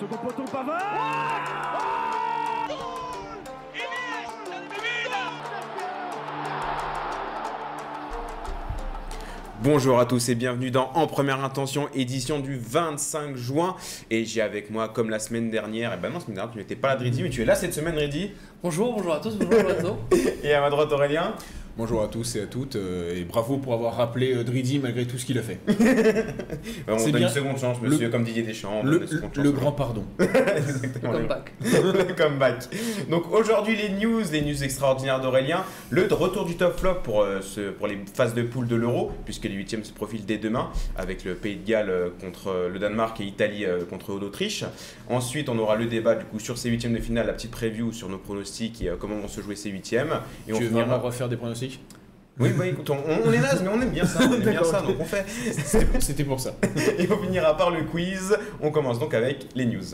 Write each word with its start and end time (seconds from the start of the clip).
Second 0.00 0.16
poteau 0.16 0.42
Pavard 0.50 0.80
Bonjour 9.62 10.00
à 10.00 10.04
tous 10.04 10.28
et 10.28 10.34
bienvenue 10.34 10.72
dans 10.72 10.90
En 10.94 11.06
Première 11.06 11.44
Intention, 11.44 11.88
édition 11.94 12.40
du 12.40 12.58
25 12.58 13.36
juin. 13.36 13.76
Et 14.10 14.24
j'ai 14.24 14.42
avec 14.42 14.70
moi, 14.70 14.88
comme 14.88 15.10
la 15.10 15.20
semaine 15.20 15.48
dernière, 15.48 15.94
et 15.94 15.96
ben 15.96 16.08
non, 16.08 16.14
la 16.14 16.20
semaine 16.20 16.34
dernière 16.34 16.52
tu 16.52 16.58
n'étais 16.58 16.76
pas 16.76 16.88
là, 16.88 16.96
Dridi, 16.96 17.22
mais 17.22 17.30
tu 17.30 17.42
es 17.42 17.44
là 17.44 17.54
cette 17.54 17.72
semaine, 17.72 17.94
Dridi. 17.94 18.32
Bonjour, 18.64 18.92
bonjour 18.94 19.14
à 19.14 19.20
tous, 19.20 19.36
bonjour 19.36 19.70
à 19.70 19.74
tous. 19.74 20.16
Et 20.42 20.52
à 20.52 20.60
ma 20.60 20.70
droite, 20.70 20.90
Aurélien. 20.92 21.34
Bonjour 21.76 22.04
à 22.04 22.06
tous 22.06 22.36
et 22.36 22.40
à 22.42 22.46
toutes, 22.46 22.76
euh, 22.76 23.16
et 23.16 23.24
bravo 23.24 23.56
pour 23.58 23.72
avoir 23.74 23.96
rappelé 23.96 24.32
euh, 24.32 24.44
Dridi 24.44 24.78
malgré 24.78 25.06
tout 25.06 25.18
ce 25.18 25.26
qu'il 25.26 25.36
a 25.38 25.42
fait. 25.42 25.58
on 26.88 26.96
C'est 26.98 27.10
donne 27.10 27.18
bien. 27.22 27.26
une 27.28 27.34
seconde 27.34 27.58
chance, 27.58 27.78
Le- 27.82 27.88
monsieur, 27.90 28.10
comme 28.10 28.22
Didier 28.22 28.44
Deschamps. 28.44 28.78
on 28.80 28.84
Le, 28.84 28.92
donne 28.92 29.02
une 29.02 29.08
seconde 29.08 29.30
le 29.36 29.42
chance. 29.42 29.52
grand 29.54 29.72
pardon. 29.72 30.04
Exactement, 30.20 31.10
le- 31.10 31.18
Comeback. 31.18 31.52
le 31.60 32.14
comeback. 32.14 32.68
Donc 33.10 33.24
aujourd'hui 33.32 33.74
les 33.74 33.88
news, 33.88 34.20
les 34.30 34.42
news 34.42 34.62
extraordinaires 34.62 35.20
d'Aurélien, 35.20 35.64
le 35.90 36.06
retour 36.12 36.44
du 36.44 36.54
top 36.56 36.78
flop 36.78 36.94
pour, 37.02 37.22
euh, 37.22 37.40
ce- 37.42 37.70
pour 37.72 37.88
les 37.88 37.98
phases 38.14 38.34
de 38.34 38.42
poule 38.42 38.68
de 38.68 38.76
l'Euro, 38.76 39.10
puisque 39.24 39.44
les 39.46 39.54
huitièmes 39.54 39.82
se 39.82 39.92
profilent 39.92 40.24
dès 40.24 40.38
demain, 40.38 40.70
avec 40.96 41.24
le 41.24 41.34
Pays 41.34 41.56
de 41.56 41.66
Galles 41.68 41.90
euh, 41.90 42.08
contre 42.20 42.50
euh, 42.52 42.68
le 42.68 42.78
Danemark 42.78 43.20
et 43.20 43.24
Italie 43.24 43.64
euh, 43.64 43.84
contre 43.84 44.12
l'Autriche. 44.16 44.64
Ensuite 45.10 45.48
on 45.48 45.58
aura 45.58 45.74
le 45.74 45.86
débat 45.86 46.14
du 46.14 46.24
coup 46.24 46.38
sur 46.38 46.56
ces 46.56 46.70
huitièmes 46.70 46.94
de 46.94 47.00
finale, 47.00 47.26
la 47.26 47.32
petite 47.32 47.50
preview 47.50 47.90
sur 47.92 48.08
nos 48.08 48.18
pronostics 48.18 48.80
et 48.80 48.90
euh, 48.90 48.94
comment 48.96 49.16
vont 49.16 49.26
se 49.26 49.40
jouer 49.40 49.56
ces 49.56 49.70
huitièmes. 49.70 50.20
Et 50.46 50.52
on 50.52 50.56
tu 50.58 50.62
veux 50.62 50.68
finira- 50.68 50.84
vraiment 50.84 51.02
refaire 51.02 51.28
des 51.28 51.36
pronostics 51.36 51.63
Oui 52.40 52.50
bah 52.58 52.66
écoute, 52.66 52.90
on, 52.90 52.96
on 53.24 53.32
est 53.32 53.38
naze 53.38 53.62
mais 53.62 53.68
on 53.68 53.80
aime 53.80 53.90
bien 53.90 54.04
ça, 54.04 54.20
on 54.28 54.32
aime 54.34 54.40
bien 54.40 54.64
ça, 54.64 54.80
donc 54.80 54.96
on 54.98 55.04
fait. 55.04 55.24
C'était 55.28 56.00
c'était 56.00 56.24
pour 56.24 56.40
ça. 56.40 56.56
Et 56.98 57.08
on 57.10 57.18
finira 57.18 57.56
par 57.56 57.70
le 57.70 57.84
quiz. 57.84 58.36
On 58.60 58.72
commence 58.72 58.98
donc 58.98 59.14
avec 59.14 59.46
les 59.54 59.66
news. 59.66 59.84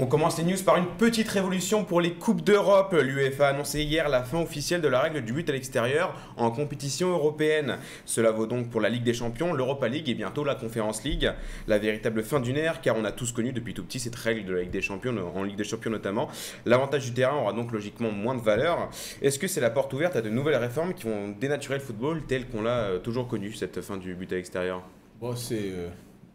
On 0.00 0.06
commence 0.06 0.38
les 0.38 0.44
news 0.44 0.62
par 0.64 0.76
une 0.76 0.86
petite 0.96 1.28
révolution 1.28 1.84
pour 1.84 2.00
les 2.00 2.12
Coupes 2.12 2.42
d'Europe. 2.44 2.94
L'UEFA 3.02 3.48
a 3.48 3.50
annoncé 3.50 3.82
hier 3.82 4.08
la 4.08 4.22
fin 4.22 4.40
officielle 4.40 4.80
de 4.80 4.86
la 4.86 5.00
règle 5.00 5.22
du 5.24 5.32
but 5.32 5.48
à 5.48 5.52
l'extérieur 5.52 6.14
en 6.36 6.52
compétition 6.52 7.10
européenne. 7.10 7.78
Cela 8.04 8.30
vaut 8.30 8.46
donc 8.46 8.70
pour 8.70 8.80
la 8.80 8.90
Ligue 8.90 9.02
des 9.02 9.12
Champions, 9.12 9.52
l'Europa 9.52 9.88
League 9.88 10.08
et 10.08 10.14
bientôt 10.14 10.44
la 10.44 10.54
Conference 10.54 11.02
League. 11.02 11.32
La 11.66 11.78
véritable 11.80 12.22
fin 12.22 12.38
d'une 12.38 12.56
ère 12.56 12.80
car 12.80 12.94
on 12.96 13.04
a 13.04 13.10
tous 13.10 13.32
connu 13.32 13.52
depuis 13.52 13.74
tout 13.74 13.82
petit 13.82 13.98
cette 13.98 14.14
règle 14.14 14.44
de 14.46 14.54
la 14.54 14.60
Ligue 14.60 14.70
des 14.70 14.82
Champions, 14.82 15.16
en 15.34 15.42
Ligue 15.42 15.56
des 15.56 15.64
Champions 15.64 15.90
notamment. 15.90 16.28
L'avantage 16.64 17.04
du 17.06 17.12
terrain 17.12 17.36
aura 17.36 17.52
donc 17.52 17.72
logiquement 17.72 18.12
moins 18.12 18.36
de 18.36 18.40
valeur. 18.40 18.90
Est-ce 19.20 19.40
que 19.40 19.48
c'est 19.48 19.60
la 19.60 19.70
porte 19.70 19.92
ouverte 19.94 20.14
à 20.14 20.20
de 20.20 20.30
nouvelles 20.30 20.54
réformes 20.56 20.94
qui 20.94 21.04
vont 21.08 21.30
dénaturer 21.40 21.74
le 21.78 21.82
football 21.84 22.22
tel 22.28 22.46
qu'on 22.46 22.62
l'a 22.62 22.78
euh, 22.84 22.98
toujours 23.00 23.26
connu, 23.26 23.52
cette 23.52 23.80
fin 23.80 23.96
du 23.96 24.14
but 24.14 24.30
à 24.32 24.36
l'extérieur? 24.36 24.80
Bon, 25.20 25.34
c'est. 25.34 25.56
euh, 25.72 25.88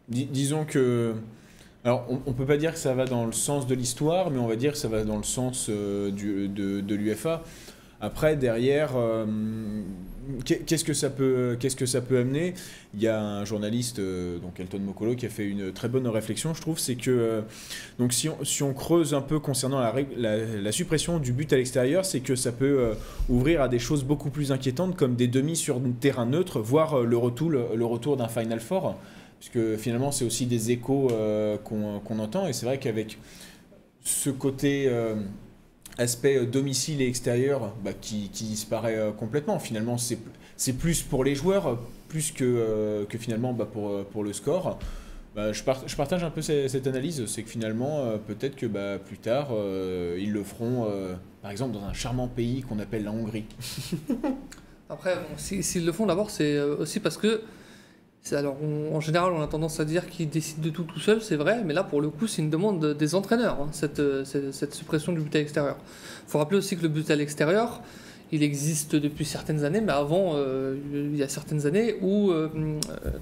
dis- 0.06 0.26
disons 0.26 0.66
que. 0.66 1.14
Alors, 1.84 2.06
on, 2.08 2.18
on 2.24 2.32
peut 2.32 2.46
pas 2.46 2.56
dire 2.56 2.72
que 2.72 2.78
ça 2.78 2.94
va 2.94 3.04
dans 3.04 3.26
le 3.26 3.32
sens 3.32 3.66
de 3.66 3.74
l'histoire, 3.74 4.30
mais 4.30 4.38
on 4.38 4.46
va 4.46 4.56
dire 4.56 4.72
que 4.72 4.78
ça 4.78 4.88
va 4.88 5.04
dans 5.04 5.18
le 5.18 5.22
sens 5.22 5.66
euh, 5.68 6.10
de, 6.10 6.94
l'UFA. 6.94 7.42
Après, 8.00 8.36
derrière, 8.36 8.92
euh, 8.96 9.26
qu'est- 10.46 10.64
qu'est-ce 10.64 10.84
que 10.84 10.94
ça 10.94 11.10
peut, 11.10 11.58
amener? 12.18 12.54
Il 12.94 13.02
y 13.02 13.06
a 13.06 13.20
un 13.20 13.44
journaliste, 13.44 13.98
euh, 13.98 14.38
donc 14.38 14.58
Elton 14.60 14.78
Mokolo, 14.78 15.14
qui 15.14 15.26
a 15.26 15.28
fait 15.28 15.46
une 15.46 15.72
très 15.72 15.88
bonne 15.88 16.08
réflexion, 16.08 16.54
je 16.54 16.60
trouve. 16.62 16.78
C'est 16.78 16.96
que 16.96 17.42
donc 17.98 18.14
si 18.14 18.28
on, 18.62 18.72
creuse 18.72 19.12
un 19.12 19.20
peu 19.20 19.38
concernant 19.38 19.80
la, 20.16 20.72
suppression 20.72 21.18
du 21.18 21.32
but 21.32 21.52
à 21.52 21.56
l'extérieur, 21.56 22.06
c'est 22.06 22.20
que 22.20 22.34
ça 22.34 22.52
peut 22.52 22.92
ouvrir 23.28 23.60
à 23.60 23.68
des 23.68 23.78
choses 23.78 24.04
beaucoup 24.04 24.30
plus 24.30 24.52
inquiétantes, 24.52 24.96
comme 24.96 25.16
des 25.16 25.28
demi 25.28 25.54
sur 25.54 25.80
terrain 26.00 26.24
neutre, 26.24 26.60
voire 26.60 27.02
le 27.02 27.16
retour 27.18 28.16
d'un 28.16 28.28
Final 28.28 28.60
Four, 28.60 28.96
puisque 29.44 29.76
finalement 29.78 30.10
c'est 30.10 30.24
aussi 30.24 30.46
des 30.46 30.70
échos 30.70 31.08
euh, 31.10 31.58
qu'on 31.58 32.18
entend, 32.18 32.46
et 32.46 32.52
c'est 32.52 32.64
vrai 32.66 32.78
qu'avec 32.78 33.18
ce 34.02 34.30
côté 34.30 34.86
euh, 34.88 35.16
aspect 35.98 36.36
euh, 36.38 36.46
domicile 36.46 37.02
et 37.02 37.06
extérieur 37.08 37.74
bah, 37.84 37.92
qui, 37.92 38.28
disparaît 38.30 39.12
complètement, 39.18 39.58
finalement 39.58 39.96
c'est 39.98 40.72
plus 40.78 41.02
pour 41.02 41.24
les 41.24 41.34
joueurs, 41.34 41.78
plus 42.08 42.32
que, 42.32 43.04
que 43.08 43.18
finalement 43.18 43.52
bah, 43.52 43.68
pour, 43.70 44.04
pour 44.06 44.24
le 44.24 44.32
score. 44.32 44.78
Bah, 45.34 45.52
je, 45.52 45.62
par- 45.64 45.86
je 45.86 45.96
partage 45.96 46.22
un 46.24 46.30
peu 46.30 46.40
ce- 46.42 46.68
cette 46.68 46.86
analyse, 46.86 47.26
c'est 47.26 47.42
que 47.42 47.50
finalement, 47.50 48.12
peut-être 48.26 48.54
que 48.56 48.66
plus 48.98 49.18
tard, 49.18 49.48
ils 50.16 50.32
le 50.32 50.42
feront, 50.44 50.86
par 51.42 51.50
exemple, 51.50 51.74
dans 51.74 51.84
un 51.84 51.92
charmant 51.92 52.28
pays 52.28 52.62
qu'on 52.62 52.78
appelle 52.78 53.02
la 53.04 53.10
Hongrie. 53.10 53.44
Après, 54.88 55.16
bon, 55.16 55.36
si- 55.36 55.62
s'ils 55.64 55.84
le 55.84 55.90
font 55.92 56.06
d'abord, 56.06 56.30
c'est 56.30 56.60
aussi 56.60 57.00
parce 57.00 57.16
que. 57.18 57.42
Alors, 58.32 58.56
en 58.90 59.00
général, 59.00 59.32
on 59.34 59.42
a 59.42 59.46
tendance 59.46 59.80
à 59.80 59.84
dire 59.84 60.08
qu'ils 60.08 60.30
décident 60.30 60.62
de 60.62 60.70
tout 60.70 60.84
tout 60.84 60.98
seul, 60.98 61.20
c'est 61.20 61.36
vrai, 61.36 61.62
mais 61.62 61.74
là, 61.74 61.84
pour 61.84 62.00
le 62.00 62.08
coup, 62.08 62.26
c'est 62.26 62.40
une 62.40 62.48
demande 62.48 62.80
de- 62.80 62.92
des 62.94 63.14
entraîneurs, 63.14 63.58
hein, 63.60 63.68
cette, 63.72 64.00
euh, 64.00 64.24
cette, 64.24 64.72
suppression 64.74 65.12
du 65.12 65.20
but 65.20 65.36
à 65.36 65.40
l'extérieur. 65.40 65.76
Il 66.26 66.30
faut 66.30 66.38
rappeler 66.38 66.56
aussi 66.56 66.74
que 66.74 66.82
le 66.82 66.88
but 66.88 67.10
à 67.10 67.16
l'extérieur, 67.16 67.82
il 68.32 68.42
existe 68.42 68.96
depuis 68.96 69.26
certaines 69.26 69.62
années, 69.64 69.82
mais 69.82 69.92
avant, 69.92 70.32
euh, 70.36 70.74
il 70.94 71.14
y 71.14 71.22
a 71.22 71.28
certaines 71.28 71.66
années 71.66 71.96
où, 72.00 72.30
euh, 72.30 72.48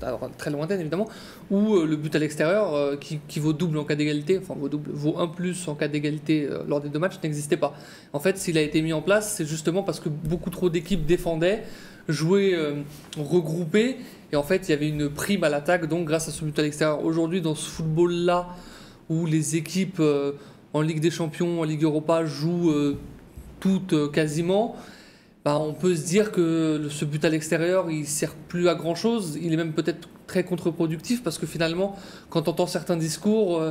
alors 0.02 0.30
très 0.38 0.52
lointaines 0.52 0.80
évidemment, 0.80 1.08
où 1.50 1.80
le 1.80 1.96
but 1.96 2.14
à 2.14 2.20
l'extérieur, 2.20 2.96
qui, 3.00 3.40
vaut 3.40 3.52
double 3.52 3.78
en 3.78 3.84
cas 3.84 3.96
d'égalité, 3.96 4.38
enfin 4.38 4.54
vaut 4.56 4.68
double, 4.68 4.92
plus 5.34 5.66
en 5.66 5.74
cas 5.74 5.88
d'égalité 5.88 6.48
lors 6.68 6.80
des 6.80 6.88
deux 6.88 7.00
matchs, 7.00 7.18
n'existait 7.24 7.56
pas. 7.56 7.74
En 8.12 8.20
fait, 8.20 8.38
s'il 8.38 8.56
a 8.56 8.62
été 8.62 8.80
mis 8.80 8.92
en 8.92 9.02
place, 9.02 9.34
c'est 9.36 9.46
justement 9.46 9.82
parce 9.82 9.98
que 9.98 10.08
beaucoup 10.08 10.50
trop 10.50 10.70
d'équipes 10.70 11.04
défendaient, 11.04 11.64
jouaient 12.08 12.56
regroupées, 13.18 13.96
et 14.32 14.36
en 14.36 14.42
fait, 14.42 14.68
il 14.68 14.70
y 14.70 14.74
avait 14.74 14.88
une 14.88 15.10
prime 15.10 15.44
à 15.44 15.50
l'attaque, 15.50 15.86
donc 15.88 16.06
grâce 16.06 16.26
à 16.26 16.30
ce 16.30 16.42
but 16.42 16.58
à 16.58 16.62
l'extérieur. 16.62 17.04
Aujourd'hui, 17.04 17.42
dans 17.42 17.54
ce 17.54 17.68
football-là, 17.68 18.48
où 19.10 19.26
les 19.26 19.56
équipes 19.56 20.00
euh, 20.00 20.32
en 20.72 20.80
Ligue 20.80 21.00
des 21.00 21.10
Champions, 21.10 21.60
en 21.60 21.64
Ligue 21.64 21.82
Europa 21.82 22.24
jouent 22.24 22.70
euh, 22.70 22.98
toutes 23.60 23.92
euh, 23.92 24.08
quasiment, 24.08 24.74
bah, 25.44 25.58
on 25.58 25.74
peut 25.74 25.94
se 25.94 26.06
dire 26.06 26.32
que 26.32 26.86
ce 26.88 27.04
but 27.04 27.22
à 27.26 27.28
l'extérieur, 27.28 27.90
il 27.90 28.06
sert 28.06 28.34
plus 28.34 28.68
à 28.68 28.74
grand 28.74 28.94
chose. 28.94 29.38
Il 29.42 29.52
est 29.52 29.56
même 29.56 29.74
peut-être 29.74 30.08
très 30.26 30.44
contre-productif 30.44 31.22
parce 31.22 31.36
que 31.36 31.46
finalement, 31.46 31.94
quand 32.30 32.48
on 32.48 32.52
entend 32.52 32.66
certains 32.66 32.96
discours, 32.96 33.62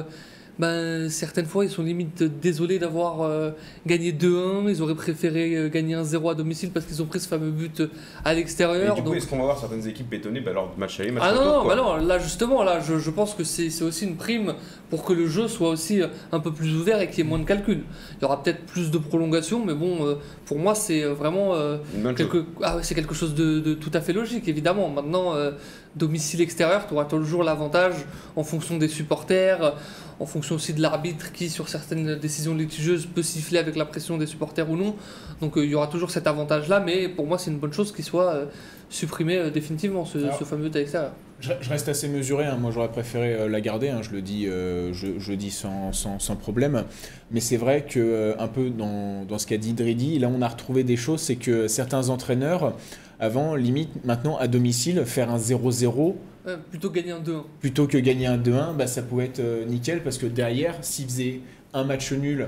ben, 0.59 1.09
certaines 1.09 1.45
fois, 1.45 1.65
ils 1.65 1.71
sont 1.71 1.81
limite 1.83 2.23
désolés 2.23 2.77
d'avoir 2.77 3.21
euh, 3.21 3.51
gagné 3.87 4.11
2-1. 4.11 4.69
Ils 4.69 4.81
auraient 4.81 4.95
préféré 4.95 5.55
euh, 5.55 5.69
gagner 5.69 5.95
1-0 5.95 6.31
à 6.31 6.35
domicile 6.35 6.69
parce 6.71 6.85
qu'ils 6.85 7.01
ont 7.01 7.05
pris 7.05 7.19
ce 7.19 7.27
fameux 7.27 7.49
but 7.51 7.81
à 8.23 8.33
Et 8.33 8.35
l'extérieur. 8.35 8.95
du 8.95 9.01
coup, 9.01 9.07
Donc- 9.09 9.17
est-ce 9.17 9.27
qu'on 9.27 9.37
va 9.37 9.43
voir 9.45 9.57
certaines 9.59 9.87
équipes 9.87 10.09
bétonnées 10.09 10.41
bah, 10.41 10.51
lors 10.53 10.73
de 10.73 10.79
match 10.79 10.99
aller, 10.99 11.11
match 11.11 11.23
ah 11.25 11.33
non, 11.33 11.39
retour, 11.39 11.63
non, 11.63 11.67
bah 11.67 11.75
non, 11.75 11.95
là 12.07 12.19
justement, 12.19 12.63
là, 12.63 12.79
je, 12.79 12.99
je 12.99 13.09
pense 13.09 13.33
que 13.33 13.43
c'est 13.43 13.81
aussi 13.83 14.05
une 14.05 14.17
prime 14.17 14.53
pour 14.89 15.03
que 15.05 15.13
le 15.13 15.25
jeu 15.27 15.47
soit 15.47 15.69
aussi 15.69 16.01
euh, 16.01 16.07
un 16.31 16.39
peu 16.39 16.51
plus 16.51 16.75
ouvert 16.75 16.99
et 17.01 17.09
qu'il 17.09 17.19
y 17.19 17.21
ait 17.21 17.29
moins 17.29 17.39
de 17.39 17.45
calculs. 17.45 17.83
Il 18.19 18.21
y 18.21 18.25
aura 18.25 18.43
peut-être 18.43 18.63
plus 18.65 18.91
de 18.91 18.97
prolongation, 18.97 19.63
mais 19.65 19.73
bon, 19.73 20.05
euh, 20.05 20.15
pour 20.45 20.59
moi, 20.59 20.75
c'est 20.75 21.03
euh, 21.03 21.13
vraiment 21.13 21.55
euh, 21.55 21.77
quelque, 22.15 22.45
ah 22.61 22.75
ouais, 22.77 22.83
quelque 22.83 23.15
chose 23.15 23.33
de, 23.33 23.59
de 23.59 23.73
tout 23.73 23.91
à 23.93 24.01
fait 24.01 24.13
logique, 24.13 24.47
évidemment. 24.47 24.89
Maintenant, 24.89 25.33
euh, 25.33 25.51
domicile 25.95 26.41
extérieur, 26.41 26.87
tu 26.87 26.93
auras 26.93 27.05
toujours 27.05 27.43
l'avantage 27.43 27.93
en 28.35 28.43
fonction 28.43 28.77
des 28.77 28.87
supporters, 28.87 29.75
en 30.19 30.25
fonction 30.25 30.55
aussi 30.55 30.73
de 30.73 30.81
l'arbitre 30.81 31.31
qui, 31.31 31.49
sur 31.49 31.67
certaines 31.67 32.15
décisions 32.15 32.53
litigieuses, 32.55 33.05
peut 33.07 33.23
siffler 33.23 33.57
avec 33.59 33.75
la 33.75 33.85
pression 33.85 34.17
des 34.17 34.27
supporters 34.27 34.69
ou 34.69 34.77
non. 34.77 34.95
Donc 35.41 35.57
euh, 35.57 35.65
il 35.65 35.71
y 35.71 35.75
aura 35.75 35.87
toujours 35.87 36.11
cet 36.11 36.27
avantage-là, 36.27 36.79
mais 36.79 37.09
pour 37.09 37.25
moi, 37.27 37.37
c'est 37.37 37.51
une 37.51 37.57
bonne 37.57 37.73
chose 37.73 37.91
qu'il 37.91 38.05
soit 38.05 38.33
euh, 38.33 38.45
supprimé 38.89 39.37
euh, 39.37 39.49
définitivement, 39.49 40.05
ce, 40.05 40.19
Alors- 40.19 40.37
ce 40.37 40.43
fameux 40.43 40.63
but 40.69 40.75
à 40.75 40.79
l'extérieur. 40.79 41.11
Je, 41.39 41.53
je 41.59 41.69
reste 41.71 41.89
assez 41.89 42.07
mesuré, 42.07 42.45
hein. 42.45 42.55
moi 42.61 42.69
j'aurais 42.69 42.91
préféré 42.91 43.49
la 43.49 43.61
garder, 43.61 43.89
hein. 43.89 44.01
je 44.03 44.11
le 44.11 44.21
dis, 44.21 44.45
je, 44.45 45.33
dis 45.33 45.49
sans, 45.49 45.91
sans, 45.91 46.19
sans 46.19 46.35
problème. 46.35 46.83
Mais 47.31 47.39
c'est 47.39 47.57
vrai 47.57 47.83
que, 47.83 48.35
un 48.37 48.47
peu 48.47 48.69
dans, 48.69 49.25
dans 49.25 49.39
ce 49.39 49.47
qu'a 49.47 49.57
dit 49.57 49.73
Dridi, 49.73 50.19
là 50.19 50.29
on 50.31 50.43
a 50.43 50.47
retrouvé 50.47 50.83
des 50.83 50.97
choses, 50.97 51.19
c'est 51.19 51.37
que 51.37 51.67
certains 51.67 52.09
entraîneurs, 52.09 52.75
avant, 53.21 53.55
limite 53.55 54.03
maintenant 54.03 54.35
à 54.37 54.47
domicile, 54.47 55.05
faire 55.05 55.31
un 55.31 55.37
0-0 55.37 56.15
Ouais, 56.45 56.53
plutôt 56.71 56.89
gagner 56.89 57.11
un 57.11 57.19
2-1. 57.21 57.43
plutôt 57.59 57.85
que 57.87 57.97
gagner 57.99 58.25
un 58.25 58.37
2-1, 58.37 58.73
bah, 58.75 58.87
ça 58.87 59.03
pouvait 59.03 59.25
être 59.25 59.39
euh, 59.39 59.63
nickel 59.65 60.01
parce 60.03 60.17
que 60.17 60.25
derrière, 60.25 60.75
s'ils 60.81 61.05
faisaient 61.05 61.39
un 61.73 61.83
match 61.83 62.11
nul, 62.13 62.47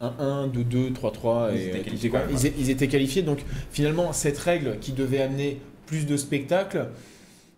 un 0.00 0.14
1, 0.18 0.46
2-2, 0.46 0.92
3-3, 0.92 1.50
Ils 1.52 1.58
et, 1.60 1.66
étaient 1.68 1.78
euh, 1.78 1.82
qualifiés 1.82 2.10
ils, 2.30 2.46
é- 2.46 2.54
ils 2.58 2.70
étaient 2.70 2.86
qualifiés. 2.88 3.22
Donc 3.22 3.40
finalement, 3.72 4.12
cette 4.12 4.38
règle 4.38 4.78
qui 4.80 4.92
devait 4.92 5.20
amener 5.22 5.60
plus 5.86 6.06
de 6.06 6.16
spectacles, 6.16 6.86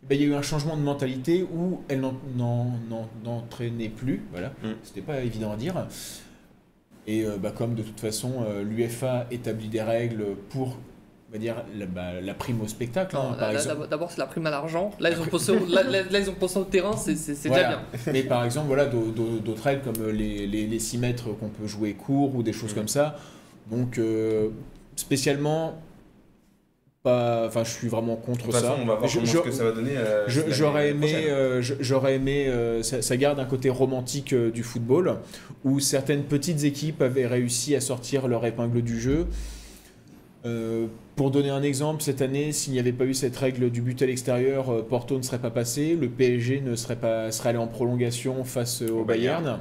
bah, 0.09 0.15
il 0.15 0.23
y 0.23 0.25
a 0.25 0.27
eu 0.29 0.35
un 0.35 0.43
changement 0.43 0.77
de 0.77 0.83
mentalité 0.83 1.43
où 1.55 1.81
elle 1.89 2.01
n'en- 2.01 2.19
n'en- 2.37 2.79
n'en- 2.89 3.09
n'entraînait 3.23 3.91
plus. 3.91 4.23
Voilà, 4.33 4.49
Mm. 4.63 4.69
c'était 4.83 5.03
pas 5.03 5.21
évident 5.21 5.53
à 5.53 5.57
dire. 5.57 5.87
Et 7.07 7.25
euh, 7.27 7.37
bah, 7.37 7.53
comme 7.55 7.75
de 7.75 7.83
toute 7.83 8.01
façon, 8.01 8.47
l'UFA 8.63 9.27
établit 9.31 9.69
des 9.69 9.83
règles 9.83 10.25
pour 10.49 10.79
va 11.35 11.39
dire, 11.41 11.57
la, 11.77 11.87
bah, 11.87 12.21
la 12.23 12.33
prime 12.35 12.61
au 12.61 12.69
spectacle, 12.69 13.17
hein, 13.17 13.37
d'abord- 13.91 14.11
c'est 14.11 14.19
la 14.19 14.27
prime 14.27 14.47
à 14.47 14.51
l'argent. 14.51 14.93
Là, 15.01 15.11
ils 15.11 15.21
ont 15.21 15.27
pensé 15.27 15.51
au, 15.53 15.67
là, 15.67 15.83
là- 15.83 16.03
là, 16.09 16.19
ils 16.21 16.31
ont 16.31 16.35
pensé 16.35 16.59
au 16.59 16.65
terrain, 16.65 16.97
c'est 16.97 17.15
Voilà. 17.49 17.63
déjà 17.65 17.69
bien. 17.69 18.13
Mais 18.13 18.23
par 18.23 18.45
exemple, 18.45 18.69
voilà, 18.69 18.87
d'au- 18.87 19.11
d'au- 19.11 19.39
d'autres 19.41 19.65
règles 19.65 19.83
comme 19.83 20.11
les, 20.13 20.47
les, 20.47 20.67
les 20.67 20.79
6 20.79 20.97
mètres 20.99 21.25
qu'on 21.41 21.49
peut 21.49 21.67
jouer 21.67 21.95
court 21.95 22.35
ou 22.37 22.43
des 22.45 22.53
choses 22.53 22.73
Mm. 22.73 22.75
comme 22.77 22.89
ça. 22.89 23.17
Donc, 23.71 23.99
euh, 23.99 24.49
spécialement, 24.95 25.75
pas. 27.03 27.47
Enfin, 27.49 27.65
je 27.65 27.71
suis 27.71 27.89
vraiment 27.89 28.17
contre 28.17 28.47
De 28.47 28.53
toute 28.53 28.53
ça. 28.55 28.61
façon, 28.61 28.75
on 28.83 28.87
va 28.87 28.95
voir 28.95 29.09
Je- 29.09 29.15
comment 29.19 29.27
je- 29.31 29.37
ce 29.39 29.43
que 29.43 29.51
ça 29.51 29.65
va 29.65 29.73
donner. 29.73 29.93
euh, 29.97 30.27
l'année 30.29 30.53
J'aurais 30.53 30.91
aimé, 30.91 31.13
euh, 31.29 31.61
j'aurais 31.81 32.15
aimé 32.15 32.47
euh, 32.49 32.83
ça, 32.83 33.03
ça 33.03 33.17
garde 33.17 33.39
un 33.41 33.45
côté 33.45 33.69
romantique 33.71 34.33
euh, 34.33 34.51
du 34.51 34.63
football, 34.63 35.17
où 35.65 35.81
certaines 35.81 36.23
petites 36.23 36.63
équipes 36.65 37.03
avaient 37.03 37.27
réussi 37.27 37.75
à 37.75 37.81
sortir 37.81 38.29
leur 38.29 38.47
épingle 38.47 38.83
du 38.83 39.01
jeu. 39.01 39.27
Euh, 40.47 40.87
pour 41.17 41.31
donner 41.31 41.49
un 41.51 41.63
exemple, 41.63 42.03
cette 42.03 42.21
année, 42.21 42.53
s'il 42.53 42.73
n'y 42.75 42.79
avait 42.79 42.93
pas 42.93 43.05
eu 43.05 43.15
cette 43.15 43.37
règle 43.37 43.71
du 43.71 43.81
but 43.81 44.01
à 44.03 44.07
l'extérieur, 44.07 44.71
euh, 44.71 44.83
Porto 44.83 45.17
ne 45.17 45.23
serait 45.23 45.39
pas 45.39 45.51
passé, 45.51 45.97
le 45.99 46.09
PSG 46.09 46.61
ne 46.61 46.77
serait 46.77 46.97
pas 46.97 47.31
serait 47.33 47.51
allé 47.51 47.59
en 47.59 47.67
prolongation 47.67 48.45
face 48.45 48.83
euh, 48.83 48.91
au, 48.91 49.01
Au 49.01 49.05
Bayern. 49.05 49.43
Bayern. 49.43 49.61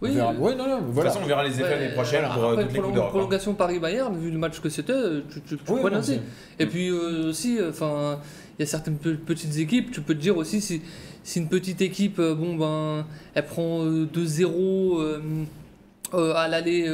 Oui, 0.00 0.10
On 0.10 0.14
verra. 0.14 0.32
Ouais, 0.34 0.54
non, 0.54 0.66
non, 0.68 0.76
De 0.78 0.84
toute 0.86 0.92
voilà. 0.94 1.10
façon, 1.10 1.22
on 1.24 1.26
verra 1.28 1.44
les 1.44 1.50
effets 1.54 1.62
Ouais, 1.62 1.70
l'année 1.70 1.94
prochaine 1.94 2.20
voilà. 2.20 2.34
pour 2.34 2.44
euh, 2.44 2.52
Après, 2.52 2.64
toutes 2.64 2.72
les 2.72 2.78
prolong- 2.78 2.82
coups 2.86 2.94
d'Europe. 2.94 3.08
hein. 3.08 3.10
prolongation 3.18 3.54
Paris-Bayern, 3.54 4.16
vu 4.18 4.30
le 4.30 4.38
match 4.38 4.60
que 4.60 4.68
c'était, 4.68 4.92
tu, 5.32 5.40
tu, 5.42 5.56
tu 5.56 5.72
Oui, 5.72 5.80
peux 5.82 5.90
non, 5.90 5.96
lancer. 5.96 6.20
Et 6.58 6.66
puis 6.66 6.88
euh, 6.88 7.28
aussi, 7.28 7.58
enfin, 7.68 8.18
il 8.58 8.62
y 8.62 8.64
a 8.64 8.66
certaines 8.66 8.96
pe- 8.96 9.14
petites 9.16 9.56
équipes, 9.58 9.90
tu 9.92 10.00
peux 10.00 10.14
te 10.14 10.20
dire 10.20 10.36
aussi 10.36 10.60
si, 10.60 10.82
si 11.22 11.38
une 11.40 11.48
petite 11.48 11.80
équipe, 11.82 12.18
euh, 12.20 12.34
bon 12.34 12.56
ben, 12.56 13.06
elle 13.34 13.44
prend 13.44 13.84
euh, 13.84 14.04
2-0 14.12 15.00
euh, 15.00 15.18
euh, 16.14 16.32
à 16.34 16.46
l'aller 16.48 16.84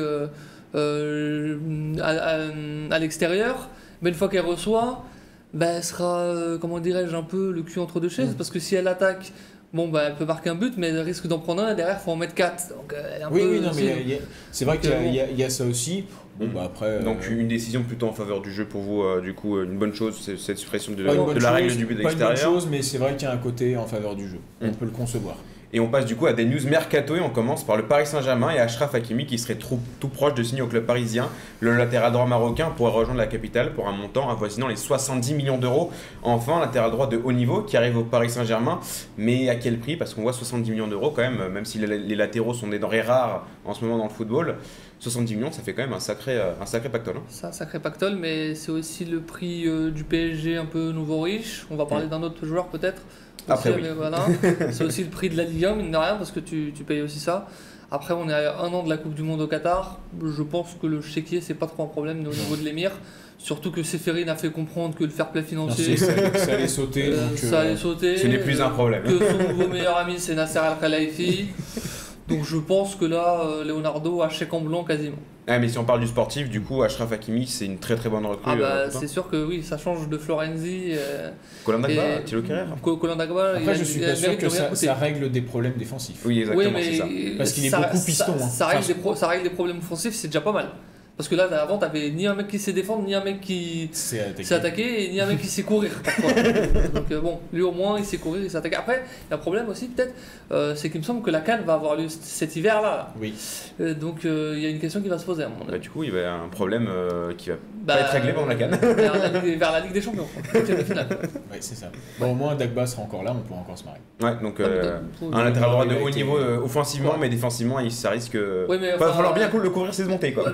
euh, 0.75 1.57
à, 2.01 2.11
à- 2.11 2.95
à 2.95 2.99
l'extérieur, 2.99 3.69
mais 4.03 4.11
une 4.11 4.15
fois 4.17 4.29
qu'elle 4.29 4.45
reçoit, 4.45 5.05
ben, 5.53 5.75
elle 5.77 5.85
sera, 5.85 6.19
euh, 6.21 6.59
comment 6.59 6.81
dirais-je, 6.81 7.15
un 7.15 7.23
peu 7.23 7.53
le 7.53 7.63
cul 7.63 7.79
entre 7.79 8.01
deux 8.01 8.09
chaises, 8.09 8.31
Mm. 8.33 8.37
parce 8.37 8.51
que 8.51 8.59
si 8.59 8.75
elle 8.75 8.89
attaque, 8.89 9.33
bon 9.73 9.89
ben, 9.89 10.03
elle 10.09 10.15
peut 10.17 10.25
marquer 10.25 10.51
un 10.51 10.55
but, 10.57 10.75
mais 10.77 10.89
elle 10.89 10.99
risque 11.01 11.27
d'en 11.29 11.39
prendre 11.39 11.63
un, 11.63 11.73
et 11.73 11.75
derrière, 11.77 11.99
il 12.01 12.05
faut 12.05 12.11
en 12.11 12.17
mettre 12.17 12.35
4. 12.35 12.71
Donc, 12.71 12.93
euh, 12.93 13.03
elle 13.15 13.21
est 13.21 13.25
un 13.25 13.31
Oui, 13.31 13.41
peu 13.41 13.51
oui, 13.53 13.61
non, 13.61 13.71
mais 13.75 14.21
c'est 14.51 14.65
vrai 14.65 14.75
Donc, 14.79 14.83
qu'il 14.83 15.15
y, 15.15 15.21
a- 15.21 15.31
y 15.31 15.43
y 15.43 15.51
ça 15.51 15.65
aussi. 15.65 16.05
Bon, 16.39 16.47
Mm. 16.47 16.51
bah 16.53 16.63
après. 16.65 16.99
Donc 17.05 17.19
euh, 17.31 17.39
une 17.39 17.47
décision 17.47 17.85
plutôt 17.85 18.09
en 18.09 18.13
faveur 18.13 18.41
du 18.41 18.53
jeu 18.53 18.65
pour 18.65 18.81
vous, 18.81 19.03
euh, 19.05 19.21
du 19.21 19.35
coup 19.35 19.63
une 19.63 19.79
bonne 19.79 19.95
chose, 19.95 20.19
c'est 20.21 20.37
cette 20.37 20.59
suppression 20.59 20.91
de, 20.93 20.97
de 20.99 21.05
la 21.05 21.15
chose, 21.15 21.45
règle 21.45 21.77
du 21.77 21.87
but 21.87 21.95
pas 22.03 22.11
une 22.11 22.19
bonne 22.19 22.29
extérieur. 22.33 22.55
chose, 22.55 22.67
mais 22.69 22.83
c'est 22.83 22.99
vrai 22.99 23.15
qu'il 23.15 23.29
y 23.29 23.31
a 23.31 23.35
un 23.35 23.39
côté 23.39 23.77
en 23.77 23.87
faveur 23.87 24.17
du 24.17 24.29
jeu. 24.29 24.39
On 24.61 24.67
Mm. 24.67 24.73
peut 24.75 24.85
le 24.87 24.91
concevoir. 24.91 25.37
Et 25.77 25.81
on 25.81 25.89
passe 25.89 26.07
du 26.07 26.15
coup 26.15 26.27
à 26.27 26.33
des 26.33 26.45
news 26.45 26.65
mercato 26.69 27.17
et 27.17 27.21
on 27.21 27.31
commence 27.31 27.65
par 27.67 27.77
le 27.77 27.83
Paris 27.83 28.07
Saint-Germain 28.07 28.51
et 28.53 28.61
Achraf 28.61 28.95
Hakimi 28.95 29.27
qui 29.27 29.39
serait 29.39 29.57
trop- 29.57 29.81
tout 29.99 30.07
proche 30.07 30.33
de 30.35 30.43
signer 30.45 30.63
au 30.63 30.69
club 30.69 30.87
parisien. 30.87 31.29
Le 31.59 31.77
latéral 31.77 32.13
droit 32.13 32.27
marocain 32.27 32.71
pourrait 32.77 32.93
rejoindre 32.93 33.19
la 33.19 33.27
capitale 33.27 33.73
pour 33.73 33.89
un 33.89 33.93
montant 33.93 34.31
avoisinant 34.31 34.69
les 34.69 34.77
70 34.77 35.35
millions 35.35 35.59
d'euros. 35.59 35.91
Enfin, 36.23 36.61
latéral 36.61 36.93
droit 36.93 37.09
de 37.09 37.21
haut 37.23 37.33
niveau 37.33 37.63
qui 37.63 37.77
arrive 37.77 37.99
au 37.99 38.05
Paris 38.05 38.31
Saint-Germain, 38.31 38.79
mais 39.19 39.49
à 39.49 39.57
quel 39.57 39.79
prix? 39.81 39.97
Parce 39.97 40.15
qu'on 40.15 40.23
voit 40.23 40.33
70 40.33 40.71
millions 40.71 40.87
d'euros 40.87 41.11
quand 41.11 41.23
même, 41.23 41.49
même 41.53 41.65
si 41.65 41.79
les, 41.79 42.15
latéraux 42.15 42.55
sont 42.55 42.69
des 42.69 42.79
denrées 42.79 43.03
rares 43.03 43.45
en 43.65 43.75
ce 43.75 43.85
moment 43.85 43.99
dans 43.99 44.05
le 44.05 44.11
football. 44.11 44.55
70 45.01 45.35
millions, 45.35 45.51
ça 45.53 45.63
fait 45.63 45.75
quand 45.75 45.83
même 45.83 45.93
un 45.93 45.99
sacré, 46.01 46.37
euh, 46.37 46.53
un 46.63 46.67
sacré 46.67 46.89
pactole. 46.89 47.17
hein. 47.17 47.23
C'est 47.29 47.47
un 47.47 47.53
sacré 47.53 47.81
pactole, 47.81 48.15
mais 48.15 48.55
c'est 48.55 48.71
aussi 48.71 49.05
le 49.05 49.21
prix 49.21 49.67
euh, 49.67 49.91
du 49.91 50.05
PSG 50.05 50.57
un 50.57 50.65
peu 50.67 50.93
nouveau 50.93 51.21
riche. 51.21 51.67
On 51.71 51.77
va 51.77 51.85
parler 51.85 52.07
d'un 52.07 52.23
autre 52.23 52.47
joueur 52.47 52.69
peut-être? 52.69 53.03
Après, 53.49 53.71
Aussi, 53.71 53.79
oui. 53.81 53.87
mais 53.89 53.95
voilà. 53.95 54.19
c'est 54.73 54.85
aussi 54.85 55.05
le 55.05 55.11
prix 55.11 55.29
de 55.29 55.37
la 55.37 55.45
Ligue 55.45 55.65
1, 55.67 55.75
mine 55.77 55.91
de 55.91 55.97
rien, 55.97 56.17
parce 56.17 56.31
que 56.31 56.41
tu, 56.41 56.73
tu 56.75 56.85
payes 56.85 57.03
aussi 57.03 57.19
ça. 57.21 57.47
Après, 57.91 58.15
on 58.15 58.29
est 58.29 58.33
à 58.33 58.59
un 58.61 58.73
an 58.73 58.83
de 58.83 58.89
la 58.89 58.97
Coupe 58.97 59.15
du 59.15 59.23
Monde 59.23 59.41
au 59.43 59.47
Qatar. 59.47 59.99
Je 60.25 60.43
pense 60.43 60.77
que 60.81 60.87
le 60.87 61.01
chéquier, 61.03 61.41
c'est 61.41 61.55
pas 61.55 61.67
trop 61.67 61.85
un 61.85 61.87
problème 61.89 62.21
au 62.27 62.31
niveau 62.35 62.57
de 62.57 62.63
l'émir. 62.65 62.91
Surtout 63.39 63.71
que 63.71 63.83
Séphérine 63.83 64.29
a 64.31 64.37
fait 64.37 64.51
comprendre 64.51 64.95
que 64.97 65.05
le 65.05 65.11
fair 65.11 65.31
play 65.31 65.43
financier, 65.43 65.97
ça, 65.97 66.13
allait- 66.13 66.39
ça 66.39 66.53
allait 66.55 66.69
sauter. 66.81 67.09
euh, 67.13 67.29
donc, 67.29 67.39
ça 67.39 67.57
euh, 67.57 67.61
allait 67.61 67.77
sauter. 67.77 68.17
Ce 68.17 68.27
n'est 68.27 68.39
plus 68.39 68.61
un 68.63 68.71
problème. 68.71 69.03
Que 69.03 69.19
son 69.19 69.49
nouveau 69.53 69.69
meilleur 69.69 69.99
ami, 69.99 70.15
c'est 70.19 70.35
Nasser 70.35 70.59
Al-Khelaifi. 70.61 71.47
Donc 72.29 72.43
je 72.45 72.57
pense 72.57 72.95
que 72.97 73.05
là, 73.05 73.43
euh, 73.45 73.65
Leonardo 73.65 74.23
a 74.23 74.31
chèque 74.31 74.55
en 74.55 74.61
blanc 74.61 74.83
quasiment. 74.83 75.19
Ah, 75.47 75.59
mais 75.59 75.69
si 75.69 75.77
on 75.77 75.85
parle 75.85 76.01
du 76.01 76.07
sportif, 76.07 76.49
du 76.49 76.63
coup, 76.63 76.83
Achraf 76.83 77.13
Hakimi, 77.13 77.47
c'est 77.47 77.67
une 77.67 77.77
très 77.79 77.97
très 77.97 78.09
bonne 78.09 78.25
recrue. 78.25 78.43
Ah 78.47 78.57
bah 78.57 78.65
euh, 78.77 78.89
c'est 78.91 79.07
sûr 79.07 79.29
que 79.29 79.45
oui, 79.45 79.63
ça 79.63 79.77
change 79.77 80.09
de 80.09 80.17
Florenzi. 80.17 80.85
euh, 80.93 81.31
Colin 81.65 81.81
Dagba, 81.81 82.03
Thilo 82.25 82.41
Kerrer 82.43 82.65
Co- 82.81 82.97
Colin 82.97 83.17
Dagba, 83.17 83.53
il 83.57 83.59
Après, 83.59 83.73
a- 83.73 83.75
je 83.75 83.85
suis 83.85 84.01
il 84.01 84.07
pas 84.07 84.15
sûr 84.15 84.39
que 84.39 84.49
ça, 84.49 84.95
règle 84.95 85.31
des 85.31 85.43
problèmes 85.43 85.75
défensifs. 85.77 86.23
Oui, 86.25 86.41
exactement, 86.41 86.79
Oui, 86.79 86.85
c'est 86.85 86.97
ça. 86.97 87.07
Parce 87.37 87.53
qu'il 87.53 87.67
est 87.67 87.71
ça- 87.71 87.81
beaucoup 87.81 88.05
piston, 88.05 88.39
Ça, 88.39 88.45
hein. 88.45 88.49
ça 88.49 88.67
règle 88.69 88.79
Enfin, 88.85 88.89
des 88.89 88.95
pro- 88.95 89.15
ça 89.15 89.29
règle 89.29 89.43
des 89.45 89.51
problèmes 89.51 89.79
offensifs, 89.79 90.15
c'est 90.15 90.29
déjà 90.29 90.41
pas 90.41 90.53
mal. 90.53 90.69
Parce 91.17 91.29
que 91.29 91.37
là, 91.37 91.45
avant, 91.63 91.79
t'avais 91.79 92.11
ni 92.11 92.27
un 92.27 92.35
mec 92.35 92.49
qui 92.49 92.59
sait 92.59 92.73
défendre, 92.73 93.05
ni 93.05 93.15
un 93.15 93.23
mec 93.23 93.41
qui 93.41 93.89
C'est 93.93 94.19
attaqué. 94.19 94.43
sait 94.45 94.55
attaquer, 94.57 95.05
et 95.05 95.13
ni 95.13 95.21
un 95.21 95.27
mec 95.27 95.41
qui 95.41 95.47
sait 95.47 95.63
courir. 95.63 95.93
Donc 96.95 97.05
euh, 97.13 97.21
bon, 97.21 97.39
lui 97.53 97.63
au 97.63 97.71
moins, 97.71 97.99
il 98.01 98.05
sait 98.05 98.17
courir, 98.17 98.43
il 98.43 98.51
sait 98.51 98.57
attaquer. 98.57 98.75
Après, 98.75 99.05
il 99.29 99.31
y 99.31 99.33
a 99.33 99.37
un 99.37 99.39
problème 99.39 99.69
aussi, 99.69 99.87
peut-être, 99.87 100.13
euh, 100.51 100.75
c'est 100.75 100.91
qu'il 100.91 100.99
me 101.01 101.05
semble 101.05 101.23
que 101.23 101.31
la 101.31 101.41
canne 101.41 101.63
va 101.65 101.75
avoir 101.75 101.95
lieu 101.95 102.07
cet 102.09 102.57
hiver-là. 102.57 103.13
Oui. 103.21 103.33
Euh, 103.81 103.95
donc 103.95 104.25
euh, 104.25 104.55
il 104.57 104.63
y 104.63 104.67
a 104.67 104.71
une 104.71 104.81
question 104.81 105.01
qui 105.01 105.09
va 105.09 105.17
se 105.19 105.25
poser 105.25 105.45
à 105.45 105.49
mon 105.49 105.59
Bah, 105.65 105.67
avis. 105.75 105.81
du 105.81 105.91
coup, 105.91 106.03
il 106.03 106.11
va 106.11 106.19
y 106.21 106.25
avoir 106.25 106.43
un 106.43 106.49
problème 106.49 106.89
euh, 106.91 107.33
qui 107.39 107.51
va 107.51 107.57
Bah, 107.85 107.95
pas 107.95 108.01
être 108.01 108.11
réglé 108.11 108.33
pendant 108.33 108.49
la 108.49 108.55
canne. 108.57 108.75
Vers 108.75 109.17
la, 109.17 109.29
Ligue, 109.41 109.59
vers 109.59 109.71
la 109.73 109.81
Ligue 109.81 109.93
des 109.93 110.03
Champions, 110.03 110.27
de. 110.53 110.59
Ouais, 110.59 111.59
c'est 111.61 111.77
ça. 111.77 111.93
Bon, 112.19 112.33
au 112.33 112.35
moins, 112.35 112.57
Dagba 112.57 112.87
sera 112.87 113.03
encore 113.03 113.23
là, 113.23 113.33
on 113.37 113.41
pourra 113.47 113.61
encore 113.61 113.79
se 113.79 113.85
marrer. 113.85 114.01
Ouais, 114.21 114.43
donc 114.43 114.59
euh, 114.59 114.99
Faut- 115.21 115.31
un 115.33 115.45
latéral 115.45 115.71
droit 115.71 115.87
de 115.87 115.95
a 115.95 116.01
haut 116.03 116.11
niveau 116.11 116.39
euh, 116.39 116.59
offensivement, 116.61 117.13
Ouais. 117.13 117.19
mais 117.21 117.29
défensivement, 117.29 117.79
il, 117.79 117.93
ça 117.93 118.11
risque. 118.11 118.35
Ouais, 118.35 118.79
mais 118.81 118.91
Il 118.95 118.99
va 118.99 119.13
falloir 119.13 119.33
bien 119.35 119.49
le 119.53 119.71
couvrir, 119.71 119.95
c'est 119.95 120.05
monter 120.09 120.33
quoi. 120.33 120.51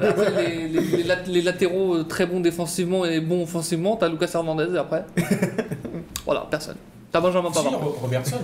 Les, 0.50 0.69
les- 0.81 0.97
les 0.99 1.02
lat- 1.05 1.23
les 1.26 1.43
latéraux 1.43 1.94
euh, 1.97 2.05
très 2.05 2.26
bons 2.26 2.41
défensivement 2.41 3.05
et 3.05 3.20
bons 3.20 3.43
offensivement, 3.43 3.97
t'as 3.97 4.08
Lucas 4.08 4.31
Hernandez 4.35 4.69
et 4.75 4.79
après. 4.79 5.05
voilà, 6.25 6.47
personne. 6.50 6.76
T'as 7.12 7.20
Benjamin 7.20 7.49
Si, 7.52 7.62
Pavard. 7.64 7.81
Ro- 7.81 7.97
Robertson 8.02 8.37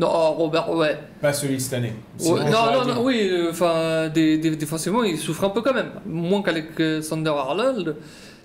Non, 0.00 0.08
oh, 0.12 0.30
Robert, 0.38 0.70
ouais. 0.70 0.96
Pas 1.20 1.32
celui 1.32 1.60
cette 1.60 1.74
année. 1.74 1.92
Ouais, 2.20 2.44
non, 2.50 2.72
non, 2.84 2.94
non, 2.94 3.04
oui, 3.04 3.28
euh, 3.30 3.50
enfin, 3.50 4.08
des, 4.08 4.38
des- 4.38 4.56
défensivement, 4.56 5.02
il 5.04 5.18
souffre 5.18 5.44
un 5.44 5.50
peu 5.50 5.60
quand 5.62 5.74
même. 5.74 5.90
Moins 6.06 6.42
qu'Alexander 6.42 7.30
Arnold, 7.30 7.96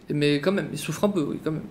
mais 0.10 0.40
quand 0.42 0.52
même, 0.52 0.68
il 0.72 0.78
souffre 0.80 1.04
un 1.06 1.10
peu, 1.10 1.22
oui, 1.22 1.40
quand 1.44 1.52
même. 1.52 1.64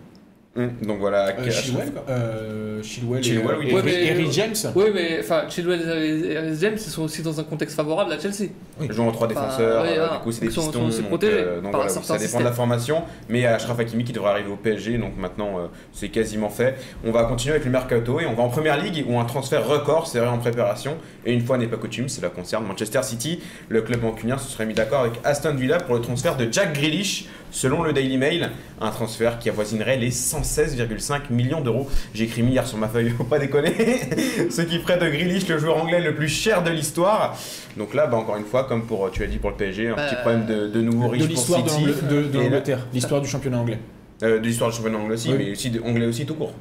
Hum, 0.54 0.70
donc 0.82 0.98
voilà. 0.98 1.28
Euh, 1.28 1.50
Chilwell. 1.50 1.92
Euh, 2.10 2.82
Chilwell, 2.82 3.22
Chilwell, 3.24 3.56
et, 3.62 3.66
oui, 3.68 3.72
Ouais, 3.72 3.82
mais- 3.82 4.04
et 4.06 4.12
Rhys 4.12 4.32
James. 4.32 4.54
Oui, 4.74 4.84
mais 4.92 5.20
enfin, 5.20 5.44
Chilwell 5.48 5.80
et 5.80 6.36
Harris 6.36 6.56
James, 6.60 6.74
ils 6.76 6.90
sont 6.90 7.04
aussi 7.04 7.22
dans 7.22 7.40
un 7.40 7.44
contexte 7.44 7.74
favorable 7.74 8.12
à 8.12 8.18
Chelsea. 8.18 8.50
Jouant 8.90 9.08
en 9.08 9.12
trois 9.12 9.28
Enfin, 9.28 9.40
défenseurs, 9.46 9.82
ouais, 9.82 9.92
euh, 9.92 9.94
voilà. 9.94 10.12
du 10.18 10.18
coup 10.24 10.30
c'est 10.32 10.40
des 10.42 10.46
Ils 10.48 10.52
sont- 10.52 10.60
pistons. 10.66 10.90
sont 10.90 10.98
donc, 11.00 11.08
protégés 11.08 11.32
euh, 11.38 11.54
donc 11.62 11.72
par 11.72 11.80
voilà, 11.80 11.94
un 11.94 11.96
oui, 11.96 12.04
ça 12.04 12.18
dépend 12.18 12.40
de 12.40 12.44
la 12.44 12.52
formation. 12.52 13.02
Mais 13.30 13.46
Achraf 13.46 13.78
Hakimi 13.80 14.04
qui 14.04 14.12
devrait 14.12 14.30
arriver 14.32 14.50
au 14.50 14.56
PSG, 14.56 14.98
donc 14.98 15.16
maintenant 15.16 15.58
euh, 15.58 15.66
c'est 15.94 16.10
quasiment 16.10 16.50
fait. 16.50 16.74
On 17.02 17.12
va 17.12 17.24
continuer 17.24 17.54
avec 17.54 17.64
le 17.64 17.70
mercato 17.70 18.20
et 18.20 18.26
on 18.26 18.34
va 18.34 18.42
en 18.42 18.50
première 18.50 18.76
ligue 18.82 19.06
où 19.08 19.18
un 19.18 19.24
transfert 19.24 19.66
record 19.66 20.06
serait 20.06 20.26
en 20.28 20.36
préparation. 20.38 20.98
Et 21.24 21.32
une 21.32 21.40
fois 21.40 21.56
n'est 21.56 21.66
pas 21.66 21.76
coutume, 21.78 22.10
cela 22.10 22.28
concerne 22.28 22.66
Manchester 22.66 23.02
City. 23.04 23.40
Le 23.70 23.80
club 23.80 24.02
mancunien 24.02 24.36
se 24.36 24.50
serait 24.50 24.66
mis 24.66 24.74
d'accord 24.74 25.00
avec 25.00 25.14
Aston 25.24 25.54
Villa 25.54 25.78
pour 25.78 25.94
le 25.94 26.02
transfert 26.02 26.36
de 26.36 26.46
Jack 26.52 26.74
Grealish, 26.74 27.26
selon 27.52 27.82
le 27.84 27.92
Daily 27.94 28.18
Mail. 28.18 28.50
Un 28.82 28.90
transfert 28.90 29.38
qui 29.38 29.48
avoisinerait 29.48 29.96
les 29.96 30.10
116,5 30.42 31.30
millions 31.30 31.60
d'euros. 31.60 31.88
J'ai 32.14 32.24
écrit 32.24 32.42
milliards 32.42 32.66
sur 32.66 32.78
ma 32.78 32.88
feuille, 32.88 33.10
faut 33.16 33.24
pas 33.24 33.38
déconner. 33.38 33.72
Ce 34.50 34.62
qui 34.62 34.78
ferait 34.78 34.98
de 34.98 35.08
Grealish 35.08 35.48
le 35.48 35.58
joueur 35.58 35.76
anglais 35.82 36.00
le 36.00 36.14
plus 36.14 36.28
cher 36.28 36.62
de 36.62 36.70
l'histoire. 36.70 37.36
Donc 37.76 37.94
là, 37.94 38.06
bah, 38.06 38.16
encore 38.16 38.36
une 38.36 38.44
fois, 38.44 38.64
comme 38.64 38.84
pour, 38.86 39.10
tu 39.10 39.22
as 39.22 39.26
dit 39.26 39.38
pour 39.38 39.50
le 39.50 39.56
PSG, 39.56 39.88
un 39.88 39.94
petit 39.94 40.16
problème 40.16 40.46
de, 40.46 40.68
de 40.68 40.80
nouveau 40.82 41.08
riche 41.08 41.22
De 41.22 41.26
pour 41.28 41.36
l'histoire 41.36 41.62
de 41.62 41.68
City. 41.70 41.84
de- 42.10 42.22
de 42.24 42.38
l'Angleterre, 42.38 42.86
l'histoire 42.92 43.20
du 43.20 43.28
championnat 43.28 43.58
anglais. 43.58 43.78
Euh, 44.22 44.38
de 44.38 44.44
l'histoire 44.46 44.70
du 44.70 44.76
championnat 44.76 44.98
anglais 44.98 45.14
aussi, 45.14 45.30
Oui. 45.30 45.36
mais 45.38 45.50
aussi 45.52 45.70
de, 45.70 45.80
anglais 45.80 46.06
aussi 46.06 46.24
tout 46.26 46.34
court. 46.34 46.52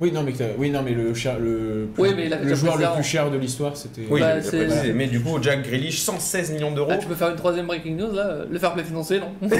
Oui, 0.00 0.10
non, 0.12 0.22
mais, 0.22 0.32
oui, 0.56 0.70
non, 0.70 0.80
mais 0.82 0.92
le, 0.92 1.12
cher- 1.12 1.38
le, 1.38 1.88
plus- 1.94 2.02
Oui, 2.02 2.10
mais 2.16 2.28
le 2.30 2.54
joueur 2.54 2.78
le 2.78 2.86
plus 2.94 3.04
cher 3.04 3.30
de 3.30 3.36
l'histoire, 3.36 3.76
c'était. 3.76 4.06
Oui, 4.08 4.20
Bah, 4.20 4.40
c'est- 4.40 4.64
précisé. 4.64 4.92
Mais 4.94 5.06
du 5.08 5.20
coup, 5.22 5.38
Jack 5.42 5.62
Grealish, 5.62 6.00
116 6.00 6.52
millions 6.52 6.72
d'euros. 6.72 6.88
Ah, 6.90 6.96
tu 6.96 7.06
peux 7.06 7.14
faire 7.14 7.28
une 7.28 7.36
troisième 7.36 7.66
breaking 7.66 7.96
news 7.96 8.12
là 8.12 8.38
Le 8.50 8.58
fair 8.58 8.72
play 8.72 8.82
financier, 8.82 9.20
non 9.20 9.32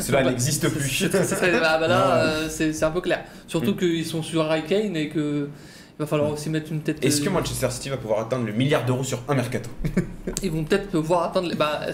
Cela 0.00 0.22
Bah, 0.22 0.30
n'existe 0.30 0.68
plus. 0.68 0.88
C'est- 0.88 1.10
c'est- 1.10 1.34
c'est- 1.34 1.60
bah, 1.60 1.78
bah 1.80 1.88
là, 1.88 2.16
euh, 2.18 2.46
c'est 2.48 2.72
c'est 2.72 2.84
un 2.84 2.90
peu 2.90 3.00
clair. 3.00 3.24
Surtout 3.48 3.72
Mm. 3.72 3.76
qu'ils 3.78 4.06
sont 4.06 4.22
sur 4.22 4.42
Harry 4.42 4.62
Kane 4.64 4.94
et 4.96 5.08
que 5.08 5.48
il 5.48 5.98
va 6.02 6.06
falloir 6.06 6.30
aussi 6.30 6.48
mettre 6.50 6.70
une 6.70 6.80
tête. 6.80 7.04
Est-ce 7.04 7.20
que 7.20 7.28
euh, 7.28 7.32
Manchester 7.32 7.68
City 7.70 7.88
va 7.88 7.96
pouvoir 7.96 8.20
atteindre 8.20 8.46
le 8.46 8.52
milliard 8.52 8.84
d'euros 8.84 9.02
sur 9.04 9.20
un 9.28 9.34
mercato? 9.34 9.70
Ils 10.42 10.50
vont 10.52 10.62
peut-être 10.64 10.88
pouvoir 10.88 11.24
atteindre. 11.24 11.48
Les... 11.48 11.56
Bah, 11.56 11.80
euh, 11.88 11.92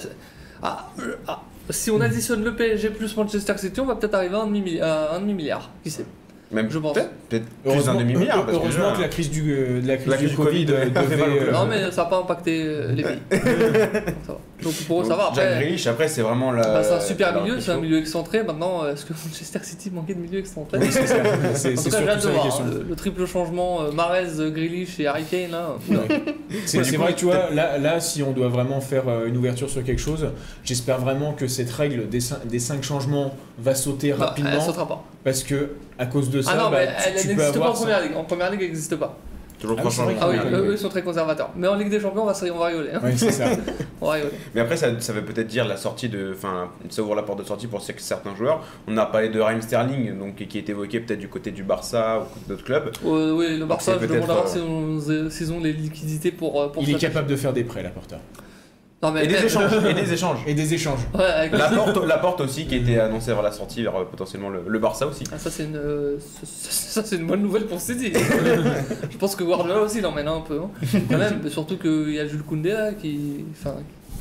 ah, 0.62 0.90
euh, 1.00 1.14
ah, 1.28 1.40
si 1.70 1.90
on 1.90 2.00
additionne 2.00 2.42
le 2.44 2.54
PSG 2.56 2.90
plus 2.90 3.16
Manchester 3.16 3.54
City, 3.56 3.80
on 3.80 3.86
va 3.86 3.94
peut-être 3.96 4.14
arriver 4.14 4.34
à 4.36 4.40
un 4.42 4.46
demi- 4.46 4.80
à 4.80 5.14
un 5.14 5.20
demi-milliard. 5.20 5.70
Qui 5.84 5.90
sait? 5.90 6.04
Même 6.52 6.70
Je 6.70 6.78
pense. 6.78 6.92
Peut-être 6.94 7.10
peut-être 7.28 7.44
plus 7.46 7.64
d'un 7.64 7.70
Heureusement, 7.72 7.94
demi-milliard. 7.94 8.44
parce 8.44 8.58
que 8.58 8.62
heureusement 8.62 8.92
que 8.94 9.00
la 9.00 9.08
crise 9.08 9.30
du, 9.30 9.52
euh, 9.52 9.80
de 9.80 9.88
la 9.88 9.96
crise 9.96 10.08
La 10.08 10.16
du 10.18 10.24
crise 10.26 10.30
du 10.38 10.44
Covid, 10.44 10.66
Covid, 10.66 10.72
euh, 10.78 10.84
devait. 11.02 11.16
club. 11.38 11.52
Non, 11.52 11.66
mais 11.66 11.90
ça 11.90 12.02
n'a 12.04 12.08
pas 12.10 12.18
impacté 12.18 12.62
euh, 12.66 12.92
les 12.92 13.02
pays. 13.02 13.18
ça 13.30 14.32
va. 14.32 14.38
Donc 14.62 14.74
pour 14.86 15.04
Jack 15.04 15.18
Après, 15.20 15.58
Grealish, 15.60 15.86
après, 15.86 16.08
c'est 16.08 16.22
vraiment 16.22 16.52
la. 16.52 16.62
bah, 16.62 16.82
c'est 16.84 16.92
un 16.94 17.00
super 17.00 17.40
milieu, 17.42 17.60
c'est 17.60 17.72
un 17.72 17.78
milieu 17.78 17.98
excentré. 17.98 18.42
Maintenant, 18.42 18.86
est-ce 18.86 19.04
que 19.04 19.12
Manchester 19.26 19.58
City 19.62 19.90
manquait 19.90 20.14
de 20.14 20.20
milieu 20.20 20.38
excentré? 20.38 20.78
Oui, 20.80 20.88
c'est 20.90 21.06
j'ai 21.06 22.08
hâte 22.08 22.22
de 22.22 22.28
voir. 22.28 22.46
hein, 22.46 22.70
le, 22.72 22.82
le 22.88 22.94
triple 22.96 23.26
changement 23.26 23.82
euh, 23.82 23.92
Marez, 23.92 24.26
Grealish 24.50 24.98
et 25.00 25.06
Harry 25.06 25.24
Kane 25.24 25.50
là. 25.50 25.76
oula. 25.88 26.00
C'est 26.66 26.78
vrai 26.96 27.12
que 27.14 27.18
tu 27.18 27.24
vois, 27.24 27.50
là, 27.50 27.78
là, 27.78 28.00
si 28.00 28.22
on 28.22 28.32
doit 28.32 28.48
vraiment 28.48 28.80
faire 28.80 29.08
euh, 29.08 29.26
une 29.26 29.36
ouverture 29.36 29.68
sur 29.70 29.82
quelque 29.82 30.00
chose, 30.00 30.28
j'espère 30.64 30.98
vraiment 30.98 31.32
que 31.32 31.46
cette 31.46 31.70
règle 31.70 32.08
des, 32.08 32.20
des 32.44 32.58
cinq 32.58 32.82
changements 32.82 33.34
va 33.58 33.74
sauter 33.74 34.12
Bah, 34.12 34.26
rapidement. 34.26 34.50
elle 34.54 34.60
sautera 34.62 34.86
pas. 34.88 35.02
parce 35.24 35.42
que 35.42 35.70
à 35.98 36.06
cause 36.06 36.30
de 36.30 36.42
ça, 36.42 36.52
Ah 36.54 36.56
non, 36.56 36.70
bah, 36.70 36.78
mais 36.80 36.86
tu- 36.86 36.92
elle 37.06 37.20
tu 37.20 37.28
peux 37.28 37.34
n'existe 37.34 37.58
pas 37.58 37.68
en 37.70 37.72
première 37.72 38.00
ligue. 38.02 38.16
En 38.16 38.24
première 38.24 38.50
ligue, 38.50 38.60
elle 38.62 38.66
n'existe 38.68 38.96
pas. 38.96 39.16
Toujours 39.62 39.78
Ah 39.80 40.04
oui. 40.06 40.14
Ah 40.20 40.28
oui, 40.28 40.36
eux, 40.54 40.72
ils 40.72 40.78
sont 40.78 40.88
très 40.88 41.02
conservateurs. 41.02 41.50
Mais 41.56 41.68
en 41.68 41.76
Ligue 41.76 41.88
des 41.88 42.00
Champions, 42.00 42.24
on 42.24 42.26
va, 42.26 42.34
on 42.52 42.58
va 42.58 42.66
rigoler. 42.66 42.90
hein. 42.92 43.00
Oui, 43.04 43.12
c'est 43.16 43.30
ça. 43.30 43.44
On 44.00 44.06
va 44.06 44.12
rigoler. 44.14 44.32
Mais 44.54 44.60
après, 44.60 44.76
ça, 44.76 44.88
ça 45.00 45.12
veut 45.12 45.22
peut-être 45.24 45.46
dire 45.46 45.64
la 45.64 45.76
sortie 45.76 46.08
de. 46.08 46.32
Enfin, 46.36 46.68
ça 46.90 47.00
ouvre 47.02 47.14
la 47.14 47.22
porte 47.22 47.38
de 47.38 47.44
sortie 47.44 47.68
pour 47.68 47.80
certains 47.80 48.34
joueurs. 48.34 48.64
On 48.88 48.96
a 48.98 49.06
parlé 49.06 49.28
de 49.28 49.38
Raheem 49.38 49.62
Sterling, 49.62 50.18
donc, 50.18 50.34
qui 50.48 50.58
est 50.58 50.68
évoqué 50.68 50.98
peut-être 50.98 51.20
du 51.20 51.28
côté 51.28 51.52
du 51.52 51.62
Barça 51.62 52.26
ou 52.26 52.48
d'autres 52.48 52.64
clubs. 52.64 52.90
Euh, 53.06 53.32
oui, 53.36 53.56
le 53.56 53.64
Barça, 53.64 53.92
je 54.00 54.06
demande 54.06 54.26
peut-être, 54.26 54.30
à 54.30 54.34
voir 54.42 54.46
euh, 55.08 55.30
s'ils 55.30 55.52
ont, 55.52 55.60
les 55.60 55.72
liquidités 55.72 56.32
pour. 56.32 56.60
euh, 56.60 56.68
pour 56.68 56.82
Il 56.82 56.90
est 56.90 56.98
capable 56.98 57.28
de 57.28 57.36
faire 57.36 57.52
des 57.52 57.62
prêts, 57.62 57.84
la 57.84 57.90
Porta. 57.90 58.18
Non, 59.02 59.10
mais 59.10 59.24
Et 59.24 59.26
des 59.28 59.44
échanges. 59.44 59.72
Et 59.88 59.94
des 59.94 60.12
échanges. 60.12 60.38
Et 60.46 60.54
des 60.54 60.74
échanges. 60.74 61.00
Ouais, 61.14 61.24
avec 61.24 61.52
La 61.52 61.68
porte, 61.70 61.96
la 62.06 62.18
porte 62.18 62.40
aussi 62.42 62.66
qui 62.66 62.76
était 62.76 63.00
annoncée 63.00 63.32
vers 63.32 63.42
la 63.42 63.50
sortie 63.50 63.82
vers 63.82 63.96
euh, 63.96 64.04
potentiellement 64.04 64.48
le, 64.48 64.62
le 64.66 64.78
Barça 64.78 65.06
aussi. 65.08 65.24
Ah, 65.32 65.38
ça 65.38 65.50
c'est 65.50 65.64
une, 65.64 65.76
euh, 65.76 66.18
ça, 66.44 67.02
une 67.10 67.26
bonne 67.26 67.42
nouvelle 67.42 67.66
pour 67.66 67.80
City. 67.80 68.12
je 69.10 69.16
pense 69.18 69.34
que 69.34 69.42
Guardiola 69.42 69.80
aussi 69.80 70.00
l'emmène 70.00 70.28
un 70.28 70.40
peu. 70.40 70.60
hein. 70.60 70.70
Quand 71.10 71.18
même, 71.18 71.48
surtout 71.50 71.78
qu'il 71.78 72.10
y 72.14 72.20
a 72.20 72.26
Jules 72.28 72.44
Koundé 72.44 72.70
là, 72.70 72.92
qui, 72.92 73.44
enfin, 73.50 73.74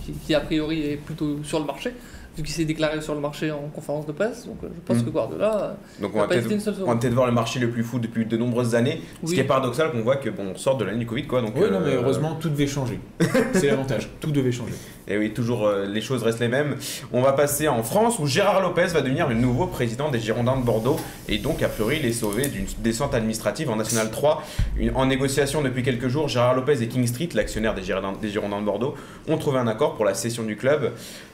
qui, 0.03 0.13
qui, 0.13 0.33
a 0.33 0.39
priori 0.39 0.81
est 0.91 0.97
plutôt 0.97 1.37
sur 1.43 1.59
le 1.59 1.65
marché, 1.65 1.93
vu 2.37 2.43
qu'il 2.43 2.53
s'est 2.53 2.65
déclaré 2.65 3.01
sur 3.01 3.13
le 3.13 3.19
marché 3.19 3.51
en 3.51 3.67
conférence 3.73 4.05
de 4.05 4.11
presse. 4.11 4.45
Donc 4.45 4.57
euh, 4.63 4.67
je 4.73 4.81
pense 4.85 5.01
Mm. 5.01 5.05
que 5.05 5.09
Guardiola 5.09 5.77
Donc 6.01 6.11
on 6.15 6.19
va 6.19 6.27
peut-être 6.27 7.13
voir 7.13 7.25
le 7.27 7.33
marché 7.33 7.59
le 7.59 7.69
plus 7.69 7.83
fou 7.83 7.99
depuis 7.99 8.25
de 8.25 8.37
nombreuses 8.37 8.73
années. 8.75 9.01
Ce 9.25 9.33
qui 9.33 9.39
est 9.39 9.43
paradoxal 9.43 9.91
qu'on 9.91 10.01
voit 10.01 10.15
que 10.17 10.29
bon, 10.29 10.51
on 10.53 10.57
sort 10.57 10.77
de 10.77 10.85
l'année 10.85 10.99
du 10.99 11.05
Covid 11.05 11.27
quoi. 11.27 11.41
Donc, 11.41 11.53
Oui, 11.55 11.69
non, 11.71 11.79
mais 11.81 11.91
euh, 11.93 12.01
heureusement, 12.01 12.35
tout 12.35 12.49
devait 12.49 12.67
changer. 12.67 12.99
C'est 13.53 13.67
l'avantage. 13.67 14.09
Tout 14.19 14.31
devait 14.31 14.51
changer. 14.51 14.73
Et 15.07 15.17
oui, 15.17 15.31
toujours 15.33 15.67
euh, 15.67 15.85
les 15.85 15.99
choses 15.99 16.23
restent 16.23 16.39
les 16.39 16.47
mêmes. 16.47 16.75
On 17.11 17.21
va 17.21 17.33
passer 17.33 17.67
en 17.67 17.83
France 17.83 18.19
où 18.19 18.27
Gérard 18.27 18.61
Lopez 18.61 18.87
va 18.87 19.01
devenir 19.01 19.27
le 19.27 19.35
nouveau 19.35 19.67
président 19.67 20.09
des 20.09 20.19
Girondins 20.19 20.57
de 20.57 20.63
Bordeaux 20.63 20.97
et 21.27 21.37
donc 21.37 21.61
a 21.63 21.67
priori 21.67 21.97
il 21.99 22.05
est 22.05 22.13
sauvé 22.13 22.47
d'une 22.47 22.65
descente 22.79 23.13
administrative 23.13 23.69
en 23.69 23.75
National 23.75 24.09
3. 24.09 24.43
Une- 24.77 24.95
en 24.95 25.05
négociation 25.05 25.61
depuis 25.63 25.83
quelques 25.83 26.07
jours, 26.07 26.29
Gérard 26.29 26.55
Lopez 26.55 26.81
et 26.81 26.87
King 26.87 27.05
Street, 27.07 27.29
l'actionnaire 27.33 27.73
des 27.75 27.83
Girondins, 27.83 28.13
des 28.21 28.29
Girondins 28.29 28.61
de 28.61 28.65
Bordeaux, 28.65 28.95
ont 29.27 29.37
trouvé 29.37 29.57
un 29.59 29.67
accord 29.67 29.95
pour 29.95 30.05
la 30.05 30.13
cession 30.13 30.43
du 30.43 30.55
club. 30.55 30.91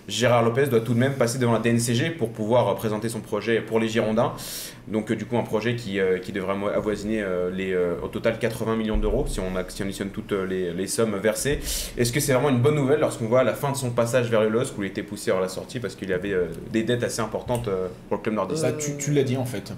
Gérard 0.07 0.43
Lopez 0.43 0.67
doit 0.67 0.79
tout 0.79 0.93
de 0.93 0.99
même 0.99 1.15
passer 1.15 1.37
devant 1.37 1.51
la 1.51 1.59
DNCG 1.59 2.11
pour 2.11 2.29
pouvoir 2.29 2.69
euh, 2.69 2.75
présenter 2.75 3.09
son 3.09 3.19
projet 3.19 3.59
pour 3.59 3.79
les 3.79 3.89
Girondins. 3.89 4.33
Donc 4.87 5.11
euh, 5.11 5.17
du 5.17 5.25
coup 5.25 5.37
un 5.37 5.43
projet 5.43 5.75
qui, 5.75 5.99
euh, 5.99 6.17
qui 6.17 6.31
devrait 6.31 6.55
avoisiner 6.73 7.23
les, 7.53 7.75
au 8.01 8.07
total 8.07 8.39
80 8.39 8.77
millions 8.77 8.97
d'euros 8.97 9.25
si 9.27 9.41
on, 9.41 9.55
additionne 9.57 10.09
toutes 10.09 10.31
les, 10.31 10.87
sommes 10.87 11.17
versées. 11.17 11.59
Est-ce 11.97 12.13
que 12.13 12.21
c'est 12.21 12.31
vraiment 12.31 12.49
une 12.49 12.61
bonne 12.61 12.75
nouvelle 12.75 13.01
lorsqu'on 13.01 13.25
voit 13.25 13.41
à 13.41 13.43
la 13.43 13.53
fin 13.53 13.71
de 13.71 13.75
son 13.75 13.89
passage 13.89 14.29
vers 14.29 14.41
le 14.41 14.49
LOSC 14.49 14.77
où 14.77 14.83
il 14.83 14.87
était 14.87 15.03
poussé 15.03 15.31
vers 15.31 15.41
la 15.41 15.49
sortie 15.49 15.79
parce 15.81 15.95
qu'il 15.95 16.13
avait 16.13 16.33
des 16.71 16.83
dettes 16.83 17.03
assez 17.03 17.19
importantes 17.19 17.69
pour 18.07 18.17
le 18.17 18.23
club 18.23 18.35
nordiste 18.35 18.61
Ça, 18.61 18.71
tu, 18.71 19.11
l'as 19.11 19.23
dit 19.23 19.35
en 19.35 19.45
fait. 19.45 19.73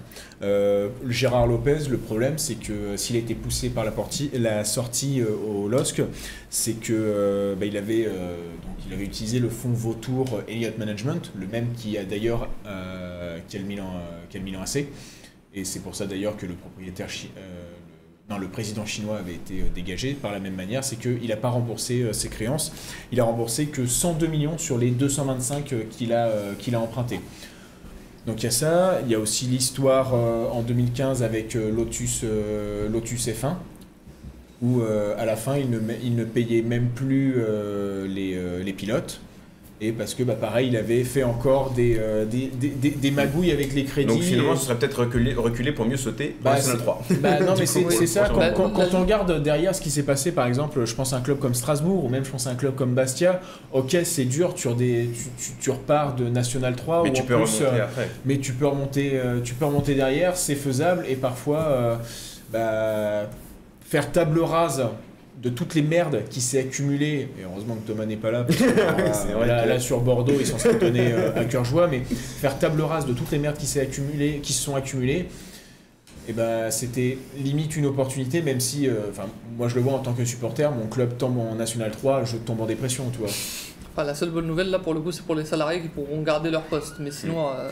Gérard 1.08 1.48
Lopez, 1.48 1.88
le 1.90 1.96
problème, 1.96 2.38
c'est 2.38 2.54
que 2.54 2.96
s'il 2.96 3.16
a 3.16 3.18
été 3.18 3.34
poussé 3.34 3.70
par 3.70 3.84
la, 3.84 3.90
porti- 3.90 4.30
la 4.38 4.64
sortie 4.64 5.22
au 5.22 5.68
LOSC, 5.68 6.02
c'est 6.50 6.74
que 6.80 7.56
bah, 7.58 7.66
avait, 7.76 8.08
il 8.90 8.94
avait 8.94 9.04
utilisé 9.04 9.38
le 9.38 9.48
fonds 9.48 9.70
vautour 9.72 10.26
euh, 10.34 10.42
Elliott 10.48 10.76
Management, 10.76 11.30
le 11.36 11.46
même 11.46 11.68
qui 11.76 11.96
a 11.96 12.02
d'ailleurs 12.04 12.48
euh, 12.66 13.38
qui 13.48 13.56
a 13.56 13.60
le 13.60 13.66
euh. 14.42 14.88
Et 15.54 15.64
c'est 15.64 15.78
pour 15.80 15.94
ça 15.94 16.06
d'ailleurs 16.06 16.36
que 16.36 16.44
le 16.46 16.54
propriétaire 16.54 17.06
euh, 17.36 18.36
le- 18.38 18.48
président 18.48 18.84
chinois 18.86 19.18
avait 19.18 19.34
été 19.34 19.62
dégagé 19.74 20.14
par 20.14 20.32
la 20.32 20.40
même 20.40 20.54
manière, 20.54 20.82
c'est 20.82 20.96
qu'il 20.96 21.28
n'a 21.28 21.36
pas 21.36 21.50
remboursé 21.50 22.12
ses 22.12 22.28
créances. 22.28 22.72
Il 23.12 23.20
a 23.20 23.24
remboursé 23.24 23.66
que 23.66 23.86
102 23.86 24.26
millions 24.26 24.58
sur 24.58 24.76
les 24.76 24.90
225 24.90 25.72
euh, 25.72 25.82
qu'il 25.88 26.12
a, 26.12 26.80
empruntés. 26.80 27.20
Donc 28.26 28.42
il 28.42 28.44
y 28.44 28.48
a 28.48 28.52
ça, 28.52 29.00
il 29.04 29.10
y 29.10 29.14
a 29.14 29.20
aussi 29.20 29.46
l'histoire 29.46 30.14
en 30.14 30.62
2015 30.62 31.22
avec 31.22 31.54
Lotus, 31.54 32.22
Lotus 32.92 33.28
F1, 33.28 33.54
où 34.62 34.80
euh, 34.82 35.14
à 35.18 35.24
la 35.24 35.36
fin 35.36 35.56
il 35.56 35.70
ne, 35.70 35.78
il 36.02 36.14
ne 36.16 36.24
payait 36.24 36.62
même 36.62 36.88
plus 36.94 37.34
euh, 37.38 38.06
les, 38.06 38.34
euh, 38.36 38.62
les 38.62 38.72
pilotes. 38.72 39.20
Et 39.82 39.92
parce 39.92 40.12
que 40.12 40.22
bah, 40.22 40.34
pareil, 40.38 40.68
il 40.68 40.76
avait 40.76 41.02
fait 41.04 41.22
encore 41.22 41.70
des, 41.70 41.96
euh, 41.98 42.26
des, 42.26 42.48
des, 42.52 42.68
des- 42.68 42.90
des 42.90 43.10
magouilles 43.10 43.50
avec 43.50 43.72
les 43.74 43.84
crédits. 43.84 44.08
Donc 44.08 44.20
finalement 44.20 44.52
et- 44.52 44.56
ce 44.58 44.64
serait 44.66 44.74
peut-être 44.78 45.00
reculé, 45.00 45.32
reculé 45.32 45.72
pour 45.72 45.86
mieux 45.86 45.96
sauter 45.96 46.36
Bah, 46.42 46.50
en 46.50 46.54
National 46.56 46.76
c'est- 46.76 46.82
3. 46.84 47.02
bah 47.22 47.40
non, 47.40 47.54
mais 47.58 47.64
c'est 47.64 47.86
oui, 47.86 48.06
ça. 48.06 48.28
Quand, 48.54 48.68
quand 48.74 48.92
on 48.94 49.00
regarde 49.00 49.42
derrière 49.42 49.74
ce 49.74 49.80
qui 49.80 49.88
s'est 49.88 50.02
passé, 50.02 50.32
par 50.32 50.46
exemple, 50.46 50.84
je 50.84 50.94
pense 50.94 51.14
à 51.14 51.16
un 51.16 51.20
club 51.22 51.38
comme 51.38 51.54
Strasbourg, 51.54 52.04
ou 52.04 52.10
même 52.10 52.26
je 52.26 52.30
pense 52.30 52.46
à 52.46 52.50
un 52.50 52.56
club 52.56 52.74
comme 52.74 52.92
Bastia, 52.92 53.40
ok, 53.72 53.96
c'est 54.04 54.26
dur, 54.26 54.52
tu, 54.52 54.68
redé- 54.68 55.08
tu, 55.14 55.24
tu- 55.42 55.52
tu 55.58 55.70
repars 55.70 56.14
de 56.14 56.24
National 56.28 56.76
3, 56.76 57.02
Mais 57.04 57.08
ou 57.08 57.12
tu 57.14 57.22
en 57.22 57.24
peux 57.24 57.34
plus, 57.36 57.44
remonter 57.44 57.64
euh, 57.80 57.84
après. 57.84 58.10
mais 58.26 58.36
tu 58.36 58.52
peux 58.52 58.66
remonter, 58.66 59.12
euh, 59.14 59.40
tu 59.42 59.54
peux 59.54 59.64
remonter 59.64 59.94
derrière, 59.94 60.36
c'est 60.36 60.56
faisable, 60.56 61.06
et 61.08 61.16
parfois, 61.16 61.64
euh, 61.70 61.96
bah, 62.52 63.30
faire 63.90 64.12
table 64.12 64.38
rase 64.40 64.84
de 65.42 65.48
toutes 65.50 65.74
les 65.74 65.82
merdes 65.82 66.22
qui 66.30 66.40
s'est 66.40 66.60
accumulées, 66.60 67.28
et 67.38 67.44
heureusement 67.44 67.74
que 67.74 67.90
Thomas 67.90 68.06
n'est 68.06 68.16
pas 68.16 68.30
là, 68.30 68.44
parce 68.44 68.58
que, 68.58 68.64
C'est 69.12 69.32
vrai 69.32 69.48
là, 69.48 69.64
que- 69.64 69.68
là, 69.68 69.80
sur 69.80 70.00
Bordeaux, 70.00 70.34
ils 70.38 70.46
s'en 70.46 70.58
seraient 70.58 70.78
donnés 70.78 71.12
euh, 71.12 71.34
à 71.34 71.44
cœur 71.44 71.64
joie, 71.64 71.88
mais 71.88 72.00
faire 72.00 72.56
table 72.58 72.80
rase 72.82 73.06
de 73.06 73.12
toutes 73.14 73.32
les 73.32 73.38
merdes 73.38 73.56
qui, 73.56 73.66
s'est 73.66 73.80
accumulées, 73.80 74.38
qui 74.42 74.52
se 74.52 74.62
sont 74.62 74.76
accumulées, 74.76 75.28
et 76.28 76.32
ben 76.32 76.70
c'était 76.70 77.18
limite 77.36 77.76
une 77.76 77.86
opportunité, 77.86 78.42
même 78.42 78.60
si, 78.60 78.86
euh, 78.86 78.92
enfin, 79.10 79.24
moi 79.56 79.66
je 79.66 79.74
le 79.74 79.80
vois 79.80 79.94
en 79.94 79.98
tant 79.98 80.12
que 80.12 80.24
supporter, 80.24 80.70
mon 80.70 80.86
club 80.86 81.16
tombe 81.16 81.38
en 81.38 81.56
National 81.56 81.90
3, 81.90 82.24
je 82.24 82.36
tombe 82.36 82.60
en 82.60 82.66
dépression, 82.66 83.04
tu 83.10 83.18
vois. 83.18 83.30
Enfin, 83.92 84.04
la 84.04 84.14
seule 84.14 84.30
bonne 84.30 84.46
nouvelle 84.46 84.70
là 84.70 84.78
pour 84.78 84.94
le 84.94 85.00
coup, 85.00 85.10
c'est 85.10 85.24
pour 85.24 85.34
les 85.34 85.44
salariés 85.44 85.80
qui 85.80 85.88
pourront 85.88 86.22
garder 86.22 86.50
leur 86.50 86.62
poste. 86.62 86.96
Mais 87.00 87.10
sinon, 87.10 87.48
euh, 87.48 87.70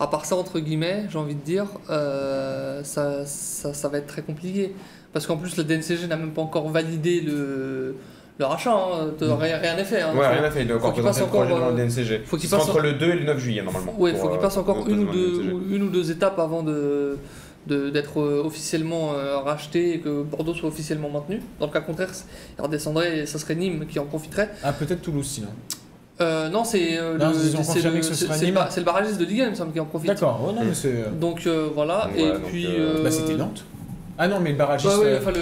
à 0.00 0.06
part 0.06 0.24
ça, 0.24 0.36
entre 0.36 0.58
guillemets, 0.60 1.04
j'ai 1.10 1.18
envie 1.18 1.34
de 1.34 1.42
dire, 1.42 1.66
euh, 1.90 2.82
ça, 2.84 3.26
ça, 3.26 3.74
ça 3.74 3.88
va 3.88 3.98
être 3.98 4.06
très 4.06 4.22
compliqué. 4.22 4.72
Parce 5.14 5.26
qu'en 5.26 5.36
plus, 5.38 5.56
la 5.56 5.62
DNCG 5.64 6.06
n'a 6.08 6.16
même 6.16 6.32
pas 6.32 6.42
encore 6.42 6.68
validé 6.68 7.20
le, 7.22 7.94
le 8.38 8.44
rachat. 8.44 8.72
hein. 8.72 9.12
Rien 9.20 9.56
rien 9.58 9.76
n'est 9.76 9.84
fait. 9.84 10.02
hein. 10.02 10.12
Ouais, 10.14 10.26
rien 10.26 10.42
à 10.44 10.50
fait, 10.50 10.62
il 10.62 10.66
doit 10.68 10.76
encore 10.76 10.90
faut 10.90 10.94
qu'il 10.96 11.02
présenter 11.04 11.20
le 11.24 11.26
passe 11.26 11.34
projet 11.38 11.52
encore, 11.52 11.68
devant 11.70 11.76
le 11.76 11.82
euh, 11.82 11.86
DNCG. 11.86 12.22
faut 12.26 12.36
qu'il 12.36 12.50
passe 12.50 12.62
entre 12.68 12.80
le 12.80 12.92
2 12.94 13.06
et 13.10 13.14
le 13.14 13.24
9 13.24 13.38
juillet 13.38 13.62
normalement. 13.62 13.94
Ouais, 13.96 14.10
il 14.10 14.16
faut 14.16 14.28
qu'il 14.28 14.36
euh, 14.38 14.40
passe 14.42 14.56
encore 14.58 14.76
pour 14.78 14.88
une 14.88 15.04
ou, 15.08 15.12
deux, 15.12 15.30
le 15.42 15.52
DNCG. 15.52 15.74
une 15.76 15.82
ou 15.84 15.88
deux 15.88 16.10
étapes 16.10 16.38
avant 16.38 16.62
de 16.62 17.16
d'être 17.66 18.20
euh, 18.20 18.42
officiellement 18.44 19.14
euh, 19.14 19.38
racheté 19.38 19.94
et 19.94 19.98
que 20.00 20.22
Bordeaux 20.22 20.52
soit 20.52 20.68
officiellement 20.68 21.08
maintenu. 21.08 21.40
Dans 21.58 21.64
le 21.66 21.72
cas 21.72 21.80
contraire, 21.80 22.10
il 22.58 22.62
redescendrait 22.62 23.20
et 23.20 23.26
ça 23.26 23.38
serait 23.38 23.54
Nîmes 23.54 23.86
qui 23.88 23.98
en 23.98 24.04
profiterait. 24.04 24.50
Ah, 24.62 24.74
peut-être 24.74 25.00
Toulouse 25.00 25.24
sinon. 25.26 25.48
Euh, 26.20 26.50
non, 26.50 26.62
c'est 26.64 26.98
euh, 26.98 27.14
le, 27.14 27.32
c'est 27.32 27.80
le- 27.82 28.02
ce 28.02 28.24
le, 28.46 28.52
bar- 28.52 28.68
le 28.76 28.82
barragiste 28.82 29.18
de 29.18 29.24
Ligue 29.24 29.40
1, 29.40 29.44
il 29.46 29.50
me 29.50 29.54
semble, 29.54 29.72
qui 29.72 29.80
en 29.80 29.86
profite. 29.86 30.08
D'accord, 30.08 30.44
oh, 30.46 30.52
non, 30.52 30.60
mais 30.64 30.74
c'est. 30.74 31.18
Donc 31.18 31.46
euh, 31.46 31.68
voilà, 31.74 32.08
Ouais, 32.14 32.22
et 32.22 32.32
donc, 32.32 32.42
puis. 32.42 32.66
euh, 32.68 33.02
Bah, 33.02 33.10
c'était 33.10 33.34
Nantes. 33.34 33.64
Ah 34.16 34.28
non, 34.28 34.38
mais 34.40 34.50
le 34.52 34.56
barragiste. 34.56 34.94
Ouais, 34.96 35.02
ouais, 35.02 35.10
euh, 35.10 35.18
enfin 35.20 35.32
le, 35.32 35.40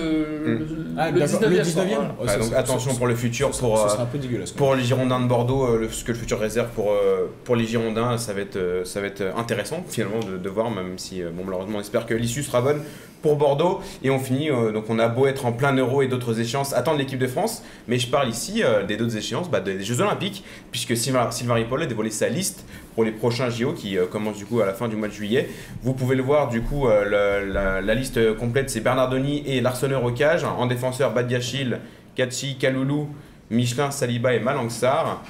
le, 0.59 0.67
Ah, 0.97 1.11
le 1.11 1.21
d'accord, 1.21 1.41
19e. 1.41 1.49
le 1.51 1.55
quoi, 1.57 1.63
19e 1.85 1.89
voilà. 2.19 2.37
Oh, 2.41 2.43
donc 2.45 2.55
attention 2.55 2.95
pour 2.95 3.07
le 3.07 3.15
futur, 3.15 3.51
pour, 3.51 3.77
ça 3.79 3.85
euh, 3.85 3.89
serait 3.91 4.03
un 4.03 4.07
peu 4.07 4.19
dégueulasse. 4.19 4.51
pour 4.53 4.75
les 4.75 4.83
Girondins 4.83 5.21
de 5.21 5.27
Bordeaux, 5.27 5.67
euh, 5.67 5.79
le- 5.81 5.89
ce 5.91 6.03
que 6.05 6.13
le 6.13 6.19
futur 6.19 6.39
réserve 6.41 6.69
pour, 6.75 6.91
euh, 6.93 7.27
pour 7.45 7.55
les 7.57 7.67
Girondins, 7.67 8.17
ça 8.17 8.33
va 8.33 8.41
être, 8.41 8.57
euh, 8.57 8.85
ça 8.87 9.01
va 9.03 9.09
être 9.09 9.23
intéressant 9.37 9.85
finalement 9.89 10.21
de, 10.21 10.39
de 10.39 10.49
voir, 10.49 10.71
même 10.71 10.97
si 10.99 11.23
euh, 11.23 11.29
bon, 11.31 11.43
malheureusement 11.45 11.79
on 11.79 11.81
espère 11.83 12.07
que 12.07 12.15
l'issue 12.15 12.43
sera 12.43 12.63
bonne 12.63 12.81
pour 13.21 13.37
Bordeaux. 13.37 13.81
Et 14.03 14.11
on 14.11 14.19
finit, 14.19 14.51
euh, 14.51 14.73
donc 14.73 14.87
on 14.89 14.99
a 14.99 15.07
beau 15.09 15.27
être 15.27 15.45
en 15.45 15.53
plein 15.53 15.75
euro 15.77 16.01
et 16.03 16.09
d'autres 16.09 16.41
échéances, 16.41 16.73
attendre 16.73 16.97
l'équipe 16.99 17.19
de 17.21 17.27
France, 17.27 17.63
mais 17.89 17.99
je 17.99 18.09
parle 18.09 18.29
ici 18.31 18.63
euh, 18.65 18.85
des 18.85 18.97
d'autres 18.97 19.17
échéances, 19.19 19.51
bah, 19.51 19.61
des, 19.61 19.75
des 19.75 19.85
Jeux 19.85 20.01
Olympiques, 20.01 20.45
puisque 20.71 20.97
Sylvain, 20.97 21.31
Sylvain 21.31 21.55
Ripoll 21.55 21.83
a 21.83 21.87
dévoilé 21.87 22.11
sa 22.11 22.29
liste 22.31 22.65
pour 22.95 23.05
les 23.05 23.13
prochains 23.13 23.49
JO 23.51 23.73
qui 23.73 23.97
euh, 23.99 24.07
commencent 24.07 24.37
du 24.39 24.45
coup 24.47 24.61
à 24.61 24.67
la 24.67 24.75
fin 24.75 24.89
du 24.89 24.97
mois 24.97 25.09
de 25.09 25.13
juillet. 25.13 25.49
Vous 25.83 25.95
pouvez 25.95 26.15
le 26.17 26.23
voir, 26.23 26.49
du 26.49 26.63
coup, 26.63 26.87
euh, 26.89 27.09
la, 27.09 27.41
la- 27.45 27.81
la 27.81 27.95
liste 27.95 28.37
complète, 28.37 28.71
c'est 28.71 28.81
Bernardoni 28.81 29.43
et 29.47 29.61
l'Arseneur 29.61 30.05
au 30.05 30.11
cage, 30.11 30.45
en 30.45 30.67
défenseur 30.67 31.13
Badiachil, 31.13 31.79
Kachi, 32.15 32.57
Kaloulou, 32.59 33.09
Michelin, 33.51 33.91
Saliba 33.91 34.35
et 34.35 34.41
Malangsar. 34.41 35.23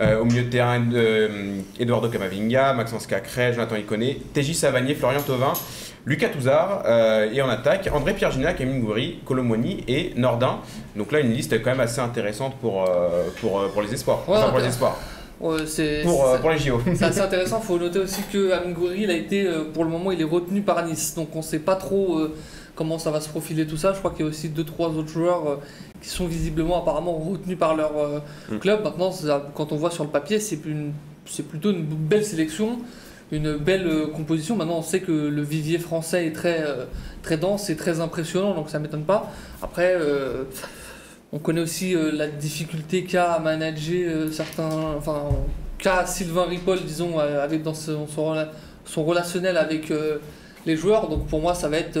Euh, 0.00 0.20
au 0.20 0.24
milieu 0.24 0.42
de 0.44 0.48
terrain, 0.48 0.82
euh, 0.94 1.60
Eduardo 1.78 2.08
Camavinga, 2.08 2.72
Maxence 2.72 3.06
Cacré, 3.06 3.52
Jonathan 3.52 3.76
Iconé, 3.76 4.22
TJ 4.32 4.54
Savanier, 4.54 4.94
Florian 4.94 5.20
Thauvin, 5.20 5.52
Lucas 6.06 6.28
Touzard, 6.30 6.82
euh, 6.86 7.30
et 7.30 7.42
en 7.42 7.48
attaque, 7.50 7.88
André 7.92 8.14
Pierre 8.14 8.30
Gignac, 8.30 8.58
Emile 8.60 8.80
Goury, 8.80 9.18
Colomoni 9.26 9.84
et 9.86 10.12
Nordin. 10.16 10.60
Donc 10.96 11.12
là, 11.12 11.20
une 11.20 11.32
liste 11.32 11.62
quand 11.62 11.70
même 11.72 11.80
assez 11.80 12.00
intéressante 12.00 12.56
pour, 12.56 12.88
pour, 13.40 13.68
pour 13.70 13.82
les 13.82 13.92
espoirs. 13.92 14.26
Ouais, 14.28 14.38
Enfin, 14.38 14.48
pour 14.48 14.58
les 14.60 14.66
espoirs. 14.66 14.98
Ouais, 15.42 15.66
c'est 15.66 16.02
Pour, 16.04 16.24
euh, 16.24 16.34
c'est- 16.36 16.40
pour 16.40 16.50
les 16.50 16.58
JO. 16.58 16.80
c'est 16.94 17.02
assez 17.04 17.20
intéressant. 17.20 17.58
Il 17.62 17.66
faut 17.66 17.78
noter 17.78 17.98
aussi 17.98 18.22
que 18.32 18.52
Amgouri, 18.52 19.02
il 19.02 19.10
a 19.10 19.14
été, 19.14 19.46
euh, 19.46 19.64
pour 19.72 19.84
le 19.84 19.90
moment, 19.90 20.12
il 20.12 20.20
est 20.20 20.24
retenu 20.24 20.62
par 20.62 20.84
Nice. 20.86 21.14
Donc 21.16 21.34
on 21.34 21.38
ne 21.38 21.42
sait 21.42 21.58
pas 21.58 21.74
trop 21.76 22.18
euh, 22.18 22.34
comment 22.76 22.98
ça 22.98 23.10
va 23.10 23.20
se 23.20 23.28
profiler 23.28 23.66
tout 23.66 23.76
ça. 23.76 23.92
Je 23.92 23.98
crois 23.98 24.12
qu'il 24.12 24.24
y 24.24 24.28
a 24.28 24.30
aussi 24.30 24.48
deux 24.48 24.64
trois 24.64 24.88
autres 24.90 25.08
joueurs 25.08 25.48
euh, 25.48 25.56
qui 26.00 26.08
sont 26.08 26.26
visiblement 26.26 26.80
apparemment 26.80 27.12
retenus 27.18 27.58
par 27.58 27.74
leur 27.74 27.96
euh, 27.98 28.18
Mm. 28.50 28.58
club. 28.58 28.84
Maintenant, 28.84 29.10
ça- 29.10 29.50
quand 29.54 29.72
on 29.72 29.76
voit 29.76 29.90
sur 29.90 30.04
le 30.04 30.10
papier, 30.10 30.38
c'est 30.38 30.58
plutôt 30.58 31.70
une 31.70 31.82
belle 31.84 32.24
sélection. 32.24 32.78
Une 33.32 33.56
belle 33.56 33.86
euh, 33.86 34.06
composition. 34.08 34.56
Maintenant, 34.56 34.76
on 34.78 34.82
sait 34.82 35.00
que 35.00 35.10
le 35.10 35.40
vivier 35.42 35.78
français 35.78 36.26
est 36.26 36.32
très, 36.32 36.60
euh, 36.66 36.84
très 37.22 37.38
dense 37.38 37.70
et 37.70 37.76
très 37.76 37.98
impressionnant, 38.00 38.54
donc 38.54 38.68
ça 38.68 38.78
m'étonne 38.78 39.04
pas. 39.04 39.32
Après, 39.62 39.94
euh, 39.98 40.44
on 41.32 41.38
connaît 41.38 41.60
aussi 41.62 41.94
euh, 41.94 42.10
la 42.12 42.26
difficulté 42.28 43.04
qu'a 43.04 43.32
à 43.32 43.38
manager 43.40 44.04
euh, 44.08 44.30
certains. 44.30 44.68
Enfin, 44.96 45.22
qu'a 45.78 46.06
Sylvain 46.06 46.44
Ripoll, 46.44 46.80
disons, 46.84 47.18
euh, 47.18 47.42
avec 47.42 47.62
dans 47.62 47.74
son, 47.74 48.06
son, 48.06 48.32
rela- 48.34 48.50
son 48.84 49.04
relationnel 49.04 49.56
avec 49.56 49.92
les 50.66 50.76
joueurs. 50.76 51.08
Donc 51.08 51.26
pour 51.26 51.40
moi, 51.40 51.54
ça 51.54 51.68
va 51.68 51.78
être. 51.78 51.98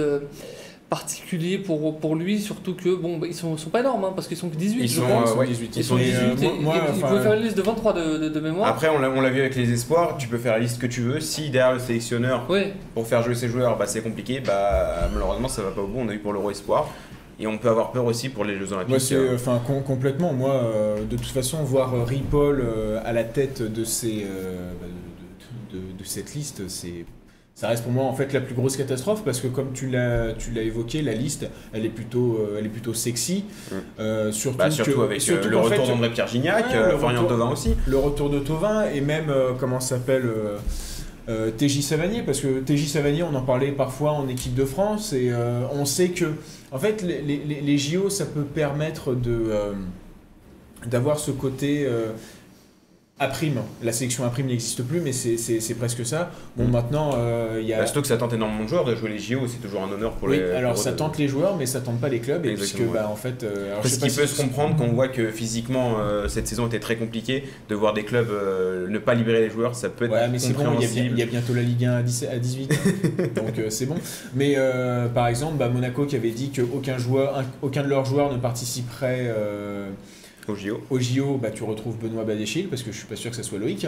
particulier 0.90 1.56
pour, 1.56 1.98
pour 2.00 2.16
lui, 2.16 2.38
surtout 2.38 2.74
que 2.74 2.94
bon, 2.94 3.16
bah, 3.16 3.26
ils 3.26 3.34
sont, 3.34 3.56
sont 3.56 3.70
pas 3.70 3.80
énormes, 3.80 4.04
hein, 4.04 4.12
parce 4.14 4.28
qu'ils 4.28 4.36
sont 4.36 4.50
que 4.50 4.56
18, 4.56 4.82
Ils 4.82 4.90
sont, 4.90 5.00
pense. 5.06 5.30
euh, 5.30 5.34
ouais, 5.36 5.46
18. 5.46 5.76
Ils 5.78 5.84
sont 5.84 5.96
Et, 5.96 6.04
18, 6.04 6.14
euh, 6.18 6.32
et, 6.42 6.44
moi- 6.44 6.52
moi, 6.60 6.74
et 6.76 6.78
il 6.98 7.02
enfin, 7.02 7.08
pouvait 7.08 7.22
faire 7.22 7.32
une 7.32 7.42
liste 7.42 7.56
de 7.56 7.62
23 7.62 7.94
de, 7.94 8.18
de, 8.18 8.28
de 8.28 8.40
mémoire. 8.40 8.68
Après, 8.68 8.90
on 8.90 8.98
l'a 8.98 9.08
on 9.08 9.22
l'a 9.22 9.30
vu 9.30 9.40
avec 9.40 9.56
les 9.56 9.72
espoirs, 9.72 10.18
tu 10.18 10.28
peux 10.28 10.36
faire 10.36 10.52
la 10.52 10.58
liste 10.58 10.78
que 10.78 10.86
tu 10.86 11.00
veux. 11.00 11.18
Si 11.20 11.48
derrière 11.48 11.72
le 11.72 11.78
sélectionneur, 11.80 12.44
Oui, 12.50 12.64
pour 12.92 13.06
faire 13.06 13.22
jouer 13.22 13.34
ses 13.34 13.48
joueurs, 13.48 13.78
bah, 13.78 13.86
c'est 13.86 14.02
compliqué, 14.02 14.40
bah, 14.40 15.08
malheureusement, 15.14 15.48
ça 15.48 15.62
va 15.62 15.70
pas 15.70 15.80
au 15.80 15.86
bout. 15.86 16.00
On 16.00 16.08
a 16.10 16.12
eu 16.12 16.18
pour 16.18 16.34
l'Euro 16.34 16.50
Espoir. 16.50 16.86
Et 17.42 17.46
on 17.48 17.58
peut 17.58 17.68
avoir 17.68 17.90
peur 17.90 18.04
aussi 18.04 18.28
pour 18.28 18.44
les 18.44 18.56
Jeux 18.56 18.72
Olympiques. 18.72 18.88
Moi, 19.10 19.18
Euh, 19.18 19.34
enfin, 19.34 19.60
com- 19.66 19.82
complètement. 19.84 20.32
Moi, 20.32 20.54
euh, 20.54 21.04
de 21.04 21.16
toute 21.16 21.26
façon, 21.26 21.58
voir 21.64 21.92
euh, 21.94 22.04
Ripoll 22.04 22.60
euh, 22.64 23.00
à 23.04 23.12
la 23.12 23.24
tête 23.24 23.60
de 23.62 23.82
ces, 23.84 24.24
euh, 24.30 24.70
bah, 24.80 24.86
de, 25.72 25.76
de- 25.78 25.82
de- 25.92 25.98
de 25.98 26.04
cette 26.04 26.34
liste, 26.34 26.62
c'est, 26.68 27.04
ça 27.54 27.66
reste 27.68 27.82
pour 27.82 27.90
moi 27.92 28.04
en 28.04 28.12
fait 28.14 28.32
la 28.32 28.40
plus 28.40 28.54
grosse 28.54 28.76
catastrophe 28.76 29.24
parce 29.24 29.40
que 29.40 29.48
comme 29.48 29.72
tu 29.74 29.88
l'as, 29.90 30.32
tu 30.38 30.52
l'as 30.52 30.62
évoqué, 30.62 31.02
la 31.02 31.14
liste, 31.14 31.46
elle 31.72 31.84
est 31.84 31.88
plutôt, 31.90 32.38
euh, 32.40 32.56
elle 32.60 32.66
est 32.66 32.70
plutôt 32.70 32.94
sexy. 32.94 33.44
Mm. 33.70 33.74
Euh, 33.98 34.30
surtout, 34.32 34.58
bah, 34.58 34.70
surtout 34.70 34.92
que- 34.92 35.00
avec 35.00 35.16
euh, 35.18 35.20
surtout 35.20 35.48
le 35.48 35.56
qu'en 35.56 35.62
retour 35.62 35.84
fait, 35.86 35.92
d'André-Pierre 35.92 36.28
Gignac, 36.28 36.66
Ouais, 36.70 36.76
euh, 36.76 36.92
le 36.92 36.98
Florian 36.98 37.24
Thauvin 37.24 37.50
aussi. 37.50 37.74
le 37.88 37.98
retour 37.98 38.30
de 38.30 38.38
Tovin 38.38 38.84
et 38.94 39.00
même 39.00 39.30
euh, 39.30 39.50
comment 39.58 39.80
s'appelle 39.80 40.26
euh, 40.26 40.58
euh, 41.28 41.50
TJ 41.50 41.82
Savanier 41.82 42.22
parce 42.22 42.40
que 42.40 42.60
TJ 42.60 42.86
Savanier 42.88 43.22
on 43.24 43.34
en 43.34 43.42
parlait 43.42 43.72
parfois 43.72 44.12
en 44.12 44.28
équipe 44.28 44.54
de 44.54 44.64
France 44.64 45.12
et 45.12 45.30
euh, 45.32 45.62
on 45.72 45.84
sait 45.84 46.08
que 46.10 46.26
en 46.72 46.78
fait 46.78 47.02
les, 47.02 47.20
les- 47.22 47.60
JO 47.78 48.08
ça 48.10 48.26
peut 48.26 48.44
permettre 48.44 49.14
euh, 49.50 49.72
d'avoir 50.86 51.18
ce 51.18 51.30
côté 51.30 51.86
euh, 53.22 53.24
à 53.24 53.28
prime 53.28 53.60
la 53.82 53.92
sélection 53.92 54.24
à 54.24 54.28
prime 54.30 54.46
n'existe 54.46 54.82
plus 54.82 55.00
mais 55.00 55.12
c'est- 55.12 55.74
presque 55.78 56.04
ça 56.04 56.30
bon 56.56 56.64
Mm. 56.64 56.70
maintenant 56.70 57.10
euh, 57.16 57.58
il 57.60 57.66
y 57.66 57.72
a 57.72 57.78
Bah, 57.78 57.86
surtout 57.86 58.02
que 58.02 58.06
ça 58.08 58.16
tente 58.16 58.32
énormément 58.32 58.64
de 58.64 58.68
joueurs 58.68 58.84
de 58.84 58.94
jouer 58.94 59.10
les 59.10 59.18
JO, 59.18 59.40
c'est 59.46 59.60
toujours 59.60 59.82
un 59.82 59.90
honneur 59.92 60.12
pour 60.12 60.28
oui, 60.28 60.38
les. 60.38 60.50
alors 60.52 60.74
pour- 60.74 60.82
ça 60.82 60.92
tente 60.92 61.18
les 61.18 61.28
joueurs 61.28 61.56
mais 61.56 61.66
ça 61.66 61.80
tente 61.80 62.00
pas 62.00 62.08
les 62.08 62.20
clubs 62.20 62.44
et 62.46 62.54
puisque 62.54 62.82
bah, 62.92 63.08
en 63.10 63.16
fait 63.16 63.42
euh, 63.42 63.68
alors, 63.70 63.82
Parce 63.82 63.96
qu'il 63.96 64.12
peut 64.12 64.26
se 64.26 64.40
comprendre 64.40 64.76
qu'on 64.76 64.92
voit 64.92 65.08
que 65.08 65.30
physiquement 65.30 65.96
euh, 65.98 66.28
cette 66.28 66.46
saison 66.48 66.66
était 66.66 66.80
très 66.80 66.96
compliquée, 66.96 67.44
de 67.68 67.74
voir 67.74 67.92
des 67.94 68.04
clubs 68.04 68.30
euh, 68.30 68.88
ne 68.88 68.98
pas 68.98 69.14
libérer 69.14 69.40
les 69.40 69.50
joueurs, 69.50 69.74
ça 69.74 69.88
peut 69.88 70.04
être 70.06 70.12
Ouais, 70.12 70.28
mais 70.28 70.38
c'est 70.38 70.52
bon, 70.52 70.64
il 70.80 70.82
y, 70.82 71.00
a 71.00 71.24
y 71.24 71.26
bientôt 71.26 71.54
la 71.54 71.62
Ligue 71.62 71.84
1 71.86 71.92
à 71.96 72.02
17 72.02 72.30
à 72.30 72.38
18, 72.38 72.68
donc 73.34 73.58
euh, 73.58 73.70
c'est 73.70 73.86
bon. 73.86 73.96
Mais 74.34 74.56
par 75.14 75.28
exemple, 75.28 75.56
bah, 75.58 75.68
Monaco 75.68 76.04
qui 76.06 76.16
avait 76.16 76.30
dit 76.30 76.50
qu'aucun 76.50 76.96
aucun 77.62 77.82
de 77.82 77.88
leurs 77.88 78.04
joueurs 78.04 78.32
ne 78.32 78.38
participerait 78.38 79.32
Au 80.48 80.56
JO. 80.56 80.80
au 80.90 80.98
JO, 80.98 81.38
bah, 81.40 81.50
tu 81.54 81.62
retrouves 81.62 81.96
Benoît 81.98 82.24
Badéchil, 82.24 82.66
parce 82.68 82.82
que 82.82 82.90
je 82.90 82.96
suis 82.98 83.06
pas 83.06 83.14
sûr 83.14 83.30
que 83.30 83.36
ça 83.36 83.44
soit 83.44 83.58
Loïc. 83.60 83.86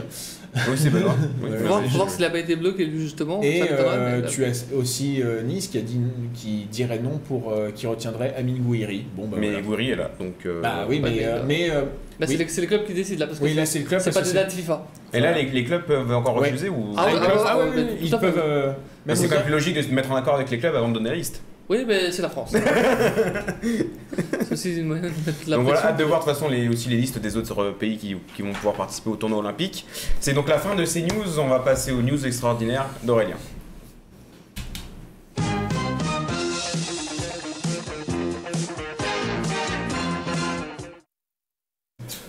Oui, 0.55 0.75
c'est 0.77 0.91
Benoît. 0.91 1.17
Oui, 1.43 1.51
Ouais, 1.51 1.57
faut 1.59 1.65
Benoît, 1.65 1.81
voir, 1.97 2.11
s'il 2.11 2.25
a 2.25 2.31
pas 2.31 2.39
été 2.39 2.55
bloqué 2.55 2.89
justement. 2.97 3.41
Et 3.43 3.63
euh, 3.69 4.21
mais- 4.23 4.29
tu 4.29 4.45
as 4.45 4.65
aussi 4.77 5.21
euh, 5.21 5.43
Nice 5.43 5.67
qui 5.67 5.79
a 5.79 5.81
dit 5.81 5.99
qui 6.33 6.67
dirait 6.71 7.01
non 7.01 7.19
pour 7.27 7.51
euh, 7.53 7.71
qui 7.75 7.89
retiendrait 7.89 8.35
Amine 8.37 8.59
Gouiri. 8.59 9.05
Bon 9.17 9.27
bah, 9.27 9.37
Mais 9.41 9.49
voilà. 9.49 9.63
Gouiri 9.63 9.91
est 9.91 9.97
là, 9.97 10.11
donc. 10.21 10.35
euh, 10.47 10.61
Bah 10.63 10.87
oui, 10.89 11.01
Ouais, 11.03 11.11
mais, 11.11 11.11
mais, 11.47 11.71
euh, 11.71 11.73
euh, 11.73 11.81
euh, 11.81 11.85
Bah, 12.21 12.27
c'est 12.29 12.37
oui. 12.39 12.45
c'est 12.47 12.61
les 12.61 12.67
clubs 12.69 12.85
qui 12.87 12.95
décident 12.95 13.19
là 13.21 13.27
parce 13.27 13.41
que 13.41 13.45
oui 13.45 13.59
c'est 13.65 13.81
le 13.81 13.85
club 13.87 14.01
c'est 14.01 14.11
parce 14.13 14.17
pas 14.17 14.23
que 14.23 14.29
des 14.29 14.35
dates 14.35 14.53
FIFA. 14.53 14.87
Et 15.13 15.21
là, 15.21 15.33
les, 15.33 15.51
les 15.51 15.65
clubs 15.65 15.83
peuvent 15.85 16.13
encore 16.13 16.37
Ouais. 16.37 16.51
refuser 16.51 16.69
ou. 16.69 16.95
Ah 16.97 17.07
ils 17.11 17.15
ouais, 17.15 17.21
peuvent- 17.21 17.31
ah 17.33 17.35
ouais, 17.37 17.45
ah 17.47 17.59
ouais, 17.59 17.65
ouais, 17.77 17.83
ouais, 17.91 17.99
ils 18.01 18.11
peuvent. 18.11 18.39
euh, 18.39 18.73
c'est 19.15 19.27
quand 19.29 19.35
même 19.35 19.43
plus 19.45 19.53
logique 19.53 19.75
de 19.77 19.83
se 19.83 19.89
mettre 19.89 20.13
en 20.13 20.17
accord 20.17 20.37
avec 20.37 20.49
les 20.51 20.59
clubs 20.59 20.75
avant 20.77 20.89
de 20.89 20.95
donner 20.95 21.11
la 21.11 21.17
liste. 21.17 21.43
Oui, 21.69 21.85
mais 21.87 22.13
c'est 22.13 22.23
la 22.23 22.29
France. 22.29 22.55
c'est 23.63 24.53
aussi 24.53 24.77
une 24.77 24.87
moyen 24.87 25.03
de 25.03 25.09
mettre 25.09 25.49
la 25.49 25.57
donc 25.57 25.65
voilà, 25.65 25.87
hâte 25.87 25.97
de 25.97 26.05
voir 26.05 26.21
de 26.21 26.25
toute 26.25 26.35
façon 26.35 26.49
les, 26.49 26.69
aussi 26.69 26.91
les 26.91 26.97
listes 26.97 27.19
des 27.19 27.37
autres 27.39 27.63
euh, 27.63 27.73
pays 27.73 27.97
qui, 27.97 28.17
qui 28.37 28.43
vont 28.43 28.53
pouvoir 28.53 28.75
participer 28.75 29.11
au 29.11 29.17
tournoi 29.17 29.39
olympique. 29.39 29.87
C'est 30.21 30.35
donc 30.35 30.49
la 30.49 30.59
fin 30.59 30.75
de 30.75 30.85
ces 30.85 31.03
news, 31.03 31.39
on 31.39 31.49
va 31.49 31.61
passer 31.61 31.93
aux 31.93 32.03
news 32.03 32.27
extraordinaires 32.27 32.87
d'Aurélien. 33.03 33.37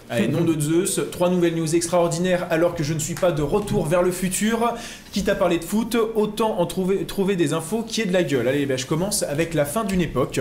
Allez, 0.10 0.28
nom 0.28 0.42
de 0.42 0.60
Zeus, 0.60 1.00
trois 1.12 1.30
nouvelles 1.30 1.56
news 1.56 1.76
extraordinaires 1.76 2.48
alors 2.50 2.76
que 2.76 2.84
je 2.84 2.94
ne 2.94 3.00
suis 3.00 3.16
pas 3.16 3.32
de 3.32 3.42
retour 3.42 3.86
vers 3.86 4.04
le 4.04 4.12
futur. 4.12 4.74
Quitte 5.12 5.30
à 5.30 5.36
parler 5.36 5.58
de 5.58 5.64
foot, 5.64 5.98
autant 6.16 6.60
en 6.60 6.66
trouver, 6.66 7.36
des 7.36 7.54
infos 7.54 7.84
qui 7.84 8.02
est 8.02 8.06
de 8.06 8.14
la 8.14 8.24
gueule. 8.24 8.48
Allez, 8.48 8.68
je 8.78 8.86
commence 8.86 9.24
avec 9.24 9.54
la 9.54 9.66
fin 9.66 9.84
d'une 9.84 10.02
époque. 10.02 10.40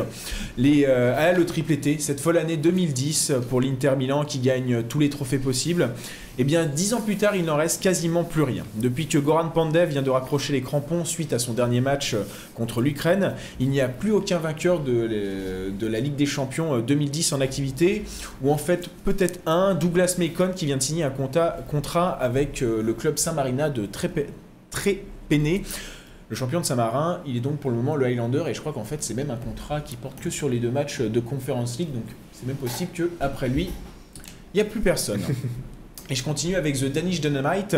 Les, 0.58 0.84
euh, 0.86 1.14
ah, 1.16 1.32
le 1.32 1.46
triplé 1.46 1.64
cette 1.98 2.20
folle 2.20 2.38
année 2.38 2.56
2010 2.56 3.32
pour 3.48 3.60
l'Inter 3.60 3.92
Milan 3.96 4.24
qui 4.24 4.38
gagne 4.38 4.82
tous 4.82 4.98
les 4.98 5.08
trophées 5.08 5.38
possibles. 5.38 5.90
Eh 6.36 6.42
bien, 6.42 6.66
dix 6.66 6.94
ans 6.94 7.00
plus 7.00 7.16
tard, 7.16 7.36
il 7.36 7.44
n'en 7.44 7.54
reste 7.54 7.80
quasiment 7.80 8.24
plus 8.24 8.42
rien. 8.42 8.64
Depuis 8.74 9.06
que 9.06 9.18
Goran 9.18 9.50
Pandev 9.50 9.90
vient 9.90 10.02
de 10.02 10.10
raccrocher 10.10 10.52
les 10.52 10.62
crampons 10.62 11.04
suite 11.04 11.32
à 11.32 11.38
son 11.38 11.52
dernier 11.52 11.80
match 11.80 12.16
contre 12.56 12.80
l'Ukraine, 12.80 13.34
il 13.60 13.70
n'y 13.70 13.80
a 13.80 13.88
plus 13.88 14.10
aucun 14.10 14.38
vainqueur 14.38 14.80
de, 14.80 15.70
de 15.70 15.86
la 15.86 16.00
Ligue 16.00 16.16
des 16.16 16.26
Champions 16.26 16.74
euh, 16.74 16.80
2010 16.80 17.34
en 17.34 17.40
activité 17.40 18.02
ou 18.42 18.50
en 18.50 18.56
fait 18.56 18.88
peut-être 19.04 19.38
un, 19.46 19.74
Douglas 19.76 20.16
Macon 20.18 20.50
qui 20.56 20.66
vient 20.66 20.76
de 20.76 20.82
signer 20.82 21.04
un 21.04 21.10
contrat, 21.10 22.10
avec 22.10 22.62
euh, 22.62 22.82
le 22.82 22.94
club 22.94 23.16
Saint-Marina 23.18 23.70
de 23.70 23.86
Trépé- 23.86 24.26
Trépéné. 24.70 25.62
Le 26.30 26.36
champion 26.36 26.58
de 26.60 26.64
Saint-Marin, 26.64 27.20
il 27.26 27.36
est 27.36 27.40
donc 27.40 27.58
pour 27.58 27.70
le 27.70 27.76
moment 27.76 27.94
le 27.94 28.06
Highlander 28.06 28.42
et 28.48 28.54
je 28.54 28.60
crois 28.60 28.72
qu'en 28.72 28.82
fait 28.82 29.04
c'est 29.04 29.14
même 29.14 29.30
un 29.30 29.36
contrat 29.36 29.80
qui 29.82 29.94
porte 29.94 30.18
que 30.20 30.30
sur 30.30 30.48
les 30.48 30.58
deux 30.58 30.70
matchs 30.70 31.00
de 31.00 31.20
Conference 31.20 31.78
League, 31.78 31.92
donc 31.92 32.04
c'est 32.32 32.46
même 32.46 32.56
possible 32.56 32.90
qu'après 32.92 33.48
lui, 33.48 33.70
il 34.52 34.56
n'y 34.56 34.60
a 34.60 34.64
plus 34.64 34.80
personne. 34.80 35.20
Et 36.10 36.14
je 36.14 36.22
continue 36.22 36.56
avec 36.56 36.78
The 36.78 36.92
Danish 36.92 37.22
Dynamite. 37.22 37.76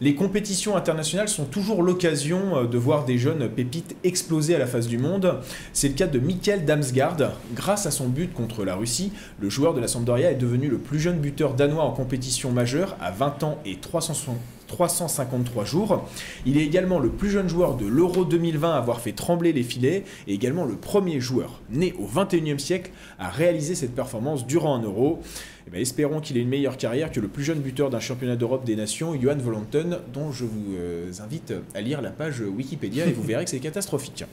Les 0.00 0.14
compétitions 0.14 0.76
internationales 0.76 1.28
sont 1.28 1.44
toujours 1.44 1.82
l'occasion 1.82 2.56
euh, 2.56 2.66
de 2.66 2.78
voir 2.78 3.04
des 3.04 3.18
jeunes 3.18 3.50
pépites 3.50 3.96
exploser 4.02 4.54
à 4.54 4.58
la 4.58 4.66
face 4.66 4.86
du 4.86 4.96
monde. 4.96 5.40
C'est 5.74 5.88
le 5.88 5.94
cas 5.94 6.06
de 6.06 6.18
Mikkel 6.18 6.64
Damsgaard. 6.64 7.32
Grâce 7.54 7.84
à 7.84 7.90
son 7.90 8.08
but 8.08 8.32
contre 8.32 8.64
la 8.64 8.76
Russie, 8.76 9.12
le 9.40 9.50
joueur 9.50 9.74
de 9.74 9.80
la 9.80 9.88
Sampdoria 9.88 10.30
est 10.30 10.36
devenu 10.36 10.68
le 10.68 10.78
plus 10.78 10.98
jeune 10.98 11.18
buteur 11.18 11.52
danois 11.52 11.84
en 11.84 11.92
compétition 11.92 12.50
majeure 12.50 12.96
à 12.98 13.10
20 13.10 13.42
ans 13.42 13.58
et 13.66 13.76
360 13.76 14.36
353 14.66 15.64
jours. 15.64 16.08
Il 16.44 16.56
est 16.58 16.64
également 16.64 16.98
le 16.98 17.10
plus 17.10 17.30
jeune 17.30 17.48
joueur 17.48 17.76
de 17.76 17.86
l'Euro 17.86 18.24
2020 18.24 18.72
à 18.72 18.76
avoir 18.76 19.00
fait 19.00 19.12
trembler 19.12 19.52
les 19.52 19.62
filets 19.62 20.04
et 20.26 20.34
également 20.34 20.64
le 20.64 20.76
premier 20.76 21.20
joueur 21.20 21.60
né 21.70 21.94
au 21.98 22.06
21e 22.06 22.58
siècle 22.58 22.90
à 23.18 23.28
réaliser 23.28 23.74
cette 23.74 23.94
performance 23.94 24.46
durant 24.46 24.76
un 24.76 24.82
Euro. 24.82 25.20
Eh 25.66 25.70
ben, 25.70 25.80
espérons 25.80 26.20
qu'il 26.20 26.36
ait 26.36 26.42
une 26.42 26.48
meilleure 26.48 26.76
carrière 26.76 27.10
que 27.10 27.20
le 27.20 27.28
plus 27.28 27.42
jeune 27.42 27.58
buteur 27.58 27.90
d'un 27.90 28.00
championnat 28.00 28.36
d'Europe 28.36 28.64
des 28.64 28.76
nations, 28.76 29.18
Johan 29.20 29.36
Volanten, 29.36 29.98
dont 30.12 30.30
je 30.30 30.44
vous 30.44 30.74
euh, 30.76 31.10
invite 31.20 31.54
à 31.74 31.80
lire 31.80 32.02
la 32.02 32.10
page 32.10 32.40
Wikipédia 32.40 33.06
et 33.06 33.12
vous 33.12 33.22
verrez 33.22 33.44
que 33.44 33.50
c'est 33.50 33.58
catastrophique. 33.58 34.24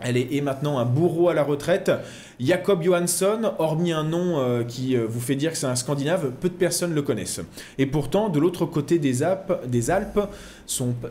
Allez, 0.00 0.28
et 0.30 0.40
maintenant 0.40 0.78
un 0.78 0.84
bourreau 0.84 1.28
à 1.28 1.34
la 1.34 1.42
retraite, 1.42 1.90
Jacob 2.38 2.84
Johansson, 2.84 3.52
hormis 3.58 3.90
un 3.90 4.04
nom 4.04 4.38
euh, 4.38 4.62
qui 4.62 4.96
euh, 4.96 5.06
vous 5.08 5.18
fait 5.18 5.34
dire 5.34 5.50
que 5.50 5.58
c'est 5.58 5.66
un 5.66 5.74
Scandinave, 5.74 6.30
peu 6.40 6.48
de 6.48 6.54
personnes 6.54 6.94
le 6.94 7.02
connaissent. 7.02 7.40
Et 7.78 7.86
pourtant, 7.86 8.28
de 8.28 8.38
l'autre 8.38 8.64
côté 8.64 9.00
des 9.00 9.24
Alpes, 9.24 9.52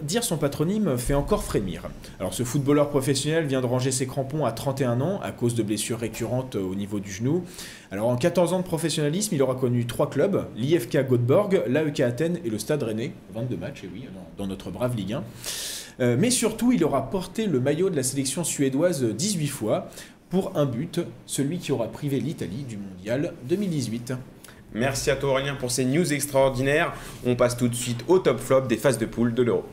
dire 0.03 0.23
son 0.23 0.37
patronyme 0.37 0.97
fait 0.97 1.13
encore 1.13 1.43
frémir. 1.43 1.83
Alors 2.21 2.33
ce 2.33 2.43
footballeur 2.43 2.89
professionnel 2.89 3.45
vient 3.45 3.59
de 3.59 3.65
ranger 3.65 3.91
ses 3.91 4.07
crampons 4.07 4.45
à 4.45 4.53
31 4.53 5.01
ans 5.01 5.19
à 5.21 5.31
cause 5.31 5.53
de 5.53 5.63
blessures 5.63 5.99
récurrentes 5.99 6.55
euh, 6.55 6.61
au 6.61 6.75
niveau 6.75 7.01
du 7.01 7.11
genou. 7.11 7.43
Alors 7.91 8.07
en 8.07 8.15
14 8.15 8.53
ans 8.53 8.59
de 8.59 8.63
professionnalisme, 8.63 9.35
il 9.35 9.41
aura 9.41 9.55
connu 9.55 9.85
trois 9.85 10.09
clubs, 10.09 10.45
l'IFK 10.55 11.09
Göteborg, 11.09 11.61
l'AEK 11.67 11.99
Athènes 11.99 12.39
et 12.45 12.49
le 12.49 12.57
Stade 12.57 12.83
Rennais, 12.83 13.11
22 13.33 13.57
matchs, 13.57 13.83
et 13.83 13.89
oui, 13.93 14.05
dans 14.37 14.47
notre 14.47 14.71
brave 14.71 14.95
Ligue 14.95 15.13
1. 15.13 15.23
Euh, 15.99 16.15
mais 16.19 16.29
surtout, 16.29 16.71
il 16.71 16.83
aura 16.83 17.09
porté 17.09 17.47
le 17.47 17.59
maillot 17.59 17.89
de 17.89 17.95
la 17.95 18.03
sélection 18.03 18.43
suédoise 18.43 19.03
18 19.03 19.47
fois 19.47 19.89
pour 20.29 20.57
un 20.57 20.65
but, 20.65 20.99
celui 21.25 21.57
qui 21.57 21.71
aura 21.71 21.87
privé 21.87 22.19
l'Italie 22.19 22.63
du 22.63 22.77
mondial 22.77 23.33
2018. 23.45 24.13
Merci 24.73 25.09
à 25.09 25.15
toi 25.15 25.31
Aurélien 25.31 25.55
pour 25.55 25.71
ces 25.71 25.85
news 25.85 26.13
extraordinaires. 26.13 26.93
On 27.25 27.35
passe 27.35 27.55
tout 27.57 27.69
de 27.69 27.75
suite 27.75 28.03
au 28.07 28.19
top 28.19 28.39
flop 28.39 28.61
des 28.61 28.77
phases 28.77 28.97
de 28.97 29.05
poule 29.05 29.33
de 29.33 29.43
l'Euro. 29.43 29.63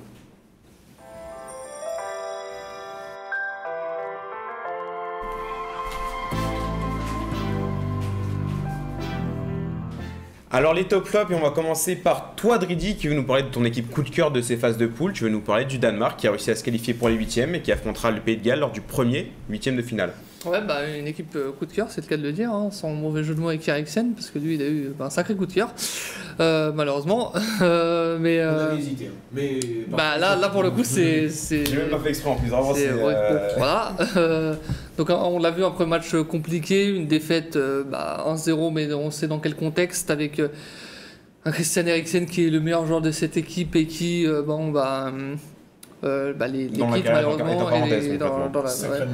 Alors 10.55 10.73
les 10.73 10.85
top 10.85 11.05
flops, 11.05 11.33
et 11.33 11.35
on 11.35 11.41
va 11.41 11.51
commencer 11.51 11.97
par 11.97 12.35
toi 12.37 12.59
Dridi 12.59 12.95
qui 12.95 13.09
veut 13.09 13.15
nous 13.17 13.25
parler 13.25 13.43
de 13.43 13.49
ton 13.49 13.65
équipe 13.65 13.91
coup 13.91 14.05
de 14.05 14.09
cœur 14.09 14.31
de 14.31 14.41
ces 14.41 14.57
phases 14.57 14.77
de 14.77 14.87
poule. 14.87 15.13
Tu 15.13 15.25
veux 15.25 15.29
nous 15.29 15.41
parler 15.41 15.65
du 15.65 15.79
Danemark 15.79 16.17
qui 16.17 16.29
a 16.29 16.31
réussi 16.31 16.53
à 16.53 16.55
se 16.55 16.63
qualifier 16.63 16.95
pour 16.95 17.09
les 17.09 17.17
huitièmes 17.17 17.57
et 17.57 17.61
qui 17.61 17.73
affrontera 17.73 18.13
le 18.13 18.21
Pays 18.21 18.37
de 18.37 18.45
Galles 18.45 18.61
lors 18.61 18.71
du 18.71 18.81
premier 18.81 19.33
huitième 19.51 19.75
de 19.75 19.83
finale. 19.83 20.13
Ouais, 20.47 20.61
bah, 20.61 20.87
une 20.97 21.09
équipe 21.09 21.35
euh, 21.35 21.51
coup 21.53 21.65
de 21.67 21.73
cœur, 21.73 21.87
c'est 21.91 22.03
le 22.03 22.07
cas 22.07 22.19
de 22.19 22.23
le 22.23 22.31
dire, 22.31 22.53
hein, 22.53 22.69
sans 22.71 22.91
mauvais 22.91 23.25
jeu 23.25 23.35
de 23.35 23.41
mots 23.41 23.49
avec 23.49 23.67
Eriksen, 23.67 24.13
parce 24.13 24.31
que 24.31 24.39
lui, 24.39 24.55
il 24.57 24.63
a 24.63 24.67
eu 24.67 24.93
bah, 24.97 25.07
un 25.07 25.11
sacré 25.11 25.35
coup 25.35 25.47
de 25.47 25.53
cœur, 25.53 25.71
euh, 26.39 26.71
malheureusement. 26.73 27.33
Euh, 27.63 28.19
mais 28.21 28.41
euh, 28.41 28.77
hésité, 28.77 29.11
mais 29.33 29.59
bah, 29.89 30.19
là, 30.19 30.37
là, 30.37 30.49
pour 30.51 30.63
le 30.63 30.71
coup, 30.71 30.85
c'est. 30.85 31.29
J'ai 31.29 31.77
même 31.77 31.89
pas 31.89 31.99
fait 31.99 32.11
exprès 32.11 32.31
en 32.31 32.35
plus, 32.35 32.49
vraiment 32.49 32.75
c'est- 32.75 32.93
ouais, 32.93 33.15
euh, 33.15 33.49
voilà. 33.57 33.93
Euh, 34.95 35.05
donc 35.05 35.11
on 35.11 35.39
l'a 35.39 35.51
vu 35.51 35.65
après 35.65 35.87
match 35.87 36.15
compliqué, 36.29 36.87
une 36.89 37.07
défaite 37.07 37.57
euh, 37.57 37.85
bah, 37.85 38.25
1-0, 38.29 38.73
mais 38.73 38.93
on 38.93 39.11
sait 39.11 39.27
dans 39.29 39.39
quel 39.39 39.55
contexte, 39.55 40.11
avec 40.11 40.39
euh, 40.39 40.49
un 41.45 41.51
Christian 41.53 41.87
Eriksen 41.87 42.27
qui 42.27 42.47
est 42.47 42.51
le 42.51 42.61
meilleur 42.61 42.87
joueur 42.87 43.01
de 43.01 43.11
cette 43.11 43.37
équipe 43.37 43.77
et 43.77 43.87
qui, 43.87 44.27
euh, 44.27 44.43
bon, 44.43 44.71
bah, 44.71 45.07
hum, 45.09 45.37
euh, 46.05 46.33
bah, 46.35 46.47
les, 46.49 46.65
les 46.65 46.71
kits, 46.71 46.79
malheureusement, 47.07 47.71
et 47.87 48.01
les- 48.01 48.19
dans, 48.19 48.49
dans 48.51 48.63
la, 48.63 48.69
ouais. 48.71 49.07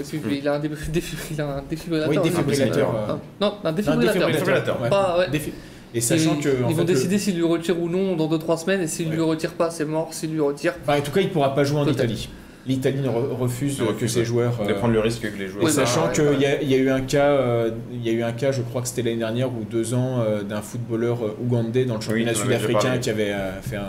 Et 0.00 0.02
puis, 0.18 0.38
il 0.38 0.48
a 0.48 0.54
un, 0.54 0.58
dé- 0.58 0.68
défi- 0.92 1.16
il 1.32 1.40
a 1.40 1.56
un 1.58 1.62
défibrillateur. 1.68 2.10
Oui, 2.10 2.16
hein, 2.18 2.22
défibrillateur, 2.22 2.90
que- 3.06 3.10
euh, 3.12 3.14
Non, 3.40 3.54
un 3.64 3.72
défibrillateur. 3.72 4.26
défibrillateur. 4.28 4.82
ouais. 4.82 4.88
Pas- 4.88 5.18
ouais. 5.18 5.30
Défi- 5.30 5.52
Et 5.92 6.00
sachant 6.00 6.36
Et 6.36 6.40
que. 6.40 6.48
ils 6.48 6.54
fait, 6.56 6.62
vont 6.72 6.76
le- 6.78 6.84
décider 6.84 7.18
s'ils 7.18 7.36
lui 7.36 7.42
retirent 7.44 7.80
ou 7.80 7.88
non 7.88 8.16
dans 8.16 8.28
2-3 8.28 8.56
semaines, 8.58 8.80
et 8.80 8.86
s'ils 8.86 9.08
Ouais. 9.08 9.14
lui 9.16 9.22
retirent 9.22 9.52
pas, 9.54 9.70
c'est 9.70 9.84
mort. 9.84 10.14
S'ils 10.14 10.32
lui 10.32 10.40
retirent, 10.40 10.74
Enfin, 10.82 10.98
en 10.98 11.02
tout 11.02 11.10
cas, 11.10 11.20
il 11.20 11.26
ne 11.28 11.32
pourra 11.32 11.54
pas 11.54 11.64
jouer 11.64 11.80
en. 11.80 11.86
Italie. 11.86 12.28
L'Italie 12.66 13.00
ne 13.00 13.08
re- 13.08 13.32
refuse 13.38 13.82
que 13.98 14.06
ses 14.06 14.24
joueurs. 14.24 14.62
De 14.66 14.72
euh, 14.72 14.74
prendre 14.74 14.92
le 14.92 15.00
risque 15.00 15.22
que 15.22 15.38
les 15.38 15.48
joueurs. 15.48 15.66
Et 15.66 15.72
sachant 15.72 16.08
qu'il 16.12 16.38
y, 16.40 16.44
a- 16.46 16.60
il 16.60 16.68
y 16.70 16.74
a 16.74 16.76
eu 16.76 16.90
un 16.90 17.00
cas, 17.00 17.30
euh, 17.30 17.70
il 17.92 18.06
y 18.06 18.10
a 18.10 18.12
eu 18.12 18.22
un 18.22 18.32
cas, 18.32 18.52
je 18.52 18.60
crois 18.62 18.82
que 18.82 18.88
c'était 18.88 19.02
l'année 19.02 19.16
dernière 19.16 19.48
ou 19.48 19.64
deux 19.64 19.94
ans, 19.94 20.20
euh, 20.20 20.42
d'un 20.42 20.60
footballeur 20.60 21.18
ougandais 21.42 21.86
dans 21.86 21.94
le 21.96 22.00
championnat 22.02 22.32
Oui, 22.32 22.38
sud-africain 22.38 22.98
qui 22.98 23.08
avait 23.10 23.32
euh, 23.32 23.60
fait 23.62 23.76
un, 23.76 23.88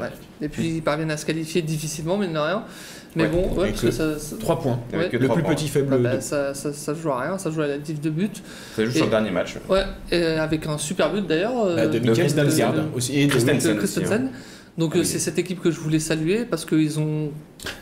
Ouais. 0.00 0.08
Et 0.42 0.48
puis 0.48 0.76
ils 0.76 0.82
parviennent 0.82 1.10
à 1.12 1.16
se 1.16 1.24
qualifier 1.24 1.62
difficilement, 1.62 2.16
mine 2.16 2.32
de 2.32 2.38
rien. 2.38 2.64
Mais 3.14 3.24
Ouais. 3.24 3.28
bon, 3.28 3.42
ouais, 3.54 3.60
Avec 3.68 3.70
parce 3.72 3.80
que 3.80 3.86
le- 3.86 3.92
ça, 3.92 4.18
ça, 4.18 4.36
Trois 4.40 4.60
points. 4.60 4.80
Avec 4.92 5.04
Ouais. 5.12 5.18
que 5.18 5.22
Le 5.22 5.28
plus 5.28 5.42
points. 5.42 5.54
petit 5.54 5.68
faible. 5.68 5.88
bah, 5.88 5.96
bah, 5.98 6.16
de- 6.16 6.20
ça, 6.20 6.52
ça, 6.52 6.72
ça 6.72 6.94
joue 6.94 7.10
à 7.10 7.20
rien, 7.22 7.38
ça 7.38 7.50
joue 7.50 7.60
à 7.62 7.66
la 7.68 7.78
diff 7.78 8.00
de 8.00 8.10
but. 8.10 8.42
Ça 8.74 8.84
joue 8.84 8.90
sur 8.90 9.02
Et- 9.02 9.04
le 9.04 9.10
dernier 9.10 9.30
match. 9.30 9.54
Ouais, 9.68 9.84
et 10.10 10.22
avec 10.24 10.66
un 10.66 10.78
super 10.78 11.12
but 11.12 11.26
d'ailleurs. 11.26 11.52
bah, 11.64 11.86
de 11.86 11.98
Michael 12.00 12.26
de- 12.34 12.96
aussi. 12.96 13.18
Et 13.20 13.26
de 13.26 13.30
Christensen. 13.30 13.78
aussi. 13.78 14.00
Donc 14.78 14.92
Ah 14.94 14.98
euh, 14.98 15.00
oui. 15.00 15.06
c'est 15.06 15.18
cette 15.18 15.38
équipe 15.38 15.60
que 15.60 15.70
je 15.70 15.80
voulais 15.80 15.98
saluer 15.98 16.44
parce 16.44 16.64
qu'ils 16.64 16.98
ont 17.00 17.30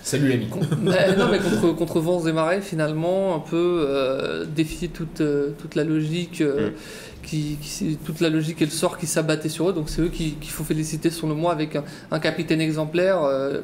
Salut 0.02 0.28
l'ami. 0.28 0.46
Bah, 0.82 1.14
non, 1.18 1.28
mais 1.30 1.38
contre, 1.38 1.76
contre 1.76 2.00
Vence 2.00 2.26
et 2.26 2.32
Marais, 2.32 2.62
finalement, 2.62 3.34
un 3.36 3.40
peu 3.40 3.84
euh, 3.86 4.46
défier 4.46 4.88
toute, 4.88 5.20
euh, 5.20 5.50
toute 5.60 5.74
la 5.74 5.84
logique, 5.84 6.40
euh, 6.40 6.70
Mm. 6.70 6.72
qui, 7.22 7.58
qui- 7.60 7.98
toute 8.04 8.20
la 8.20 8.30
logique 8.30 8.62
et 8.62 8.64
le 8.66 8.70
sort 8.70 8.96
qui 8.98 9.06
s'abattait 9.06 9.48
sur 9.50 9.68
eux. 9.68 9.72
Donc 9.74 9.90
c'est 9.90 10.00
eux 10.00 10.08
qui- 10.08 10.32
qu'il 10.40 10.50
faut 10.50 10.64
féliciter 10.64 11.10
sur 11.10 11.26
le 11.26 11.34
mois 11.34 11.52
avec 11.52 11.76
un, 11.76 11.84
un 12.10 12.18
capitaine 12.20 12.60
exemplaire. 12.60 13.22
Euh, 13.24 13.60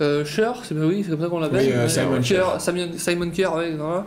euh, 0.00 0.24
c'est 0.26 0.74
oui, 0.74 1.02
c'est 1.04 1.10
comme 1.10 1.20
ça 1.22 1.28
qu'on 1.28 1.38
l'appelle. 1.38 1.66
Oui, 1.66 1.72
euh, 1.72 1.88
Simon 1.88 2.20
Scher. 2.22 2.60
Simon, 2.60 2.88
Simon 2.98 3.30
Kerr, 3.30 3.54
ouais, 3.54 3.72
voilà. 3.76 4.04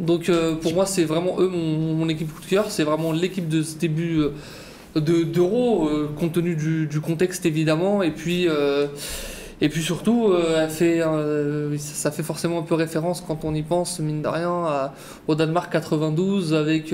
Donc 0.00 0.30
pour 0.62 0.74
moi, 0.74 0.84
c'est 0.86 1.04
vraiment 1.04 1.36
eux 1.40 1.48
mon, 1.48 1.94
mon 1.94 2.08
équipe 2.08 2.32
coup 2.34 2.40
de 2.42 2.46
cœur. 2.46 2.70
C'est 2.70 2.84
vraiment 2.84 3.12
l'équipe 3.12 3.46
de 3.48 3.62
ce 3.62 3.76
début 3.76 4.22
euh, 4.96 5.00
de- 5.00 5.24
euh, 5.88 6.08
compte 6.18 6.32
tenu 6.32 6.56
du, 6.56 6.86
contexte 7.00 7.46
évidemment. 7.46 8.02
Et 8.02 8.10
puis. 8.10 8.48
euh, 8.48 8.86
et 9.62 9.70
puis 9.70 9.80
surtout, 9.82 10.32
euh, 10.32 10.62
ça 11.78 12.10
fait 12.10 12.22
forcément 12.22 12.58
un 12.58 12.62
peu 12.62 12.74
référence 12.74 13.22
quand 13.26 13.42
on 13.44 13.54
y 13.54 13.62
pense, 13.62 14.00
mine 14.00 14.20
de 14.20 14.28
rien, 14.28 14.50
à- 14.50 14.94
au 15.28 15.34
Danemark 15.34 15.72
92 15.72 16.52
avec 16.52 16.92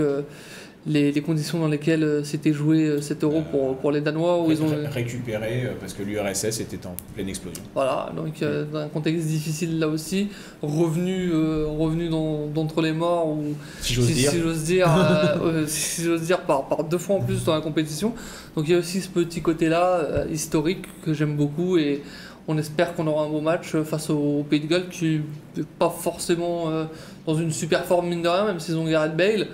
les, 0.84 1.12
les 1.12 1.20
conditions 1.20 1.60
dans 1.60 1.68
lesquelles 1.68 2.02
euh, 2.02 2.24
s'était 2.24 2.52
joué 2.52 2.84
euh, 2.86 3.00
cet 3.00 3.22
euro 3.22 3.42
pour, 3.52 3.76
pour 3.76 3.92
les 3.92 4.00
Danois, 4.00 4.42
où 4.42 4.50
ils 4.50 4.60
ont. 4.62 4.66
Ré- 4.68 4.86
récupéré 4.88 5.62
euh, 5.66 5.72
parce 5.78 5.92
que 5.92 6.02
l'URSS 6.02 6.58
était 6.60 6.84
en 6.86 6.94
pleine 7.14 7.28
explosion. 7.28 7.62
Voilà, 7.74 8.10
donc 8.16 8.42
euh, 8.42 8.64
dans 8.64 8.80
un 8.80 8.88
contexte 8.88 9.26
difficile 9.26 9.78
là 9.78 9.86
aussi, 9.86 10.28
revenu, 10.60 11.30
euh, 11.32 11.66
revenu 11.68 12.08
dans- 12.08 12.46
d'entre 12.48 12.82
les 12.82 12.92
morts, 12.92 13.28
ou 13.28 13.54
Si 13.80 13.94
j'ose 13.94 14.06
si, 14.06 14.14
dire. 14.14 14.30
si 14.32 14.40
j'ose 14.40 14.62
dire, 14.64 14.88
euh, 14.98 15.38
euh, 15.44 15.64
si 15.68 16.02
dire 16.20 16.40
par, 16.40 16.66
par 16.66 16.82
deux 16.84 16.98
fois 16.98 17.16
en 17.16 17.20
plus 17.20 17.44
dans 17.44 17.54
la 17.54 17.60
compétition. 17.60 18.12
Donc 18.56 18.64
il 18.68 18.72
y 18.72 18.74
a 18.74 18.78
aussi 18.78 19.00
ce 19.00 19.08
petit 19.08 19.40
côté-là 19.40 19.98
euh, 20.00 20.24
historique 20.32 20.84
que 21.04 21.14
j'aime 21.14 21.36
beaucoup 21.36 21.76
et 21.78 22.02
on 22.48 22.58
espère 22.58 22.94
qu'on 22.96 23.06
aura 23.06 23.26
un 23.26 23.28
beau 23.28 23.40
match 23.40 23.76
euh, 23.76 23.84
face 23.84 24.10
au 24.10 24.44
Pays 24.50 24.58
de 24.58 24.66
Galles 24.66 24.88
qui 24.90 25.20
n'est 25.56 25.62
pas 25.78 25.90
forcément 25.90 26.70
euh, 26.70 26.84
dans 27.24 27.36
une 27.36 27.52
super 27.52 27.84
forme 27.84 28.08
mine 28.08 28.22
de 28.22 28.28
rien, 28.28 28.46
même 28.46 28.58
s'ils 28.58 28.74
ont 28.76 28.84
Gareth 28.84 29.16
Bale. 29.16 29.46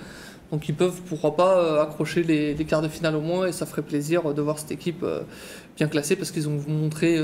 Donc 0.50 0.68
ils 0.68 0.74
peuvent, 0.74 1.00
pourquoi 1.06 1.36
pas, 1.36 1.58
euh, 1.58 1.82
accrocher 1.82 2.22
les, 2.22 2.54
les 2.54 2.64
quarts 2.64 2.80
de 2.80 2.88
finale 2.88 3.14
au 3.16 3.20
moins 3.20 3.46
et 3.46 3.52
ça 3.52 3.66
ferait 3.66 3.82
plaisir 3.82 4.30
euh, 4.30 4.32
de 4.32 4.40
voir 4.40 4.58
cette 4.58 4.70
équipe 4.70 5.02
euh, 5.02 5.20
bien 5.76 5.88
classée 5.88 6.16
parce 6.16 6.30
qu'ils 6.30 6.48
ont 6.48 6.58
montré 6.66 7.18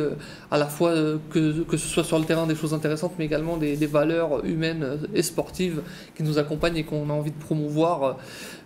à 0.50 0.58
la 0.58 0.66
fois 0.66 0.94
que, 1.30 1.62
que 1.62 1.76
ce 1.76 1.88
soit 1.88 2.04
sur 2.04 2.20
le 2.20 2.24
terrain 2.24 2.46
des 2.46 2.54
choses 2.54 2.72
intéressantes 2.72 3.14
mais 3.18 3.24
également 3.24 3.56
des, 3.56 3.76
des 3.76 3.86
valeurs 3.86 4.44
humaines 4.44 5.00
et 5.12 5.22
sportives 5.22 5.82
qui 6.14 6.22
nous 6.22 6.38
accompagnent 6.38 6.76
et 6.76 6.84
qu'on 6.84 7.10
a 7.10 7.12
envie 7.12 7.32
de 7.32 7.36
promouvoir 7.36 8.16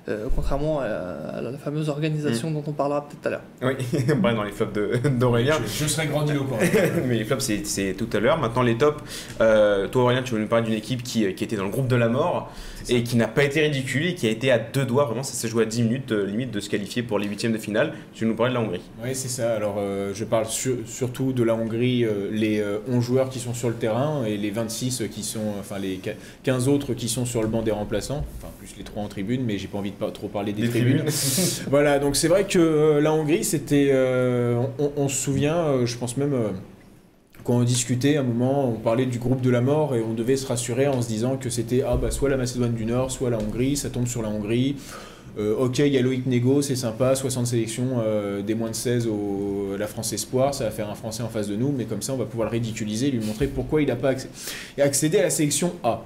euh, 0.09 0.25
euh, 0.25 0.29
contrairement 0.35 0.81
à, 0.81 0.85
à 0.87 1.41
la 1.41 1.53
fameuse 1.59 1.89
organisation 1.89 2.51
dont 2.51 2.63
on 2.67 2.73
parlera 2.73 3.07
peut-être 3.07 3.21
tout 3.21 3.29
à 3.29 3.31
l'heure. 3.31 3.43
Oui, 3.63 3.75
bref, 4.17 4.35
dans 4.37 4.43
les 4.45 4.53
flops 4.53 4.73
de- 4.73 5.09
d'Aurélien. 5.09 5.55
Je, 5.67 5.85
je 5.85 5.89
serai 5.89 6.07
grandiloquent. 6.07 6.57
Mais 7.07 7.19
les 7.19 7.25
flops, 7.25 7.45
c'est- 7.65 7.95
tout 7.97 8.09
à 8.13 8.21
l'heure. 8.21 8.39
Maintenant, 8.39 8.63
les 8.63 8.77
tops. 8.79 9.03
Euh, 9.41 9.87
toi, 9.89 10.03
Aurélien, 10.05 10.23
tu 10.23 10.35
veux 10.35 10.41
nous 10.41 10.47
parler 10.49 10.65
d'une 10.67 10.75
équipe 10.75 11.03
qui, 11.03 11.33
qui 11.35 11.45
était 11.45 11.57
dans 11.57 11.65
le 11.65 11.71
groupe 11.71 11.89
de 11.89 11.97
la 11.97 12.09
mort 12.09 12.51
et 12.89 13.03
qui 13.03 13.17
n'a 13.17 13.29
pas 13.29 13.45
été 13.45 13.61
ridicule 13.61 14.07
et 14.07 14.15
qui 14.15 14.27
a 14.27 14.31
été 14.31 14.51
à 14.51 14.59
deux 14.59 14.85
doigts. 14.87 15.05
Vraiment, 15.05 15.23
ça 15.23 15.35
s'est 15.35 15.49
joué 15.49 15.65
à 15.65 15.67
10 15.67 15.83
minutes, 15.83 16.13
euh, 16.13 16.25
limite, 16.27 16.51
de 16.51 16.61
se 16.61 16.71
qualifier 16.71 17.03
pour 17.03 17.19
les 17.19 17.27
huitièmes 17.29 17.53
de 17.53 17.59
finale. 17.59 17.93
Tu 18.15 18.25
veux 18.25 18.31
nous 18.31 18.37
parler 18.37 18.53
de 18.55 18.59
la 18.59 18.65
Hongrie? 18.65 18.81
Oui, 19.03 19.11
c'est 19.15 19.29
ça. 19.29 19.53
Alors, 19.55 19.77
euh, 19.79 20.13
je 20.15 20.25
parle 20.25 20.47
sur- 20.47 20.77
surtout 20.87 21.33
de 21.33 21.43
la 21.43 21.55
Hongrie, 21.55 22.05
euh, 22.05 22.29
les 22.33 22.61
euh, 22.61 22.79
11 22.89 23.05
joueurs 23.05 23.29
qui 23.31 23.39
sont 23.41 23.53
sur 23.55 23.69
le 23.69 23.75
terrain 23.75 24.25
et 24.25 24.37
les 24.37 24.51
26 24.51 25.03
qui 25.13 25.23
sont, 25.23 25.41
enfin 25.61 25.79
les 25.79 25.97
qu- 25.97 26.11
15 26.45 26.69
autres 26.69 26.95
qui 26.95 27.09
sont 27.09 27.27
sur 27.27 27.43
le 27.43 27.49
banc 27.49 27.63
des 27.63 27.71
remplaçants, 27.73 28.25
enfin 28.39 28.49
plus 28.59 28.75
les 28.79 28.85
3 28.85 29.03
en 29.03 29.09
tribune, 29.09 29.43
mais 29.45 29.59
j'ai 29.59 29.69
pas 29.69 29.79
envie 29.79 29.91
de 29.91 29.97
pas 29.99 30.11
trop 30.11 30.29
parler 30.29 30.53
des, 30.53 30.69
tribunes. 30.69 31.05
voilà, 31.71 31.99
donc 31.99 32.17
c'est 32.17 32.29
vrai 32.29 32.45
que 32.45 32.59
euh, 32.59 33.01
la 33.01 33.13
Hongrie, 33.13 33.45
c'était, 33.45 33.91
euh, 33.93 34.63
on, 34.79 34.93
on 34.97 35.09
se 35.09 35.17
souvient, 35.17 35.57
euh, 35.57 35.87
je 35.87 35.97
pense 35.99 36.17
même. 36.17 36.35
quand 37.45 37.57
on 37.57 37.65
discutait 37.65 38.17
à 38.17 38.21
un 38.21 38.25
moment, 38.25 38.69
on 38.69 38.75
parlait 38.79 39.07
du 39.07 39.19
groupe 39.19 39.41
de 39.41 39.51
la 39.51 39.61
mort 39.61 39.95
et 39.95 40.03
on 40.03 40.15
devait 40.15 40.37
se 40.37 40.47
rassurer 40.47 40.87
en 40.87 41.03
se 41.03 41.09
disant 41.09 41.37
que 41.37 41.51
c'était 41.51 41.83
ah 41.87 41.97
bah 41.97 42.11
soit 42.11 42.29
la 42.29 42.37
Macédoine 42.37 42.75
du 42.75 42.87
Nord, 42.87 43.11
soit 43.11 43.31
la 43.31 43.39
Hongrie, 43.39 43.77
ça 43.77 43.91
tombe 43.91 44.07
sur 44.07 44.23
la 44.23 44.29
Hongrie. 44.29 44.77
Euh, 45.39 45.55
ok, 45.57 45.79
il 45.79 45.89
y 45.89 45.99
a 45.99 46.03
Loïc 46.03 46.27
Nego, 46.27 46.63
c'est 46.63 46.75
sympa, 46.75 47.15
60 47.15 47.47
sélections 47.47 48.01
euh, 48.03 48.43
des 48.43 48.55
moins 48.55 48.71
de 48.71 48.75
16 48.75 49.07
au 49.07 49.77
la 49.79 49.87
France 49.87 50.13
Espoir, 50.13 50.53
ça 50.53 50.65
va 50.65 50.71
faire 50.73 50.91
un 50.91 50.97
Français 50.97 51.23
en 51.23 51.29
face 51.29 51.47
de 51.47 51.55
nous, 51.55 51.73
mais 51.77 51.85
comme 51.85 52.03
ça 52.03 52.13
on 52.13 52.17
va 52.17 52.25
pouvoir 52.25 52.49
le 52.49 52.53
ridiculiser, 52.55 53.11
lui 53.13 53.25
montrer 53.25 53.47
pourquoi 53.47 53.81
il 53.81 53.87
n'a 53.89 53.95
pas 53.95 54.13
accès- 54.13 54.29
accédé 54.81 55.19
à 55.19 55.23
la 55.23 55.31
sélection 55.31 55.73
A. 55.85 56.03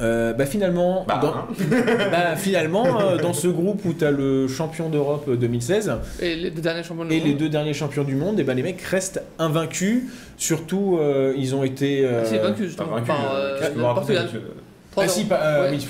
Euh, 0.00 0.32
bah 0.32 0.44
finalement, 0.44 1.04
Bah, 1.06 1.20
dans, 1.22 1.28
hein. 1.34 1.46
bah, 2.10 2.34
finalement 2.36 3.00
euh, 3.00 3.16
dans 3.16 3.32
ce 3.32 3.46
groupe 3.46 3.84
où 3.84 3.92
tu 3.92 4.04
as 4.04 4.10
le 4.10 4.48
champion 4.48 4.88
d'Europe 4.88 5.30
2016 5.30 5.92
Et 6.20 6.34
les 6.34 6.50
deux 6.50 6.60
derniers 6.62 6.82
champions 6.82 7.04
du 7.04 7.14
et 7.14 7.18
monde. 7.20 7.28
les 7.28 7.34
deux 7.34 7.48
derniers 7.48 7.74
champions 7.74 8.02
du 8.02 8.16
monde, 8.16 8.40
et 8.40 8.42
ben 8.42 8.54
les 8.56 8.62
mecs 8.64 8.80
restent 8.82 9.22
invaincus. 9.38 10.02
Surtout, 10.36 10.98
euh, 11.00 11.32
ils 11.36 11.54
ont 11.54 11.62
été. 11.62 12.04
euh, 12.04 12.22
Ah, 12.22 12.26
c'est 12.26 12.38
vaincu 12.38 12.64
justement 12.66 12.88
vaincu, 12.96 13.06
par 13.06 13.34
euh, 13.34 13.56
euh, 13.62 13.94
Portugal. 13.94 14.24
monsieur 14.24 14.42
3 14.90 15.04
Ah 15.04 15.08
si, 15.08 15.24
pas- 15.24 15.40
euh, 15.42 15.70
Ouais. 15.70 15.76
oui. 15.78 15.88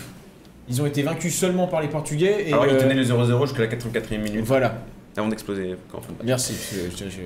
Ils 0.69 0.81
ont 0.83 0.87
été 0.87 1.03
vaincus 1.03 1.35
seulement 1.35 1.67
par 1.67 1.81
les 1.83 1.88
Portugais. 1.88 2.45
Et, 2.49 2.53
Alors, 2.53 2.67
il 2.67 2.75
euh, 2.75 2.81
tenait 2.81 2.95
le 2.95 3.05
0-0 3.05 3.47
jusqu'à 3.47 3.61
la 3.62 3.69
84e 3.69 4.19
minute 4.23 4.45
Voilà, 4.45 4.75
avant 5.17 5.29
d'exploser. 5.29 5.77
merci. 6.25 6.55
Je, 6.73 6.90
je- 6.90 7.05
je 7.05 7.11
suis 7.11 7.23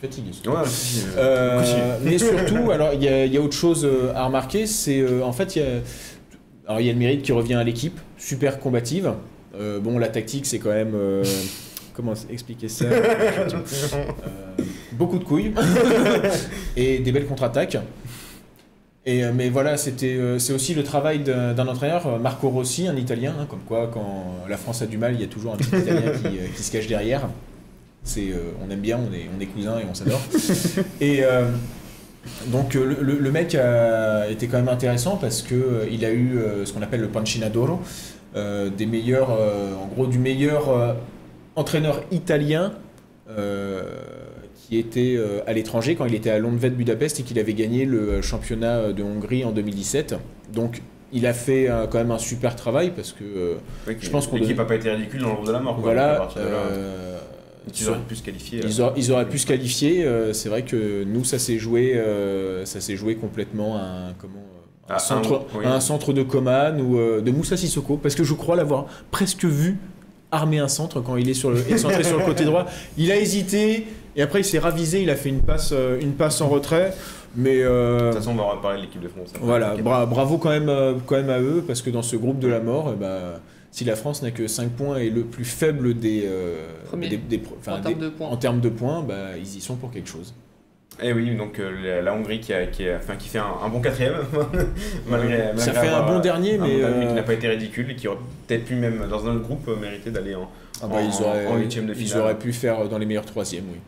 fatigué. 0.00 0.30
Ouais, 0.46 0.54
si, 0.66 1.04
euh, 1.16 1.18
Euh, 1.18 1.58
continue. 1.58 1.82
mais 2.04 2.18
surtout, 2.18 2.70
alors 2.72 2.90
il 2.94 3.02
y, 3.04 3.08
a- 3.08 3.24
il 3.26 3.32
y 3.32 3.36
a 3.36 3.40
autre 3.40 3.56
chose 3.56 3.84
euh, 3.84 4.12
à 4.14 4.24
remarquer, 4.26 4.66
c'est 4.66 5.00
euh, 5.00 5.22
en 5.22 5.32
fait 5.32 5.54
il 5.56 5.62
y 5.62 5.64
a, 5.64 5.68
alors 6.70 6.80
il 6.80 6.86
y 6.86 6.90
a 6.90 6.92
le 6.92 7.00
mérite 7.00 7.22
qui 7.22 7.32
revient 7.32 7.54
à 7.54 7.64
l'équipe, 7.64 7.98
super 8.16 8.60
combative. 8.60 9.12
Euh, 9.56 9.80
bon, 9.80 9.98
la 9.98 10.06
tactique 10.06 10.46
c'est 10.46 10.60
quand 10.60 10.70
même 10.70 10.92
euh, 10.94 11.24
comment 11.94 12.14
expliquer 12.30 12.68
ça 12.68 12.84
Euh, 12.84 13.48
Beaucoup 14.92 15.18
de 15.18 15.24
couilles 15.24 15.52
et 16.76 17.00
des 17.00 17.10
belles 17.10 17.26
contre-attaques. 17.26 17.78
Et, 19.04 19.24
mais 19.32 19.48
voilà, 19.48 19.76
c'était, 19.76 20.38
c'est 20.38 20.52
aussi 20.52 20.74
le 20.74 20.84
travail 20.84 21.20
d'un 21.20 21.66
entraîneur, 21.66 22.20
Marco 22.20 22.48
Rossi, 22.50 22.86
un 22.86 22.96
Italien, 22.96 23.34
hein, 23.40 23.46
comme 23.48 23.62
quoi 23.66 23.90
quand 23.92 24.36
la 24.48 24.56
France 24.56 24.82
a 24.82 24.86
du 24.86 24.96
mal, 24.98 25.14
il 25.14 25.20
y 25.20 25.24
a 25.24 25.26
toujours 25.26 25.54
un 25.54 25.56
petit 25.56 25.74
Italien 25.74 26.12
qui, 26.12 26.54
qui 26.54 26.62
se 26.62 26.70
cache 26.70 26.86
derrière. 26.86 27.28
C'est, 28.04 28.28
on 28.64 28.70
aime 28.70 28.80
bien, 28.80 28.98
on 28.98 29.12
est, 29.12 29.28
on 29.36 29.40
est 29.40 29.46
cousins 29.46 29.78
et 29.80 29.84
on 29.90 29.94
s'adore. 29.94 30.20
et 31.00 31.22
donc 32.48 32.76
euh, 32.76 32.84
le, 32.84 32.96
le- 33.02 33.18
le 33.18 33.30
mec 33.30 33.54
a 33.54 34.28
été 34.28 34.46
quand 34.46 34.58
même 34.58 34.68
intéressant 34.68 35.16
parce 35.16 35.42
que 35.42 35.54
euh, 35.54 35.86
il 35.90 36.04
a 36.04 36.10
eu 36.10 36.36
euh, 36.38 36.64
ce 36.64 36.72
qu'on 36.72 36.82
appelle 36.82 37.00
le 37.00 37.08
Pancinadoro, 37.08 37.80
euh, 38.36 38.68
des 38.70 38.86
meilleurs, 38.86 39.30
en 39.30 39.86
gros 39.94 40.06
du 40.06 40.18
meilleur 40.18 40.96
entraîneur 41.56 42.02
italien. 42.10 42.72
qui 44.68 44.78
était 44.78 45.18
à 45.46 45.52
l'étranger 45.52 45.96
quand 45.96 46.04
il 46.06 46.14
était 46.14 46.30
à 46.30 46.38
Londvet 46.38 46.70
Budapest 46.70 47.18
et 47.20 47.22
qu'il 47.24 47.38
avait 47.40 47.54
gagné 47.54 47.84
le 47.84 48.22
championnat 48.22 48.92
de 48.92 49.02
Hongrie 49.02 49.44
en 49.44 49.50
2017. 49.52 50.14
Donc 50.52 50.82
il 51.12 51.26
a 51.26 51.32
fait 51.32 51.68
euh, 51.68 51.86
quand 51.88 51.98
même 51.98 52.12
un 52.12 52.18
super 52.18 52.54
travail 52.54 52.92
parce 52.94 53.10
que 53.12 53.24
euh, 53.24 53.54
je 53.98 54.10
pense 54.10 54.28
qu'on 54.28 54.36
L'équipe 54.36 54.50
donne- 54.56 54.64
n'a 54.64 54.68
pas 54.68 54.76
été 54.76 54.90
ridicule 54.90 55.22
dans 55.22 55.28
le 55.30 55.34
groupe 55.34 55.46
de 55.48 55.52
la 55.52 55.58
mort. 55.60 55.74
quoi, 55.74 55.82
voilà, 55.82 56.28
euh, 56.36 57.18
Ils 57.78 57.88
auraient 57.88 57.98
pu 58.08 58.16
se 58.16 58.22
qualifier. 58.22 58.60
ils, 58.64 58.80
auraient, 58.80 58.92
ils 58.96 59.12
auraient 59.12 59.28
pu 59.28 59.38
se 59.38 59.46
qualifier. 59.46 60.04
euh, 60.04 60.32
c'est 60.32 60.48
vrai 60.48 60.62
que 60.62 61.04
nous, 61.04 61.24
ça 61.24 61.38
s'est 61.38 61.58
joué, 61.58 61.94
euh, 61.96 62.64
ça 62.64 62.80
s'est 62.80 62.96
joué 62.96 63.16
complètement 63.16 63.76
à 63.76 63.80
un, 63.80 64.12
comment, 64.18 64.34
euh, 64.90 64.94
un, 64.94 64.98
centre, 64.98 65.42
oui. 65.58 65.64
à 65.64 65.74
un 65.74 65.80
centre 65.80 66.12
de 66.12 66.22
Coman 66.22 66.80
ou 66.80 66.98
euh, 66.98 67.20
de 67.20 67.30
Moussa 67.30 67.56
Sissoko, 67.56 67.96
parce 67.96 68.14
que 68.14 68.24
je 68.24 68.34
crois 68.34 68.56
l'avoir 68.56 68.86
presque 69.10 69.44
vu 69.44 69.76
armer 70.32 70.58
un 70.60 70.68
centre 70.68 71.00
quand 71.00 71.16
il 71.16 71.28
est 71.28 71.34
sur 71.34 71.50
le, 71.50 71.58
excentré 71.70 72.04
sur 72.04 72.18
le 72.18 72.24
côté 72.24 72.44
droit. 72.44 72.66
Il 72.96 73.10
a 73.10 73.16
hésité 73.16 73.86
et 74.16 74.22
après 74.22 74.40
il 74.40 74.44
s'est 74.44 74.58
ravisé. 74.60 75.02
Il 75.02 75.10
a 75.10 75.16
fait 75.16 75.28
une 75.28 75.40
passe, 75.40 75.70
euh, 75.72 75.98
une 76.00 76.12
passe 76.12 76.40
en 76.40 76.48
retrait. 76.48 76.92
Mais 77.36 77.62
euh, 77.62 77.98
De 77.98 78.04
toute 78.06 78.14
façon, 78.18 78.32
on 78.32 78.34
va 78.36 78.42
reparler 78.54 78.78
de 78.78 78.82
l'équipe 78.82 79.00
de 79.00 79.06
France. 79.08 79.28
voilà, 79.40 79.76
bra- 79.76 80.04
bravo 80.06 80.36
quand 80.38 80.50
même, 80.50 80.68
euh, 80.68 80.94
quand 81.06 81.14
même 81.16 81.30
à 81.30 81.38
eux, 81.40 81.62
parce 81.64 81.80
que 81.80 81.88
dans 81.90 82.02
ce 82.02 82.16
groupe 82.16 82.40
de 82.40 82.48
la 82.48 82.58
mort, 82.58 82.90
eh 82.92 82.96
ben, 82.98 83.34
si 83.70 83.84
la 83.84 83.96
France 83.96 84.22
n'a 84.22 84.30
que 84.30 84.46
5 84.46 84.70
points 84.70 84.96
et 84.98 85.10
le 85.10 85.22
plus 85.22 85.44
faible 85.44 85.94
des, 85.94 86.24
euh, 86.26 86.66
des- 86.96 87.16
des 87.16 87.40
En 87.66 87.80
termes 87.80 87.94
des- 87.94 87.94
de 87.94 88.08
points. 88.08 88.28
en 88.28 88.36
termes 88.36 88.60
de 88.60 88.68
points, 88.68 89.02
bah, 89.02 89.36
ils 89.36 89.56
y 89.56 89.60
sont 89.60 89.76
pour 89.76 89.90
quelque 89.90 90.08
chose. 90.08 90.34
Et 91.02 91.12
oui, 91.14 91.34
donc 91.36 91.58
euh, 91.60 92.02
la, 92.02 92.12
Hongrie 92.14 92.40
qui, 92.40 92.52
a, 92.52 92.66
qui, 92.66 92.86
a- 92.88 92.96
enfin, 92.98 93.14
qui 93.16 93.28
fait 93.28 93.38
un, 93.38 93.46
un 93.64 93.68
bon 93.68 93.80
quatrième, 93.80 94.14
malgré, 95.08 95.38
Ça 95.56 95.72
malgré 95.72 95.72
fait 95.72 95.88
un 95.94 96.02
bon 96.06 96.18
euh, 96.18 96.20
dernier, 96.20 96.54
un 96.58 96.62
mais, 96.62 96.72
bon 96.74 96.78
dernier 96.78 97.04
euh, 97.04 97.08
qui 97.08 97.14
n'a 97.14 97.22
pas 97.22 97.32
été 97.34 97.48
ridicule 97.48 97.90
et 97.90 97.96
qui 97.96 98.08
aurait 98.08 98.18
peut-être 98.46 98.64
pu 98.64 98.74
même 98.74 99.06
dans 99.08 99.26
un 99.26 99.36
autre 99.36 99.44
groupe 99.44 99.68
mériter 99.80 100.10
d'aller 100.10 100.34
en, 100.34 100.48
Ah 100.82 100.86
bah, 100.88 100.96
En- 100.96 101.00
ils, 101.00 101.22
auraient, 101.24 101.46
en 101.46 101.56
huitième 101.58 101.86
de 101.86 101.94
ils 101.94 102.06
finale. 102.06 102.20
auraient 102.22 102.38
pu 102.38 102.52
faire 102.52 102.88
dans 102.88 102.98
les 102.98 103.06
meilleurs 103.06 103.24
troisièmes, 103.24 103.64
oui. 103.72 103.78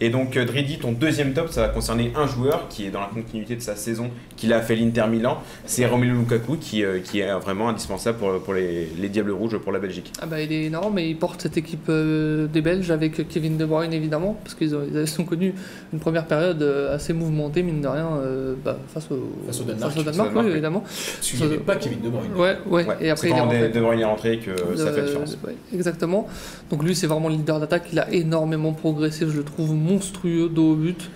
Et 0.00 0.10
donc, 0.10 0.36
euh, 0.36 0.44
Dridi, 0.44 0.78
ton 0.78 0.92
deuxième 0.92 1.32
top, 1.32 1.48
ça 1.48 1.62
va 1.62 1.68
concerner 1.70 2.12
un 2.14 2.26
joueur 2.26 2.68
qui 2.68 2.84
est 2.84 2.90
dans 2.90 3.00
la 3.00 3.06
continuité 3.06 3.56
de 3.56 3.62
sa 3.62 3.76
saison 3.76 4.10
qu'il 4.36 4.52
a 4.52 4.60
fait 4.60 4.76
l'Inter 4.76 5.06
Milan. 5.10 5.38
C'est 5.64 5.86
Romelu 5.86 6.12
Lukaku 6.12 6.56
qui, 6.60 6.84
euh, 6.84 7.00
qui 7.00 7.20
est 7.20 7.32
vraiment 7.32 7.70
indispensable 7.70 8.18
pour, 8.18 8.38
pour 8.42 8.52
les, 8.52 8.86
les 9.00 9.08
Diables 9.08 9.30
Rouges 9.30 9.56
pour 9.56 9.72
la 9.72 9.78
Belgique. 9.78 10.12
Ah 10.20 10.26
bah 10.26 10.40
il 10.42 10.52
est 10.52 10.64
énorme 10.64 10.98
et 10.98 11.08
il 11.08 11.16
porte 11.16 11.40
cette 11.40 11.56
équipe 11.56 11.86
euh, 11.88 12.46
des 12.46 12.60
Belges 12.60 12.90
avec 12.90 13.26
Kevin 13.26 13.56
De 13.56 13.64
Bruyne 13.64 13.94
évidemment 13.94 14.38
parce 14.44 14.54
qu'ils 14.54 14.76
ont, 14.76 14.82
ils 14.92 15.20
ont 15.20 15.24
connu 15.24 15.54
une 15.94 15.98
première 15.98 16.26
période 16.26 16.60
euh, 16.62 16.94
assez 16.94 17.14
mouvementée 17.14 17.62
mine 17.62 17.80
de 17.80 17.88
rien 17.88 18.06
euh, 18.18 18.54
bah, 18.62 18.76
face, 18.92 19.10
au, 19.10 19.30
Face 19.46 19.60
au 19.60 19.64
Danemark. 19.64 19.92
Face 19.94 20.00
au 20.00 20.04
Danemark, 20.04 20.28
Danemark, 20.28 20.46
oui, 20.46 20.52
évidemment. 20.52 20.80
Parce 20.80 21.20
qu'il 21.30 21.38
n'y 21.40 21.46
avait 21.46 21.56
pas 21.56 21.76
Kevin 21.76 22.00
De 22.02 22.10
Bruyne. 22.10 22.34
Ouais, 22.36 22.56
ouais. 22.66 22.84
Ouais, 22.86 22.96
Et 23.00 23.08
après 23.10 23.28
c'est 23.28 23.32
il 23.32 23.36
est 23.36 23.38
quand 23.38 23.44
rentré. 23.46 23.68
De, 23.70 23.74
De 23.74 23.80
Bruyne 23.80 24.00
est 24.00 24.04
rentré 24.04 24.38
que 24.40 24.50
ça 24.76 24.92
fait 24.92 24.98
la 24.98 25.02
Euh, 25.02 25.06
différence. 25.06 25.38
ouais, 25.46 25.54
exactement. 25.74 26.28
Donc 26.70 26.84
lui, 26.84 26.94
c'est 26.94 27.06
vraiment 27.06 27.28
le 27.30 27.34
leader 27.36 27.58
d'attaque. 27.60 27.86
Il 27.92 27.98
a 27.98 28.12
énormément 28.12 28.72
progressé. 28.74 29.26
Je 29.28 29.37
le 29.38 29.44
trouve 29.44 29.74
monstrueux 29.74 30.48
dos 30.48 30.72
au 30.72 30.76
but. 30.76 31.10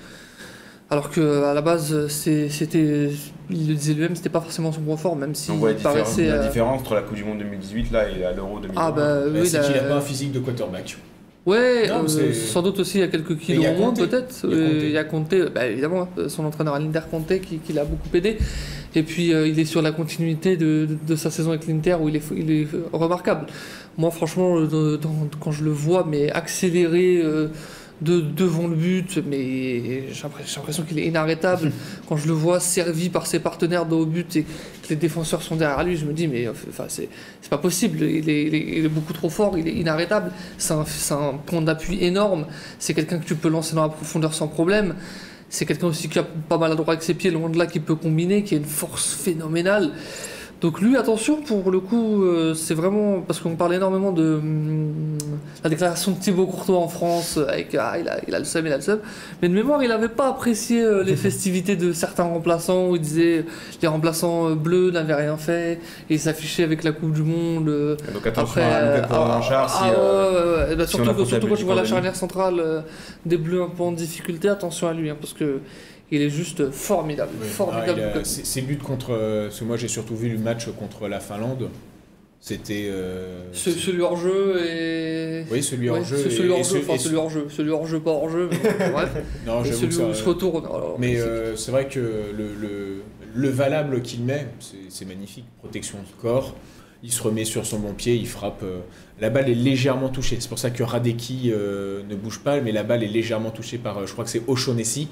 Alors 0.90 1.11
que 1.11 1.44
à 1.44 1.54
la 1.54 1.62
base, 1.62 2.06
c'était, 2.08 2.48
il 3.50 3.68
le 3.68 3.74
disait 3.74 3.94
lui-même, 3.94 4.14
c'était 4.14 4.28
pas 4.28 4.42
forcément 4.42 4.72
son 4.72 4.82
point 4.82 4.98
fort, 4.98 5.16
même 5.16 5.35
si 5.35 5.50
On 5.50 5.56
voit 5.56 5.68
la, 5.70 5.72
il 5.74 5.76
différence, 5.78 5.98
paraissait. 6.00 6.26
la 6.26 6.35
euh, 6.35 6.46
différence 6.46 6.80
entre 6.80 6.94
la 6.94 7.00
Coupe 7.00 7.16
du 7.16 7.24
Monde 7.24 7.38
2018 7.38 7.90
là, 7.92 8.04
et 8.11 8.24
à 8.24 8.32
l'Euro 8.32 8.58
2020. 8.61 8.74
Ah 8.76 8.92
bah 8.92 9.20
Bah, 9.24 9.30
oui, 9.32 9.46
c'est 9.46 9.58
la- 9.58 9.64
qu'il 9.64 9.74
n'a 9.76 9.82
pas 9.82 9.96
un 9.96 10.00
physique 10.02 10.32
de 10.32 10.38
quarterback. 10.40 10.98
Ouais, 11.46 11.88
Non, 11.88 12.04
euh, 12.08 12.32
sans 12.32 12.62
doute 12.62 12.78
aussi 12.78 12.98
il 12.98 13.00
y 13.00 13.04
a 13.04 13.08
quelques 13.08 13.30
il 13.30 13.37
kilos 13.38 13.64
a 13.66 13.70
en 13.70 13.74
moins 13.74 13.92
peut-être. 13.94 14.35
Il 14.44 14.50
y 14.50 14.96
a 14.96 15.00
Euh, 15.00 15.00
a 15.00 15.04
Conte, 15.04 15.35
bah, 15.52 15.66
évidemment, 15.66 16.08
son 16.28 16.44
entraîneur 16.44 16.74
à 16.74 16.78
l'Inter 16.78 17.00
Conte 17.11 17.40
qui, 17.40 17.56
qui 17.58 17.72
l'a 17.72 17.85
beaucoup 17.85 18.14
aidé. 18.14 18.37
Et 18.94 19.02
puis 19.02 19.32
euh, 19.32 19.48
il 19.48 19.58
est 19.58 19.64
sur 19.64 19.80
la 19.82 19.90
continuité 19.92 20.56
de, 20.58 20.87
de- 20.87 20.98
de 21.08 21.16
sa 21.16 21.30
saison 21.30 21.50
avec 21.50 21.66
l'Inter 21.66 21.96
où 22.00 22.08
il 22.11 22.16
est, 22.16 22.22
il 22.37 22.50
est 22.50 22.66
remarquable. 22.92 23.46
Moi 23.96 24.11
franchement, 24.11 24.61
dans- 24.61 24.98
quand 25.40 25.50
je 25.52 25.64
le 25.64 25.70
vois, 25.70 26.06
mais 26.08 26.30
accéléré 26.30 27.20
euh, 27.24 27.48
de, 28.02 28.20
devant 28.20 28.66
le 28.68 28.76
but, 28.76 29.18
mais 29.26 30.12
j'ai 30.12 30.22
l'impression 30.22 30.82
qu'il 30.84 30.98
est 30.98 31.06
inarrêtable. 31.06 31.72
quand 32.08 32.16
je 32.16 32.26
le 32.26 32.32
vois 32.32 32.60
servi 32.60 33.08
par 33.08 33.26
ses 33.26 33.38
partenaires 33.40 33.86
de 33.86 33.94
haut 33.94 34.06
but 34.06 34.36
et 34.36 34.42
que 34.42 34.88
les 34.90 34.96
défenseurs 34.96 35.42
sont 35.42 35.56
derrière 35.56 35.82
lui, 35.84 35.96
je 35.96 36.04
me 36.04 36.12
dis 36.12 36.28
mais 36.28 36.48
enfin, 36.48 36.84
c'est 36.88 37.08
c'est 37.40 37.50
pas 37.50 37.58
possible. 37.58 38.02
Il 38.02 38.28
est, 38.28 38.42
il 38.44 38.54
est- 38.54 38.78
il 38.78 38.84
est 38.84 38.88
beaucoup 38.88 39.12
trop 39.12 39.28
fort, 39.30 39.56
il 39.58 39.66
est 39.68 39.72
inarrêtable. 39.74 40.32
C'est 40.58 40.72
un, 40.74 40.84
un 41.12 41.34
point 41.46 41.62
d'appui 41.62 42.02
énorme. 42.04 42.46
C'est 42.78 42.94
quelqu'un 42.94 43.18
que 43.18 43.26
tu 43.26 43.34
peux 43.34 43.48
lancer 43.48 43.74
dans 43.74 43.82
la 43.82 43.88
profondeur 43.88 44.34
sans 44.34 44.48
problème. 44.48 44.94
C'est 45.48 45.66
quelqu'un 45.66 45.88
aussi 45.88 46.08
qui 46.08 46.18
a 46.18 46.22
pas 46.22 46.56
mal 46.58 46.72
à 46.72 46.74
droit 46.74 46.88
avec 46.94 47.02
ses 47.02 47.12
pieds, 47.14 47.30
loin 47.30 47.50
de 47.50 47.58
là, 47.58 47.66
qui 47.66 47.78
peut 47.78 47.94
combiner, 47.94 48.42
qui 48.42 48.54
a 48.54 48.56
une 48.58 48.64
force 48.64 49.12
phénoménale. 49.14 49.92
Donc 50.62 50.81
lui, 50.81 50.96
attention, 50.96 51.42
pour 51.42 51.72
le 51.72 51.81
coup, 51.81 52.22
euh, 52.22 52.55
c'est 52.55 52.75
vraiment... 52.75 53.20
Parce 53.20 53.40
qu'on 53.40 53.57
parle 53.57 53.75
énormément 53.75 54.12
de 54.12 54.37
hum, 54.37 55.18
la 55.64 55.68
déclaration 55.68 56.12
de 56.12 56.18
Thibaut 56.20 56.46
Courtois 56.46 56.79
en 56.79 56.87
France, 56.87 57.37
euh, 57.37 57.48
avec 57.48 57.75
ah, 57.75 57.98
il, 57.98 58.09
a, 58.09 58.18
il 58.29 58.35
a 58.35 58.38
le 58.38 58.44
seum, 58.44 58.64
il 58.64 58.72
a 58.72 58.77
le 58.77 58.83
seum. 58.83 59.01
Mais 59.42 59.48
de 59.48 59.55
mémoire, 59.55 59.83
il 59.83 59.88
n'avait 59.88 60.09
pas 60.09 60.29
apprécié 60.29 60.81
euh, 60.81 61.03
les 61.03 61.16
festivités 61.27 61.75
de 61.75 61.92
certains 61.92 62.22
remplaçants, 62.22 62.90
où 62.90 62.94
il 62.94 63.03
disait 63.03 63.44
les 63.83 63.88
remplaçants 63.88 64.51
euh, 64.51 64.55
bleus 64.55 64.92
n'avaient 64.92 65.16
rien 65.16 65.37
fait, 65.37 65.81
et 66.09 66.14
il 66.14 66.20
s'affichait 66.20 66.62
avec 66.62 66.85
la 66.85 66.92
Coupe 66.92 67.12
du 67.12 67.22
Monde. 67.22 67.68
euh, 67.68 67.96
Donc 68.14 68.25
attention 68.25 68.61
après, 68.61 68.72
à 68.72 68.94
Lukaku 68.94 69.14
euh, 69.14 69.18
Revanchard 69.18 69.64
ah, 69.64 69.68
si, 69.68 69.85
ah, 69.85 69.98
euh, 69.98 70.33
ouais, 70.33 70.62
ouais, 70.64 70.68
ouais. 70.70 70.77
Bah, 70.77 70.87
si 70.87 70.92
surtout, 70.92 71.09
la 71.09 71.48
quand 71.48 71.57
tu 71.57 71.64
vois 71.64 71.75
la 71.75 71.85
charnière 71.85 72.14
centrale 72.14 72.61
euh, 72.61 72.81
des 73.27 73.37
Bleus 73.37 73.62
un 73.62 73.68
peu 73.68 73.83
en 73.83 73.90
difficulté, 73.92 74.48
attention 74.48 74.87
à 74.87 74.92
lui, 74.92 75.11
hein, 75.11 75.16
parce 75.20 75.33
que 75.33 75.59
il 76.12 76.22
est 76.22 76.31
juste 76.31 76.70
formidable, 76.70 77.33
Oui. 77.40 77.48
formidable. 77.48 78.03
Ah, 78.14 78.18
a- 78.18 78.25
ses, 78.25 78.44
ses 78.44 78.61
buts 78.62 78.77
contre. 78.79 79.09
euh, 79.12 79.46
Parce 79.48 79.59
que 79.59 79.64
moi 79.64 79.77
j'ai 79.77 79.88
surtout 79.88 80.14
vu 80.14 80.29
le 80.29 80.38
match 80.38 80.68
contre 80.79 81.09
la 81.09 81.18
Finlande. 81.18 81.68
C'était. 82.44 82.88
euh, 82.90 83.44
Ce- 83.53 83.70
celui 83.70 84.03
hors 84.03 84.16
jeu 84.16 84.61
et. 84.68 85.44
Oui, 85.51 85.62
celui 85.62 85.88
hors 85.88 85.98
Ouais, 85.98 86.05
jeu. 86.05 86.27
et- 86.27 86.31
celui 86.31 86.51
hors 86.51 86.64
jeu, 86.64 86.81
enfin 86.87 86.98
celui 86.98 87.16
hors 87.16 87.31
jeu, 87.31 87.46
celui 87.48 87.70
hors 87.70 87.87
jeu, 87.87 88.01
pas 88.01 88.11
hors 88.11 88.29
jeu, 88.29 88.48
mais 88.51 88.90
bref. 88.90 89.11
Non, 89.46 89.62
j'avoue 89.64 89.77
celui 89.79 89.92
ça- 89.92 90.05
où 90.07 90.12
se 90.14 90.25
retourne. 90.25 90.64
alors, 90.66 90.96
Mais 90.98 91.14
c'est- 91.14 91.20
euh, 91.20 91.57
c'est 91.57 91.70
vrai 91.70 91.87
que 91.88 92.01
le, 92.01 92.48
le, 92.61 93.03
le 93.35 93.48
valable 93.48 94.03
qu'il 94.03 94.22
met, 94.25 94.48
c'est- 94.90 95.05
magnifique. 95.05 95.44
Protection 95.61 95.98
de 95.98 96.20
corps. 96.20 96.55
Il 97.05 97.11
se 97.12 97.20
remet 97.22 97.44
sur 97.44 97.64
son 97.66 97.79
bon 97.81 97.94
pied, 97.94 98.14
il 98.14 98.29
frappe. 98.29 98.62
euh, 98.62 98.79
la 99.20 99.29
balle 99.31 99.48
est 99.48 99.55
légèrement 99.55 100.09
touchée. 100.09 100.37
C'est 100.40 100.48
pour 100.48 100.59
ça 100.61 100.70
que 100.70 100.83
Radeki 100.85 101.53
ne 101.53 102.14
bouge 102.16 102.40
pas, 102.40 102.61
mais 102.61 102.70
la 102.72 102.83
balle 102.83 103.03
est 103.05 103.09
légèrement 103.09 103.51
touchée 103.51 103.79
par, 103.79 104.05
je 104.07 104.12
crois 104.12 104.25
que 104.25 104.31
c'est 104.31 104.42
O'Shaughnessy. 104.48 105.09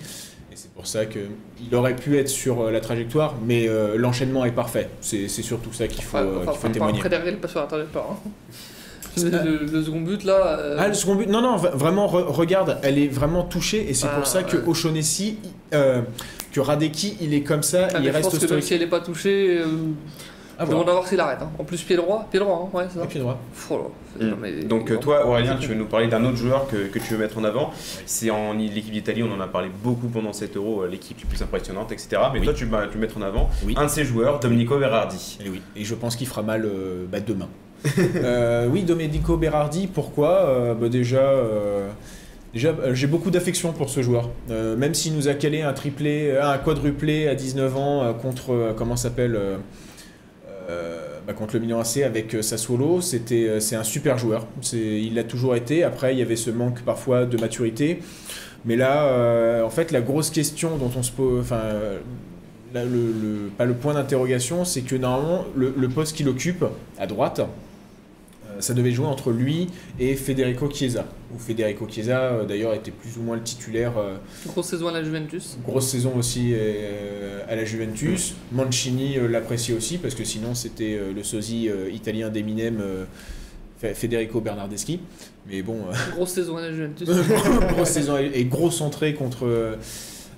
Pour 0.81 0.87
ça 0.87 1.05
qu'il 1.05 1.75
aurait 1.75 1.95
pu 1.95 2.17
être 2.17 2.31
sur 2.31 2.63
euh, 2.63 2.71
la 2.71 2.81
trajectoire, 2.81 3.35
mais 3.47 3.69
euh, 3.69 3.99
l'enchaînement 3.99 4.47
est 4.47 4.51
parfait. 4.51 4.89
C'est 5.03 5.29
c'est 5.29 5.43
surtout 5.43 5.75
ça 5.75 5.87
qu'il 5.89 6.03
faut, 6.03 6.17
Ouais, 6.17 6.23
euh, 6.23 6.37
enfin, 6.39 6.39
qu'il 6.39 6.47
faut 6.53 6.67
enfin, 6.67 6.71
témoigner. 6.71 6.97
Après 7.01 7.11
derrière, 7.11 7.35
il 7.35 7.39
passe 7.39 7.51
sur 7.51 7.61
la 7.61 7.67
trajectoire. 7.67 8.07
hein. 8.13 8.31
Le, 9.19 9.67
le- 9.71 9.83
second 9.85 10.01
but 10.01 10.25
là. 10.25 10.59
euh, 10.59 10.77
Ah, 10.81 10.89
le 10.89 10.95
second 10.95 11.17
but, 11.17 11.29
non, 11.29 11.43
non, 11.43 11.57
vraiment, 11.57 12.07
re- 12.07 12.25
regarde, 12.29 12.79
elle 12.83 12.97
est 12.99 13.09
vraiment 13.09 13.43
touchée, 13.43 13.91
et 13.91 13.93
c'est 13.93 14.07
Ah, 14.11 14.17
pour 14.17 14.27
ça 14.27 14.43
que 14.43 14.57
ouais. 14.57 14.63
O'Shaughnessy, 14.67 15.37
euh, 15.75 16.01
que 16.51 16.61
Radeki, 16.61 17.19
il 17.21 17.35
est 17.35 17.43
comme 17.43 17.63
ça, 17.63 17.89
ah, 17.93 17.99
il 17.99 18.05
mais 18.05 18.07
je 18.09 18.13
reste 18.15 18.31
pense 18.31 18.39
que 18.39 18.51
même 18.51 18.63
si 18.63 18.73
elle 18.73 18.81
n'est 18.81 18.87
pas 18.87 19.01
touchée, 19.01 19.59
euh, 19.59 19.67
Ah, 20.63 20.65
voilà. 20.67 20.81
demande 20.81 20.89
à 20.91 20.93
voir 20.93 21.07
s'il 21.09 21.19
arrête. 21.21 21.39
hein. 21.41 21.49
En 21.59 21.65
plus, 21.65 21.81
pied 21.83 21.97
droit, 21.97 22.27
pied 22.31 22.39
droit, 22.39 22.69
hein, 22.73 22.77
ouais, 22.77 22.85
c'est 22.93 22.99
ça. 23.01 23.07
Pied 23.07 23.19
droit. 23.19 23.39
Oh 23.71 23.75
là, 23.79 23.81
c'est- 24.19 24.25
Mm. 24.25 24.29
non, 24.29 24.37
mais- 24.41 24.53
Donc 24.65 25.01
toi 25.01 25.27
Aurélien, 25.27 25.57
tu 25.59 25.69
veux 25.69 25.75
nous 25.75 25.87
parler 25.87 26.07
d'un 26.09 26.23
autre 26.25 26.37
joueur 26.37 26.67
que, 26.69 26.77
que 26.89 26.99
tu 26.99 27.15
veux 27.15 27.19
mettre 27.19 27.39
en 27.39 27.45
avant. 27.45 27.71
C'est 28.05 28.29
en 28.31 28.53
l'équipe 28.53 28.93
d'Italie, 28.93 29.23
on 29.23 29.33
en 29.35 29.41
a 29.41 29.47
parlé 29.47 29.71
beaucoup 29.83 30.09
pendant 30.09 30.35
cet 30.35 30.57
euro, 30.59 30.83
euh, 30.83 30.87
l'équipe 30.89 31.19
la 31.23 31.27
plus 31.29 31.41
impressionnante, 31.43 31.93
etc. 31.93 32.21
Mais 32.35 32.41
Oui. 32.41 32.45
toi 32.45 32.53
tu 32.55 32.67
vas 32.67 32.87
tu 32.89 32.99
mettre 32.99 33.17
en 33.17 33.23
avant 33.23 33.49
Oui. 33.65 33.75
un 33.79 33.85
de 33.87 33.91
ces 33.91 34.05
joueurs, 34.05 34.39
Domenico 34.41 34.79
Berardi. 34.79 35.39
Et 35.45 35.49
oui, 35.49 35.63
et 35.77 35.85
je 35.85 35.95
pense 35.95 36.15
qu'il 36.17 36.27
fera 36.27 36.43
mal 36.43 36.65
euh, 36.67 37.07
bah, 37.11 37.21
demain. 37.21 37.49
Euh, 38.17 38.69
oui, 38.71 38.83
Domenico 38.83 39.39
Berardi, 39.39 39.87
pourquoi 39.87 40.41
Euh, 40.47 40.75
bah, 40.75 40.91
Déjà, 40.91 41.21
euh, 41.21 41.89
déjà 42.53 42.75
j'ai 42.93 43.07
beaucoup 43.07 43.31
d'affection 43.31 43.73
pour 43.73 43.89
ce 43.89 44.03
joueur. 44.03 44.29
Euh, 44.51 44.77
même 44.77 44.93
s'il 44.93 45.15
nous 45.17 45.29
a 45.29 45.33
calé 45.35 45.63
un 45.63 45.73
triplé, 45.73 46.37
un 46.37 46.59
quadruplé 46.59 47.29
à 47.29 47.35
19 47.35 47.75
ans 47.79 48.03
euh, 48.03 48.13
contre, 48.13 48.53
euh, 48.53 48.73
comment 48.77 48.97
ça 48.97 49.05
s'appelle 49.05 49.39
bah, 51.27 51.33
contre 51.35 51.55
le 51.55 51.61
Milan 51.61 51.81
AC 51.81 51.99
avec 51.99 52.35
euh, 52.35 52.43
Sassuolo, 52.43 53.01
c'était, 53.01 53.49
euh, 53.49 53.61
c'est 53.61 53.77
un 53.77 53.85
super 53.85 54.19
joueur. 54.19 54.47
Il 54.73 55.15
l'a 55.15 55.25
toujours 55.25 55.55
été. 55.55 55.85
Après, 55.85 56.15
il 56.15 56.19
y 56.19 56.23
avait 56.23 56.37
ce 56.37 56.51
manque 56.51 56.83
parfois 56.83 57.25
de 57.25 57.37
maturité. 57.37 58.01
Mais 58.65 58.77
là, 58.77 59.05
euh, 59.05 59.63
en 59.63 59.71
fait, 59.71 59.91
la 59.91 60.01
grosse 60.01 60.31
question 60.31 60.77
dont 60.77 60.91
on 60.97 61.03
se 61.03 61.13
pose, 61.13 61.41
enfin, 61.41 61.61
euh, 61.63 61.99
le, 62.75 63.49
pas 63.57 63.65
le 63.65 63.75
point 63.75 63.95
d'interrogation, 63.95 64.65
c'est 64.65 64.83
que 64.83 64.97
normalement, 64.97 65.45
le, 65.55 65.89
poste 65.89 66.17
qu'il 66.17 66.29
occupe 66.29 66.65
à 66.99 67.07
droite, 67.07 67.41
euh, 67.41 67.45
ça 68.61 68.75
devait 68.75 68.91
jouer 68.93 69.07
entre 69.07 69.31
lui 69.33 69.67
et 69.99 70.15
Federico 70.17 70.69
Chiesa. 70.71 71.05
Où 71.35 71.39
Federico 71.39 71.87
Chiesa, 71.89 72.21
euh, 72.23 72.45
d'ailleurs, 72.45 72.75
était 72.75 72.91
plus 72.91 73.17
ou 73.19 73.23
moins 73.23 73.37
le 73.37 73.43
titulaire. 73.43 73.93
euh, 73.99 74.17
Grosse 74.47 74.67
saison 74.69 74.89
à 74.89 74.93
la 74.93 75.03
Juventus. 75.05 75.57
grosse 75.65 75.87
saison 75.89 76.13
aussi 76.17 76.51
euh, 76.55 77.43
à 77.49 77.57
la 77.57 77.65
Juventus. 77.65 78.35
Mancini 78.53 79.17
l'appréciait 79.29 79.75
aussi 79.75 79.99
parce 79.99 80.15
que 80.15 80.25
sinon 80.25 80.55
c'était 80.55 80.99
le 81.15 81.23
sosie 81.23 81.69
italien 81.93 82.29
d'Eminem, 82.31 82.81
Fe- 83.83 83.95
Federico 83.95 84.41
Bernardeschi. 84.41 85.01
Mais 85.49 85.63
bon, 85.63 85.79
euh, 85.89 86.13
Grosse 86.17 86.31
saison 86.33 86.57
à 86.57 86.61
la 86.63 86.73
Juventus. 86.73 87.09
grosse 87.75 87.89
saison 87.89 88.17
et, 88.19 88.45
grosse 88.45 88.81
entrée 88.81 89.15
contre. 89.15 89.47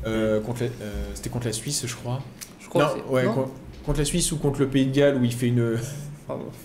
euh, 0.06 0.40
contre 0.40 0.62
la- 0.62 0.68
euh, 0.84 1.04
c'était 1.14 1.30
contre 1.30 1.46
la 1.46 1.52
Suisse, 1.52 1.84
je 1.86 1.94
crois. 1.94 2.22
Je 2.60 2.68
crois 2.68 2.94
non, 3.06 3.12
ouais, 3.14 3.24
non 3.24 3.32
con- 3.34 3.48
contre 3.84 3.98
la 3.98 4.04
Suisse 4.04 4.30
ou 4.32 4.36
contre 4.36 4.60
le 4.60 4.68
Pays 4.68 4.86
de 4.86 4.94
Galles 4.94 5.16
où 5.16 5.24
il 5.24 5.32
fait 5.32 5.48
une. 5.48 5.76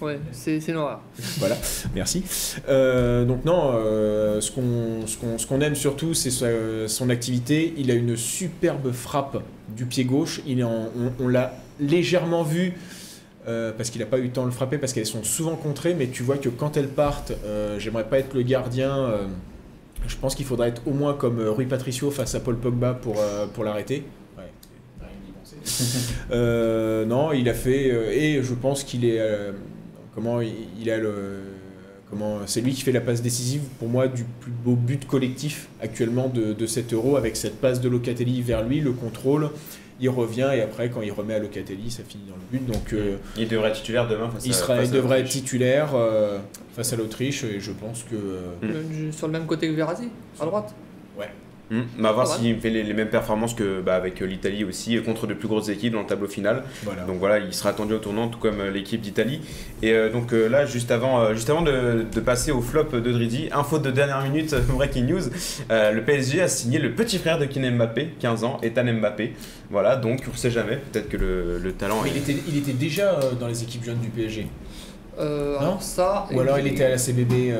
Ouais, 0.01 0.19
c'est 0.31 0.67
noir. 0.69 1.01
voilà, 1.37 1.57
merci. 1.93 2.23
Euh, 2.67 3.25
donc 3.25 3.45
non, 3.45 3.71
euh, 3.73 4.41
ce 4.41 4.51
qu'on 4.51 5.61
aime 5.61 5.75
surtout, 5.75 6.13
c'est 6.13 6.31
son 6.87 7.09
activité. 7.09 7.73
Il 7.77 7.91
a 7.91 7.93
une 7.93 8.15
superbe 8.15 8.91
frappe 8.91 9.43
du 9.69 9.85
pied 9.85 10.05
gauche. 10.05 10.41
Il 10.45 10.59
est 10.59 10.63
on 10.63 11.27
l'a 11.27 11.53
légèrement 11.79 12.43
vu 12.43 12.73
euh, 13.47 13.71
parce 13.75 13.89
qu'il 13.89 14.01
n'a 14.01 14.07
pas 14.07 14.17
eu 14.17 14.23
le 14.23 14.31
temps 14.31 14.43
de 14.43 14.47
le 14.47 14.53
frapper 14.53 14.77
parce 14.77 14.93
qu'elles 14.93 15.05
sont 15.05 15.23
souvent 15.23 15.55
contrées, 15.55 15.93
mais 15.93 16.07
tu 16.07 16.23
vois 16.23 16.37
que 16.37 16.49
quand 16.49 16.77
elles 16.77 16.89
partent, 16.89 17.33
j'aimerais 17.77 18.07
pas 18.07 18.19
être 18.19 18.33
le 18.33 18.43
gardien. 18.43 19.11
je 20.07 20.15
pense 20.15 20.35
qu'il 20.35 20.45
faudrait 20.45 20.69
être 20.69 20.81
au 20.85 20.91
moins 20.91 21.13
comme 21.13 21.39
Rui 21.39 21.65
Patricio 21.65 22.11
face 22.11 22.35
à 22.35 22.39
Paul 22.39 22.57
Pogba 22.57 22.93
pour, 22.93 23.15
pour 23.53 23.63
l'arrêter. 23.63 24.03
Ouais, 24.37 24.43
rien 24.99 25.09
d'y 25.25 25.31
penser. 25.31 25.56
Euh, 26.31 27.05
non, 27.05 27.31
il 27.31 27.47
a 27.49 27.53
fait 27.53 27.91
euh, 27.91 28.11
et 28.11 28.41
je 28.43 28.53
pense 28.53 28.83
qu'il 28.83 29.05
est 29.05 29.19
euh, 29.19 29.51
comment 30.15 30.41
il, 30.41 30.51
il 30.81 30.89
a 30.89 30.97
le 30.97 31.39
comment 32.09 32.39
c'est 32.45 32.61
lui 32.61 32.73
qui 32.73 32.81
fait 32.81 32.91
la 32.91 33.01
passe 33.01 33.21
décisive 33.21 33.61
pour 33.79 33.87
moi 33.89 34.07
du 34.07 34.23
plus 34.39 34.51
beau 34.51 34.75
but 34.75 35.05
collectif 35.07 35.67
actuellement 35.81 36.27
de, 36.29 36.53
de 36.53 36.65
cet 36.65 36.93
euro 36.93 37.15
avec 37.17 37.35
cette 37.35 37.59
passe 37.59 37.81
de 37.81 37.89
Locatelli 37.89 38.41
vers 38.41 38.63
lui, 38.63 38.79
le 38.79 38.91
contrôle, 38.91 39.49
il 39.99 40.09
revient 40.09 40.49
et 40.55 40.61
après 40.61 40.89
quand 40.89 41.01
il 41.01 41.11
remet 41.11 41.33
à 41.35 41.39
Locatelli, 41.39 41.89
ça 41.91 42.03
finit 42.07 42.25
dans 42.29 42.35
le 42.35 42.57
but 42.59 42.65
donc 42.65 42.93
euh, 42.93 43.17
Il 43.37 43.47
devrait 43.47 43.69
être 43.69 43.77
titulaire 43.77 44.07
demain 44.07 44.29
face 44.29 44.45
il 44.45 44.51
à- 44.51 44.55
face 44.55 44.87
il 44.89 44.93
à 44.93 44.95
devrait 44.95 45.19
être 45.21 45.29
titulaire 45.29 45.95
euh, 45.95 46.37
face 46.75 46.93
à 46.93 46.95
l'Autriche 46.95 47.43
et 47.43 47.59
je 47.59 47.71
pense 47.71 48.03
que 48.03 48.15
euh, 48.15 48.41
Mm. 48.61 49.05
Le- 49.07 49.11
Sur 49.11 49.27
le 49.27 49.33
même 49.33 49.45
côté 49.45 49.67
que 49.69 49.73
Verratti, 49.73 50.09
à 50.39 50.45
droite. 50.45 50.73
On 51.69 52.01
va 52.01 52.11
voir 52.13 52.27
s'il 52.27 52.57
fait 52.59 52.69
les, 52.69 52.83
les 52.83 52.93
mêmes 52.93 53.09
performances 53.09 53.53
que 53.53 53.81
bah, 53.81 53.95
avec 53.95 54.21
euh, 54.21 54.25
l'Italie 54.25 54.63
aussi, 54.63 54.97
euh, 54.97 55.01
contre 55.01 55.27
de 55.27 55.33
plus 55.33 55.49
grosses 55.49 55.67
équipes 55.67 55.93
dans 55.93 55.99
le 56.01 56.05
tableau 56.05 56.27
final. 56.27 56.63
Voilà. 56.83 57.03
Donc 57.03 57.17
voilà, 57.19 57.39
il 57.39 57.53
sera 57.53 57.69
attendu 57.71 57.93
au 57.93 57.97
tournant, 57.97 58.29
tout 58.29 58.39
comme 58.39 58.61
euh, 58.61 58.71
l'équipe 58.71 59.01
d'Italie. 59.01 59.41
Et 59.81 59.91
euh, 59.91 60.09
donc 60.09 60.31
euh, 60.33 60.47
là, 60.47 60.65
juste 60.65 60.91
avant, 60.91 61.19
euh, 61.19 61.33
juste 61.33 61.49
avant 61.49 61.61
de, 61.63 62.05
de 62.09 62.19
passer 62.21 62.51
au 62.51 62.61
flop 62.61 62.85
de 62.93 63.11
Dridi, 63.11 63.49
info 63.51 63.79
de 63.79 63.91
dernière 63.91 64.21
minute, 64.23 64.55
breaking 64.69 65.05
news, 65.07 65.23
euh, 65.69 65.91
le 65.91 66.03
PSG 66.03 66.41
a 66.41 66.47
signé 66.47 66.79
le 66.79 66.93
petit 66.93 67.17
frère 67.17 67.37
de 67.37 67.45
Kylian 67.45 67.73
Mbappé, 67.73 68.13
15 68.19 68.43
ans, 68.45 68.59
Ethan 68.63 68.85
Mbappé. 68.85 69.33
Voilà, 69.69 69.97
donc 69.97 70.21
on 70.31 70.37
sait 70.37 70.51
jamais, 70.51 70.77
peut-être 70.77 71.09
que 71.09 71.17
le, 71.17 71.59
le 71.59 71.73
talent 71.73 72.01
Mais 72.03 72.09
est... 72.09 72.13
il 72.13 72.17
était, 72.19 72.43
il 72.47 72.57
était 72.57 72.71
déjà 72.73 73.11
euh, 73.19 73.31
dans 73.37 73.47
les 73.47 73.63
équipes 73.63 73.83
jeunes 73.83 73.99
du 73.99 74.07
PSG. 74.07 74.47
Euh, 75.19 75.55
Non 75.55 75.59
alors 75.59 75.81
ça. 75.81 76.27
Ou 76.31 76.39
alors 76.39 76.59
il 76.59 76.67
était 76.67 76.85
à 76.85 76.89
la 76.89 76.97
CBB. 76.97 77.51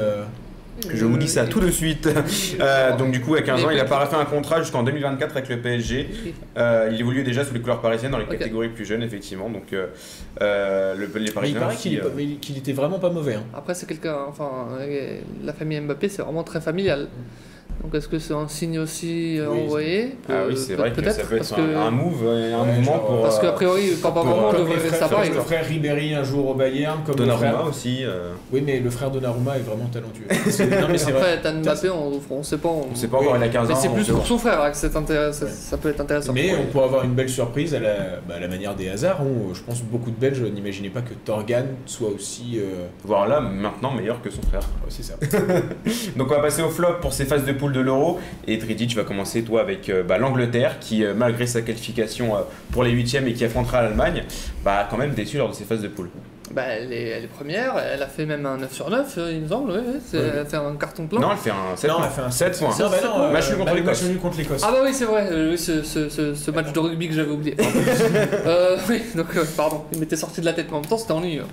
Je 0.89 1.05
vous 1.05 1.17
dis 1.17 1.27
ça 1.27 1.45
tout 1.45 1.59
de 1.59 1.71
suite. 1.71 2.09
Euh, 2.59 2.95
donc 2.97 3.11
du 3.11 3.21
coup, 3.21 3.35
à 3.35 3.41
15 3.41 3.65
ans, 3.65 3.69
il 3.69 3.79
a 3.79 3.85
fait 3.85 4.15
un 4.15 4.25
contrat 4.25 4.61
jusqu'en 4.61 4.83
2024 4.83 5.37
avec 5.37 5.49
le 5.49 5.61
PSG. 5.61 6.09
Euh, 6.57 6.89
il 6.91 6.99
évoluait 6.99 7.23
déjà 7.23 7.43
sous 7.43 7.53
les 7.53 7.59
couleurs 7.61 7.81
parisiennes 7.81 8.11
dans 8.11 8.17
les 8.17 8.25
catégories 8.25 8.69
plus 8.69 8.85
jeunes, 8.85 9.03
effectivement. 9.03 9.49
Donc 9.49 9.73
euh, 9.73 10.95
le, 10.95 11.05
les 11.05 11.19
Mais 11.19 11.25
il 11.25 11.33
Parisiens 11.33 11.59
paraît 11.59 11.75
qu'il 11.75 11.99
euh, 11.99 12.57
était 12.57 12.73
vraiment 12.73 12.99
pas 12.99 13.09
mauvais. 13.09 13.35
hein. 13.35 13.43
Après, 13.53 13.73
c'est 13.73 13.85
quelqu'un. 13.85 14.17
Enfin, 14.27 14.67
la 15.43 15.53
famille 15.53 15.79
Mbappé, 15.79 16.09
c'est 16.09 16.21
vraiment 16.21 16.43
très 16.43 16.61
familial. 16.61 17.07
Donc, 17.83 17.93
est-ce 17.93 18.07
que 18.07 18.17
c'est 18.19 18.33
un 18.33 18.47
signe 18.47 18.79
aussi 18.79 19.39
euh, 19.39 19.47
Oui, 19.51 19.59
envoyé 19.61 20.15
Ah 20.27 20.33
oui, 20.47 20.53
Euh, 20.53 20.55
c'est 20.55 20.73
vrai 20.75 20.91
que 20.91 20.95
ça 20.97 21.01
peut-être, 21.03 21.29
peut 21.29 21.35
être 21.35 21.39
parce 21.49 21.53
un, 21.53 21.55
que- 21.57 21.75
un 21.75 21.91
move 21.91 22.23
et 22.23 22.51
un 22.53 22.61
Ouais, 22.61 22.65
mouvement 22.67 22.83
genre, 22.93 23.05
pour. 23.07 23.21
Parce 23.21 23.37
euh, 23.37 23.41
qu'a 23.41 23.51
priori, 23.51 23.89
papa 24.01 24.19
Comme- 24.21 24.29
maman 24.29 24.51
devrait 24.53 24.89
ça 24.89 25.07
pareil. 25.07 25.31
le 25.33 25.39
frère 25.41 25.65
Ribéry 25.65 26.13
un 26.15 26.23
jour 26.23 26.49
au 26.49 26.53
Bayern, 26.55 26.99
comme 27.05 27.15
Donnarumma 27.15 27.51
frère. 27.53 27.67
aussi. 27.67 28.03
euh, 28.03 28.31
Oui, 28.51 28.63
mais 28.65 28.79
le 28.79 28.89
frère 28.89 29.11
Donnarumma 29.11 29.57
est 29.57 29.61
vraiment 29.61 29.85
talentueux. 29.93 30.25
C'est- 30.49 30.65
non, 30.67 30.87
mais 30.89 30.97
c'est 30.97 31.11
vrai. 31.11 31.33
Après, 31.35 31.41
Tan 31.53 31.59
Mbappé, 31.61 31.89
on, 31.91 32.19
on 32.31 32.43
sait 32.43 32.57
pas. 32.57 32.69
On, 32.69 32.87
on 32.91 32.95
sait 32.95 33.07
pas 33.07 33.17
encore, 33.17 33.37
il 33.37 33.43
a 33.43 33.47
15 33.47 33.67
Mais 33.67 33.73
ans. 33.73 33.77
c'est 33.79 33.87
on 33.89 33.93
plus 33.93 34.07
pour 34.09 34.25
son 34.25 34.37
frère 34.39 34.61
hein, 34.61 34.71
que 34.71 34.77
c'est 34.77 34.95
intéressant. 34.95 35.45
Ça, 35.45 35.51
ça 35.51 35.77
peut 35.77 35.89
être 35.89 36.01
intéressant. 36.01 36.33
Mais 36.33 36.55
on 36.55 36.65
pourrait 36.71 36.85
avoir 36.85 37.03
une 37.03 37.13
belle 37.13 37.29
surprise 37.29 37.75
à 37.75 37.79
la, 37.79 37.93
bah, 38.27 38.35
à 38.37 38.39
la 38.39 38.47
manière 38.47 38.75
des 38.75 38.89
hasards. 38.89 39.21
où, 39.23 39.53
je 39.53 39.61
pense 39.61 39.81
beaucoup 39.83 40.09
de 40.11 40.15
Belges 40.19 40.41
n'imaginaient 40.41 40.89
pas 40.89 41.01
que 41.01 41.13
Torgan 41.13 41.65
soit 41.85 42.09
aussi. 42.09 42.53
euh, 42.57 42.87
Voire 43.05 43.27
là, 43.27 43.39
maintenant 43.39 43.91
meilleur 43.93 44.21
que 44.21 44.29
son 44.31 44.41
frère. 44.41 44.61
c'est 44.89 45.03
ça. 45.03 45.13
Donc 46.15 46.27
on 46.31 46.35
va 46.35 46.39
passer 46.41 46.61
au 46.63 46.69
flop 46.69 46.95
pour 47.01 47.13
ces 47.13 47.25
phases 47.25 47.45
de 47.45 47.51
poule 47.53 47.66
de 47.71 47.79
l'Euro. 47.79 48.19
Et 48.47 48.57
Dridi, 48.57 48.87
tu 48.87 48.95
vas 48.95 49.03
commencer 49.03 49.43
toi 49.43 49.61
avec 49.61 49.89
euh, 49.89 50.03
bah, 50.03 50.17
l'Angleterre 50.17 50.79
qui, 50.79 51.03
euh, 51.03 51.13
malgré 51.13 51.47
sa 51.47 51.61
qualification 51.61 52.35
euh, 52.35 52.41
pour 52.71 52.83
les 52.83 52.91
huitièmes 52.91 53.27
et 53.27 53.33
qui 53.33 53.45
affrontera 53.45 53.81
l'Allemagne, 53.81 54.23
bah, 54.63 54.87
quand 54.89 54.97
même 54.97 55.13
déçu 55.13 55.37
lors 55.37 55.49
de 55.49 55.55
ces 55.55 55.63
phases 55.63 55.81
de 55.81 55.87
poule. 55.87 56.09
Bah, 56.51 56.63
elle, 56.63 56.93
est, 56.93 57.09
elle 57.09 57.23
est 57.25 57.27
première, 57.27 57.73
elle 57.77 58.01
a 58.01 58.07
fait 58.07 58.25
même 58.25 58.45
un 58.45 58.57
9 58.57 58.71
sur 58.73 58.89
9, 58.89 59.15
euh, 59.17 59.31
il 59.33 59.41
me 59.41 59.47
semble. 59.49 59.71
ouais, 59.71 59.77
ouais, 59.77 59.83
c'est- 60.05 60.17
Ouais. 60.17 60.29
Elle 60.33 60.39
a 60.39 60.45
fait 60.45 60.55
un 60.57 60.75
carton 60.79 61.05
plein. 61.05 61.19
Non, 61.19 61.31
elle 61.31 61.37
fait 61.37 61.49
un 61.51 61.75
7 61.75 61.89
Non, 61.89 61.97
points. 61.97 62.05
elle 62.05 62.11
fait 62.13 62.21
un 62.21 62.31
7 62.31 62.59
points. 62.59 62.69
Non, 62.79 62.89
bah 62.89 62.97
non, 63.03 63.21
euh, 63.23 63.31
Match 63.31 63.47
nul 63.49 63.57
contre 63.57 63.65
bah, 63.71 63.75
l'Écosse. 63.77 64.01
match 64.01 64.09
nul 64.09 64.17
contre 64.19 64.37
l'Écosse. 64.37 64.61
Ah 64.65 64.71
bah 64.71 64.77
oui 64.83 64.91
c'est 64.93 65.05
vrai, 65.05 65.27
euh, 65.31 65.51
oui, 65.51 65.57
ce, 65.57 65.83
ce- 65.83 66.09
ce- 66.09 66.33
ce 66.35 66.51
match 66.51 66.71
de 66.71 66.79
rugby 66.79 67.09
que 67.09 67.13
j'avais 67.13 67.31
oublié. 67.31 67.55
euh, 68.45 68.77
oui, 68.89 69.01
donc 69.15 69.27
euh, 69.35 69.43
pardon, 69.55 69.83
il 69.91 69.99
m'était 69.99 70.15
sorti 70.15 70.41
de 70.41 70.45
la 70.45 70.53
tête, 70.53 70.67
mais 70.69 70.77
en 70.77 70.81
même 70.81 70.89
temps 70.89 70.97
c'était 70.97 71.11
ennuyeux. 71.11 71.43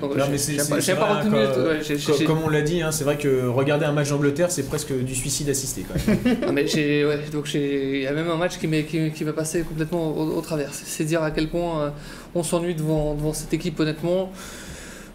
Donc, 0.00 0.16
Non, 0.16 0.24
j'ai- 0.26 0.30
mais 0.30 0.38
c'est- 0.38 0.52
j'ai 0.52 0.58
c'est- 0.60 0.68
pas, 0.70 0.80
c'est 0.80 0.92
j'ai 0.92 0.98
pas 0.98 1.06
vrai, 1.06 1.18
retenu. 1.22 1.30
quand- 1.32 1.60
ouais, 1.68 1.78
j'ai- 1.82 1.96
Co- 1.96 2.12
j'ai- 2.18 2.24
Comme 2.24 2.42
on 2.44 2.48
l'a 2.48 2.62
dit, 2.62 2.82
hein, 2.82 2.92
c'est 2.92 3.04
vrai 3.04 3.16
que 3.16 3.46
regarder 3.48 3.84
un 3.84 3.92
match 3.92 4.10
d'Angleterre, 4.10 4.50
c'est 4.50 4.62
presque 4.64 4.92
du 4.92 5.14
suicide 5.14 5.48
assisté 5.48 5.84
quand 5.86 5.94
même. 6.06 6.36
Ah, 6.48 6.52
mais 6.52 6.66
j'ai, 6.66 7.04
ouais, 7.04 7.18
donc 7.32 7.46
j'ai, 7.46 7.96
il 7.98 8.02
y 8.02 8.06
a 8.06 8.12
même 8.12 8.30
un 8.30 8.36
match 8.36 8.58
qui 8.58 8.66
m'est, 8.68 8.84
qui, 8.84 9.10
passer 9.36 9.62
complètement 9.62 10.10
au, 10.16 10.36
au 10.36 10.40
travers. 10.40 10.68
C'est, 10.72 10.86
c'est 10.86 11.04
dire 11.04 11.22
à 11.22 11.30
quel 11.32 11.48
point 11.48 11.82
euh, 11.82 11.88
on 12.36 12.42
s'ennuie 12.42 12.74
devant, 12.74 13.14
devant 13.14 13.32
cette 13.32 13.52
équipe, 13.54 13.78
honnêtement. 13.80 14.30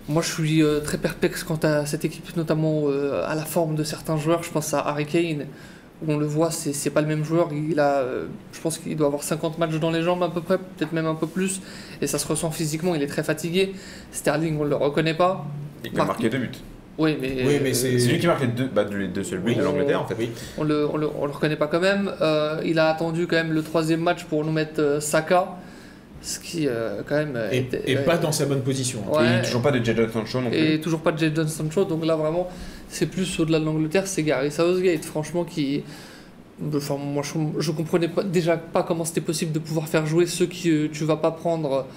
Moi, 0.09 0.21
je 0.21 0.31
suis 0.31 0.63
euh, 0.63 0.79
très 0.79 0.97
perplexe 0.97 1.43
quant 1.43 1.59
à 1.63 1.85
cette 1.85 2.03
équipe, 2.05 2.35
notamment 2.35 2.83
euh, 2.87 3.23
à 3.27 3.35
la 3.35 3.43
forme 3.45 3.75
de 3.75 3.83
certains 3.83 4.17
joueurs. 4.17 4.43
Je 4.43 4.49
pense 4.51 4.73
à 4.73 4.79
Harry 4.79 5.05
Kane, 5.05 5.45
où 6.05 6.11
on 6.11 6.17
le 6.17 6.25
voit, 6.25 6.49
c'est, 6.51 6.73
c'est 6.73 6.89
pas 6.89 7.01
le 7.01 7.07
même 7.07 7.23
joueur. 7.23 7.49
Il 7.53 7.79
a, 7.79 7.99
euh, 7.99 8.25
je 8.51 8.59
pense 8.59 8.77
qu'il 8.79 8.95
doit 8.97 9.07
avoir 9.07 9.23
50 9.23 9.57
matchs 9.59 9.79
dans 9.79 9.91
les 9.91 10.01
jambes 10.01 10.23
à 10.23 10.29
peu 10.29 10.41
près, 10.41 10.57
peut-être 10.57 10.91
même 10.93 11.05
un 11.05 11.15
peu 11.15 11.27
plus, 11.27 11.61
et 12.01 12.07
ça 12.07 12.17
se 12.17 12.27
ressent 12.27 12.49
physiquement. 12.51 12.95
Il 12.95 13.03
est 13.03 13.07
très 13.07 13.23
fatigué. 13.23 13.73
Sterling, 14.11 14.57
on 14.59 14.63
le 14.63 14.75
reconnaît 14.75 15.13
pas. 15.13 15.45
Il 15.85 15.97
a 15.99 16.03
marqué 16.05 16.29
deux 16.29 16.39
buts. 16.39 16.49
Oui, 16.97 17.17
mais, 17.21 17.43
Oui, 17.47 17.59
mais 17.63 17.73
c'est- 17.73 17.97
C'est 17.99 18.09
lui 18.11 18.19
qui 18.19 18.27
marque 18.27 18.41
les 18.41 18.47
deux, 18.47 18.67
bah, 18.67 18.83
les 18.91 19.07
deux 19.07 19.23
seuls 19.23 19.39
buts 19.39 19.51
Oui. 19.51 19.55
de 19.55 19.63
l'Angleterre 19.63 20.01
en 20.01 20.05
fait. 20.07 20.15
Oui. 20.19 20.29
On 20.57 20.63
le, 20.63 20.87
on, 20.91 20.97
le, 20.97 21.07
on 21.19 21.25
le 21.25 21.31
reconnaît 21.31 21.55
pas 21.55 21.67
quand 21.67 21.79
même. 21.79 22.11
Euh, 22.21 22.59
il 22.65 22.77
a 22.79 22.89
attendu 22.89 23.27
quand 23.27 23.37
même 23.37 23.53
le 23.53 23.63
troisième 23.63 24.01
match 24.01 24.25
pour 24.25 24.43
nous 24.43 24.51
mettre 24.51 24.79
euh, 24.81 24.99
Saka, 24.99 25.57
ce 26.21 26.39
qui 26.39 26.67
euh, 26.67 27.01
quand 27.07 27.15
même 27.15 27.39
Et, 27.51 27.57
était- 27.59 27.81
et 27.89 27.95
ouais. 27.97 28.03
pas 28.03 28.17
dans 28.17 28.31
sa 28.31 28.45
bonne 28.45 28.61
position. 28.61 28.99
Ouais. 29.11 29.39
Et 29.39 29.41
toujours 29.43 29.61
pas 29.61 29.71
de 29.71 29.83
Jadon 29.83 30.07
Sancho 30.11 30.41
non 30.41 30.49
plus. 30.49 30.57
et 30.73 30.79
toujours 30.79 30.99
pas 31.01 31.11
de 31.11 31.17
Jadon 31.19 31.47
Sancho. 31.47 31.83
Donc 31.85 32.05
là 32.05 32.15
vraiment, 32.15 32.47
c'est 32.89 33.07
plus 33.07 33.39
au-delà 33.39 33.59
de 33.59 33.65
l'Angleterre, 33.65 34.05
c'est 34.07 34.23
Gary 34.23 34.51
Southgate, 34.51 35.03
franchement 35.05 35.43
qui. 35.43 35.83
Enfin, 36.75 36.95
moi, 36.97 37.23
je, 37.23 37.59
je 37.59 37.71
comprenais 37.71 38.07
pas, 38.07 38.21
déjà 38.21 38.55
pas 38.55 38.83
comment 38.83 39.03
c'était 39.03 39.21
possible 39.21 39.51
de 39.51 39.57
pouvoir 39.57 39.87
faire 39.87 40.05
jouer 40.05 40.27
ceux 40.27 40.45
que 40.45 40.67
euh, 40.85 40.89
tu 40.93 41.05
vas 41.05 41.17
pas 41.17 41.31
prendre 41.31 41.87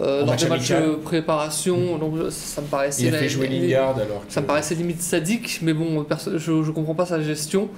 euh, 0.00 0.24
match 0.24 0.44
des 0.44 0.48
matchs 0.48 0.70
euh, 0.70 0.96
préparation. 0.96 1.98
Donc 1.98 2.14
ça 2.30 2.62
me 2.62 2.66
paraissait. 2.68 3.02
Il 3.02 3.14
a 3.14 3.18
fait 3.18 3.28
jouer 3.28 3.48
Lingard 3.48 3.96
alors 3.98 4.26
que... 4.26 4.32
Ça 4.32 4.40
me 4.40 4.46
paraissait 4.46 4.76
limite 4.76 5.02
sadique, 5.02 5.58
mais 5.60 5.74
bon, 5.74 6.06
je, 6.36 6.38
je 6.62 6.70
comprends 6.70 6.94
pas 6.94 7.04
sa 7.04 7.20
gestion. 7.20 7.68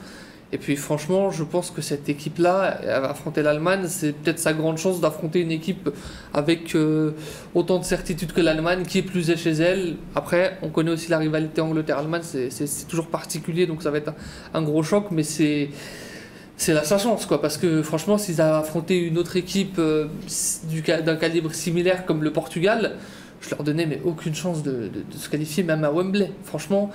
Et 0.53 0.59
puis 0.59 0.75
franchement, 0.75 1.31
je 1.31 1.45
pense 1.45 1.71
que 1.71 1.81
cette 1.81 2.09
équipe-là, 2.09 2.81
affronter 3.09 3.41
l'Allemagne, 3.43 3.85
c'est 3.87 4.13
peut-être 4.13 4.41
sa 4.41 4.53
grande 4.53 4.79
chance 4.79 5.01
d'affronter 5.01 5.41
une 5.41 5.53
équipe 5.53 5.89
avec 6.35 6.75
euh, 6.75 7.13
autant 7.55 7.79
de 7.79 7.85
certitude 7.85 8.33
que 8.33 8.41
l'Allemagne, 8.41 8.83
qui 8.85 8.99
est 8.99 9.03
plus 9.03 9.31
est 9.31 9.37
chez 9.37 9.53
elle. 9.53 9.95
Après, 10.17 10.59
on 10.63 10.69
connaît 10.69 10.91
aussi 10.91 11.09
la 11.09 11.19
rivalité 11.19 11.61
Angleterre-Allemagne, 11.61 12.23
c'est- 12.25 12.89
toujours 12.89 13.07
particulier, 13.07 13.67
donc 13.67 13.83
ça 13.83 13.93
va 13.93 13.99
être 13.99 14.13
un, 14.53 14.63
gros 14.63 14.83
choc, 14.83 15.07
mais 15.13 15.23
c'est 15.23 15.71
c'est 16.57 16.75
là 16.75 16.85
sa 16.85 16.99
chance, 16.99 17.25
quoi, 17.27 17.41
parce 17.41 17.57
que 17.57 17.83
franchement, 17.83 18.19
s'ils 18.19 18.41
avaient 18.41 18.59
affronté 18.59 18.99
une 18.99 19.17
autre 19.19 19.37
équipe 19.37 19.77
euh, 19.79 20.09
d'un 21.05 21.17
calibre 21.17 21.55
similaire 21.55 22.05
comme 22.05 22.23
le 22.23 22.33
Portugal, 22.33 22.97
je 23.41 23.51
leur 23.51 23.63
donnais 23.63 23.87
mais 23.87 24.01
aucune 24.05 24.35
chance 24.35 24.63
de 24.63 24.91
se 25.17 25.29
qualifier 25.31 25.63
même 25.63 25.85
à 25.85 25.91
Wembley. 25.91 26.31
Franchement, 26.45 26.91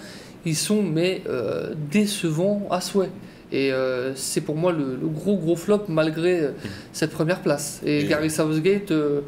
ils 0.45 0.55
sont 0.55 0.83
mais 0.83 1.23
euh, 1.27 1.73
décevants 1.91 2.67
à 2.69 2.81
souhait. 2.81 3.09
Et 3.51 3.71
euh, 3.71 4.13
c'est 4.15 4.41
pour 4.41 4.55
moi 4.55 4.71
le, 4.71 4.97
le 4.99 5.07
gros 5.07 5.37
gros 5.37 5.55
flop 5.55 5.83
malgré 5.87 6.39
euh, 6.39 6.51
cette 6.93 7.11
première 7.11 7.41
place. 7.41 7.79
Et, 7.85 8.01
Et- 8.01 8.05
Gary 8.05 8.29
Southgate, 8.31 8.91
euh, 8.91 9.21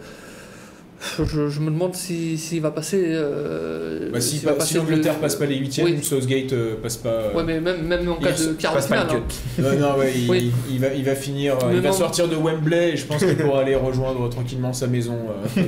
je, 1.19 1.47
je 1.47 1.59
me 1.59 1.67
demande 1.69 1.93
si- 1.93 2.35
s'il 2.39 2.59
va 2.61 2.71
passer. 2.71 3.03
euh, 3.09 4.09
Bah, 4.11 4.19
si 4.19 4.37
s'il 4.37 4.45
va 4.45 4.53
pas- 4.53 4.57
passer 4.57 4.69
si 4.69 4.75
l'Angleterre 4.77 5.13
le- 5.13 5.21
passe 5.21 5.35
pas 5.35 5.45
les 5.45 5.57
huitièmes, 5.57 5.85
Oui. 5.85 6.03
Southgate 6.03 6.51
euh, 6.53 6.75
passe 6.81 6.97
pas. 6.97 7.09
euh, 7.09 7.33
Ouais, 7.35 7.43
mais 7.43 7.59
même, 7.61 7.83
même 7.85 8.09
en 8.09 8.15
cas 8.15 8.31
il 8.35 8.47
de 8.47 8.53
quart 8.53 8.75
de 8.75 8.81
finale. 8.81 9.07
hein. 9.11 9.21
Non, 9.59 9.79
non, 9.79 9.97
ouais, 9.99 10.11
il, 10.17 10.27
Oui. 10.29 10.51
il 10.71 10.79
va, 10.79 10.87
il 10.93 11.05
va 11.05 11.13
finir, 11.13 11.55
Mais 11.69 11.75
il 11.75 11.81
va 11.81 11.89
non. 11.89 11.95
sortir 11.95 12.27
de 12.27 12.35
Wembley 12.35 12.93
et 12.93 12.97
je 12.97 13.05
pense 13.05 13.23
qu'il 13.23 13.37
pourra 13.37 13.61
aller 13.61 13.75
rejoindre 13.75 14.27
tranquillement 14.29 14.73
sa 14.73 14.87
maison. 14.87 15.15
euh, 15.57 15.61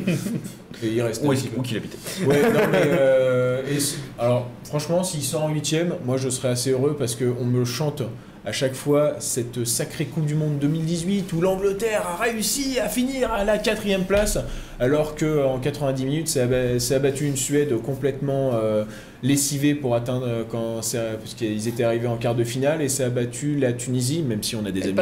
et 0.84 0.88
il 0.88 1.02
reste 1.04 1.24
Où 1.24 1.32
où 1.32 1.62
qu'il 1.62 1.78
habitait 1.78 1.98
Ouais, 2.26 2.42
non, 2.42 2.60
mais. 2.72 2.82
euh, 2.86 3.62
et 3.72 3.78
alors, 4.18 4.48
franchement, 4.64 5.04
s'il 5.04 5.22
sort 5.22 5.44
en 5.44 5.50
huitième, 5.50 5.94
moi 6.06 6.18
je 6.18 6.30
serais 6.30 6.50
assez 6.50 6.72
heureux 6.72 6.96
parce 6.98 7.16
qu'on 7.16 7.46
me 7.46 7.64
chante 7.66 8.02
à 8.50 8.52
chaque 8.52 8.74
fois 8.74 9.14
cette 9.20 9.64
sacrée 9.64 10.06
Coupe 10.06 10.26
du 10.26 10.34
Monde 10.34 10.58
2018 10.58 11.32
où 11.34 11.42
l'Angleterre 11.42 12.02
a 12.08 12.24
réussi 12.24 12.80
à 12.80 12.90
finir 12.90 13.32
à 13.32 13.44
la 13.44 13.60
quatrième 13.60 14.06
place 14.06 14.40
alors 14.80 15.16
qu'en 15.16 15.60
90 15.60 16.04
minutes, 16.06 16.28
ça 16.30 16.44
a, 16.44 16.46
ba- 16.48 16.80
ça 16.80 16.96
a 16.96 17.00
battu 17.00 17.28
une 17.28 17.36
Suède 17.38 17.80
complètement 17.84 18.52
euh, 18.56 18.86
lessivée 19.22 19.76
pour 19.76 19.94
atteindre 19.96 20.26
euh, 20.28 20.44
quand 20.50 20.82
ça- 20.82 21.16
parce 21.20 21.36
qu'ils 21.36 21.68
étaient 21.68 21.84
arrivés 21.84 22.08
en 22.08 22.18
quart 22.18 22.34
de 22.34 22.44
finale 22.44 22.82
et 22.82 22.90
ça 22.90 23.06
a 23.06 23.10
battu 23.10 23.56
la 23.56 23.72
Tunisie, 23.74 24.24
même 24.24 24.42
si 24.42 24.56
on 24.56 24.66
a 24.66 24.72
des 24.72 24.80
Et 24.80 24.84
amis 24.90 25.00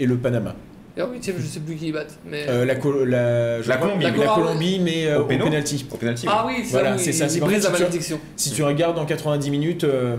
et 0.00 0.06
le 0.06 0.16
Panama. 0.16 0.56
Et 0.96 1.02
en 1.02 1.12
huitième, 1.12 1.36
je 1.38 1.46
sais 1.46 1.60
plus 1.60 1.76
qui 1.76 1.88
ils 1.88 1.92
battent. 1.92 2.18
Mais... 2.26 2.46
Euh, 2.48 2.64
la, 2.64 2.74
Col- 2.74 3.08
la, 3.08 3.62
je 3.62 3.68
La 3.68 3.76
crois- 3.76 3.88
Colombie. 3.88 4.04
la 4.04 4.10
La 4.16 4.26
Colombie, 4.34 4.78
mais 4.80 5.06
euh, 5.06 5.18
Au 5.18 5.22
au 5.22 5.26
péno 5.26 5.44
penalty. 5.44 5.86
Au 5.92 5.96
penalty. 5.96 6.26
ah 6.28 6.44
oui, 6.46 6.54
c'est 6.64 6.70
Voilà, 6.70 6.98
ça, 6.98 7.04
c'est 7.04 7.12
ça, 7.12 7.28
si 7.28 7.40
tu- 7.40 7.44
malédiction. 7.70 8.18
Si 8.36 8.50
tu 8.52 8.62
regardes 8.64 8.98
en 8.98 9.04
90 9.04 9.50
minutes, 9.50 9.84
euh, 9.84 10.16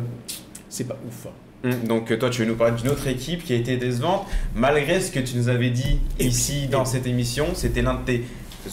c'est 0.69 0.85
pas 0.87 0.97
ouf. 1.05 1.25
Hum, 1.27 1.31
Donc 1.85 2.11
euh, 2.11 2.17
toi 2.17 2.29
tu 2.29 2.41
veux 2.41 2.47
nous 2.47 2.55
parler 2.55 2.75
d'une 2.75 2.89
autre 2.89 3.07
équipe 3.07 3.43
qui 3.43 3.53
a 3.53 3.55
été 3.55 3.77
décevante 3.77 4.27
malgré 4.55 5.01
ce 5.01 5.11
que 5.11 5.19
tu 5.19 5.35
nous 5.37 5.49
avais 5.49 5.69
dit 5.69 5.99
ici 6.19 6.67
dans 6.67 6.85
cette 6.85 7.07
émission, 7.07 7.47
c'était 7.53 7.81
l'un 7.81 7.95
de 7.95 8.05
tes 8.05 8.23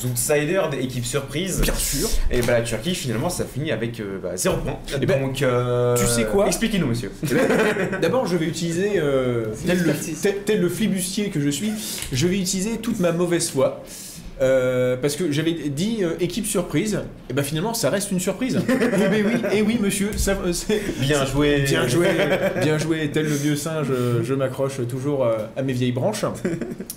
outsiders 0.05 0.71
des 0.71 0.79
équipes 0.79 1.05
surprises. 1.05 1.61
Bien 1.61 1.75
sûr. 1.75 2.09
Et 2.31 2.41
bah 2.43 2.53
la 2.55 2.63
Turquie 2.63 2.95
finalement 2.95 3.29
ça 3.29 3.45
finit 3.45 3.73
avec 3.73 4.01
euh, 4.01 4.19
bah, 4.23 4.37
0 4.37 4.57
points. 4.59 4.79
Eh 5.01 5.07
ben, 5.07 5.21
Donc 5.21 5.43
euh, 5.43 5.97
tu 5.97 6.07
sais 6.07 6.25
quoi 6.25 6.47
Expliquez-nous 6.47 6.87
monsieur. 6.87 7.13
D'abord, 8.01 8.27
je 8.27 8.37
vais 8.37 8.47
utiliser, 8.47 8.93
euh, 8.97 9.47
tel, 9.67 9.83
le, 9.83 10.35
tel 10.45 10.61
le 10.61 10.69
flibustier 10.69 11.31
que 11.31 11.41
je 11.41 11.49
suis, 11.51 11.73
je 12.13 12.27
vais 12.27 12.39
utiliser 12.39 12.79
toute 12.79 13.01
ma 13.01 13.13
mauvaise 13.13 13.51
foi. 13.51 13.83
Euh, 14.43 14.97
parce 15.01 15.15
que 15.15 15.31
j'avais 15.31 15.53
dit 15.53 15.99
euh, 16.03 16.15
équipe 16.19 16.47
surprise, 16.47 17.01
et 17.31 17.33
ben 17.33 17.45
finalement 17.45 17.75
ça 17.75 17.91
reste 17.91 18.11
une 18.11 18.19
surprise. 18.19 18.57
et 18.69 19.09
ben 19.09 19.25
oui, 19.25 19.33
et 19.57 19.63
oui 19.63 19.79
monsieur, 19.81 20.11
ça, 20.17 20.33
euh, 20.45 20.53
c'est- 20.53 20.83
Bien 21.01 21.25
joué. 21.25 21.61
Bien 21.63 21.87
joué, 21.87 22.09
bien 22.61 22.77
joué, 22.77 23.09
tel 23.13 23.27
le 23.27 23.35
vieux 23.35 23.55
singe, 23.57 23.87
je 24.25 24.35
m'accroche 24.35 24.81
toujours 24.89 25.25
euh, 25.25 25.37
à 25.57 25.63
mes 25.63 25.73
vieilles 25.73 25.93
branches. 25.93 26.25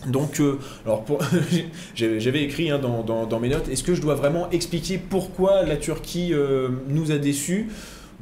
Donc, 0.07 0.39
euh, 0.39 0.57
alors 0.85 1.03
pour, 1.03 1.19
j'avais 1.95 2.19
j'avais 2.19 2.41
écrit 2.43 2.71
hein, 2.71 2.79
dans, 2.79 3.03
dans- 3.03 3.25
dans 3.27 3.39
mes 3.39 3.49
notes, 3.49 3.69
est-ce 3.69 3.83
que 3.83 3.93
je 3.93 4.01
dois 4.01 4.15
vraiment 4.15 4.49
expliquer 4.51 4.97
pourquoi 4.97 5.63
la 5.63 5.75
Turquie 5.77 6.31
euh, 6.33 6.69
nous 6.87 7.11
a 7.11 7.17
déçus? 7.19 7.67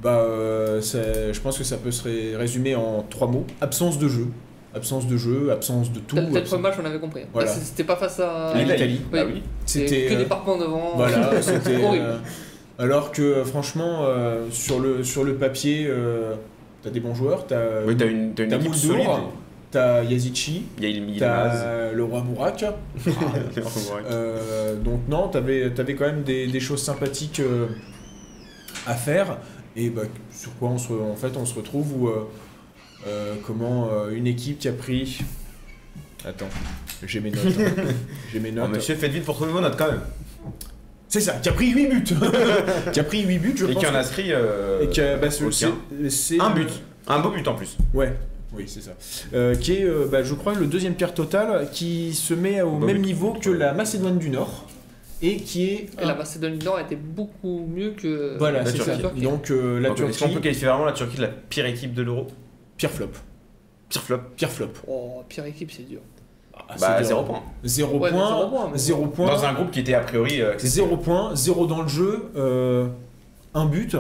Bah, 0.01 0.17
euh, 0.19 0.81
ça- 0.81 1.31
je 1.31 1.39
pense 1.39 1.57
que 1.57 1.63
ça 1.63 1.77
peut 1.77 1.91
se 1.91 2.03
ré- 2.03 2.35
résumer 2.35 2.75
en 2.75 3.05
trois 3.09 3.27
mots 3.27 3.45
absence 3.61 3.97
de 3.99 4.09
jeu. 4.09 4.27
Absence 4.75 5.07
de 5.07 5.17
jeu, 5.17 5.51
absence 5.51 5.91
de 5.91 5.99
tout. 5.99 6.15
Tel 6.15 6.25
absence- 6.27 6.49
premier 6.49 6.61
match, 6.63 6.75
on 6.81 6.85
avait 6.85 6.99
compris. 6.99 7.21
Voilà. 7.33 7.47
C'était 7.49 7.83
pas 7.83 7.95
face 7.95 8.19
à. 8.19 8.53
L'Italie. 8.55 9.01
Oui. 9.11 9.19
Ah 9.19 9.25
oui. 9.25 9.43
C'était 9.65 9.87
C'était 9.87 10.07
que 10.07 10.13
euh, 10.13 10.17
des 10.17 10.25
parpaings 10.25 10.57
devant. 10.59 10.93
Voilà, 10.95 11.41
c'était. 11.41 11.83
Horrible. 11.83 12.05
euh, 12.05 12.17
alors 12.79 13.11
que 13.11 13.21
euh, 13.21 13.45
franchement, 13.45 13.99
euh, 14.05 14.47
sur, 14.51 14.79
le, 14.79 15.03
sur 15.03 15.23
le 15.23 15.35
papier, 15.35 15.85
euh, 15.87 16.33
t'as 16.81 16.89
des 16.89 16.99
bons 16.99 17.13
joueurs, 17.15 17.45
t'as 17.45 17.83
Oui, 17.85 17.95
t'as 17.95 18.07
une, 18.07 18.33
t'as 18.33 18.43
une 18.45 18.49
t'as 18.49 18.57
équipe 18.57 18.73
solide. 18.73 19.07
t'as 19.69 20.03
Yazici, 20.03 20.63
t'as 21.19 21.91
le 21.91 22.03
roi 22.03 22.21
Mourak. 22.23 22.65
Euh, 24.09 24.75
donc 24.75 25.01
non, 25.07 25.27
t'avais 25.27 25.71
avais 25.79 25.95
quand 25.95 26.05
même 26.05 26.23
des, 26.23 26.47
des 26.47 26.59
choses 26.59 26.81
sympathiques 26.81 27.39
euh, 27.39 27.67
à 28.87 28.93
faire. 28.95 29.37
Et 29.75 29.89
bah, 29.89 30.03
sur 30.31 30.55
quoi 30.57 30.69
on 30.69 30.77
se, 30.77 30.93
en 30.93 31.15
fait 31.15 31.35
on 31.37 31.45
se 31.45 31.55
retrouve 31.55 31.93
où 32.03 32.09
euh, 33.07 33.35
comment 33.45 33.89
euh, 33.91 34.11
une 34.11 34.27
équipe 34.27 34.59
qui 34.59 34.67
a 34.67 34.73
pris. 34.73 35.19
Attends, 36.25 36.47
j'ai 37.05 37.19
mes 37.19 37.31
notes. 37.31 37.43
hein. 37.59 37.83
j'ai 38.31 38.39
mes 38.39 38.49
Oh, 38.51 38.55
notes. 38.55 38.69
monsieur, 38.75 38.95
faites 38.95 39.11
vite 39.11 39.25
pour 39.25 39.35
trouver 39.35 39.51
vos 39.51 39.61
notes 39.61 39.77
quand 39.77 39.87
même. 39.91 40.01
C'est 41.09 41.21
ça, 41.21 41.33
qui 41.33 41.49
a 41.49 41.51
pris 41.53 41.69
8 41.71 41.87
buts. 41.87 42.03
qui 42.93 42.99
a 42.99 43.03
pris 43.03 43.21
8 43.23 43.37
buts, 43.39 43.53
je 43.55 43.65
Et 43.65 43.73
pense. 43.73 43.83
qui 43.83 43.89
en 43.89 43.93
a 43.95 43.99
inscrit. 43.99 44.31
euh, 44.31 44.81
Et 44.83 44.87
qui 44.89 45.01
a 45.01 45.17
bah, 45.17 45.29
ce- 45.29 45.43
aucun. 45.43 45.51
c'est- 45.51 46.09
c'est 46.09 46.39
Un 46.41 46.49
but. 46.51 46.69
Un 47.07 47.19
beau 47.19 47.29
but 47.31 47.47
en 47.47 47.55
plus. 47.55 47.77
Ouais. 47.93 48.13
Oui, 48.55 48.63
c'est 48.67 48.81
ça. 48.81 48.91
Euh, 49.33 49.55
qui 49.55 49.73
est, 49.73 49.83
euh, 49.83 50.07
bah, 50.09 50.23
je 50.23 50.33
crois, 50.35 50.53
le 50.53 50.65
deuxième 50.67 50.93
pierre 50.95 51.13
total 51.13 51.69
qui 51.71 52.13
se 52.13 52.33
met 52.33 52.61
au 52.61 52.77
Bah 52.77 52.85
même 52.87 52.97
oui. 52.97 53.07
niveau 53.07 53.33
que 53.33 53.49
la 53.49 53.73
Macédoine 53.73 54.17
du 54.19 54.29
Nord 54.29 54.67
et 55.21 55.37
qui 55.37 55.65
est. 55.65 55.89
Et 56.01 56.05
la 56.05 56.13
Macédoine 56.15 56.57
du 56.57 56.63
Nord 56.65 56.79
était 56.79 56.95
beaucoup 56.95 57.67
mieux 57.67 57.91
que. 57.91 58.37
Voilà, 58.37 58.59
La 58.63 58.71
c'est 58.71 58.77
ça. 58.77 58.95
Turquie. 58.97 59.21
Donc 59.21 59.49
euh, 59.51 59.79
la 59.79 59.89
Donc, 59.89 59.97
Est-ce 59.99 60.05
qu'on 60.07 60.13
Turquie, 60.17 60.33
peut 60.35 60.39
qualifier 60.41 60.67
vraiment 60.67 60.85
la 60.85 60.91
Turquie 60.93 61.17
de 61.17 61.23
la 61.23 61.27
pire 61.29 61.65
équipe 61.65 61.93
de 61.95 62.01
l'Euro? 62.03 62.27
Pire 62.77 62.89
flop. 62.91 63.09
Pire 63.89 64.01
flop 64.01 64.19
Pire 64.35 64.49
flop. 64.49 64.69
Oh, 64.87 65.23
pire 65.29 65.45
équipe, 65.45 65.71
c'est 65.71 65.83
dur. 65.83 65.99
Ah, 66.55 66.75
Bah, 66.79 66.95
c'est 66.99 67.05
zéro 67.05 67.21
dur. 67.21 67.29
point. 67.31 67.43
Zéro 67.63 67.97
Ouais, 67.99 68.11
mais 68.11 68.17
point. 68.17 68.27
zéro 68.37 68.49
point, 68.49 68.69
mais 68.71 68.77
Zéro 68.77 69.07
point. 69.07 69.27
Dans 69.27 69.43
un 69.45 69.53
groupe 69.53 69.71
qui 69.71 69.79
était 69.79 69.93
a 69.93 70.01
priori. 70.01 70.41
euh, 70.41 70.53
accessible. 70.53 70.85
Zéro 70.87 70.97
point. 70.97 71.35
Zéro 71.35 71.65
dans 71.67 71.81
le 71.81 71.87
jeu. 71.87 72.29
euh, 72.35 72.87
un 73.53 73.65
but. 73.65 73.95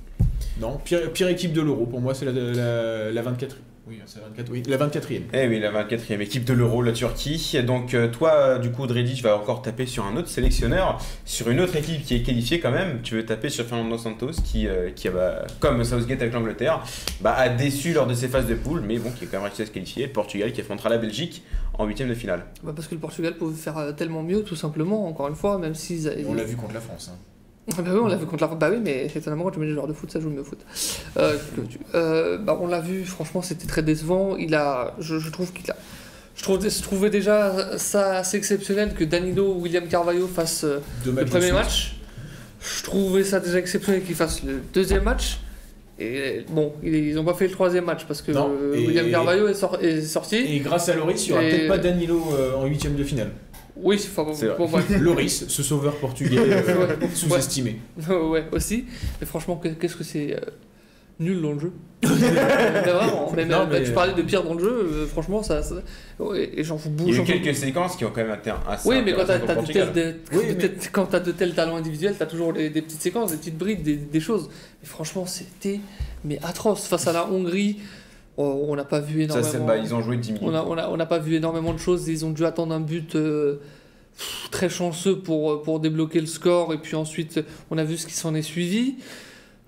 non, 0.60 0.78
pire, 0.84 1.12
pire 1.12 1.28
équipe 1.28 1.52
de 1.52 1.60
l'Euro. 1.60 1.86
Pour 1.86 2.00
moi, 2.00 2.14
c'est 2.14 2.24
la, 2.24 2.32
la, 2.32 3.12
la 3.12 3.22
24. 3.22 3.56
Oui, 3.88 4.00
c'est 4.04 4.20
la 4.20 4.26
24. 4.26 4.50
Oui, 4.50 4.62
la 4.66 4.76
24e. 4.76 5.22
Eh 5.32 5.48
oui, 5.48 5.60
la 5.60 5.72
24e 5.72 6.20
équipe 6.20 6.44
de 6.44 6.52
l'Euro, 6.52 6.82
la 6.82 6.92
Turquie. 6.92 7.56
Donc 7.66 7.94
euh, 7.94 8.08
toi, 8.08 8.32
euh, 8.34 8.58
du 8.58 8.70
coup, 8.70 8.86
Dredic 8.86 9.22
va 9.22 9.36
encore 9.36 9.62
taper 9.62 9.86
sur 9.86 10.04
un 10.04 10.14
autre 10.16 10.28
sélectionneur, 10.28 11.00
sur 11.24 11.48
une 11.48 11.60
autre 11.60 11.74
équipe 11.76 12.04
qui 12.04 12.16
est 12.16 12.22
qualifiée 12.22 12.60
quand 12.60 12.70
même. 12.70 13.00
Tu 13.02 13.14
veux 13.14 13.24
taper 13.24 13.48
sur 13.48 13.64
Fernando 13.64 13.96
Santos, 13.96 14.32
qui, 14.44 14.66
euh, 14.68 14.90
qui 14.90 15.08
bah, 15.08 15.46
comme 15.60 15.82
Southgate 15.84 16.20
avec 16.20 16.34
l'Angleterre, 16.34 16.82
bah, 17.22 17.34
a 17.34 17.48
déçu 17.48 17.94
lors 17.94 18.06
de 18.06 18.12
ses 18.14 18.28
phases 18.28 18.46
de 18.46 18.54
poule, 18.54 18.82
mais 18.82 18.98
bon, 18.98 19.10
qui 19.10 19.24
est 19.24 19.26
quand 19.26 19.38
même 19.38 19.46
réussi 19.46 19.62
à 19.62 19.66
se 19.66 19.70
qualifier. 19.70 20.06
Le 20.06 20.12
Portugal 20.12 20.52
qui 20.52 20.60
affrontera 20.60 20.90
la 20.90 20.98
Belgique 20.98 21.42
en 21.78 21.86
huitième 21.86 22.10
de 22.10 22.14
finale. 22.14 22.44
Bah, 22.62 22.72
parce 22.76 22.88
que 22.88 22.94
le 22.94 23.00
Portugal 23.00 23.36
pouvait 23.36 23.56
faire 23.56 23.94
tellement 23.96 24.22
mieux, 24.22 24.42
tout 24.42 24.56
simplement, 24.56 25.06
encore 25.06 25.28
une 25.28 25.36
fois, 25.36 25.56
même 25.56 25.74
s'ils. 25.74 26.12
On 26.28 26.34
l'a 26.34 26.44
vu 26.44 26.56
contre 26.56 26.74
la 26.74 26.80
France. 26.80 27.10
hein. 27.12 27.18
Ah 27.76 27.82
bah 27.82 27.90
oui, 27.92 27.98
on 28.02 28.06
l'a 28.06 28.16
vu 28.16 28.26
contre 28.26 28.44
la 28.48 28.54
Bah 28.54 28.68
oui, 28.70 28.78
mais 28.82 29.06
étonnamment, 29.14 29.44
quand 29.44 29.50
tu 29.50 29.58
mets 29.60 29.66
des 29.66 29.72
joueurs 29.72 29.86
de 29.88 29.92
foot, 29.92 30.10
ça 30.10 30.20
joue 30.20 30.30
mieux 30.30 30.40
au 30.40 30.44
foot. 30.44 30.58
Euh, 31.18 31.36
euh, 31.94 32.38
bah, 32.38 32.58
on 32.60 32.66
l'a 32.66 32.80
vu, 32.80 33.04
franchement, 33.04 33.42
c'était 33.42 33.66
très 33.66 33.82
décevant. 33.82 34.36
Il 34.36 34.54
a, 34.54 34.94
je, 34.98 35.18
je 35.18 35.30
trouve 35.30 35.52
qu'il 35.52 35.70
a. 35.70 35.76
Je, 36.34 36.42
trouve, 36.42 36.66
je 36.68 36.82
trouvais 36.82 37.10
déjà 37.10 37.76
ça 37.78 38.18
assez 38.18 38.36
exceptionnel 38.36 38.94
que 38.94 39.04
Danilo 39.04 39.54
ou 39.54 39.62
William 39.62 39.86
Carvalho 39.86 40.26
fassent 40.28 40.64
euh, 40.64 40.78
Deux 41.04 41.12
le 41.12 41.24
premier 41.24 41.52
match. 41.52 41.96
Je 42.60 42.82
trouvais 42.84 43.24
ça 43.24 43.40
déjà 43.40 43.58
exceptionnel 43.58 44.02
qu'ils 44.02 44.14
fassent 44.14 44.42
le 44.44 44.60
deuxième 44.72 45.02
match. 45.02 45.38
Et 46.00 46.44
bon, 46.50 46.72
ils 46.84 47.12
n'ont 47.16 47.24
pas 47.24 47.34
fait 47.34 47.46
le 47.48 47.52
troisième 47.52 47.84
match 47.84 48.04
parce 48.06 48.22
que 48.22 48.30
Non, 48.30 48.50
euh, 48.62 48.72
William 48.76 49.10
Carvalho 49.10 49.48
est, 49.48 49.54
sor- 49.54 49.78
est 49.82 50.00
sorti. 50.02 50.36
Et 50.36 50.60
grâce 50.60 50.88
à 50.88 50.94
Loris, 50.94 51.26
il 51.26 51.30
n'y 51.32 51.36
aura 51.38 51.44
Et- 51.44 51.50
peut-être 51.50 51.68
pas 51.68 51.78
Danilo 51.78 52.22
en 52.56 52.66
huitième 52.66 52.94
de 52.94 53.02
finale. 53.02 53.30
Oui, 53.80 53.98
c'est 53.98 54.08
enfin, 54.18 54.32
bon, 54.58 54.66
bref. 54.68 54.88
Loris, 55.00 55.46
ce 55.48 55.62
sauveur 55.62 55.94
portugais 55.96 56.38
euh, 56.38 56.86
Ouais. 57.00 57.08
sous-estimé. 57.14 57.80
ouais, 58.08 58.44
aussi. 58.52 58.86
Mais 59.20 59.26
franchement, 59.26 59.56
que- 59.56 59.68
qu'est-ce 59.68 59.96
que 59.96 60.04
c'est 60.04 60.34
euh, 60.34 60.40
nul 61.20 61.40
dans 61.42 61.52
le 61.52 61.58
jeu. 61.60 61.72
mais 62.02 62.08
vraiment, 62.10 63.32
mais, 63.34 63.44
Non, 63.44 63.66
mais 63.70 63.80
mais- 63.80 63.86
tu 63.86 63.92
parlais 63.92 64.14
de 64.14 64.22
pire 64.22 64.44
dans 64.44 64.54
le 64.54 64.60
jeu, 64.60 64.70
euh, 64.92 65.06
franchement, 65.06 65.42
ça. 65.42 65.62
ça- 65.62 65.76
ouais, 66.20 66.50
et 66.54 66.62
j'en 66.64 66.78
fous 66.78 66.90
Il 67.00 67.08
y 67.08 67.10
a 67.10 67.14
j'en 67.16 67.22
eu 67.22 67.26
fous- 67.26 67.32
quelques 67.32 67.56
séquences 67.56 67.96
qui 67.96 68.04
ont 68.04 68.10
quand 68.14 68.24
même 68.24 68.36
été 68.38 68.52
assez 68.68 68.88
Oui, 68.88 69.02
mais 69.04 69.12
quand 69.14 69.24
t'as 69.26 69.38
de, 69.38 69.44
de- 69.92 70.14
Oui, 70.32 70.46
de 70.48 70.52
tels- 70.54 70.76
quand 70.92 71.06
t'as 71.06 71.20
de 71.20 71.32
tels 71.32 71.54
talents 71.54 71.76
individuels, 71.76 72.14
t'as 72.18 72.26
toujours 72.26 72.52
des, 72.52 72.70
des 72.70 72.82
petites 72.82 73.02
séquences, 73.02 73.32
des 73.32 73.36
petites 73.36 73.58
brides, 73.58 73.82
des, 73.82 73.96
des 73.96 74.20
choses. 74.20 74.48
Mais 74.82 74.88
franchement, 74.88 75.26
c'était 75.26 75.80
mais 76.24 76.38
atroce. 76.42 76.86
Face 76.86 77.06
à 77.08 77.12
la 77.12 77.28
Hongrie, 77.30 77.78
on 78.44 78.76
n'a 78.76 78.84
pas 78.84 79.00
vu 79.00 79.18
Ça, 79.18 79.24
énormément. 79.24 79.50
c'est- 79.52 79.58
bah, 79.66 79.76
ils 79.76 79.94
ont 79.94 80.00
joué 80.00 80.16
10 80.16 80.32
minutes. 80.32 80.46
On 80.46 80.50
n'a 80.52 80.64
on 80.64 80.76
a, 80.78 80.88
on 80.88 80.98
a 81.00 81.06
pas 81.06 81.18
vu 81.18 81.34
énormément 81.34 81.72
de 81.72 81.78
choses. 81.78 82.08
Ils 82.08 82.24
ont 82.24 82.30
dû 82.30 82.44
attendre 82.44 82.74
un 82.74 82.80
but 82.80 83.14
euh, 83.16 83.56
très 84.50 84.68
chanceux 84.68 85.18
pour, 85.18 85.62
pour 85.62 85.80
débloquer 85.80 86.20
le 86.20 86.26
score. 86.26 86.72
Et 86.72 86.78
puis 86.78 86.96
ensuite, 86.96 87.40
on 87.70 87.78
a 87.78 87.84
vu 87.84 87.96
ce 87.96 88.06
qui 88.06 88.14
s'en 88.14 88.34
est 88.34 88.42
suivi. 88.42 88.96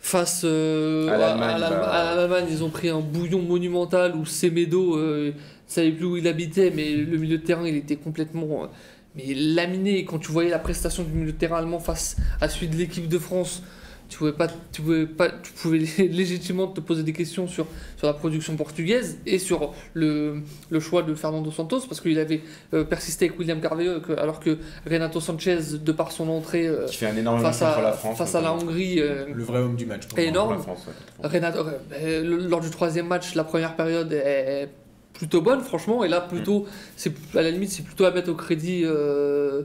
Face 0.02 0.42
euh, 0.44 1.08
À 1.08 1.18
l'Allemagne, 1.18 2.46
bah. 2.46 2.50
ils 2.50 2.64
ont 2.64 2.70
pris 2.70 2.88
un 2.88 3.00
bouillon 3.00 3.42
monumental 3.42 4.16
où 4.16 4.24
Semedo 4.24 4.96
euh, 4.96 5.26
ne 5.28 5.32
savait 5.66 5.92
plus 5.92 6.06
où 6.06 6.16
il 6.16 6.26
habitait, 6.26 6.72
mais 6.74 6.92
le 6.92 7.18
milieu 7.18 7.36
de 7.36 7.42
terrain, 7.44 7.66
il 7.66 7.76
était 7.76 7.96
complètement 7.96 8.64
euh, 8.64 8.66
mais 9.14 9.34
laminé. 9.34 10.06
Quand 10.06 10.18
tu 10.18 10.32
voyais 10.32 10.48
la 10.48 10.58
prestation 10.58 11.02
du 11.02 11.12
milieu 11.12 11.32
de 11.32 11.36
terrain 11.36 11.58
allemand 11.58 11.80
face 11.80 12.16
à 12.40 12.48
celui 12.48 12.68
de 12.68 12.76
l'équipe 12.76 13.08
de 13.08 13.18
France, 13.18 13.62
tu 14.10 14.18
pouvais 14.18 14.32
pas, 14.32 14.48
tu 14.72 14.82
pouvais 14.82 15.06
pas, 15.06 15.30
tu 15.30 15.52
pouvais 15.52 15.78
légitimement 15.98 16.66
te 16.66 16.80
poser 16.80 17.02
des 17.02 17.14
questions 17.14 17.46
sur, 17.48 17.66
sur 17.96 18.06
la 18.06 18.12
production 18.12 18.54
portugaise 18.56 19.18
et 19.24 19.38
sur 19.38 19.72
le, 19.94 20.42
le 20.68 20.80
choix 20.80 21.02
de 21.02 21.14
Fernando 21.14 21.50
Santos 21.50 21.80
parce 21.88 22.00
qu'il 22.02 22.18
avait 22.18 22.42
euh, 22.74 22.84
persisté 22.84 23.26
avec 23.26 23.38
William 23.38 23.60
Carvalho 23.60 24.00
que- 24.00 24.12
alors 24.12 24.40
que 24.40 24.58
Renato 24.86 25.20
Sanchez, 25.20 25.58
de 25.82 25.92
par 25.92 26.12
son 26.12 26.28
entrée 26.28 26.66
euh, 26.66 26.84
Qui 26.86 26.96
fait 26.98 27.06
un 27.06 27.16
énorme 27.16 27.40
face, 27.40 27.62
à, 27.62 27.80
la 27.80 27.92
France. 27.92 28.18
face 28.18 28.34
à 28.34 28.42
la. 28.42 28.52
Hongrie, 28.52 29.00
euh, 29.00 29.24
Le 29.32 29.42
vrai 29.44 29.60
homme 29.60 29.76
du 29.76 29.86
match. 29.86 30.06
pour 30.08 30.18
énorme. 30.18 30.56
Contre 30.56 30.68
la 30.68 30.74
France, 30.74 30.86
ouais. 31.22 31.28
Renato, 31.28 31.60
euh, 31.92 32.22
le- 32.22 32.48
lors 32.48 32.60
du 32.60 32.68
troisième 32.70 33.06
match, 33.06 33.34
la 33.36 33.44
première 33.44 33.76
période 33.76 34.12
est 34.12 34.68
plutôt 35.12 35.40
bonne, 35.40 35.60
franchement, 35.60 36.02
et 36.02 36.08
là, 36.08 36.20
plutôt, 36.20 36.66
c'est 36.96 37.12
à 37.36 37.42
la 37.42 37.50
limite, 37.50 37.70
c'est 37.70 37.82
plutôt 37.84 38.06
à 38.06 38.10
mettre 38.10 38.30
au 38.30 38.34
crédit, 38.34 38.82
euh, 38.84 39.62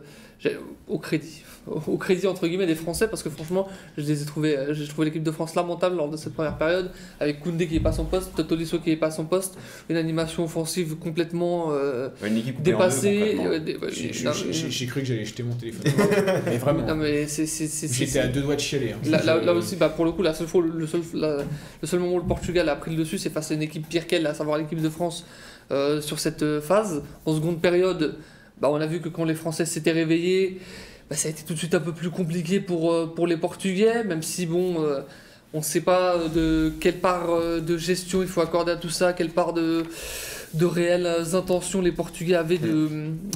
au 0.88 1.00
crédit, 1.00 1.44
au 1.68 1.98
crédit 1.98 2.28
entre 2.28 2.48
guillemets 2.48 2.66
des 2.68 2.76
Français, 2.76 3.08
parce 3.08 3.24
que 3.24 3.30
franchement, 3.30 3.68
je 3.98 4.04
les 4.06 4.22
ai 4.22 4.26
trouvés, 4.26 4.58
euh, 4.58 4.74
j'ai 4.74 4.88
trouvé 4.88 5.06
l'équipe 5.06 5.24
de 5.24 5.32
France 5.32 5.56
lamentable 5.56 5.96
lors 5.98 6.10
de 6.10 6.18
cette 6.18 6.34
première 6.34 6.58
période, 6.58 6.92
avec 7.20 7.40
Koundé 7.42 7.68
qui 7.68 7.78
est 7.78 7.80
pas 7.80 7.90
à 7.90 7.94
son 7.94 8.06
poste, 8.06 8.36
Totolisso 8.36 8.80
qui 8.80 8.92
est 8.92 8.96
pas 8.98 9.08
à 9.08 9.12
son 9.12 9.26
poste, 9.26 9.58
une 9.90 9.96
animation 9.98 10.44
offensive 10.44 10.96
complètement 10.96 11.72
euh, 11.72 12.10
Une 12.26 12.38
équipe 12.38 12.62
dépassée. 12.62 13.38
euh, 13.40 13.60
J'ai- 13.90 14.86
cru 14.88 15.02
que 15.02 15.08
j'allais 15.08 15.26
jeter 15.26 15.44
mon 15.44 15.56
téléphone. 15.56 15.84
mais 16.46 16.58
vraiment. 16.58 16.86
non, 16.86 16.96
mais 16.96 17.28
c'est- 17.28 17.46
c'est- 17.46 17.68
c'est- 17.68 17.88
c'est- 17.88 18.06
J'étais 18.06 18.20
à 18.20 18.28
deux 18.28 18.42
doigts 18.42 18.56
de 18.56 18.60
chialer. 18.62 18.92
hein. 18.94 18.98
Là, 19.10 19.24
là- 19.24 19.40
Je- 19.42 19.46
là 19.46 19.54
aussi, 19.54 19.76
bah, 19.76 19.90
pour 19.90 20.06
le 20.06 20.12
coup, 20.12 20.22
la 20.22 20.34
seule 20.34 20.48
fois, 20.48 20.62
le, 20.64 20.86
seul, 20.88 21.02
la- 21.14 21.38
le 21.82 21.88
seul 21.88 22.00
moment 22.00 22.14
où 22.16 22.20
le 22.20 22.26
Portugal 22.28 22.70
a 22.70 22.76
pris 22.76 22.92
le 22.92 22.98
dessus, 22.98 23.18
c'est 23.18 23.30
face 23.30 23.52
à 23.52 23.56
une 23.56 23.62
équipe 23.62 23.88
pire 23.88 24.06
qu'elle, 24.08 24.26
à 24.28 24.34
savoir 24.34 24.58
l'équipe 24.58 24.82
de 24.82 24.90
France, 24.90 25.26
euh, 25.72 26.02
sur 26.02 26.20
cette 26.20 26.60
phase. 26.62 27.02
En 27.26 27.34
seconde 27.36 27.60
période, 27.62 28.18
bah, 28.62 28.70
on 28.72 28.76
a 28.80 28.86
vu 28.86 29.02
que 29.02 29.10
quand 29.10 29.26
les 29.26 29.36
Français 29.36 29.66
s'étaient 29.66 29.92
réveillés, 29.92 30.60
bah, 31.10 31.16
ça 31.16 31.28
a 31.28 31.32
été 31.32 31.44
tout 31.44 31.54
de 31.54 31.60
suite 31.60 31.76
un 31.76 31.80
peu 31.80 31.94
plus 31.94 32.10
compliqué 32.10 32.60
pour, 32.60 32.92
euh, 32.92 33.06
pour 33.14 33.28
les 33.28 33.38
Portugais, 33.38 34.04
même 34.04 34.24
si, 34.24 34.46
bon, 34.46 34.84
euh, 34.84 35.02
on 35.54 35.60
ne 35.60 35.64
sait 35.64 35.82
pas 35.82 36.18
de 36.34 36.74
quelle 36.80 37.00
part 37.00 37.30
euh, 37.30 37.62
de 37.62 37.78
gestion 37.78 38.24
il 38.24 38.28
faut 38.28 38.42
accorder 38.42 38.72
à 38.72 38.76
tout 38.76 38.90
ça, 38.90 39.14
quelle 39.14 39.30
part 39.30 39.54
de, 39.54 39.84
de 40.56 40.66
réelles 40.66 41.08
intentions 41.34 41.82
les 41.82 41.92
Portugais 41.92 42.36
avaient 42.36 42.58
de, 42.58 42.90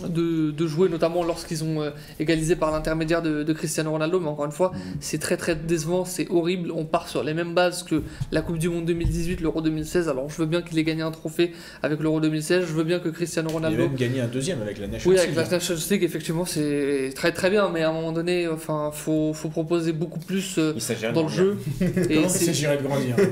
de, 0.08 0.52
de 0.52 0.68
jouer, 0.68 0.90
notamment 0.90 1.24
lorsqu'ils 1.24 1.64
ont 1.64 1.82
euh, 1.82 1.90
égalisé 2.20 2.56
par 2.56 2.72
l'intermédiaire 2.72 3.22
de, 3.22 3.44
de 3.44 3.54
Cristiano 3.54 3.92
Ronaldo. 3.92 4.20
Mais 4.20 4.28
encore 4.28 4.46
une 4.46 4.52
fois, 4.52 4.72
c'est 5.00 5.18
très 5.20 5.38
très 5.38 5.56
décevant, 5.56 6.06
c'est 6.06 6.30
horrible. 6.30 6.72
On 6.72 6.86
part 6.86 7.08
sur 7.08 7.24
les 7.24 7.34
mêmes 7.34 7.54
bases 7.54 7.84
que 7.84 8.04
la 8.32 8.42
Coupe 8.42 8.58
du 8.58 8.70
Monde 8.70 8.86
2018, 8.86 9.42
l'Euro 9.42 9.62
2016. 9.62 10.10
Alors 10.10 10.30
je 10.30 10.38
veux 10.38 10.46
bien 10.46 10.62
qu'il 10.62 10.78
ait 10.80 10.84
gagné 10.84 11.02
un 11.02 11.12
trophée 11.12 11.52
avec 11.84 12.00
l'Euro 12.00 12.20
2016, 12.22 12.66
je 12.68 12.74
veux 12.74 12.84
bien 12.84 13.00
que 13.00 13.10
Cristiano 13.10 13.50
Il 13.50 13.52
a 13.52 13.56
Ronaldo. 13.56 13.84
même 13.84 13.96
gagné 13.96 14.22
un 14.22 14.28
deuxième 14.28 14.62
avec 14.62 14.80
la 14.80 14.88
National 14.88 15.14
Oui, 15.14 15.18
avec 15.20 15.36
League. 15.36 15.46
la 15.46 15.50
Nations 15.58 15.76
League, 15.90 16.04
effectivement, 16.04 16.46
c'est 16.46 17.12
très 17.16 17.32
très 17.32 17.50
bien, 17.50 17.70
mais 17.70 17.84
à 17.84 17.90
un 17.90 17.94
moment 17.94 18.12
donné, 18.12 18.48
enfin, 18.48 18.92
faut, 18.94 19.34
faut 19.34 19.50
proposer 19.50 19.92
beaucoup 19.94 20.20
plus 20.20 20.58
euh, 20.58 20.74
dans 21.14 21.24
le 21.24 21.30
jeu. 21.30 21.58
Et 21.82 22.20
il 22.22 22.30
s'agirait 22.30 22.78
de 22.78 22.84
grandir? 22.84 23.16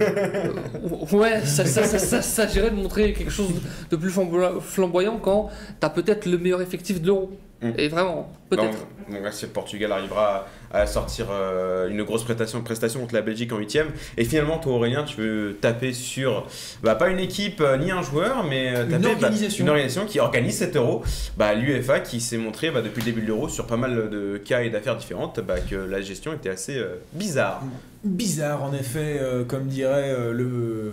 Ouais, 1.12 1.42
ça, 1.46 1.66
ça, 1.66 1.84
ça, 1.84 2.00
ça, 2.00 2.22
s'agirait 2.22 2.70
de 2.70 2.76
montrer 2.76 3.14
quelque 3.14 3.32
chose 3.32 3.50
de 3.90 3.96
plus 3.96 4.10
flambo- 4.10 4.60
flamboyant 4.62 5.18
quand 5.18 5.50
t'as 5.80 5.90
peut-être 5.90 6.26
le 6.26 6.38
meilleur 6.38 6.62
effectif 6.62 7.02
de 7.02 7.08
l'Euro. 7.08 7.32
Mm. 7.60 7.72
Et 7.80 7.88
vraiment, 7.88 8.32
peut-être. 8.52 8.86
donc 9.10 9.24
là, 9.24 9.32
si 9.32 9.46
le 9.48 9.52
Portugal 9.52 9.92
arrivera 9.92 10.46
à, 10.72 10.82
à 10.82 10.86
sortir 10.86 11.26
euh, 11.32 11.90
une 11.90 12.04
grosse 12.04 12.24
prestation, 12.24 12.62
prestation 12.62 13.00
contre 13.00 13.16
la 13.16 13.24
Belgique 13.24 13.52
en 13.52 13.58
huitième, 13.58 13.88
et 14.16 14.26
finalement, 14.26 14.60
toi 14.60 14.74
Aurélien, 14.74 15.04
tu 15.06 15.20
veux 15.22 15.58
taper 15.60 15.92
sur, 15.92 16.46
bah, 16.84 16.94
pas 16.94 17.10
une 17.10 17.18
équipe 17.18 17.60
euh, 17.62 17.78
ni 17.78 17.90
un 17.90 18.04
joueur, 18.04 18.44
mais 18.48 18.76
euh, 18.76 18.84
Une 18.84 18.92
taper, 18.92 19.04
bah, 19.06 19.10
organisation. 19.14 19.64
une 19.64 19.70
organisation 19.70 20.06
qui 20.06 20.20
organise 20.20 20.56
cet 20.56 20.76
euro, 20.76 21.02
bah, 21.36 21.56
l'UEFA 21.56 22.00
qui 22.02 22.22
s'est 22.22 22.38
montré 22.38 22.70
bah, 22.70 22.84
depuis 22.84 23.00
le 23.02 23.06
début 23.06 23.22
de 23.22 23.28
l'euro 23.28 23.50
sur 23.50 23.66
pas 23.66 23.78
mal 23.78 24.08
de 24.12 24.38
cas 24.38 24.62
et 24.62 24.70
d'affaires 24.70 24.96
différentes, 24.98 25.40
bah, 25.40 25.56
que 25.60 25.76
la 25.76 26.02
gestion 26.02 26.34
était 26.34 26.50
assez 26.50 26.78
euh, 26.78 26.98
bizarre. 27.14 27.64
Bizarre, 28.04 28.62
en 28.64 28.74
effet, 28.76 29.18
euh, 29.20 29.44
comme 29.46 29.66
dirait 29.66 30.12
euh, 30.12 30.32
le 30.32 30.92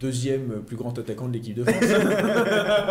deuxième 0.00 0.62
plus 0.66 0.76
grand 0.76 0.98
attaquant 0.98 1.28
de 1.28 1.34
l'équipe 1.34 1.54
de 1.54 1.64
France. 1.64 1.84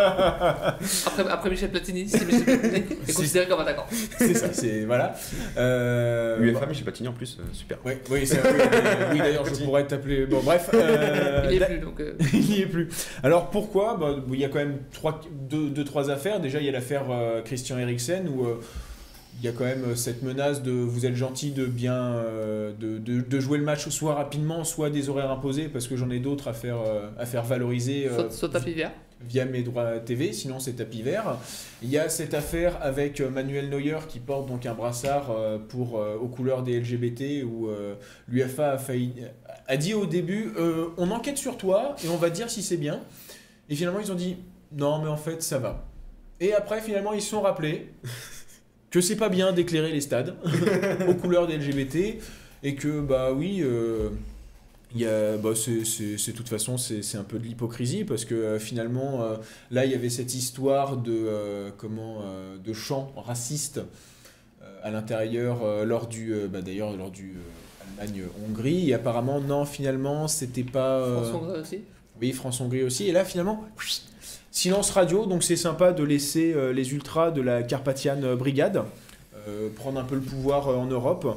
Après, 1.07 1.25
après 1.29 1.49
Michel 1.49 1.69
Platini, 1.71 2.07
si 2.07 2.23
Michel 2.25 2.43
Platini 2.59 2.75
est 3.07 3.13
considéré 3.13 3.47
comme 3.47 3.59
attaquant. 3.59 3.85
c'est 4.17 4.33
ça, 4.33 4.47
c'est 4.53 4.85
voilà. 4.85 5.13
Euh, 5.57 6.39
UEFA, 6.39 6.65
Michel 6.65 6.83
Platini 6.83 7.09
en 7.09 7.13
plus, 7.13 7.37
euh, 7.39 7.43
super. 7.51 7.77
Oui, 7.85 7.93
oui, 8.11 8.25
c'est- 8.27 8.37
oui, 8.41 8.49
oui, 9.13 9.17
d'ailleurs, 9.19 9.45
je 9.45 9.63
pourrais 9.63 9.85
t'appeler. 9.85 10.25
Bon, 10.25 10.39
bref. 10.43 10.69
euh, 10.73 11.43
Il 11.49 11.55
est 11.55 11.59
da- 11.59 11.65
plus 11.65 11.79
donc. 11.79 11.99
euh, 11.99 12.13
il 12.33 12.39
n'y 12.41 12.61
est 12.61 12.65
plus. 12.65 12.89
Alors 13.23 13.49
pourquoi? 13.49 13.97
Bah, 13.99 14.15
Il 14.31 14.39
y 14.39 14.45
a 14.45 14.49
quand 14.49 14.59
même 14.59 14.77
trois, 14.93 15.19
deux, 15.49 15.69
deux, 15.69 15.83
trois 15.83 16.09
affaires. 16.09 16.39
Déjà, 16.39 16.59
il 16.59 16.65
y 16.65 16.69
a 16.69 16.71
l'affaire 16.71 17.03
euh, 17.09 17.41
Christian 17.41 17.77
Eriksen 17.77 18.27
où 18.29 18.45
euh, 18.45 18.59
il 19.39 19.45
y 19.45 19.47
a 19.47 19.51
quand 19.51 19.63
même 19.63 19.83
euh, 19.85 19.95
cette 19.95 20.21
menace 20.23 20.61
de 20.63 20.71
vous 20.71 21.05
êtes 21.05 21.15
gentil 21.15 21.51
de 21.51 21.65
bien 21.65 21.95
euh, 21.95 22.73
de, 22.77 22.97
de- 22.97 23.21
de 23.21 23.39
jouer 23.39 23.57
le 23.57 23.63
match 23.63 23.87
soit 23.89 24.13
rapidement, 24.15 24.63
soit 24.63 24.89
des 24.89 25.09
horaires 25.09 25.31
imposés 25.31 25.67
parce 25.69 25.87
que 25.87 25.95
j'en 25.95 26.09
ai 26.09 26.19
d'autres 26.19 26.47
à 26.49 26.53
faire 26.53 26.77
euh, 26.81 27.09
à 27.17 27.25
faire 27.25 27.43
valoriser 27.43 28.09
Soit, 28.13 28.31
soit 28.31 28.49
tapis 28.49 28.73
vert. 28.73 28.91
via 29.21 29.45
mes 29.45 29.63
droits 29.63 29.99
TV, 29.99 30.33
sinon 30.33 30.59
c'est 30.59 30.73
tapis 30.73 31.01
vert. 31.01 31.37
Il 31.81 31.89
y 31.89 31.97
a 31.97 32.09
cette 32.09 32.33
affaire 32.33 32.77
avec 32.81 33.21
Manuel 33.21 33.69
Neuer 33.69 33.99
qui 34.07 34.19
porte 34.19 34.47
donc 34.47 34.65
un 34.65 34.73
brassard 34.73 35.33
pour, 35.69 35.93
aux 35.95 36.27
couleurs 36.27 36.63
des 36.63 36.79
LGBT 36.79 37.43
où 37.45 37.69
l'UFA 38.27 38.71
a, 38.73 38.77
failli- 38.77 39.23
a 39.67 39.77
dit 39.77 39.93
au 39.93 40.05
début 40.05 40.51
euh, 40.57 40.87
on 40.97 41.11
enquête 41.11 41.37
sur 41.37 41.57
toi 41.57 41.95
et 42.03 42.09
on 42.09 42.17
va 42.17 42.29
dire 42.29 42.49
si 42.49 42.61
c'est 42.63 42.77
bien. 42.77 42.99
Et 43.69 43.75
finalement 43.75 43.99
ils 43.99 44.11
ont 44.11 44.15
dit 44.15 44.37
non 44.73 44.99
mais 45.01 45.09
en 45.09 45.17
fait 45.17 45.41
ça 45.43 45.59
va. 45.59 45.85
Et 46.41 46.53
après 46.53 46.81
finalement 46.81 47.13
ils 47.13 47.21
se 47.21 47.29
sont 47.29 47.41
rappelés 47.41 47.91
que 48.91 49.01
c'est 49.01 49.15
pas 49.15 49.29
bien 49.29 49.51
d'éclairer 49.51 49.91
les 49.91 50.01
stades 50.01 50.35
aux 51.07 51.13
couleurs 51.13 51.47
des 51.47 51.57
LGBT 51.57 52.17
et 52.63 52.75
que 52.75 53.01
bah 53.01 53.31
oui 53.31 53.61
euh, 53.61 54.09
il 54.95 55.01
y 55.01 55.05
a, 55.05 55.37
bah, 55.37 55.51
c'est, 55.55 55.81
de 55.81 56.35
toute 56.35 56.49
façon 56.49 56.77
c'est, 56.77 57.15
un 57.15 57.23
peu 57.23 57.37
de 57.37 57.43
l'hypocrisie 57.43 58.03
parce 58.05 58.25
que 58.25 58.33
euh, 58.35 58.59
finalement 58.59 59.21
euh, 59.21 59.35
là 59.69 59.85
il 59.85 59.91
y 59.91 59.95
avait 59.95 60.09
cette 60.09 60.33
histoire 60.33 60.97
de 60.97 61.13
euh, 61.13 61.69
comment 61.77 62.21
euh, 62.23 62.57
de 62.57 62.73
chants 62.73 63.13
racistes 63.15 63.79
euh, 64.61 64.65
à 64.83 64.89
l'intérieur 64.89 65.63
euh, 65.63 65.85
lors 65.85 66.07
du 66.07 66.33
euh, 66.33 66.47
bah, 66.47 66.61
d'ailleurs 66.61 66.95
lors 66.97 67.11
du 67.11 67.35
euh, 67.35 68.01
Allemagne 68.01 68.23
Hongrie 68.47 68.89
et 68.89 68.93
apparemment 68.95 69.39
non 69.39 69.65
finalement 69.65 70.27
c'était 70.27 70.63
pas 70.63 70.97
euh, 70.99 71.21
François 71.21 71.39
Hongrie 71.39 71.59
aussi. 71.61 71.79
oui, 72.21 72.31
France-Hongrie 72.33 72.83
aussi. 72.83 73.07
Et 73.07 73.11
là, 73.11 73.23
finalement, 73.25 73.65
silence 74.51 74.91
radio. 74.91 75.25
Donc, 75.25 75.43
c'est 75.43 75.55
sympa 75.55 75.93
de 75.93 76.03
laisser 76.03 76.53
euh, 76.53 76.73
les 76.73 76.93
ultras 76.93 77.31
de 77.31 77.41
la 77.41 77.63
Carpathian 77.63 78.35
Brigade 78.35 78.83
euh, 79.47 79.69
prendre 79.75 79.99
un 79.99 80.03
peu 80.03 80.15
le 80.15 80.21
pouvoir 80.21 80.67
euh, 80.67 80.75
en 80.75 80.85
Europe. 80.85 81.27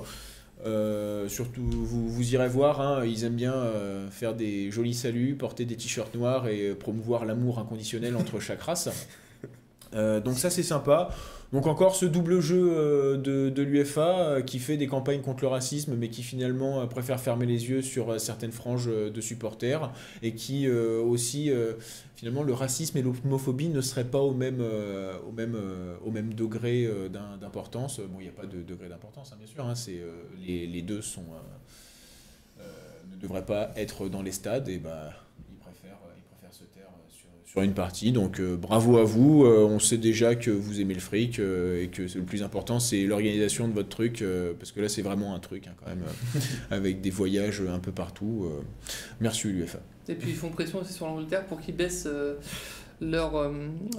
Euh, 0.64 1.28
surtout, 1.28 1.62
vous, 1.62 2.08
vous 2.08 2.34
irez 2.34 2.48
voir, 2.48 2.80
hein, 2.80 3.04
ils 3.04 3.24
aiment 3.24 3.34
bien 3.34 3.54
euh, 3.54 4.08
faire 4.10 4.34
des 4.34 4.70
jolis 4.70 4.94
saluts, 4.94 5.34
porter 5.34 5.64
des 5.64 5.76
t-shirts 5.76 6.14
noirs 6.14 6.46
et 6.46 6.68
euh, 6.68 6.74
promouvoir 6.74 7.24
l'amour 7.24 7.58
inconditionnel 7.58 8.16
entre 8.16 8.40
chaque 8.40 8.62
race. 8.62 8.88
Euh, 9.94 10.20
donc 10.20 10.38
ça 10.38 10.48
c'est 10.48 10.62
sympa. 10.62 11.10
Donc 11.52 11.66
encore 11.66 11.94
ce 11.94 12.06
double 12.06 12.40
jeu 12.40 12.72
euh, 12.72 13.18
de, 13.18 13.50
de 13.50 13.62
l'UFA 13.62 14.20
euh, 14.20 14.40
qui 14.40 14.58
fait 14.58 14.78
des 14.78 14.86
campagnes 14.86 15.20
contre 15.20 15.42
le 15.42 15.48
racisme 15.48 15.94
mais 15.98 16.08
qui 16.08 16.22
finalement 16.22 16.80
euh, 16.80 16.86
préfère 16.86 17.20
fermer 17.20 17.44
les 17.44 17.68
yeux 17.68 17.82
sur 17.82 18.10
euh, 18.12 18.16
certaines 18.16 18.52
franges 18.52 18.88
euh, 18.88 19.10
de 19.10 19.20
supporters 19.20 19.92
et 20.22 20.34
qui 20.34 20.66
euh, 20.66 21.02
aussi 21.02 21.50
euh, 21.50 21.74
finalement 22.22 22.44
le 22.44 22.52
racisme 22.52 22.96
et 22.98 23.02
l'homophobie 23.02 23.68
ne 23.68 23.80
seraient 23.80 24.04
pas 24.08 24.20
au 24.20 24.32
même, 24.32 24.58
euh, 24.60 25.18
au 25.28 25.32
même, 25.32 25.56
euh, 25.56 25.96
au 26.04 26.12
même 26.12 26.34
degré 26.34 26.84
euh, 26.86 27.08
d'im- 27.08 27.36
d'importance. 27.36 27.98
Bon 27.98 28.20
il 28.20 28.22
n'y 28.22 28.28
a 28.28 28.32
pas 28.32 28.46
de 28.46 28.62
degré 28.62 28.88
d'importance 28.88 29.32
hein, 29.32 29.36
bien 29.36 29.48
sûr, 29.48 29.66
hein, 29.66 29.74
c'est, 29.74 30.00
les, 30.40 30.68
les 30.68 30.82
deux 30.82 31.02
sont, 31.02 31.24
ne 33.10 33.16
devraient 33.16 33.44
pas 33.44 33.72
être 33.74 34.08
dans 34.08 34.22
les 34.22 34.30
stades 34.30 34.68
et 34.68 34.78
bah 34.78 35.10
ils 35.50 35.56
préfèrent, 35.56 35.98
ils 36.16 36.22
préfèrent 36.22 36.54
se 36.54 36.62
taire 36.72 36.90
sur, 37.08 37.26
sur 37.44 37.62
une 37.62 37.74
partie. 37.74 38.12
Donc 38.12 38.40
bravo 38.40 38.98
à 38.98 39.02
vous. 39.04 39.44
On 39.44 39.80
sait 39.80 39.98
déjà 39.98 40.36
que 40.36 40.52
vous 40.52 40.80
aimez 40.80 40.94
le 40.94 41.00
fric 41.00 41.40
et 41.40 41.90
que 41.92 42.02
le 42.02 42.24
plus 42.24 42.44
important 42.44 42.78
c'est 42.78 43.04
l'organisation 43.04 43.66
de 43.66 43.72
votre 43.72 43.88
truc 43.88 44.22
parce 44.60 44.70
que 44.70 44.80
là 44.80 44.88
c'est 44.88 45.02
vraiment 45.02 45.34
un 45.34 45.40
truc 45.40 45.66
hein, 45.66 45.74
quand 45.80 45.88
même 45.88 46.04
avec 46.70 47.00
des 47.00 47.10
voyages 47.10 47.60
un 47.68 47.80
peu 47.80 47.90
partout. 47.90 48.48
Merci 49.20 49.48
l'UFA. 49.48 49.80
Et 50.08 50.14
puis 50.14 50.30
ils 50.30 50.36
font 50.36 50.48
pression 50.50 50.80
aussi 50.80 50.92
sur 50.92 51.06
l'Angleterre 51.06 51.44
pour 51.46 51.60
qu'ils 51.60 51.76
baissent 51.76 52.08
euh, 52.10 52.34
leur, 53.00 53.36
euh, 53.36 53.50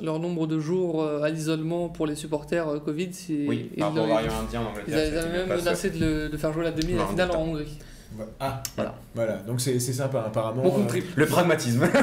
leur 0.01 0.19
nombre 0.19 0.47
de 0.47 0.59
jours 0.59 1.01
euh, 1.03 1.21
à 1.21 1.29
l'isolement 1.29 1.89
pour 1.89 2.05
les 2.07 2.15
supporters 2.15 2.67
euh, 2.67 2.79
Covid. 2.79 3.13
Si, 3.13 3.45
Oui, 3.47 3.69
ils, 3.73 3.79
par 3.79 3.89
rapport 3.89 4.05
au 4.05 4.07
variant 4.09 4.33
indien 4.45 4.61
en 4.61 4.63
ils 4.87 4.93
Angleterre. 4.93 5.23
avaient 5.23 5.31
même 5.47 5.57
menacé 5.57 5.89
de, 5.89 5.99
le- 6.05 6.29
de 6.29 6.37
faire 6.37 6.51
jouer 6.53 6.63
la 6.63 6.71
demi 6.71 6.93
et 6.93 6.95
la 6.97 7.03
Non, 7.03 7.07
finale 7.09 7.31
en 7.31 7.41
Hongrie. 7.41 7.77
Ah 8.39 8.61
Voilà. 8.75 8.95
voilà. 9.15 9.37
Donc 9.37 9.59
c'est 9.59 9.79
c'est 9.79 9.91
sympa 9.93 10.21
apparemment. 10.27 10.61
Bon 10.61 10.85
euh. 10.87 10.99
Le 11.15 11.25
pragmatisme. 11.25 11.79
donc 11.81 11.93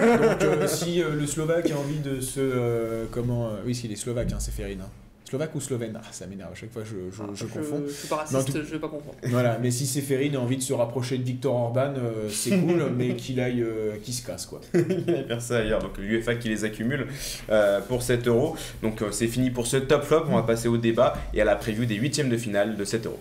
euh, 0.42 0.66
si 0.66 1.00
euh, 1.00 1.14
le 1.14 1.24
Slovaque 1.26 1.70
a 1.70 1.76
envie 1.78 2.00
de 2.00 2.20
se 2.20 2.40
euh, 2.40 3.04
comment 3.12 3.46
euh, 3.46 3.50
oui 3.64 3.74
s'il 3.76 3.92
est 3.92 3.96
Slovaque 3.96 4.32
hein, 4.32 4.38
c'est 4.40 4.50
Ferine. 4.50 4.80
hein. 4.80 4.88
Slovaque 5.30 5.54
ou 5.54 5.60
Slovène 5.60 5.92
Ah 5.96 6.02
ça 6.10 6.26
m'énerve 6.26 6.50
à 6.50 6.54
chaque 6.56 6.72
fois 6.72 6.82
je, 6.84 6.96
je, 7.16 7.22
je 7.34 7.44
confonds. 7.46 7.82
Je 7.86 7.92
suis 7.92 8.08
pas 8.08 8.16
raciste, 8.16 8.46
tout- 8.52 8.58
je 8.58 8.72
vais 8.72 8.78
pas 8.80 8.88
comprendre. 8.88 9.16
Voilà, 9.24 9.58
mais 9.62 9.70
si 9.70 9.86
Séphérine 9.86 10.34
a 10.34 10.40
envie 10.40 10.56
de 10.56 10.62
se 10.62 10.72
rapprocher 10.72 11.18
de 11.18 11.22
Victor 11.22 11.54
Orban, 11.54 11.94
euh, 11.96 12.28
c'est 12.28 12.50
cool, 12.58 12.90
mais 12.96 13.14
qu'il 13.14 13.38
aille, 13.38 13.62
euh, 13.62 13.96
qu'il 14.02 14.12
se 14.12 14.26
casse 14.26 14.44
quoi. 14.46 14.60
Il 14.74 15.24
faire 15.28 15.40
ça 15.40 15.58
ailleurs. 15.58 15.80
Donc 15.80 15.96
l'UEFA 15.98 16.34
qui 16.34 16.48
les 16.48 16.64
accumule 16.64 17.06
euh, 17.48 17.80
pour 17.80 18.02
7 18.02 18.26
euros. 18.26 18.56
Donc 18.82 19.02
c'est 19.12 19.28
fini 19.28 19.50
pour 19.50 19.66
ce 19.68 19.76
top 19.76 20.02
flop. 20.02 20.24
On 20.28 20.34
va 20.34 20.42
passer 20.42 20.66
au 20.68 20.76
débat 20.78 21.16
et 21.32 21.40
à 21.40 21.44
la 21.44 21.54
preview 21.54 21.84
des 21.84 21.94
huitièmes 21.94 22.28
de 22.28 22.36
finale 22.36 22.76
de 22.76 22.84
7 22.84 23.06
euros. 23.06 23.20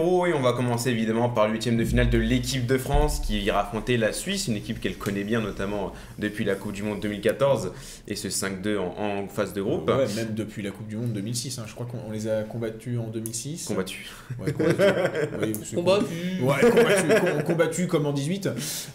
Et 0.00 0.32
on 0.32 0.40
va 0.40 0.54
commencer 0.54 0.88
évidemment 0.90 1.28
par 1.28 1.46
le 1.46 1.52
huitième 1.52 1.76
de 1.76 1.84
finale 1.84 2.08
de 2.08 2.16
l'équipe 2.16 2.64
de 2.66 2.78
France 2.78 3.20
qui 3.20 3.38
ira 3.42 3.60
affronter 3.60 3.98
la 3.98 4.12
Suisse, 4.14 4.48
une 4.48 4.56
équipe 4.56 4.80
qu'elle 4.80 4.96
connaît 4.96 5.24
bien 5.24 5.40
notamment 5.42 5.92
depuis 6.18 6.44
la 6.44 6.54
Coupe 6.54 6.72
du 6.72 6.82
Monde 6.82 7.00
2014 7.00 7.72
et 8.08 8.16
ce 8.16 8.28
5-2 8.28 8.78
en, 8.78 8.94
en 8.98 9.28
phase 9.28 9.52
de 9.52 9.60
groupe. 9.60 9.88
Ouais, 9.90 10.06
même 10.16 10.32
depuis 10.34 10.62
la 10.62 10.70
Coupe 10.70 10.88
du 10.88 10.96
Monde 10.96 11.12
2006, 11.12 11.58
hein, 11.58 11.64
je 11.66 11.74
crois 11.74 11.84
qu'on 11.86 11.98
on 12.08 12.12
les 12.12 12.28
a 12.28 12.42
combattus 12.44 12.98
en 12.98 13.08
2006. 13.08 13.66
Combattu. 13.66 14.08
Ouais, 14.38 14.52
combattus. 14.52 14.76
Oui, 15.42 15.52
c'est 15.64 15.76
Combat, 15.76 15.98
con- 15.98 16.46
Ouais, 16.46 16.70
combattus, 16.70 17.20
com- 17.20 17.42
combattus 17.46 17.86
comme 17.86 18.06
en 18.06 18.12
18. 18.12 18.48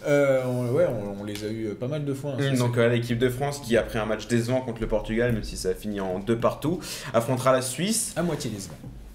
Euh, 0.06 0.42
on, 0.46 0.72
ouais, 0.72 0.86
on, 0.88 1.20
on 1.20 1.24
les 1.24 1.44
a 1.44 1.48
eu 1.48 1.68
pas 1.78 1.88
mal 1.88 2.04
de 2.04 2.14
fois. 2.14 2.32
hein, 2.38 2.50
Hum, 2.50 2.56
Donc 2.58 2.78
euh, 2.78 2.88
l'équipe 2.88 3.18
de 3.18 3.28
France 3.28 3.60
qui 3.64 3.76
après 3.76 4.00
un 4.00 4.06
match 4.06 4.26
décevant 4.26 4.60
contre 4.60 4.80
le 4.80 4.88
Portugal, 4.88 5.32
même 5.32 5.44
si 5.44 5.56
ça 5.56 5.68
a 5.70 5.74
fini 5.74 6.00
en 6.00 6.18
deux 6.18 6.36
partout, 6.38 6.80
affrontera 7.14 7.52
la 7.52 7.62
Suisse. 7.62 8.12
à 8.16 8.22
moitié 8.22 8.50
les 8.52 8.68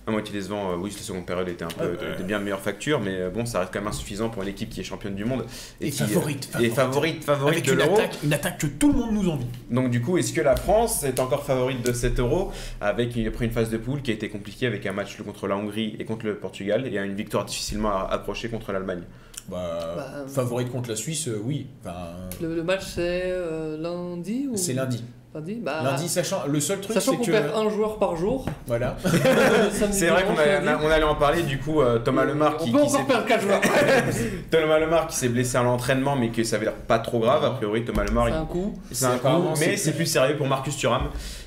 À 0.07 0.11
moitié 0.11 0.33
décevant, 0.33 0.71
euh, 0.71 0.75
oui, 0.77 0.91
la 0.95 1.03
seconde 1.03 1.27
période 1.27 1.47
était 1.47 1.63
un 1.63 1.67
peu 1.67 1.95
de, 2.17 2.23
bien 2.23 2.39
meilleure 2.39 2.59
facture, 2.59 2.99
mais 2.99 3.15
euh, 3.19 3.29
bon, 3.29 3.45
ça 3.45 3.59
reste 3.59 3.71
quand 3.71 3.79
même 3.81 3.87
insuffisant 3.87 4.29
pour 4.29 4.41
une 4.41 4.49
équipe 4.49 4.69
qui 4.69 4.79
est 4.79 4.83
championne 4.83 5.13
du 5.13 5.25
monde 5.25 5.45
Et 5.79 5.91
qui, 5.91 6.03
favorite, 6.03 6.49
euh, 6.55 6.59
et 6.59 6.69
favorite, 6.69 7.23
favorite 7.23 7.53
Avec 7.53 7.65
de 7.67 7.71
une 7.73 7.77
l'euro. 7.77 7.93
attaque, 7.99 8.17
une 8.23 8.33
attaque 8.33 8.57
que 8.57 8.65
tout 8.67 8.91
le 8.91 8.97
monde 8.97 9.11
nous 9.13 9.29
envie. 9.29 9.45
Donc 9.69 9.91
du 9.91 10.01
coup, 10.01 10.17
est-ce 10.17 10.33
que 10.33 10.41
la 10.41 10.55
France 10.55 11.03
est 11.03 11.19
encore 11.19 11.43
favorite 11.43 11.85
de 11.85 11.93
7 11.93 12.19
euros 12.19 12.51
avec 12.81 13.15
après 13.15 13.45
une 13.45 13.51
phase 13.51 13.69
de 13.69 13.77
poule 13.77 14.01
qui 14.01 14.09
a 14.09 14.15
été 14.15 14.27
compliquée 14.29 14.65
avec 14.65 14.87
un 14.87 14.91
match 14.91 15.21
contre 15.21 15.47
la 15.47 15.55
Hongrie 15.55 15.95
et 15.99 16.05
contre 16.05 16.25
le 16.25 16.35
Portugal 16.35 16.87
et 16.87 16.97
une 16.97 17.15
victoire 17.15 17.45
difficilement 17.45 18.07
accrochée 18.07 18.49
contre 18.49 18.71
l'Allemagne? 18.71 19.03
Bah, 19.49 19.93
Bah, 19.95 20.25
favorite 20.27 20.71
contre 20.71 20.89
la 20.89 20.95
Suisse, 20.95 21.27
euh, 21.27 21.39
oui. 21.43 21.67
Enfin, 21.81 22.13
Le, 22.41 22.55
le 22.55 22.63
match 22.63 22.85
c'est 22.85 23.23
euh, 23.25 23.77
lundi 23.77 24.47
ou? 24.49 24.55
C'est 24.57 24.73
lundi. 24.73 25.03
Lundi, 25.33 25.55
bah, 25.63 25.81
Lundi, 25.83 26.09
sachant 26.09 26.43
le 26.45 26.59
seul 26.59 26.81
truc, 26.81 26.93
Sachant 26.93 27.11
c'est 27.11 27.17
qu'on 27.17 27.23
que 27.23 27.31
perd 27.31 27.55
un 27.55 27.69
joueur 27.69 27.97
par 27.99 28.17
jour. 28.17 28.45
voilà. 28.67 28.97
C'est 29.91 30.07
vrai 30.07 30.23
qu'on 30.25 30.33
on 30.33 30.89
allait 30.91 31.03
en 31.05 31.15
parler 31.15 31.43
du 31.43 31.57
coup 31.57 31.81
euh, 31.81 31.99
Thomas 31.99 32.25
Lemar 32.25 32.57
qui, 32.57 32.73
On 32.75 32.85
peut 32.85 33.03
perdre 33.07 33.25
4 33.25 33.41
joueurs. 33.41 33.61
Thomas 34.51 34.77
Lemar 34.79 35.07
qui 35.07 35.15
s'est 35.15 35.29
blessé 35.29 35.57
à 35.57 35.63
l'entraînement 35.63 36.15
mais 36.17 36.29
que 36.31 36.43
ça 36.43 36.57
avait 36.57 36.65
l'air 36.65 36.73
pas 36.75 36.99
trop 36.99 37.19
grave 37.19 37.45
a 37.45 37.51
priori 37.51 37.85
Thomas 37.85 38.03
Lemar 38.03 38.25
C'est 38.27 38.31
il- 38.33 38.35
un 38.37 38.45
coup. 38.45 38.73
c'est 38.91 39.05
un 39.05 39.17
coup 39.17 39.27
mais 39.59 39.77
c'est 39.77 39.93
plus- 39.93 40.05
sérieux 40.05 40.35
pour 40.35 40.47
Marcus 40.47 40.75
Thuram 40.75 41.03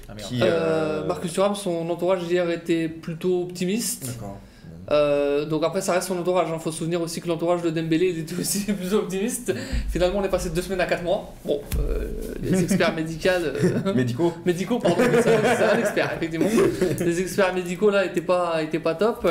Ah, 0.08 0.12
qui 0.14 0.40
Euh, 0.42 0.46
euh, 0.46 1.06
Marcus 1.06 1.32
Thuram, 1.32 1.54
son 1.54 1.88
entourage 1.90 2.22
hier 2.22 2.48
était 2.50 2.88
plutôt 2.88 3.42
optimiste. 3.42 4.06
D'accord. 4.06 4.38
Euh, 4.90 5.46
donc 5.46 5.64
après, 5.64 5.80
ça 5.80 5.92
reste 5.94 6.08
son 6.08 6.18
entourage. 6.18 6.48
Il 6.52 6.60
faut 6.60 6.70
se 6.70 6.78
souvenir 6.78 7.00
aussi 7.00 7.20
que 7.20 7.28
l'entourage 7.28 7.62
de 7.62 7.70
Dembélé 7.70 8.10
il 8.10 8.18
était 8.20 8.34
aussi 8.38 8.64
plutôt 8.64 8.96
optimiste. 8.98 9.52
Finalement, 9.90 10.18
on 10.18 10.24
est 10.24 10.28
passé 10.28 10.50
de 10.50 10.54
2 10.54 10.62
semaines 10.62 10.80
à 10.80 10.86
4 10.86 11.02
mois. 11.02 11.32
Bon, 11.44 11.60
euh, 11.80 12.08
les 12.42 12.62
experts 12.62 12.94
médicaux, 12.94 13.28
euh, 13.40 13.92
médicaux 13.94 14.32
médicaux, 14.44 14.78
pardon, 14.78 14.96
c'est 15.22 15.34
un- 15.34 15.56
c'est 15.56 15.64
un 15.64 15.78
expert, 15.78 16.10
effectivement. 16.16 16.48
Les 17.00 17.20
experts 17.20 17.54
médicaux 17.54 17.88
là 17.90 18.04
étaient 18.04 18.20
pas, 18.20 18.62
étaient 18.62 18.78
pas 18.78 18.94
top. 18.94 19.26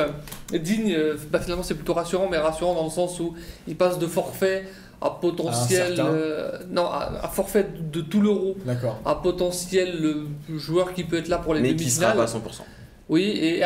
Digne, 0.51 0.93
euh, 0.97 1.15
bah, 1.31 1.39
finalement, 1.39 1.63
c'est 1.63 1.75
plutôt 1.75 1.93
rassurant, 1.93 2.27
mais 2.31 2.37
rassurant 2.37 2.73
dans 2.73 2.85
le 2.85 2.89
sens 2.89 3.19
où 3.19 3.33
il 3.67 3.75
passe 3.75 3.99
de 3.99 4.07
forfait 4.07 4.65
à 5.01 5.09
potentiel. 5.09 5.95
euh, 5.99 6.49
non, 6.71 6.85
à, 6.85 7.11
à 7.23 7.27
forfait 7.27 7.67
de 7.91 8.01
tout 8.01 8.21
l'euro 8.21 8.55
D'accord. 8.65 8.99
à 9.05 9.15
potentiel 9.15 9.99
euh, 10.03 10.57
joueur 10.57 10.93
qui 10.93 11.03
peut 11.03 11.17
être 11.17 11.27
là 11.27 11.37
pour 11.37 11.53
les 11.53 11.61
mais 11.61 11.75
qui 11.75 11.89
sera 11.89 12.13
demi-finales. 12.13 12.17
pas 12.17 12.57
à 12.57 12.61
100%. 12.63 12.63
Oui, 13.09 13.23
et, 13.23 13.61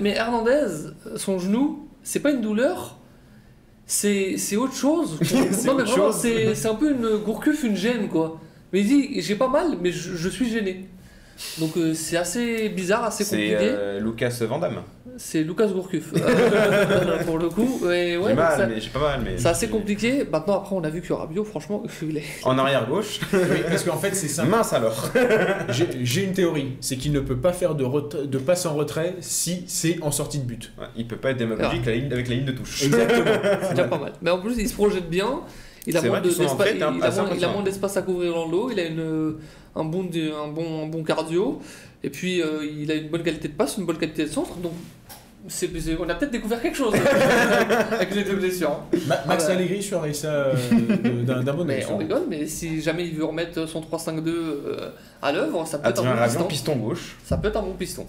mais- 0.00 0.14
Hernandez, 0.16 0.66
son 1.16 1.38
genou, 1.38 1.88
c'est 2.02 2.20
pas 2.20 2.30
une 2.30 2.40
douleur, 2.40 2.98
c'est 3.86 4.36
c'est 4.36 4.56
autre 4.56 4.74
chose. 4.74 5.18
C'est 5.22 5.34
non, 5.66 5.74
mais 5.74 5.82
autre 5.82 5.90
vraiment, 5.92 6.12
chose. 6.12 6.16
c'est 6.20 6.54
c'est 6.54 6.68
un 6.68 6.74
peu 6.74 6.90
une 6.92 7.18
gourcuff, 7.18 7.62
une 7.64 7.76
gêne, 7.76 8.08
quoi. 8.08 8.40
Mais 8.72 8.80
il 8.80 8.86
dit, 8.86 9.20
j'ai 9.20 9.36
pas 9.36 9.48
mal, 9.48 9.78
mais 9.80 9.92
je, 9.92 10.16
je 10.16 10.28
suis 10.28 10.48
gêné. 10.50 10.88
Donc 11.58 11.76
euh, 11.76 11.94
c'est 11.94 12.16
assez 12.16 12.68
bizarre, 12.68 13.04
assez 13.04 13.24
C'est 13.24 13.36
compliqué. 13.36 13.56
euh, 13.60 14.00
Lucas 14.00 14.36
Van 14.42 14.58
Damme. 14.58 14.82
C'est 15.16 15.42
Lucas 15.44 15.68
Gourcuff 15.68 16.12
euh, 16.16 17.22
pour 17.24 17.38
le 17.38 17.48
coup. 17.48 17.78
Ouais, 17.84 18.18
j'ai 18.26 18.34
mal, 18.34 18.56
ça- 18.58 18.66
mais 18.66 18.80
j'ai 18.80 18.88
pas 18.90 18.98
mal, 18.98 19.20
mais. 19.24 19.38
c'est 19.38 19.46
assez 19.48 19.68
compliqué. 19.68 20.24
Maintenant, 20.30 20.54
après, 20.56 20.74
on 20.74 20.82
a 20.82 20.90
vu 20.90 21.02
que 21.02 21.12
Rabiot, 21.12 21.44
franchement, 21.44 21.84
il 22.02 22.16
est. 22.16 22.22
En 22.42 22.58
arrière 22.58 22.88
gauche. 22.88 23.20
Oui, 23.32 23.38
parce 23.68 23.84
qu'en 23.84 23.96
fait, 23.96 24.14
c'est 24.16 24.26
simple. 24.26 24.48
Mince 24.50 24.72
alors. 24.72 25.10
J'ai 26.02 26.24
une 26.24 26.32
théorie, 26.32 26.76
c'est 26.80 26.96
qu'il 26.96 27.12
ne 27.12 27.20
peut 27.20 27.36
pas 27.36 27.52
faire 27.52 27.74
de, 27.76 27.84
ret- 27.84 28.26
de 28.26 28.38
passe 28.38 28.66
en 28.66 28.74
retrait 28.74 29.14
si 29.20 29.64
c'est 29.68 29.98
en 30.02 30.10
sortie 30.10 30.38
de 30.38 30.44
but. 30.44 30.72
Ouais, 30.78 30.86
Il 30.96 31.06
peut 31.06 31.16
pas 31.16 31.30
être 31.30 31.36
démagogique 31.38 31.86
ligne- 31.86 32.12
avec 32.12 32.28
la 32.28 32.34
ligne 32.34 32.44
de 32.46 32.52
touche. 32.52 32.82
Exactement. 32.84 33.30
C'est 33.62 33.70
déjà 33.70 33.84
pas 33.84 33.98
mal. 33.98 34.12
Mais 34.20 34.30
en 34.30 34.40
plus, 34.40 34.54
il 34.58 34.68
se 34.68 34.74
projette 34.74 35.08
bien. 35.08 35.42
Il 35.86 35.96
a 35.96 36.00
C'est 36.00 36.08
moins 36.08 36.20
de- 36.20 36.28
en 36.30 36.32
d'espace- 36.32 36.66
fait, 36.66 36.76
il, 36.76 36.82
hein, 36.82 36.92
il 36.96 37.02
à 37.02 37.06
a 37.06 37.10
moins, 37.10 37.30
il 37.36 37.44
a 37.44 37.48
100%. 37.48 37.52
moins 37.52 37.62
d'espace 37.62 37.96
à 37.98 38.02
couvrir 38.02 38.32
dans 38.34 38.46
le 38.46 38.50
dos. 38.50 38.70
Il 38.72 38.80
a 38.80 38.84
une, 38.86 39.36
un, 39.76 39.84
bon, 39.84 40.02
un, 40.04 40.48
bon, 40.48 40.84
un 40.84 40.86
bon 40.86 41.02
cardio. 41.02 41.60
Et 42.02 42.10
puis, 42.10 42.42
euh, 42.42 42.64
il 42.64 42.90
a 42.90 42.94
une 42.94 43.08
bonne 43.08 43.22
qualité 43.22 43.48
de 43.48 43.54
passe, 43.54 43.76
une 43.78 43.86
bonne 43.86 43.98
qualité 43.98 44.24
de 44.24 44.28
centre. 44.30 44.54
Donc, 44.56 44.72
c'est- 45.48 45.68
on 45.98 46.08
a 46.08 46.14
peut-être 46.14 46.32
découvert 46.32 46.60
quelque 46.62 46.76
chose 46.76 46.94
avec 47.90 48.14
les 48.14 48.24
deux 48.24 48.36
blessures. 48.36 48.80
Ma- 49.06 49.24
Max 49.26 49.46
Ah. 49.48 49.52
Allegri 49.52 49.82
ça 49.82 50.26
euh, 50.28 50.54
de- 50.72 51.42
d'un 51.42 51.52
bon 51.54 51.64
Mais 51.64 51.84
on 51.90 51.96
rigole, 51.98 52.22
mais 52.28 52.46
si 52.46 52.80
jamais 52.82 53.06
il 53.08 53.14
veut 53.14 53.24
remettre 53.24 53.66
son 53.68 53.80
3-5-2 53.80 54.28
euh, 54.28 54.90
à 55.22 55.32
l'œuvre, 55.32 55.66
ça 55.66 55.78
peut 55.78 55.88
être 55.88 56.04
un 56.04 56.14
bon 56.14 56.24
piston. 56.24 56.44
piston 56.44 56.76
gauche? 56.76 57.16
Ça 57.24 57.36
peut 57.36 57.48
être 57.48 57.56
un 57.58 57.62
bon 57.62 57.72
piston. 57.74 58.06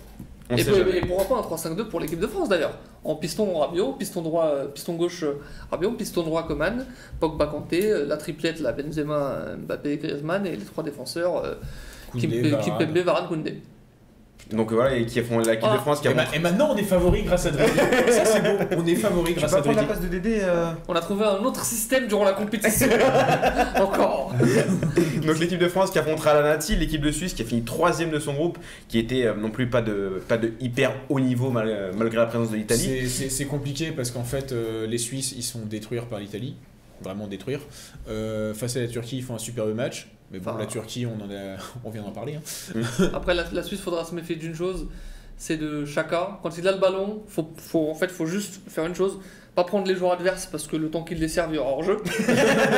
Et, 0.52 0.58
jamais. 0.78 0.98
et 0.98 1.02
pourquoi 1.02 1.42
pas 1.42 1.48
un 1.48 1.56
3-5-2 1.74 1.86
pour 1.86 2.00
l'équipe 2.00 2.20
de 2.20 2.28
France 2.28 2.50
d'ailleurs 2.50 2.78
En 3.04 3.16
piston 3.16 3.58
Rabiot, 3.58 3.94
piston 3.94 4.22
droit, 4.22 4.46
euh, 4.46 4.68
piston 4.68 4.94
gauche 4.94 5.24
euh, 5.24 5.42
Rabiot, 5.72 5.92
piston 5.94 6.22
droit 6.24 6.46
Coman, 6.48 6.86
Pogba 7.20 7.48
Kanté, 7.48 7.92
euh, 7.92 8.06
la 8.06 8.18
triplette 8.18 8.60
la 8.60 8.72
Benzema, 8.72 9.56
Mbappé, 9.58 9.98
Griezmann 9.98 10.46
et 10.46 10.56
les 10.56 10.66
trois 10.66 10.84
défenseurs 10.84 11.42
Koundé, 12.12 12.28
Kim- 12.28 12.50
Varane. 12.52 13.00
Varane, 13.02 13.28
Koundé. 13.28 13.62
Donc 14.52 14.72
voilà, 14.72 14.96
et 14.96 15.06
qui 15.06 15.20
font 15.22 15.40
l'équipe 15.40 15.62
de 15.64 15.68
Ah. 15.70 15.80
France 15.80 16.02
qui 16.02 16.08
a 16.08 16.12
Et, 16.12 16.14
ma- 16.14 16.36
et 16.36 16.40
maintenant, 16.40 16.70
on 16.74 16.78
est 16.78 16.84
favori 16.84 17.24
grâce 17.24 17.48
à 17.48 17.52
Draghi. 17.52 17.72
ça, 18.10 18.26
c'est 18.26 18.42
beau. 18.42 18.64
On 18.78 18.86
est 18.86 18.96
favori 18.96 19.34
grâce 19.34 19.54
à 19.54 19.62
la 19.62 19.84
place 19.84 20.02
de 20.02 20.08
Dédé 20.08 20.40
euh 20.44 20.72
On 20.88 20.94
a 20.94 21.00
trouvé 21.02 21.26
un 21.26 21.44
autre 21.44 21.66
système 21.66 22.08
durant 22.08 22.24
la 22.26 22.34
compétition. 22.34 22.88
Encore. 23.82 24.34
Donc 25.26 25.40
l'équipe 25.40 25.60
de 25.60 25.68
France 25.68 25.90
qui 25.92 25.98
affrontera 26.00 26.34
la 26.36 26.44
Nati, 26.44 26.76
l'équipe 26.76 27.02
de 27.02 27.12
Suisse 27.12 27.34
qui 27.34 27.42
a 27.42 27.46
fini 27.46 27.64
troisième 27.64 28.12
de 28.12 28.20
son 28.20 28.34
groupe, 28.34 28.58
qui 28.88 29.00
était 29.00 29.26
euh, 29.26 29.34
non 29.36 29.50
plus 29.50 29.68
pas 29.68 29.82
de, 29.82 30.22
pas 30.28 30.38
de 30.38 30.54
hyper 30.60 30.94
haut 31.10 31.20
niveau 31.20 31.50
mal- 31.50 31.68
euh, 31.70 31.92
malgré 31.98 32.18
la 32.18 32.28
présence 32.28 32.52
de 32.52 32.58
l'Italie. 32.58 33.08
C'est- 33.10 33.46
compliqué 33.46 33.92
parce 33.92 34.12
qu'en 34.12 34.24
fait, 34.24 34.52
euh, 34.52 34.86
les 34.88 34.98
Suisses, 34.98 35.34
ils 35.38 35.44
sont 35.44 35.60
détruire 35.66 36.06
par 36.06 36.20
l'Italie. 36.20 36.56
Vraiment 37.02 37.28
détruire. 37.28 37.60
Euh, 38.10 38.54
face 38.54 38.78
à 38.78 38.80
la 38.82 38.88
Turquie, 38.88 39.18
ils 39.18 39.24
font 39.24 39.36
un 39.36 39.40
superbe 39.40 39.74
match. 39.76 40.08
Mais 40.32 40.40
bon, 40.40 40.52
Enfin. 40.52 40.60
la 40.60 40.66
Turquie, 40.66 41.06
on, 41.06 41.16
en 41.24 41.30
a, 41.30 41.58
on 41.84 41.90
vient 41.90 42.02
d'en 42.04 42.12
parler. 42.12 42.36
hein. 42.36 42.82
Après, 43.14 43.34
la, 43.34 43.46
la 43.52 43.64
Suisse, 43.64 43.82
faudra 43.82 44.04
se 44.06 44.14
méfier 44.16 44.36
d'une 44.36 44.56
chose, 44.56 44.88
c'est 45.38 45.58
de 45.58 45.86
Chaka. 45.86 46.40
Quand 46.42 46.58
il 46.58 46.68
a 46.68 46.72
le 46.72 46.80
ballon, 46.80 47.24
faut, 47.28 47.52
faut, 47.58 47.90
en 47.90 47.96
fait, 47.96 48.10
faut 48.10 48.26
juste 48.26 48.62
faire 48.70 48.86
une 48.86 48.96
chose, 48.96 49.20
pas 49.56 49.64
prendre 49.64 49.88
les 49.88 49.96
joueurs 49.96 50.12
adverses 50.14 50.48
parce 50.52 50.68
que 50.68 50.76
le 50.76 50.90
temps 50.90 51.04
qu'il 51.04 51.20
les 51.20 51.28
serve, 51.30 51.52
il 51.54 51.56
y 51.56 51.60
aura 51.60 51.72
hors-jeu. 51.72 51.98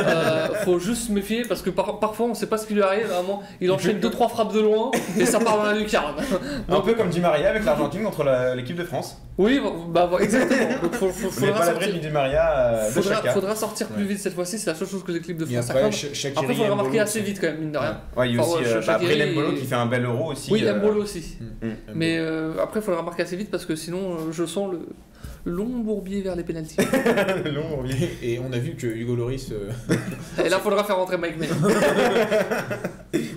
Euh, 0.07 0.47
faut 0.63 0.79
juste 0.79 1.07
se 1.07 1.11
méfier 1.11 1.43
parce 1.43 1.61
que 1.61 1.69
par- 1.69 1.99
parfois, 1.99 2.27
on 2.27 2.33
sait 2.33 2.45
pas 2.47 2.57
ce 2.57 2.67
qui 2.67 2.73
lui 2.73 2.81
arrive. 2.81 3.11
À 3.11 3.19
un 3.19 3.21
moment, 3.21 3.43
il 3.61 3.71
enchaîne 3.71 3.99
2-3 3.99 4.29
frappes 4.29 4.53
de 4.53 4.59
loin 4.61 4.91
et 5.19 5.25
ça 5.25 5.39
part 5.39 5.57
dans 5.57 5.63
la 5.63 5.73
lucarne. 5.73 6.15
Un 6.69 6.81
peu 6.81 6.93
comme 6.93 7.09
Di 7.09 7.19
Maria 7.19 7.49
avec 7.49 7.65
l'Argentine 7.65 8.03
contre 8.03 8.23
la- 8.23 8.55
l'équipe 8.55 8.75
de 8.75 8.83
France. 8.83 9.17
Oui, 9.37 9.59
bah, 9.89 10.07
bah, 10.11 10.17
exactement. 10.21 10.81
Donc, 10.81 10.93
faut, 10.95 11.09
faut, 11.09 11.29
faudra, 11.29 11.59
pas 11.59 11.65
sortir, 11.65 11.93
du 11.93 11.99
Di 11.99 12.09
Maria 12.09 12.57
euh, 12.57 12.89
faudra, 12.89 13.15
faudra 13.31 13.55
sortir 13.55 13.87
plus 13.87 14.03
Ouais. 14.03 14.09
vite 14.09 14.19
cette 14.19 14.33
fois-ci. 14.33 14.57
C'est 14.57 14.69
la 14.69 14.75
seule 14.75 14.87
chose 14.87 15.03
que 15.03 15.11
les 15.11 15.19
clips 15.21 15.37
de 15.37 15.45
France 15.45 15.65
après, 15.69 15.79
accordent. 15.79 15.93
Sh- 15.93 16.13
Shaqiri 16.13 16.39
Après, 16.39 16.53
il 16.53 16.57
faudra 16.57 16.75
marquer 16.75 16.89
Mbolo, 16.89 17.03
assez 17.03 17.21
vite 17.21 17.39
quand 17.41 17.47
même, 17.47 17.59
mine 17.59 17.71
de 17.71 17.77
rien. 17.77 18.01
Ouais, 18.15 18.29
il 18.29 18.35
y 18.35 18.39
a 18.39 18.41
Enfin, 18.41 18.51
aussi 18.51 18.63
ouais, 18.63 18.67
euh, 18.75 18.81
après 18.87 19.17
et- 19.29 19.55
qui 19.59 19.65
fait 19.65 19.75
un 19.75 19.85
bel 19.85 20.05
euro 20.05 20.31
aussi. 20.31 20.51
Oui, 20.51 20.63
euh, 20.65 20.75
Mbolo 20.75 21.01
aussi. 21.03 21.37
Mm. 21.61 21.67
Mm. 21.67 21.71
Mais 21.95 22.17
euh, 22.17 22.53
après, 22.61 22.79
il 22.79 22.83
faudra 22.83 23.01
marquer 23.03 23.23
assez 23.23 23.35
vite 23.35 23.51
parce 23.51 23.65
que 23.65 23.75
sinon, 23.75 24.13
euh, 24.13 24.31
je 24.31 24.45
sens 24.45 24.71
le 24.71 24.79
long 25.47 25.79
bourbier 25.79 26.21
vers 26.21 26.35
les 26.35 26.43
pénalties. 26.43 26.77
long, 27.45 27.81
oui. 27.83 27.91
Et, 28.21 28.39
on 28.39 28.51
a 28.51 28.57
vu 28.59 28.75
que 28.75 28.85
Hugo 28.87 29.15
Loris. 29.15 29.51
euh, 29.51 29.71
Et 30.45 30.49
là, 30.49 30.57
il 30.59 30.61
faudra 30.63 30.83
faire 30.83 30.97
rentrer 30.97 31.17
Mike 31.17 31.37
May. 31.39 31.47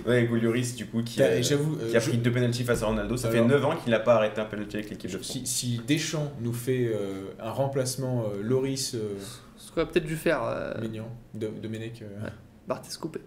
Ouais, 0.05 0.25
Gouliouris 0.25 0.73
du 0.75 0.85
coup 0.87 1.01
qui, 1.03 1.21
euh, 1.21 1.41
j'avoue, 1.41 1.77
euh, 1.79 1.89
qui 1.89 1.95
a 1.95 1.99
je- 1.99 2.09
pris 2.09 2.17
deux 2.17 2.31
penalties 2.31 2.63
face 2.63 2.83
à 2.83 2.87
Ronaldo. 2.87 3.15
Ça 3.17 3.29
Alors- 3.29 3.43
fait 3.43 3.47
9 3.49 3.65
ans 3.65 3.75
qu'il 3.81 3.91
n'a 3.91 3.99
pas 3.99 4.15
arrêté 4.15 4.41
un 4.41 4.45
penalty 4.45 4.77
avec 4.77 4.89
l'équipe 4.89 5.09
de 5.09 5.15
France. 5.17 5.31
si, 5.31 5.45
si 5.45 5.81
Deschamps 5.87 6.31
nous 6.41 6.53
fait 6.53 6.87
euh, 6.93 7.27
un 7.39 7.51
remplacement 7.51 8.23
euh, 8.25 8.41
Loris 8.43 8.95
euh, 8.95 9.13
Ce 9.57 9.71
qu'on 9.71 9.81
a 9.81 9.85
peut-être 9.85 10.05
dû 10.05 10.15
faire, 10.17 10.41
euh, 10.43 10.73
Maignan, 10.81 11.07
de, 11.33 11.47
Domenech. 11.61 12.01
euh, 12.01 12.27
Barthez 12.67 12.89
coupé. 12.99 13.21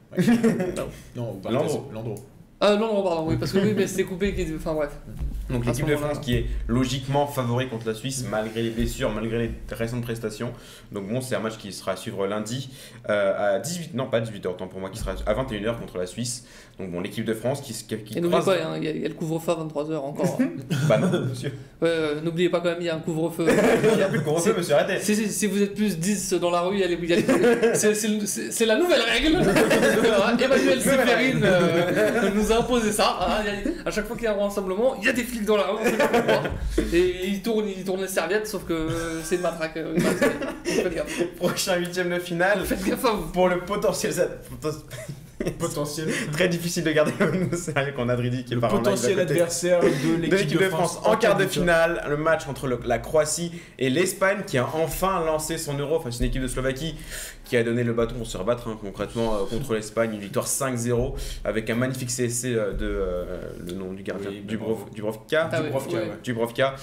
Non, 1.17 1.35
Barthez, 1.43 1.57
Landreau. 1.59 1.91
Landreau. 1.93 2.15
Ah 2.61 2.77
non, 2.77 2.95
non, 2.95 3.03
pardon, 3.03 3.27
oui, 3.29 3.37
parce 3.39 3.53
que 3.53 3.59
oui, 3.59 3.73
mais 3.77 3.87
c'était 3.87 4.05
coupé. 4.05 4.35
Qui... 4.35 4.47
Enfin 4.57 4.75
bref. 4.75 4.91
Donc 5.55 5.67
l'équipe 5.67 5.87
de. 5.87 5.97
France 5.97 6.19
qui 6.19 6.35
est 6.35 6.47
logiquement 6.69 7.27
favori 7.27 7.69
contre 7.69 7.87
la 7.89 7.95
Suisse 7.95 8.25
malgré 8.31 8.63
les 8.63 8.71
blessures, 8.71 9.11
malgré 9.11 9.39
les 9.39 9.51
récentes 9.71 10.03
prestations. 10.03 10.53
Donc 10.93 11.09
bon, 11.09 11.21
c'est 11.21 11.35
un 11.37 11.41
match 11.41 11.57
qui 11.57 11.73
sera 11.73 11.93
à 11.93 11.97
suivre 11.97 12.27
lundi 12.27 12.69
euh, 13.09 13.57
à 13.57 13.59
18 13.61 13.95
non 13.95 14.07
pas 14.07 14.21
18h 14.21 14.57
tant 14.57 14.67
pour 14.69 14.81
moi 14.81 14.91
qui 14.91 14.99
sera 14.99 15.13
à 15.27 15.35
21h 15.35 15.79
contre 15.79 15.99
la 15.99 16.07
Suisse. 16.07 16.45
Donc 16.79 16.91
bon, 16.91 17.01
l'équipe 17.01 17.25
de 17.25 17.35
France 17.35 17.61
qui 17.61 17.73
qui, 17.73 17.97
qui 18.05 18.19
Et 18.19 18.21
n'oubliez 18.21 18.41
croise- 18.41 18.59
pas, 18.59 18.65
hein, 18.65 18.75
il 18.79 18.85
y, 18.85 18.89
a- 18.89 18.91
il 18.91 19.01
y 19.03 19.05
a 19.05 19.09
le 19.09 19.15
couvre-feu 19.15 19.53
à 19.53 19.55
23h 19.55 19.97
encore. 19.97 20.39
Bah 20.89 20.99
non, 20.99 21.09
monsieur. 21.29 21.51
Ouais, 21.81 21.89
euh, 21.89 22.21
n'oubliez 22.21 22.49
pas 22.49 22.59
quand 22.61 22.71
même, 22.71 22.79
il 22.81 22.87
y 22.87 22.91
a 22.91 22.97
un 22.97 22.99
couvre-feu. 23.01 23.47
Il 23.93 23.97
n'y 23.97 24.03
a 24.03 24.09
plus 24.09 24.19
de 24.19 24.25
couvre-feu, 24.25 24.55
monsieur, 24.57 24.75
arrêtez. 24.75 25.01
Si, 25.03 25.15
si, 25.15 25.29
si 25.31 25.47
vous 25.47 25.63
êtes 25.63 25.75
plus 25.75 25.99
10 25.99 26.35
dans 26.35 26.51
la 26.51 26.61
rue, 26.63 26.75
il 26.77 26.81
y 26.81 26.85
a 26.85 26.89
les- 26.89 26.99
il 27.01 27.09
y 27.09 27.13
a 27.13 27.17
les- 27.17 27.75
c'est- 28.27 28.67
la 28.67 28.77
nouvelle 28.77 29.03
règle. 29.03 29.39
Emmanuel 30.41 30.81
Séverine 30.81 31.41
euh, 31.45 32.31
nous 32.35 32.53
a 32.53 32.59
imposé 32.59 32.93
ça. 32.93 33.19
hein. 33.21 33.45
A- 33.85 33.89
à 33.89 33.91
chaque 33.91 34.07
fois 34.07 34.17
qu'il 34.17 34.25
y 34.25 34.29
a 34.29 34.33
un 34.35 34.43
rassemblement, 34.43 34.97
il 35.01 35.07
y 35.07 35.09
a 35.09 35.13
des 35.13 35.23
flics 35.23 35.44
dans 35.45 35.57
la 35.57 35.67
rue. 35.69 35.81
Et 36.93 37.27
ils 37.29 37.43
tournent, 37.43 37.69
ils 37.69 37.85
tournent 37.85 38.03
les 38.03 38.09
serviettes, 38.09 38.47
sauf 38.47 38.65
que 38.65 38.89
c'est 39.23 39.37
une 39.37 39.43
matraque. 39.43 39.79
Faites 40.65 40.95
gaffe. 40.95 41.23
Prochain 41.37 41.77
huitième 41.77 42.11
de 42.11 42.19
finale 42.19 42.65
Faites 42.65 42.85
gaffe 42.85 43.05
à 43.05 43.11
vous. 43.13 43.27
pour 43.29 43.49
le 43.49 43.61
potentiel 43.61 44.13
Potentiel, 45.59 46.09
très 46.33 46.49
difficile 46.49 46.85
de 46.85 46.93
garder 46.93 47.13
au 47.53 47.57
sérieux 47.57 47.93
qu'on 47.95 48.09
a 48.09 48.17
Dridi 48.17 48.45
qui 48.45 48.53
est 48.53 48.55
le 48.55 48.61
par 48.63 48.71
potentiel 48.71 49.19
adversaire 49.21 49.81
de 49.81 50.23
l'équipe 50.31 50.59
de 50.59 50.69
France 50.69 50.99
en 51.05 51.17
quart 51.17 51.37
de 51.37 51.45
finale, 51.47 52.03
le 52.09 52.17
match 52.17 52.43
entre 52.49 52.67
le- 52.67 52.79
la 52.87 52.99
Croatie 52.99 53.53
et 53.79 53.91
l'Espagne 53.91 54.39
qui 54.47 54.57
a 54.57 54.67
enfin 54.75 55.23
lancé 55.27 55.59
son 55.59 55.77
euro 55.77 56.01
face 56.01 56.15
à 56.15 56.19
une 56.21 56.31
équipe 56.31 56.41
de 56.41 56.47
Slovaquie 56.49 56.95
qui 57.55 57.59
a 57.61 57.63
donné 57.63 57.85
le 57.85 57.93
bâton 57.93 58.17
pour 58.17 58.27
se 58.27 58.37
rebattre 58.37 58.67
hein, 58.67 58.77
concrètement 58.81 59.37
euh, 59.37 59.45
contre 59.49 59.75
l'Espagne, 59.75 60.15
une 60.15 60.19
victoire 60.19 60.49
5-0 60.49 61.15
avec 61.45 61.71
un 61.71 61.77
magnifique 61.77 62.09
CSC 62.09 62.47
euh, 62.47 62.73
de 62.73 62.85
euh, 62.85 63.25
le 63.65 63.75
nom 63.75 63.93
du 63.93 64.03
gardien 64.03 64.31
Oui, 64.31 64.43
Dubrov-. 64.45 64.93
Dubrovka, 64.93 65.51
Ah 65.53 65.61
Dubrovka, 65.61 65.93
ouais. 65.93 66.03
ouais. 66.03 66.19
Dubrovka. 66.25 66.75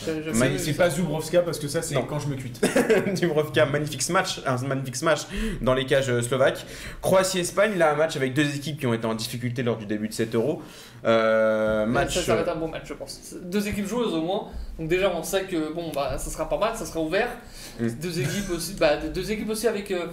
C'est 0.58 0.78
pas 0.78 0.90
Zubrovska 0.90 1.42
parce 1.42 1.60
que 1.60 1.68
ça 1.68 1.82
c'est 1.82 1.96
quand 2.08 2.20
je 2.20 2.30
me 2.30 2.36
cuite. 2.36 2.62
Dubrovka, 3.20 3.66
magnifique 3.66 4.02
smash, 4.02 4.40
un 4.46 4.66
magnifique 4.66 4.96
smash 4.96 5.28
dans 5.62 5.74
les 5.74 5.86
cages 5.86 6.22
slovaques. 6.22 6.66
Croatie-Espagne, 7.02 7.78
là 7.78 7.92
un 7.92 7.96
match 7.96 8.16
avec 8.16 8.34
deux 8.34 8.56
équipes 8.56 8.80
qui 8.80 8.88
ont 8.88 8.94
été 8.94 9.06
en 9.06 9.14
difficulté 9.16 9.64
lors 9.64 9.76
du 9.76 9.86
début 9.86 10.08
de 10.08 10.14
cet 10.14 10.36
euro. 10.36 10.62
Euh, 11.04 11.86
match. 11.86 12.14
Ça, 12.14 12.22
ça 12.22 12.36
va 12.36 12.42
être 12.42 12.56
un 12.56 12.60
bon 12.60 12.68
match, 12.68 12.84
je 12.86 12.94
pense. 12.94 13.36
Deux 13.42 13.68
équipes 13.68 13.88
joueuses 13.88 14.14
au 14.14 14.22
moins. 14.22 14.48
Donc 14.78 14.88
déjà, 14.88 15.12
on 15.14 15.24
sait 15.24 15.44
que 15.44 15.74
bon, 15.74 15.92
bah, 15.94 16.18
ça 16.18 16.30
sera 16.30 16.48
pas 16.48 16.58
mal, 16.58 16.76
ça 16.76 16.86
sera 16.86 17.02
ouvert. 17.02 17.30
Mm. 17.80 17.88
Deux 18.02 18.20
équipes 18.20 18.50
aussi, 18.52 18.76
bah, 18.76 18.98
deux 18.98 19.32
équipes 19.32 19.50
aussi 19.50 19.68
avec 19.68 19.92
euh, 19.92 20.08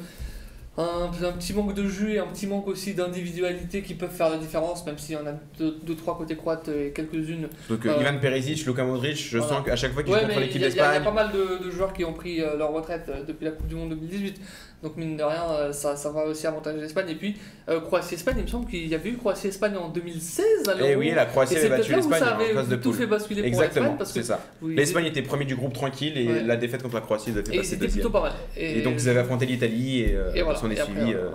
un, 0.79 1.11
un 1.27 1.33
petit 1.33 1.53
manque 1.55 1.75
de 1.75 1.87
jus 1.89 2.13
et 2.13 2.19
un 2.21 2.27
petit 2.29 2.47
manque 2.47 2.69
aussi 2.69 2.95
d'individualité 2.95 3.83
qui 3.83 3.95
peuvent 3.95 4.15
faire 4.15 4.31
la 4.31 4.39
différence, 4.39 4.87
même 4.87 4.97
s'il 4.97 5.17
y 5.17 5.19
en 5.19 5.27
a 5.27 5.33
deux, 5.59 5.77
deux 5.83 5.97
trois 5.97 6.17
côtés 6.17 6.37
croates 6.37 6.69
et 6.69 6.93
quelques-unes. 6.93 7.49
Donc 7.69 7.85
euh, 7.85 7.97
Ivan 8.01 8.19
Perisic, 8.21 8.65
Luka 8.65 8.85
Modric, 8.85 9.17
je 9.17 9.39
voilà. 9.39 9.55
sens 9.57 9.65
qu'à 9.67 9.75
chaque 9.77 9.93
fois 9.93 10.05
qu'ils 10.05 10.13
Ouais, 10.15 10.21
contre 10.23 10.39
l'équipe 10.39 10.63
a- 10.63 10.69
il 10.69 10.77
y 10.77 10.81
a- 10.81 10.85
d'Espagne. 10.93 11.03
pas 11.05 11.11
mal 11.11 11.33
de, 11.33 11.65
de 11.65 11.71
joueurs 11.71 11.93
qui 11.93 12.05
ont 12.05 12.13
pris 12.13 12.41
euh, 12.41 12.57
leur 12.57 12.73
retraite 12.73 13.07
euh, 13.09 13.25
depuis 13.27 13.45
la 13.45 13.51
Coupe 13.51 13.67
du 13.67 13.75
Monde 13.75 13.91
2018. 13.91 14.41
Donc 14.81 14.97
mine 14.97 15.17
de 15.17 15.25
rien, 15.25 15.43
euh, 15.51 15.73
ça, 15.73 15.97
ça 15.97 16.11
va 16.11 16.25
aussi 16.25 16.47
avantager 16.47 16.79
l'Espagne. 16.81 17.09
Et 17.09 17.17
puis 17.17 17.35
euh, 17.69 17.81
Croatie-Espagne, 17.81 18.37
il 18.39 18.43
me 18.45 18.49
semble 18.49 18.71
qu'il 18.71 18.87
y 18.87 18.95
avait 18.95 19.11
eu 19.11 19.17
Croatie-Espagne 19.17 19.77
en 19.77 19.89
2016 19.89 20.45
à 20.69 20.75
Et 20.75 20.77
l'Euro. 20.79 20.89
Eh 20.93 20.97
oui, 20.97 21.11
la 21.17 21.25
Et 21.25 21.27
Croatie 21.27 21.57
avait 21.57 21.69
battu 21.71 21.95
l'Espagne 21.97 22.21
ça 22.21 22.37
en 22.39 22.55
phase 22.55 22.69
de 22.69 22.77
tout 22.77 22.91
poule. 22.91 22.99
fait 22.99 23.07
basculer 23.09 23.41
pour 23.43 23.49
Exactement, 23.49 23.83
l'Espagne 23.87 23.99
parce 23.99 24.13
que 24.13 24.21
c'est 24.23 24.29
ça. 24.29 24.41
oui, 24.63 24.77
L'Espagne 24.77 25.07
était 25.07 25.23
premier 25.23 25.47
du 25.47 25.57
groupe 25.57 25.73
tranquille 25.73 26.17
et 26.17 26.29
Ouais. 26.29 26.43
la 26.45 26.57
défaite 26.57 26.83
contre 26.83 26.95
la 26.95 27.01
Croatie 27.01 27.33
les 27.33 27.39
a 27.39 27.43
fait 27.45 27.55
Et 27.55 27.57
passer 27.59 27.71
c'était 27.71 27.87
deuxième. 27.87 28.03
plutôt 28.03 28.11
pas 28.11 28.23
mal. 28.23 28.33
Et 28.57 28.83
donc 28.83 28.95
ils 28.99 29.09
avaient 29.09 29.19
affronté 29.21 29.47
l'Italie 29.47 30.03
et, 30.03 30.15
euh, 30.15 30.31
Et 30.35 30.43
voilà, 30.43 30.59
s'en 30.59 30.71
est 30.71 30.75
et 30.77 30.81
après, 30.81 30.95
suivi, 30.95 31.15
euh, 31.15 31.31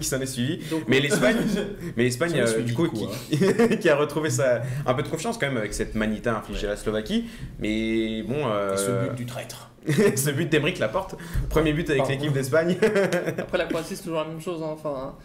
qui, 0.00 0.06
s'en 0.08 0.20
est 0.20 0.26
suivi. 0.26 0.58
donc, 0.68 0.82
Mais 0.88 0.98
l'Espagne, 0.98 1.36
mais 1.96 2.02
l'Espagne 2.02 2.32
du 2.64 2.74
coup, 2.74 2.88
coup, 2.88 3.06
qui, 3.30 3.38
qui 3.78 3.88
a 3.88 3.94
retrouvé 3.94 4.30
sa, 4.30 4.62
un 4.84 4.94
peu 4.94 5.02
de 5.04 5.08
confiance 5.08 5.38
quand 5.38 5.46
même 5.46 5.58
avec 5.58 5.72
cette 5.74 5.94
manita 5.94 6.34
infligée 6.36 6.66
à 6.66 6.70
la 6.70 6.76
Slovaquie. 6.76 7.26
Mais 7.60 8.22
bon, 8.24 8.38
Et 8.72 8.76
ce 8.76 8.90
but 9.08 9.14
du 9.14 9.26
traître. 9.26 9.68
ce 10.16 10.30
but 10.30 10.48
d'Emeric 10.48 10.78
Laporte, 10.78 11.16
premier 11.48 11.72
but 11.72 11.88
avec 11.90 12.06
l'équipe 12.08 12.32
d'Espagne. 12.32 12.76
Après, 13.38 13.58
la 13.58 13.66
Croatie, 13.66 13.96
c'est 13.96 14.02
toujours 14.04 14.20
la 14.20 14.26
même 14.26 14.40
chose. 14.40 14.62
hein. 14.62 14.70
Enfin, 14.72 15.16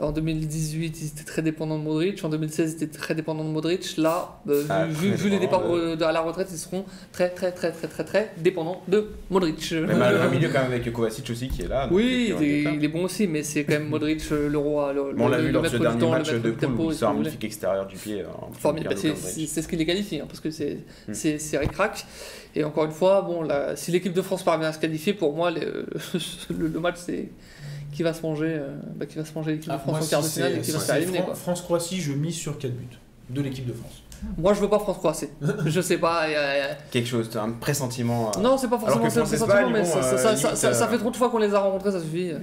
En 0.00 0.12
2018, 0.12 1.00
ils 1.02 1.06
étaient 1.08 1.24
très 1.24 1.42
dépendants 1.42 1.76
de 1.76 1.82
Modric. 1.82 2.22
En 2.24 2.28
2016, 2.28 2.76
ils 2.78 2.84
étaient 2.84 2.98
très 2.98 3.16
dépendants 3.16 3.42
de 3.42 3.48
Modric. 3.50 3.96
Là, 3.96 4.38
euh, 4.48 4.62
Ah, 4.68 4.84
vu, 4.86 5.28
les 5.28 5.40
départs 5.40 5.68
de- 5.68 5.96
euh, 6.00 6.06
à 6.06 6.12
la 6.12 6.20
retraite, 6.20 6.46
ils 6.52 6.56
seront 6.56 6.84
très, 7.10 7.30
très, 7.30 7.50
très, 7.50 7.72
très, 7.72 7.88
très, 7.88 8.04
très 8.04 8.32
dépendants 8.36 8.80
de 8.86 9.08
Modric. 9.28 9.72
Même 9.72 10.00
à- 10.00 10.28
au 10.28 10.30
milieu 10.30 10.50
quand 10.50 10.62
même 10.62 10.70
avec 10.70 10.92
Kovacic 10.92 11.28
aussi 11.30 11.48
qui 11.48 11.62
est 11.62 11.66
là. 11.68 11.88
Oui, 11.90 12.32
il 12.38 12.44
est, 12.44 12.62
top. 12.62 12.72
il 12.76 12.84
est 12.84 12.88
bon 12.88 13.02
aussi, 13.04 13.26
mais 13.26 13.42
c'est 13.42 13.64
quand 13.64 13.72
même 13.72 13.88
Modric 13.88 14.22
euh, 14.30 14.48
le 14.48 14.58
roi. 14.58 14.92
Le, 14.92 15.12
Bon, 15.14 15.24
on 15.24 15.28
l'a 15.28 15.38
le- 15.38 15.42
vu 15.42 15.48
le 15.48 15.54
lors 15.54 15.62
de 15.64 15.68
ce 15.68 15.76
dernier 15.78 15.98
temps, 15.98 16.12
le 16.12 16.18
match 16.18 16.32
de 16.32 16.50
poule 16.52 16.74
où 16.86 16.90
il 16.92 16.94
sort 16.96 17.12
magnifique 17.14 17.42
extérieur 17.44 17.86
du 17.88 17.96
pied. 17.96 18.20
hein, 18.20 18.46
Formidable. 18.52 18.94
Bah, 18.94 19.00
c'est- 19.16 19.46
ce 19.62 19.66
qui 19.66 19.74
les 19.76 19.84
qualifie, 19.86 20.20
hein, 20.20 20.26
parce 20.28 20.38
que 20.38 20.50
c'est 20.52 20.78
Hmm. 21.08 21.12
c'est 21.12 21.38
c'est 21.40 21.58
ric-rac. 21.58 22.06
Et 22.54 22.62
encore 22.62 22.84
une 22.84 22.92
fois, 22.92 23.22
bon, 23.22 23.42
là, 23.42 23.74
si 23.74 23.90
l'équipe 23.90 24.12
de 24.12 24.22
France 24.22 24.44
parvient 24.44 24.68
à 24.68 24.72
se 24.72 24.78
qualifier, 24.78 25.12
pour 25.12 25.34
moi, 25.34 25.50
les- 25.50 25.60
le, 26.56 26.68
le 26.68 26.80
match, 26.80 26.96
c'est 26.98 27.30
qui 27.98 28.04
va 28.04 28.14
se 28.14 28.22
manger, 28.22 28.46
euh, 28.50 28.76
bah, 28.94 29.06
qui 29.06 29.16
va 29.18 29.24
se 29.24 29.34
manger 29.34 29.54
l'équipe 29.54 29.72
Ah, 29.72 29.76
de 29.76 29.80
France 29.80 29.90
moi, 29.98 30.06
en 30.06 30.08
quart 30.08 30.22
de 30.22 30.28
finale 30.28 30.52
et 30.52 30.60
qui 30.60 30.70
va 30.70 30.78
se 30.78 30.84
faire 30.84 30.94
éliminer. 30.98 31.24
France-Croatie, 31.34 32.00
je 32.00 32.12
mise 32.12 32.36
sur 32.36 32.56
4 32.56 32.70
buts 32.72 32.86
de 33.28 33.40
l'équipe 33.40 33.66
de 33.66 33.72
France. 33.72 34.04
Moi, 34.36 34.52
je 34.54 34.60
veux 34.60 34.68
pas 34.68 34.78
France-Croatie. 34.78 35.28
je 35.66 35.80
sais 35.80 35.98
pas. 35.98 36.28
il 36.28 36.32
y 36.32 36.36
a- 36.36 36.56
il 36.56 36.58
y 36.60 36.62
a- 36.62 36.74
Quelque 36.90 37.06
chose, 37.08 37.28
un 37.36 37.50
pressentiment. 37.50 38.30
euh, 38.36 38.40
Non, 38.40 38.56
c'est 38.58 38.68
pas 38.68 38.78
forcément 38.78 39.04
que 39.04 39.10
ça, 39.10 39.20
France 39.20 39.28
c'est 39.30 39.36
Espagne, 39.36 39.50
sentiment, 39.50 39.70
mais 39.72 39.80
bon, 39.82 39.86
ça, 39.86 40.02
ça- 40.02 40.08
euh, 40.08 40.16
ça- 40.16 40.22
ça- 40.22 40.28
limite, 40.34 40.56
ça- 40.56 40.74
ça 40.74 40.84
euh, 40.84 40.88
fait 40.88 40.98
trop 40.98 41.10
de 41.10 41.16
fois 41.16 41.28
qu'on 41.30 41.38
les 41.38 41.54
a 41.54 41.58
rencontrés, 41.60 41.92
ça 41.92 42.00
suffit. 42.00 42.32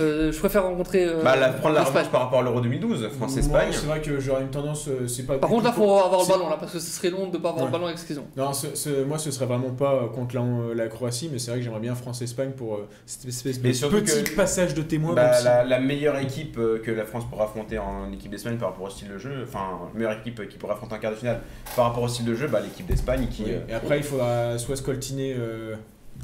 Euh, 0.00 0.32
je 0.32 0.38
préfère 0.38 0.64
rencontrer. 0.64 1.06
euh, 1.06 1.22
Bah, 1.22 1.36
la- 1.36 1.48
prendre 1.50 1.74
la 1.74 1.84
revanche 1.84 2.08
par 2.08 2.22
rapport 2.22 2.40
à 2.40 2.42
l'Euro 2.42 2.60
2012, 2.60 3.08
France-Espagne. 3.16 3.68
C'est 3.72 3.86
vrai 3.86 4.00
que 4.00 4.18
j'aurais 4.20 4.42
une 4.42 4.50
tendance, 4.50 4.88
euh, 4.88 5.06
c'est 5.06 5.22
pas. 5.24 5.38
Par 5.38 5.48
contre, 5.50 5.64
là, 5.64 5.72
faut 5.72 5.84
avoir 5.98 6.20
le 6.22 6.28
ballon, 6.28 6.48
là, 6.50 6.56
parce 6.58 6.72
que 6.72 6.78
ce 6.78 6.90
serait 6.90 7.10
long 7.10 7.28
de 7.28 7.38
pas 7.38 7.48
avoir 7.50 7.64
Ouais. 7.64 7.70
le 7.70 7.72
ballon 7.72 7.86
avec 7.86 7.98
ce 7.98 8.04
qu'ils 8.04 8.18
ont. 8.18 8.26
Non, 8.36 8.52
ce- 8.52 8.74
ce- 8.74 9.04
moi 9.04 9.18
ce 9.18 9.30
serait 9.30 9.46
vraiment 9.46 9.70
pas 9.70 9.94
euh, 9.94 10.06
contre 10.08 10.34
la, 10.34 10.42
la 10.74 10.88
Croatie, 10.88 11.28
mais 11.32 11.38
c'est 11.38 11.50
vrai 11.50 11.60
que 11.60 11.64
j'aimerais 11.64 11.80
bien 11.80 11.94
France-Espagne 11.94 12.50
pour 12.56 12.74
euh, 12.74 12.88
cette 13.06 13.26
espèce 13.26 13.60
Mais 13.62 13.70
de 13.72 14.00
petit 14.00 14.24
que- 14.24 14.36
passage 14.36 14.74
de 14.74 14.82
témoin. 14.82 15.14
Bah, 15.14 15.30
la, 15.64 15.78
meilleure 15.80 16.18
équipe 16.18 16.58
euh, 16.58 16.80
que 16.84 16.90
la 16.90 17.04
France 17.04 17.24
pourra 17.30 17.44
affronter 17.44 17.78
en 17.78 18.10
équipe 18.12 18.30
d'Espagne 18.30 18.56
par 18.56 18.70
rapport 18.70 18.86
au 18.86 18.90
style 18.90 19.08
de 19.08 19.18
jeu, 19.18 19.44
enfin, 19.46 19.60
la 19.92 19.98
meilleure 19.98 20.18
équipe 20.18 20.40
euh, 20.40 20.46
qui 20.46 20.58
pourra 20.58 20.74
affronter 20.74 20.95
en 20.96 21.00
quart 21.00 21.10
de 21.12 21.16
finale 21.16 21.40
par 21.74 21.86
rapport 21.86 22.02
au 22.02 22.08
style 22.08 22.24
de 22.24 22.34
jeu, 22.34 22.48
bah, 22.48 22.60
l'équipe 22.60 22.86
d'Espagne 22.86 23.26
qui. 23.30 23.44
Oui. 23.44 23.50
euh, 23.52 23.60
Et 23.68 23.74
après, 23.74 23.98
il 23.98 24.04
faudra 24.04 24.58
soit 24.58 24.76
scoltiner, 24.76 25.34
euh, 25.38 25.74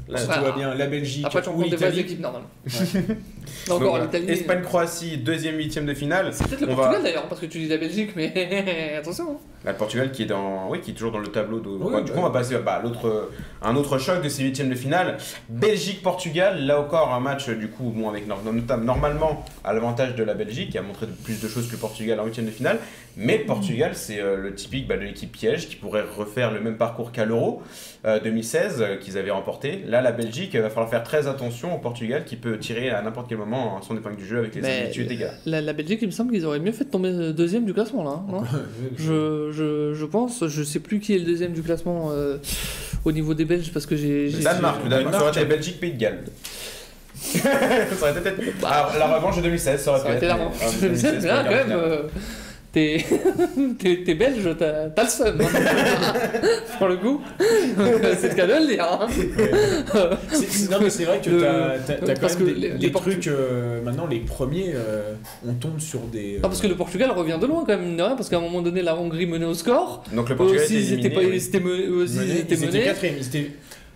là- 0.07 0.19
tout 0.21 0.27
va 0.41 0.51
bien, 0.51 0.73
la 0.75 0.87
Belgique 0.87 1.25
Après, 1.25 1.47
ou 1.47 1.61
l'Italie. 1.63 1.99
équipes, 1.99 2.19
normalement. 2.19 2.47
Ouais. 2.65 3.17
Donc, 3.67 3.81
encore, 3.81 3.97
voilà. 3.97 4.09
Espagne-Croatie, 4.31 5.17
deuxième 5.17 5.57
huitième 5.57 5.85
de 5.85 5.93
finale. 5.93 6.29
C'est 6.31 6.47
peut-être 6.47 6.61
le 6.61 6.71
On 6.71 6.75
Portugal 6.75 7.01
va- 7.01 7.07
d'ailleurs, 7.07 7.27
parce 7.27 7.41
que 7.41 7.45
tu 7.45 7.59
dis 7.59 7.67
la 7.67 7.77
Belgique, 7.77 8.11
mais 8.15 8.95
attention. 8.99 9.31
hein. 9.31 9.37
Le 9.65 9.73
Portugal 9.73 10.11
qui 10.11 10.23
est, 10.23 10.25
dans, 10.25 10.69
oui, 10.69 10.81
qui 10.81 10.91
est 10.91 10.93
toujours 10.93 11.13
dans 11.13 11.19
le 11.19 11.29
tableau. 11.29 11.59
De... 11.61 11.69
Oui, 11.69 12.03
du 12.03 12.11
bah 12.11 12.15
coup, 12.15 12.19
on 12.19 12.23
va 12.23 12.31
passer 12.31 12.55
à 12.55 12.81
l'autre, 12.83 13.29
un 13.61 13.75
autre 13.77 13.97
choc 13.97 14.21
de 14.21 14.27
ces 14.27 14.43
huitièmes 14.43 14.69
de 14.69 14.75
finale. 14.75 15.17
Belgique-Portugal, 15.49 16.65
là 16.65 16.79
encore 16.79 17.13
un 17.13 17.19
match 17.19 17.49
du 17.49 17.69
coup 17.69 17.91
bon, 17.95 18.09
avec 18.09 18.25
normalement 18.27 19.45
à 19.63 19.73
l'avantage 19.73 20.15
de 20.15 20.23
la 20.23 20.33
Belgique 20.33 20.71
qui 20.71 20.77
a 20.77 20.81
montré 20.81 21.07
plus 21.23 21.41
de 21.41 21.47
choses 21.47 21.67
que 21.67 21.73
le 21.73 21.77
Portugal 21.77 22.19
en 22.19 22.25
huitième 22.25 22.45
de 22.45 22.51
finale. 22.51 22.79
Mais 23.15 23.37
le 23.37 23.45
Portugal, 23.45 23.91
c'est 23.93 24.19
euh, 24.19 24.37
le 24.37 24.55
typique 24.55 24.87
bah, 24.87 24.97
de 24.97 25.03
l'équipe 25.03 25.31
piège 25.31 25.69
qui 25.69 25.75
pourrait 25.75 26.01
refaire 26.17 26.51
le 26.51 26.59
même 26.59 26.77
parcours 26.77 27.11
qu'à 27.11 27.25
l'Euro 27.25 27.61
euh, 28.05 28.19
2016 28.19 28.81
euh, 28.81 28.95
qu'ils 28.97 29.17
avaient 29.19 29.29
remporté. 29.31 29.83
Là, 29.87 30.01
la 30.01 30.11
Belgique, 30.11 30.51
il 30.55 30.61
va 30.61 30.69
falloir 30.69 30.89
faire 30.89 31.03
très 31.03 31.27
attention 31.27 31.75
au 31.75 31.77
Portugal 31.77 32.25
qui 32.25 32.35
peut 32.35 32.57
tirer 32.57 32.89
à 32.89 33.01
n'importe 33.03 33.27
quel 33.29 33.32
moment 33.35 33.81
son 33.81 33.95
épingle 33.97 34.15
du 34.17 34.25
jeu 34.25 34.39
avec 34.39 34.55
les 34.55 34.61
Mais- 34.61 34.83
habitudes 34.83 35.07
des 35.07 35.17
gars. 35.17 35.33
La, 35.45 35.61
la 35.61 35.73
Belgique, 35.73 35.99
il 36.01 36.07
me 36.07 36.11
semble 36.11 36.31
qu'ils 36.31 36.45
auraient 36.45 36.59
mieux 36.59 36.71
fait 36.71 36.85
de 36.85 36.89
tomber 36.89 37.33
deuxième 37.33 37.65
du 37.65 37.73
classement 37.73 38.03
là. 38.03 38.21
hein, 38.33 38.43
je, 38.97 39.51
je, 39.51 39.93
je 39.93 40.05
pense, 40.05 40.47
je 40.47 40.63
sais 40.63 40.79
plus 40.79 40.99
qui 40.99 41.15
est 41.15 41.19
le 41.19 41.25
deuxième 41.25 41.53
du 41.53 41.61
classement 41.61 42.09
euh, 42.11 42.37
au 43.05 43.11
niveau 43.11 43.33
des 43.33 43.45
Belges 43.45 43.71
parce 43.73 43.85
que 43.85 43.95
j'ai. 43.95 44.29
Danemark, 44.29 44.83
le 44.83 44.89
Danemark, 44.89 45.15
ça 45.15 45.21
aurait 45.21 45.31
été. 45.31 45.45
Belgique, 45.45 45.79
Pays 45.79 45.93
de 45.93 45.97
Galles. 45.99 46.23
ça 47.15 47.39
aurait 48.01 48.11
été 48.11 48.21
peut-être. 48.21 48.41
Ah, 48.63 48.91
la 48.97 49.15
revanche 49.15 49.37
de 49.37 49.41
2016, 49.43 49.81
ça 49.81 49.91
aurait 49.91 49.99
Ça 49.99 50.05
aurait 50.07 50.17
été 50.17 50.27
la 50.27 50.35
revanche. 50.35 50.55
ah, 50.61 50.65
2016, 50.81 51.15
Mais 51.23 51.27
là, 51.27 51.35
pas 51.37 51.43
quand 51.43 51.49
grave. 51.55 51.67
même, 51.69 51.77
euh, 51.79 52.01
t'es 52.73 53.05
t'es- 53.79 54.03
t'es 54.03 54.13
belge, 54.15 54.49
t'as 54.59 54.89
t'as 54.89 55.03
le 55.03 55.09
seum. 55.09 55.39
hein. 55.39 55.45
Pour 56.77 56.87
le 56.89 56.97
coup, 56.97 57.21
c'est 57.39 58.29
le 58.29 58.35
cas 58.35 58.47
de 58.47 58.53
le 58.53 58.67
dire. 58.67 58.83
hein. 58.83 59.07
Non, 60.71 60.77
mais 60.81 60.89
c'est 60.89 61.05
vrai 61.05 61.21
que 61.23 61.29
t'as 61.39 61.77
t'as- 61.79 61.93
t'as 62.05 62.13
quand 62.15 62.19
parce 62.21 62.37
même 62.39 62.47
que 62.47 62.53
des, 62.53 62.59
les- 62.59 62.69
des 62.71 62.77
les 62.87 62.91
Portu- 62.91 63.11
trucs. 63.11 63.27
euh, 63.27 63.81
maintenant, 63.83 64.07
les 64.07 64.19
premiers, 64.19 64.71
euh, 64.75 65.13
on 65.47 65.53
tombe 65.53 65.79
sur 65.79 65.99
des. 66.01 66.35
euh, 66.35 66.39
Ah, 66.43 66.47
parce 66.49 66.59
que 66.61 66.67
le 66.67 66.75
Portugal 66.75 67.11
revient 67.11 67.37
de 67.39 67.45
loin 67.45 67.61
quand 67.65 67.77
même, 67.77 67.85
mine 67.85 67.97
de 67.97 68.03
rien, 68.03 68.15
parce 68.15 68.27
qu'à 68.29 68.37
un 68.37 68.41
moment 68.41 68.61
donné, 68.61 68.81
la 68.81 68.97
Hongrie 68.97 69.27
menait 69.27 69.45
au 69.45 69.53
score. 69.53 70.03
Donc 70.13 70.29
le 70.29 70.35
Portugal 70.35 70.63
aussi, 70.65 70.77
était 70.93 71.07
éliminé. 71.07 71.35
ils 71.37 71.45
étaient 71.47 71.59
me- 71.59 71.87
eux 71.89 72.03
aussi, 72.03 72.15
ils 72.15 72.19
menés, 72.21 72.39
étaient 72.39 72.55
ils 72.55 72.63
étaient 72.63 72.65
menés. 72.77 72.83
quatrième. 72.85 73.15
ils 73.19 73.27
étaient- 73.27 73.51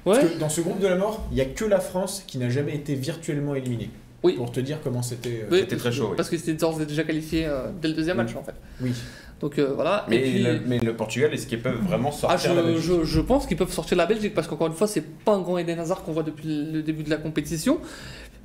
Ouais. 0.06 0.20
Parce 0.22 0.34
que 0.34 0.40
dans 0.40 0.50
ce 0.50 0.62
groupe 0.62 0.80
de 0.80 0.88
la 0.88 0.96
mort, 0.96 1.28
il 1.34 1.38
y 1.38 1.42
a 1.42 1.46
que 1.46 1.66
la 1.66 1.80
France 1.82 2.24
qui 2.26 2.38
n'a 2.38 2.50
jamais 2.50 2.74
été 2.76 2.96
virtuellement 2.96 3.56
éliminée. 3.56 3.90
Oui. 4.24 4.34
Pour 4.34 4.52
te 4.52 4.60
dire 4.60 4.80
comment 4.84 5.02
c'était. 5.04 5.42
euh, 5.44 5.48
Oui, 5.52 5.60
C'était 5.62 5.78
très 5.78 5.92
chaud, 5.92 6.08
oui. 6.12 6.18
Parce 6.18 6.30
que 6.30 6.38
c'était 6.38 6.54
d'ores 6.54 6.82
et 6.82 6.86
déjà 6.86 7.04
qualifié 7.04 7.46
euh, 7.46 7.68
dès 7.82 7.88
le 7.90 7.94
deuxième 7.94 8.18
Oui. 8.18 8.24
match 8.24 8.36
en 8.36 8.44
fait. 8.44 8.56
Oui. 8.82 8.92
Donc 9.40 9.60
euh, 9.60 9.72
voilà. 9.76 10.06
Mais, 10.10 10.18
Et 10.18 10.22
puis- 10.32 10.44
le, 10.44 10.60
mais 10.66 10.80
le 10.80 10.96
Portugal, 10.96 11.32
est-ce 11.34 11.46
qu'ils 11.46 11.62
peuvent 11.62 11.80
vraiment 11.88 12.10
Ah, 12.10 12.38
sortir 12.38 12.56
la 12.56 12.62
je, 12.64 12.68
Belgique? 12.68 12.84
je, 12.84 13.04
je 13.04 13.22
pense 13.22 13.46
qu'ils 13.46 13.58
peuvent 13.58 13.72
sortir 13.72 13.96
la 13.98 14.08
Belgique 14.08 14.34
parce 14.34 14.48
qu'encore 14.48 14.68
une 14.68 14.74
fois, 14.74 14.88
c'est 14.88 15.04
pas 15.24 15.34
un 15.34 15.42
grand 15.42 15.60
Eden 15.60 15.78
Hazard 15.80 16.04
qu'on 16.04 16.14
voit 16.14 16.24
depuis 16.24 16.48
le 16.72 16.82
début 16.82 17.04
de 17.04 17.12
la 17.12 17.18
compétition. 17.18 17.80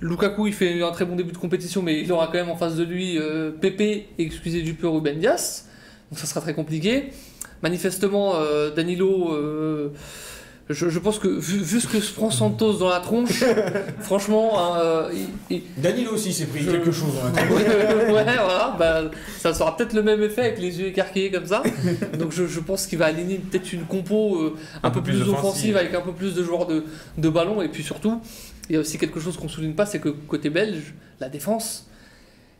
Lukaku, 0.02 0.48
il 0.48 0.52
fait 0.52 0.82
un 0.82 0.90
très 0.90 1.04
bon 1.06 1.16
début 1.16 1.32
de 1.32 1.38
compétition, 1.38 1.80
mais 1.80 2.00
il 2.02 2.12
aura 2.12 2.26
quand 2.26 2.34
même 2.34 2.50
en 2.50 2.56
face 2.56 2.76
de 2.76 2.84
lui 2.84 3.16
euh, 3.18 3.50
Pepe 3.52 3.80
et 3.80 4.06
excusez 4.18 4.60
du 4.60 4.74
peu 4.74 4.88
Ruben 4.88 5.18
Dias. 5.18 5.64
Donc 6.10 6.18
ça 6.18 6.26
sera 6.26 6.40
très 6.42 6.52
compliqué. 6.54 7.12
Manifestement, 7.62 8.34
euh, 8.34 8.70
Danilo. 8.74 9.32
Je, 10.72 10.88
je 10.88 10.98
pense 10.98 11.18
que 11.18 11.28
vu, 11.28 11.58
vu 11.58 11.80
ce 11.80 11.86
que 11.86 12.00
se 12.00 12.12
prend 12.12 12.30
Santos 12.30 12.74
dans 12.74 12.88
la 12.88 13.00
tronche, 13.00 13.42
franchement, 14.00 14.76
euh, 14.78 15.10
il- 15.50 15.56
il, 15.56 15.62
Danilo 15.82 16.12
aussi 16.12 16.32
s'est 16.32 16.46
pris 16.46 16.60
Je- 16.60 16.70
quelque 16.70 16.90
chose. 16.92 17.12
hein. 17.24 17.32
ouais, 17.50 18.12
voilà, 18.12 18.76
bah, 18.78 19.02
ça 19.38 19.52
sera 19.54 19.76
peut-être 19.76 19.92
le 19.92 20.02
même 20.02 20.22
effet 20.22 20.42
avec 20.42 20.58
les 20.58 20.80
yeux 20.80 20.86
écarquillés 20.88 21.30
comme 21.30 21.46
ça. 21.46 21.62
Donc 22.18 22.32
je, 22.32 22.46
je 22.46 22.60
pense 22.60 22.86
qu'il 22.86 22.98
va 22.98 23.06
aligner 23.06 23.38
peut-être 23.38 23.72
une 23.72 23.84
compo 23.84 24.36
euh, 24.42 24.56
un, 24.82 24.90
peu, 24.90 25.02
plus, 25.02 25.20
offensive 25.28 25.76
avec 25.76 25.94
un 25.94 26.00
peu 26.00 26.12
plus 26.12 26.34
de 26.34 26.42
joueurs 26.42 26.66
de, 26.66 26.84
de 27.18 27.28
ballon. 27.28 27.62
Et 27.62 27.68
puis 27.68 27.82
surtout, 27.82 28.20
il 28.68 28.74
y 28.74 28.76
a 28.76 28.80
aussi 28.80 28.98
quelque 28.98 29.20
chose 29.20 29.36
qu'on 29.36 29.48
souligne 29.48 29.74
pas, 29.74 29.86
c'est 29.86 29.98
que 30.00 30.08
côté 30.08 30.50
belge, 30.50 30.94
la 31.20 31.28
défense, 31.28 31.86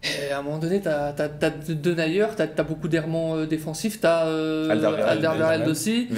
eh, 0.05 0.33
à 0.33 0.39
un 0.39 0.43
moment 0.43 0.59
donné, 0.59 0.81
t'as 0.81 1.15
as, 1.17 1.29
deux 1.51 1.95
nailleurs, 1.95 2.35
t'as 2.35 2.47
as 2.57 2.63
beaucoup 2.65 2.89
d'errements 2.89 3.37
euh, 3.37 3.47
défensifs, 3.47 4.01
t'as 4.01 4.27
euh, 4.27 4.69
Alderweireld, 4.71 5.69
aussi. 5.69 6.09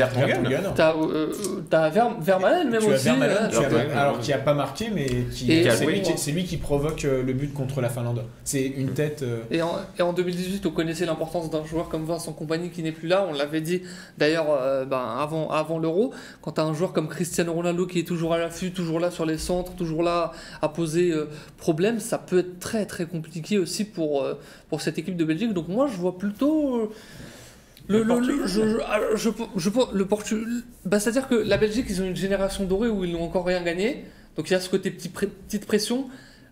T'as 0.74 0.95
euh, 0.95 1.26
t'as 1.68 1.91
Ver- 1.91 2.16
Vermaelen 2.20 2.70
même 2.70 2.80
Tu 2.80 2.91
as 2.91 2.95
aussi. 2.95 3.05
Vermaelen, 3.05 3.49
tu 3.51 3.57
as- 3.57 3.61
Vermaelen. 3.61 3.99
alors 3.99 4.18
qui 4.20 4.32
a 4.32 4.39
pas 4.39 4.55
marqué, 4.55 4.87
mais 4.95 5.07
qui 5.30 5.53
Et- 5.53 5.68
c'est 5.70 5.85
lui, 5.87 6.03
lui 6.41 6.45
qui 6.45 6.57
provoque 6.57 7.05
euh, 7.05 7.22
le 7.22 7.32
but 7.35 7.53
contre 7.53 7.80
la 7.80 7.89
Finlande. 7.91 8.22
C'est 8.45 8.62
une 8.64 8.91
tête. 8.95 9.22
euh, 9.22 9.41
Et 9.51 9.61
en, 9.61 9.72
et 9.99 10.03
en 10.03 10.12
2018, 10.14 10.64
on 10.66 10.70
connaissait 10.70 11.05
l'importance 11.07 11.51
d'un 11.51 11.64
joueur 11.64 11.89
comme 11.91 12.05
Vincent 12.05 12.32
Compagnie 12.32 12.70
qui 12.70 12.82
n'est 12.82 12.93
plus 12.93 13.09
là. 13.09 13.26
On 13.28 13.35
l'avait 13.35 13.61
dit 13.61 13.82
d'ailleurs 14.16 14.47
euh, 14.51 14.85
ben, 14.87 15.03
avant, 15.20 15.51
avant 15.51 15.78
l'Euro. 15.78 16.12
Quand 16.41 16.53
tu 16.53 16.61
as 16.61 16.64
un 16.64 16.72
joueur 16.74 16.93
comme 16.95 17.09
Cristiano 17.09 17.53
Ronaldo 17.53 17.87
qui 17.87 17.99
est 17.99 18.05
toujours 18.09 18.32
à 18.32 18.39
l'affût, 18.39 18.70
toujours 18.72 18.99
là 19.01 19.11
sur 19.11 19.26
les 19.26 19.37
centres, 19.39 19.72
toujours 19.74 20.03
là 20.03 20.32
à 20.62 20.68
poser 20.68 21.11
euh, 21.12 21.28
problème, 21.59 22.01
ça 22.01 22.16
peut 22.16 22.39
être 22.39 22.59
très 22.61 22.87
très 22.87 23.05
compliqué 23.05 23.59
aussi 23.59 23.74
pour, 23.83 24.22
euh, 24.22 24.35
pour 24.70 24.81
cette 24.81 24.97
équipe 24.99 25.16
de 25.16 25.25
Belgique. 25.25 25.53
Donc 25.53 25.66
moi, 25.66 25.89
je 25.91 25.97
vois 25.97 26.16
plutôt. 26.16 26.77
euh, 26.77 26.91
Le, 27.89 27.99
Le 27.99 28.03
le- 28.05 28.09
Portugal. 28.09 28.47
je, 28.47 28.68
je, 28.68 28.77
ah, 28.87 29.01
je, 29.14 29.29
je 29.57 29.68
pense- 29.68 29.93
le 29.93 30.05
Portu- 30.07 30.62
bah, 30.87 31.01
C'est-à-dire 31.01 31.27
que 31.29 31.35
la 31.35 31.57
Belgique, 31.59 31.87
ils 31.91 32.01
ont 32.01 32.07
une 32.07 32.16
génération 32.16 32.64
dorée 32.64 32.89
où 32.89 33.05
ils 33.05 33.12
n'ont 33.12 33.25
encore 33.25 33.45
rien 33.45 33.62
gagné. 33.62 34.05
Donc 34.37 34.49
il 34.49 34.53
y 34.53 34.57
a 34.57 34.61
ce 34.61 34.70
côté 34.70 34.91
petit 34.91 35.09
petite 35.11 35.66
pression. 35.66 36.07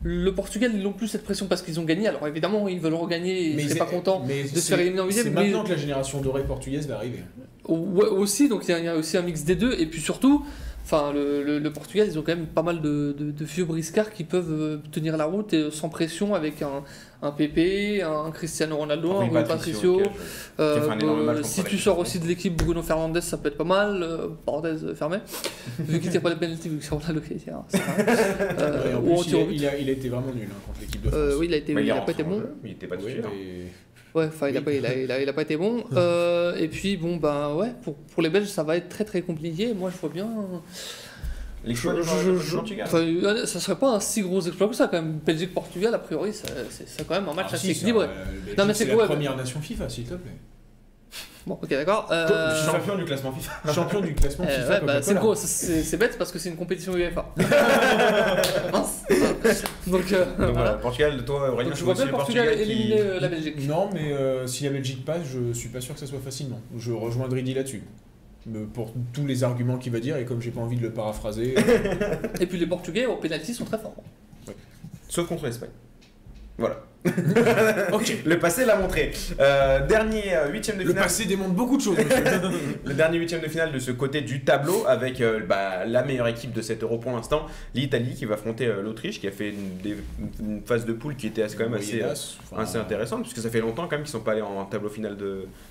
Le 0.05 0.35
Portugal, 0.35 0.73
ils 0.75 0.83
n'ont 0.83 0.93
plus 0.93 1.07
cette 1.09 1.23
pression 1.25 1.47
parce 1.47 1.63
qu'ils 1.63 1.79
ont 1.81 1.85
gagné. 1.85 2.07
Alors 2.09 2.27
évidemment, 2.27 2.69
ils 2.69 2.81
veulent 2.81 2.93
regagner 2.95 3.49
ils 3.51 3.57
mais 3.57 3.63
seraient 3.63 3.73
c'est- 3.75 3.79
pas 3.79 3.87
contents 3.87 4.21
de 4.27 4.59
se 4.59 4.69
faire 4.69 4.81
éliminer 4.81 5.01
en 5.01 5.05
C'est 5.09 5.15
huitième. 5.23 5.35
Mais 5.35 5.41
maintenant 5.45 5.65
que 5.65 5.71
la 5.71 5.77
génération 5.77 6.21
dorée 6.21 6.45
portugaise 6.45 6.87
va 6.89 6.97
arriver. 6.97 7.21
Ouais, 7.69 8.07
aussi, 8.09 8.49
donc 8.49 8.65
il 8.67 8.73
y, 8.73 8.75
a- 8.75 8.79
il 8.81 8.85
y 8.85 8.89
a 8.89 8.97
aussi 8.97 9.17
un 9.17 9.23
mix 9.23 9.45
des 9.45 9.55
deux. 9.55 9.73
Et 9.79 9.87
puis 9.87 10.01
surtout, 10.01 10.45
enfin, 10.85 11.13
le, 11.15 11.43
le- 11.45 11.59
le 11.61 11.73
Portugal, 11.73 12.09
ils 12.11 12.19
ont 12.19 12.23
quand 12.23 12.35
même 12.37 12.47
pas 12.47 12.63
mal 12.63 12.83
de, 12.83 13.15
de- 13.19 13.31
de 13.31 13.45
vieux 13.45 13.65
briscards 13.65 14.13
qui 14.13 14.25
peuvent 14.25 14.51
euh, 14.53 14.79
tenir 14.91 15.17
la 15.17 15.25
route 15.25 15.53
et, 15.55 15.71
sans 15.71 15.89
pression 15.89 16.35
avec 16.35 16.61
un, 16.63 16.83
un 17.23 17.31
Pepe, 17.31 18.03
un 18.03 18.31
Cristiano 18.33 18.77
Ronaldo, 18.77 19.13
un 19.13 19.21
Rui 19.21 19.31
Patricio. 19.31 20.03
Euh, 20.59 20.81
euh, 21.03 21.43
si 21.45 21.63
tu 21.63 21.79
sors 21.79 21.99
aussi 21.99 22.19
de 22.19 22.27
l'équipe 22.27 22.55
Bruno 22.57 22.83
Fernandes, 22.83 23.21
ça 23.21 23.39
peut 23.39 23.49
être 23.49 23.57
pas 23.57 23.65
mal. 23.65 24.03
euh, 24.03 24.29
parenthèse 24.45 24.93
fermée. 24.95 25.19
vu 25.79 26.01
qu'il 26.01 26.11
tire 26.11 26.21
pas 26.21 26.31
les 26.31 26.37
penalty, 26.37 26.69
vu 26.69 26.79
que 26.79 26.85
c'est 26.85 26.91
Ronaldo 26.91 27.21
qui 27.21 27.37
tire. 27.37 27.63
vrai. 27.71 27.81
Euh, 28.59 28.99
il, 29.51 29.67
a, 29.67 29.77
il 29.77 29.83
il 29.83 29.91
été 29.91 30.09
vraiment 30.09 30.33
nul 30.33 30.49
hein, 30.51 30.55
contre 30.67 30.81
l'équipe 30.81 31.03
de 31.03 31.09
France. 31.09 31.21
Euh, 31.21 31.37
oui, 31.39 31.47
il 31.49 31.55
a 31.55 31.57
été, 31.57 31.73
il 31.73 31.79
est 31.89 31.91
a 31.91 32.01
pas 32.01 32.13
été 32.13 32.23
bon. 32.23 32.39
jeu, 32.39 32.55
Il 32.65 32.71
était 32.73 32.87
pas 32.87 32.97
Oui, 32.97 33.15
Ouais, 34.15 34.27
enfin, 34.27 34.49
il, 34.49 34.57
a 34.57 34.61
Oui. 34.61 34.65
pas, 34.65 34.73
il, 34.73 34.87
a, 34.87 34.95
il, 34.95 35.11
a, 35.13 35.23
il 35.23 35.29
a 35.29 35.33
pas 35.33 35.43
été 35.43 35.57
bon. 35.57 35.85
Euh, 35.97 36.55
et 36.57 36.69
puis, 36.69 36.97
bon, 36.97 37.17
ben 37.17 37.55
ouais, 37.55 37.73
pour, 37.83 37.95
pour 37.97 38.23
les 38.23 38.29
Belges, 38.31 38.49
ça 38.49 38.63
va 38.63 38.77
être 38.77 38.89
très 38.89 39.05
très 39.05 39.23
compliqué. 39.23 39.73
Moi, 39.75 39.91
je 39.95 39.99
vois 40.01 40.11
bien. 40.11 40.29
Les 41.65 41.75
choix 41.75 41.95
du 41.95 42.01
Portugal. 42.03 42.87
enfin, 42.89 42.99
euh, 42.99 43.47
ça 43.47 43.61
serait 43.61 43.77
pas 43.77 43.91
un 43.95 44.01
si 44.01 44.23
gros 44.23 44.41
exploit 44.41 44.69
que 44.69 44.75
ça, 44.75 44.89
quand 44.89 45.01
même. 45.01 45.19
Belgique-Portugal, 45.25 45.95
a 45.95 45.99
priori, 45.99 46.33
c'est 46.33 47.07
quand 47.07 47.15
même 47.15 47.29
un 47.29 47.35
match 47.35 47.47
Ah, 47.51 47.55
assez 47.55 47.67
si, 47.67 47.71
équilibré. 47.73 48.07
euh, 48.07 48.55
Non, 48.59 48.65
mais 48.67 48.75
c'est 48.75 48.87
la 48.87 48.95
quoi, 48.95 49.07
première 49.07 49.37
nation 49.37 49.61
FIFA, 49.61 49.89
s'il 49.89 50.05
te 50.05 50.15
plaît. 50.15 50.33
Bon, 51.45 51.59
ok, 51.61 51.69
d'accord. 51.71 52.07
Euh, 52.13 52.65
Champion 52.67 52.97
du 52.97 53.05
classement 53.05 53.33
FIFA. 53.33 53.53
Champion 53.75 54.01
du 54.01 54.15
classement 54.15 54.45
euh, 54.49 54.61
FIFA. 54.61 54.73
ouais, 54.81 54.87
bah, 54.87 55.03
c'est 55.03 55.15
gros, 55.15 55.35
c'est- 55.35 55.97
bête 55.97 56.17
parce 56.17 56.31
que 56.31 56.39
c'est 56.39 56.49
une 56.51 56.57
compétition 56.57 56.95
UEFA. 56.97 57.27
Mince. 58.73 59.03
Donc, 59.89 60.13
euh, 60.13 60.25
Donc 60.25 60.35
voilà. 60.39 60.53
voilà, 60.53 60.73
Portugal, 60.75 61.25
toi 61.25 61.51
Aurélien, 61.51 61.71
Donc 61.71 61.79
je 61.79 61.85
vois 61.85 61.95
aussi 61.95 62.07
Portugal 62.07 62.47
Portugal 62.47 62.55
qui... 62.57 62.63
éliminer 62.73 63.01
euh, 63.01 63.21
la 63.21 63.29
Belgique. 63.29 63.69
Non, 63.69 63.91
mais 63.93 64.13
euh, 64.13 64.47
si 64.47 64.65
la 64.65 64.71
Belgique 64.71 65.05
passe, 65.05 65.23
je 65.33 65.53
suis 65.53 65.69
pas 65.69 65.81
sûr 65.81 65.95
que 65.95 66.01
ça 66.01 66.07
soit 66.07 66.21
facile, 66.21 66.49
non. 66.49 66.61
Je 66.77 66.93
rejoins 66.93 67.29
Dridi 67.29 67.55
là-dessus. 67.55 67.83
Pour 68.75 68.93
tous 69.13 69.27
les 69.27 69.45
arguments 69.45 69.79
qu'il 69.79 69.93
va 69.93 70.01
dire, 70.01 70.17
et 70.17 70.25
comme 70.25 70.43
j'ai 70.43 70.51
pas 70.51 70.61
envie 70.61 70.77
de 70.77 70.83
le 70.83 70.93
paraphraser, 70.93 71.55
Et 72.41 72.47
puis 72.47 72.59
les 72.59 72.67
Portugais 72.67 73.07
au 73.07 73.17
penalty 73.17 73.55
sont 73.55 73.65
très 73.65 73.79
forts. 73.79 73.95
Sauf 75.09 75.29
contre 75.29 75.45
l'Espagne. 75.45 75.71
Voilà. 76.59 76.77
ok. 77.93 78.19
Le 78.25 78.39
passé 78.39 78.65
l'a 78.65 78.77
montré. 78.77 79.11
Euh, 79.41 79.85
dernier 79.87 80.37
euh, 80.37 80.51
huitième 80.53 80.77
de 80.77 80.83
Le 80.85 80.91
finale. 80.91 81.03
passé 81.05 81.25
démontre 81.25 81.51
beaucoup 81.55 81.77
de 81.77 81.83
choses. 81.83 81.97
Le 82.85 82.95
dernier 82.95 83.19
huitième 83.19 83.41
de 83.41 83.49
finale 83.49 83.73
de 83.73 83.79
ce 83.81 83.91
côté 83.91 84.21
du 84.21 84.45
tableau 84.45 84.85
avec 84.87 85.21
euh, 85.21 85.41
bah, 85.41 85.85
la 85.85 86.05
meilleure 86.05 86.29
équipe 86.29 86.53
de 86.53 86.63
cet 86.63 86.85
euro 86.85 86.99
pour 86.99 87.11
l'instant, 87.11 87.47
l'Italie 87.75 88.15
qui 88.15 88.25
va 88.25 88.35
affronter 88.35 88.67
euh, 88.67 88.83
l'Autriche 88.83 89.21
qui 89.21 89.27
a 89.27 89.33
fait 89.33 89.49
une, 89.51 89.79
des- 89.83 89.97
une 90.39 90.63
phase 90.65 90.87
de 90.87 90.93
poule 90.93 91.17
qui 91.17 91.27
était 91.27 91.45
quand 91.59 91.65
même 91.65 91.75
assez, 91.75 92.05
enfin, 92.05 92.63
assez 92.63 92.79
intéressante 92.79 93.23
puisque 93.23 93.39
ça 93.41 93.51
fait 93.51 93.61
longtemps 93.61 93.85
quand 93.85 93.93
même 93.97 94.03
qu'ils 94.03 94.13
sont 94.13 94.21
pas 94.21 94.33
allés 94.33 94.43
en 94.43 94.65
tableau 94.67 94.89
final 94.89 95.17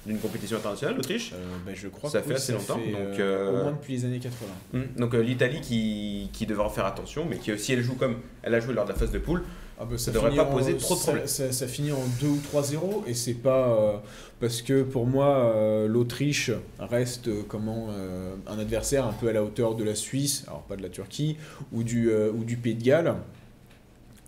d'une 0.06 0.18
compétition 0.20 0.58
internationale, 0.58 0.96
l'Autriche. 0.98 1.34
ben, 1.66 1.74
je 1.74 1.88
crois 1.88 2.10
Ça 2.10 2.20
que 2.20 2.24
fait 2.26 2.30
oui, 2.32 2.36
assez 2.36 2.52
longtemps, 2.52 2.78
fait, 2.78 2.92
donc, 2.92 3.20
Au 3.50 3.52
moins 3.64 3.72
depuis 3.72 3.94
les 3.94 4.04
années 4.06 4.20
80. 4.20 4.50
Mm. 4.74 5.00
Donc 5.00 5.14
l'Italie 5.14 5.62
qui, 5.62 6.30
qui 6.34 6.46
devra 6.46 6.70
faire 6.70 6.86
attention 6.86 7.26
mais 7.30 7.38
qui 7.38 7.58
si 7.58 7.72
elle 7.72 7.82
joue 7.84 7.96
comme 7.96 8.18
elle 8.44 8.54
a 8.56 8.60
joué 8.60 8.74
lors 8.74 8.84
de 8.86 8.90
la 8.92 8.96
phase 8.98 9.12
de 9.12 9.20
poule, 9.20 9.44
Ah 9.82 9.86
bah, 9.90 9.98
Ça 9.98 10.12
devrait 10.12 10.30
finit 10.30 10.38
pas 10.44 10.48
en- 10.48 10.52
poser 10.54 10.78
trop 10.78 10.94
de 10.96 11.00
problèmes. 11.00 11.28
Ça, 11.28 11.52
ça 11.52 11.68
finit 11.68 11.92
en 11.92 12.04
2 12.22 12.28
ou 12.28 12.40
3-0 12.54 13.04
et 13.08 13.14
c'est 13.16 13.34
pas 13.34 13.68
euh, 13.70 13.98
parce 14.40 14.62
que 14.62 14.84
pour 14.84 15.08
moi 15.08 15.38
euh, 15.56 15.88
l'Autriche 15.88 16.52
reste 16.80 17.28
euh, 17.30 17.42
comment 17.48 17.88
euh, 17.90 18.36
un 18.48 18.60
adversaire 18.60 19.06
un 19.08 19.14
peu 19.14 19.30
à 19.30 19.34
la 19.34 19.44
hauteur 19.44 19.74
de 19.76 19.84
la 19.84 19.96
Suisse, 19.96 20.44
alors 20.48 20.62
pas 20.64 20.76
de 20.76 20.84
la 20.84 20.90
Turquie 20.90 21.38
ou 21.72 21.82
du 21.84 22.12
euh, 22.12 22.32
ou 22.32 22.44
du 22.44 22.58
Pays 22.58 22.76
de 22.76 22.84
Galles. 22.84 23.16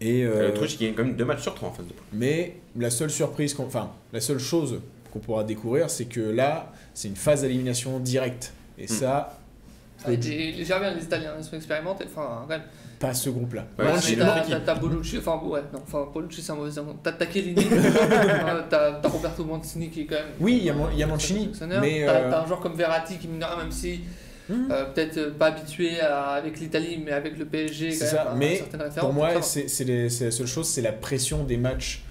Et 0.02 0.24
euh, 0.26 0.48
l'Autriche 0.48 0.78
qui 0.78 0.86
gagne 0.86 0.96
quand 0.96 1.04
même 1.06 1.16
deux 1.16 1.26
matchs 1.26 1.44
sur 1.44 1.54
trois 1.54 1.70
en 1.70 1.74
phase 1.74 1.86
de 1.88 1.94
poule. 1.94 2.04
mais 2.14 2.56
la 2.76 2.90
seule 2.90 3.12
surprise, 3.12 3.56
enfin 3.60 3.92
la 4.12 4.22
seule 4.22 4.40
chose 4.40 4.82
qu'on 5.12 5.20
pourra 5.20 5.44
découvrir, 5.44 5.90
c'est 5.92 6.06
que 6.06 6.20
là 6.20 6.74
c'est 6.96 7.08
une 7.10 7.16
phase 7.16 7.42
d'élimination 7.44 8.00
directe 8.00 8.54
et 8.80 8.86
Hmm. 8.86 8.88
ça 8.88 9.40
Ah, 10.04 10.10
les, 10.10 10.18
les 10.52 10.66
Germains, 10.66 10.94
les 10.96 11.04
Italiens, 11.04 11.36
ils 11.38 11.44
sont 11.44 11.56
expérimentés. 11.56 12.06
Enfin, 12.06 12.40
quand 12.42 12.48
même. 12.48 12.64
Pas 13.08 13.14
ce 13.14 13.30
groupe-là. 13.30 13.66
Ouais, 13.78 13.86
t'as- 14.66 14.76
Bonucci, 14.76 15.18
enfin 15.18 15.40
ouais, 15.46 15.62
non, 15.74 15.80
enfin 15.84 16.08
Bonucci 16.14 16.42
c'est 16.42 16.52
un 16.52 16.56
mauvais 16.56 16.70
exemple. 16.70 16.94
T'as 17.04 17.14
Chiellini, 17.30 17.66
euh, 17.72 18.62
t'as 18.70 19.00
Roberto 19.10 19.44
Mancini 19.44 19.90
qui 19.90 20.02
est 20.02 20.06
quand 20.06 20.16
même. 20.16 20.26
Oui, 20.40 20.58
il 20.62 20.64
y 20.66 20.70
a 20.70 20.76
y 20.96 21.06
Mancini, 21.10 21.52
mais, 21.82 22.04
T'as 22.06 22.14
euh, 22.14 22.30
t'as 22.32 22.44
un 22.44 22.48
joueur 22.48 22.62
comme 22.62 22.76
Verratti 22.76 23.18
qui, 23.18 23.28
mine 23.28 23.40
de 23.40 23.46
rien, 23.46 23.58
même 23.58 23.72
si 23.72 24.02
Hmm. 24.50 24.68
euh, 24.72 24.84
peut-être 24.94 25.38
pas 25.38 25.46
habitué 25.48 26.02
à- 26.02 26.32
avec 26.32 26.60
l'Italie, 26.60 27.02
mais 27.04 27.12
avec 27.14 27.38
le 27.38 27.46
PSG, 27.46 27.90
quand 27.92 27.96
C'est 27.96 28.04
même, 28.14 28.14
ça, 28.14 28.34
mais. 28.38 28.64
Pour 29.00 29.14
moi, 29.14 29.30
c'est 29.42 29.68
la 29.88 30.10
seule 30.10 30.48
chose, 30.48 30.68
c'est 30.68 30.82
la 30.82 30.92
pression 30.92 31.46
des 31.46 31.56
matchs 31.56 32.04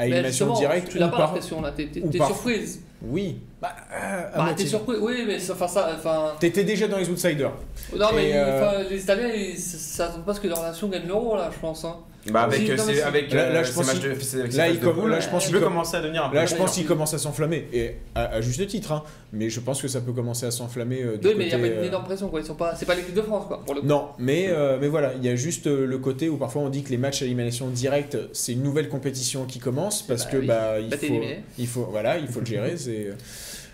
à 0.00 0.06
élimination 0.06 0.54
directe. 0.54 0.88
Tu 0.90 0.98
n'as 0.98 1.08
pas 1.08 1.16
par- 1.16 1.26
la 1.26 1.32
pression 1.38 1.60
là, 1.60 1.72
t'es 1.72 1.88
surprise. 2.26 2.80
Oui. 3.02 3.38
Bah, 3.62 3.70
euh, 3.92 4.22
Bah, 4.36 4.48
t'es 4.56 4.66
surprise, 4.66 4.98
oui, 5.00 5.24
mais 5.26 5.38
enfin 5.50 5.68
ça. 5.68 5.90
Enfin, 5.96 6.32
T'étais 6.38 6.64
déjà 6.64 6.88
dans 6.88 6.98
les 6.98 7.08
outsiders. 7.08 7.52
non, 7.96 8.06
mais 8.14 8.32
euh, 8.34 8.88
les 8.88 9.02
Italiens, 9.02 9.28
ils- 9.34 9.58
ça 9.58 10.06
attend 10.06 10.20
pas 10.20 10.34
ce 10.34 10.40
que 10.40 10.48
leur 10.48 10.62
nation 10.62 10.88
gagne 10.88 11.06
l'euro 11.06 11.36
là, 11.36 11.50
je 11.52 11.58
pense. 11.58 11.84
Hein. 11.84 11.96
Bah 12.30 12.42
avec, 12.42 12.68
euh, 12.68 12.76
non, 12.76 12.84
avec 13.06 13.32
Là- 13.32 13.50
là, 13.50 13.62
je 13.62 13.68
ces 13.70 13.74
pense 13.74 13.86
matchs 13.86 14.00
de, 14.00 14.56
là, 14.58 14.68
il 14.68 14.78
de 14.78 14.84
com- 14.84 14.94
poule, 14.94 15.10
là, 15.10 15.20
je 15.20 15.28
pense 15.30 15.42
tu 15.44 15.48
qu'il 15.50 15.58
com- 15.58 15.68
commencer 15.68 15.96
à 15.96 16.02
devenir 16.02 16.24
un 16.24 16.28
peu 16.28 16.34
Là, 16.36 16.44
je 16.44 16.54
pense 16.54 16.74
qu'il 16.74 16.84
commence 16.86 17.14
à 17.14 17.18
s'enflammer. 17.18 17.66
Et 17.72 17.96
à, 18.14 18.24
à 18.26 18.40
juste 18.42 18.66
titre, 18.66 18.92
hein, 18.92 19.02
mais 19.32 19.48
je 19.48 19.58
pense 19.60 19.80
que 19.80 19.88
ça 19.88 20.02
peut 20.02 20.12
commencer 20.12 20.44
à 20.44 20.50
s'enflammer 20.50 21.02
euh, 21.02 21.16
du 21.16 21.28
Oui, 21.28 21.34
mais 21.38 21.44
il 21.44 21.48
n'y 21.48 21.54
a 21.54 21.58
pas 21.58 21.66
une 21.66 21.72
euh, 21.78 21.84
énorme 21.84 22.04
pression 22.04 22.28
quoi. 22.28 22.40
Ils 22.40 22.46
sont 22.46 22.54
pas, 22.56 22.74
c'est 22.74 22.84
pas 22.84 22.94
l'équipe 22.94 23.14
de 23.14 23.22
France 23.22 23.46
quoi, 23.48 23.62
pour 23.64 23.74
le 23.74 23.80
coup. 23.80 23.86
Non, 23.86 24.08
mais, 24.18 24.48
euh, 24.50 24.76
mais 24.78 24.88
voilà, 24.88 25.14
il 25.14 25.24
y 25.24 25.30
a 25.30 25.34
juste 25.36 25.66
le 25.66 25.96
côté 25.98 26.28
où 26.28 26.36
parfois 26.36 26.60
on 26.60 26.68
dit 26.68 26.82
que 26.82 26.90
les 26.90 26.98
matchs 26.98 27.22
à 27.22 27.24
élimination 27.24 27.68
directe, 27.68 28.18
c'est 28.34 28.52
une 28.52 28.62
nouvelle 28.62 28.90
compétition 28.90 29.46
qui 29.46 29.58
commence 29.58 30.02
parce 30.02 30.24
Bah 30.26 30.30
que 30.32 30.36
oui. 30.36 30.46
bah, 30.46 30.78
il, 30.78 30.88
Bah, 30.90 30.96
t'es 30.98 31.06
faut, 31.06 31.14
éliminé. 31.14 31.44
il 31.58 31.66
faut 31.66 31.84
voilà, 31.90 32.18
il 32.18 32.28
faut 32.28 32.40
le 32.40 32.46
gérer. 32.46 32.76
c'est 32.76 33.08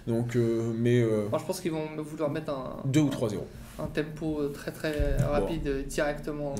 donc, 0.07 0.36
euh, 0.36 0.72
mais 0.78 1.01
euh, 1.01 1.26
Moi, 1.28 1.40
je 1.40 1.44
pense 1.47 1.61
qu'ils 1.61 1.72
vont 1.72 1.88
vouloir 1.99 2.30
mettre 2.30 2.51
un, 2.53 2.76
2 2.84 3.01
ou 3.01 3.11
3-0. 3.11 3.38
un 3.80 3.86
tempo 3.86 4.40
très 4.55 4.70
très 4.70 5.16
rapide 5.28 5.84
directement 5.88 6.55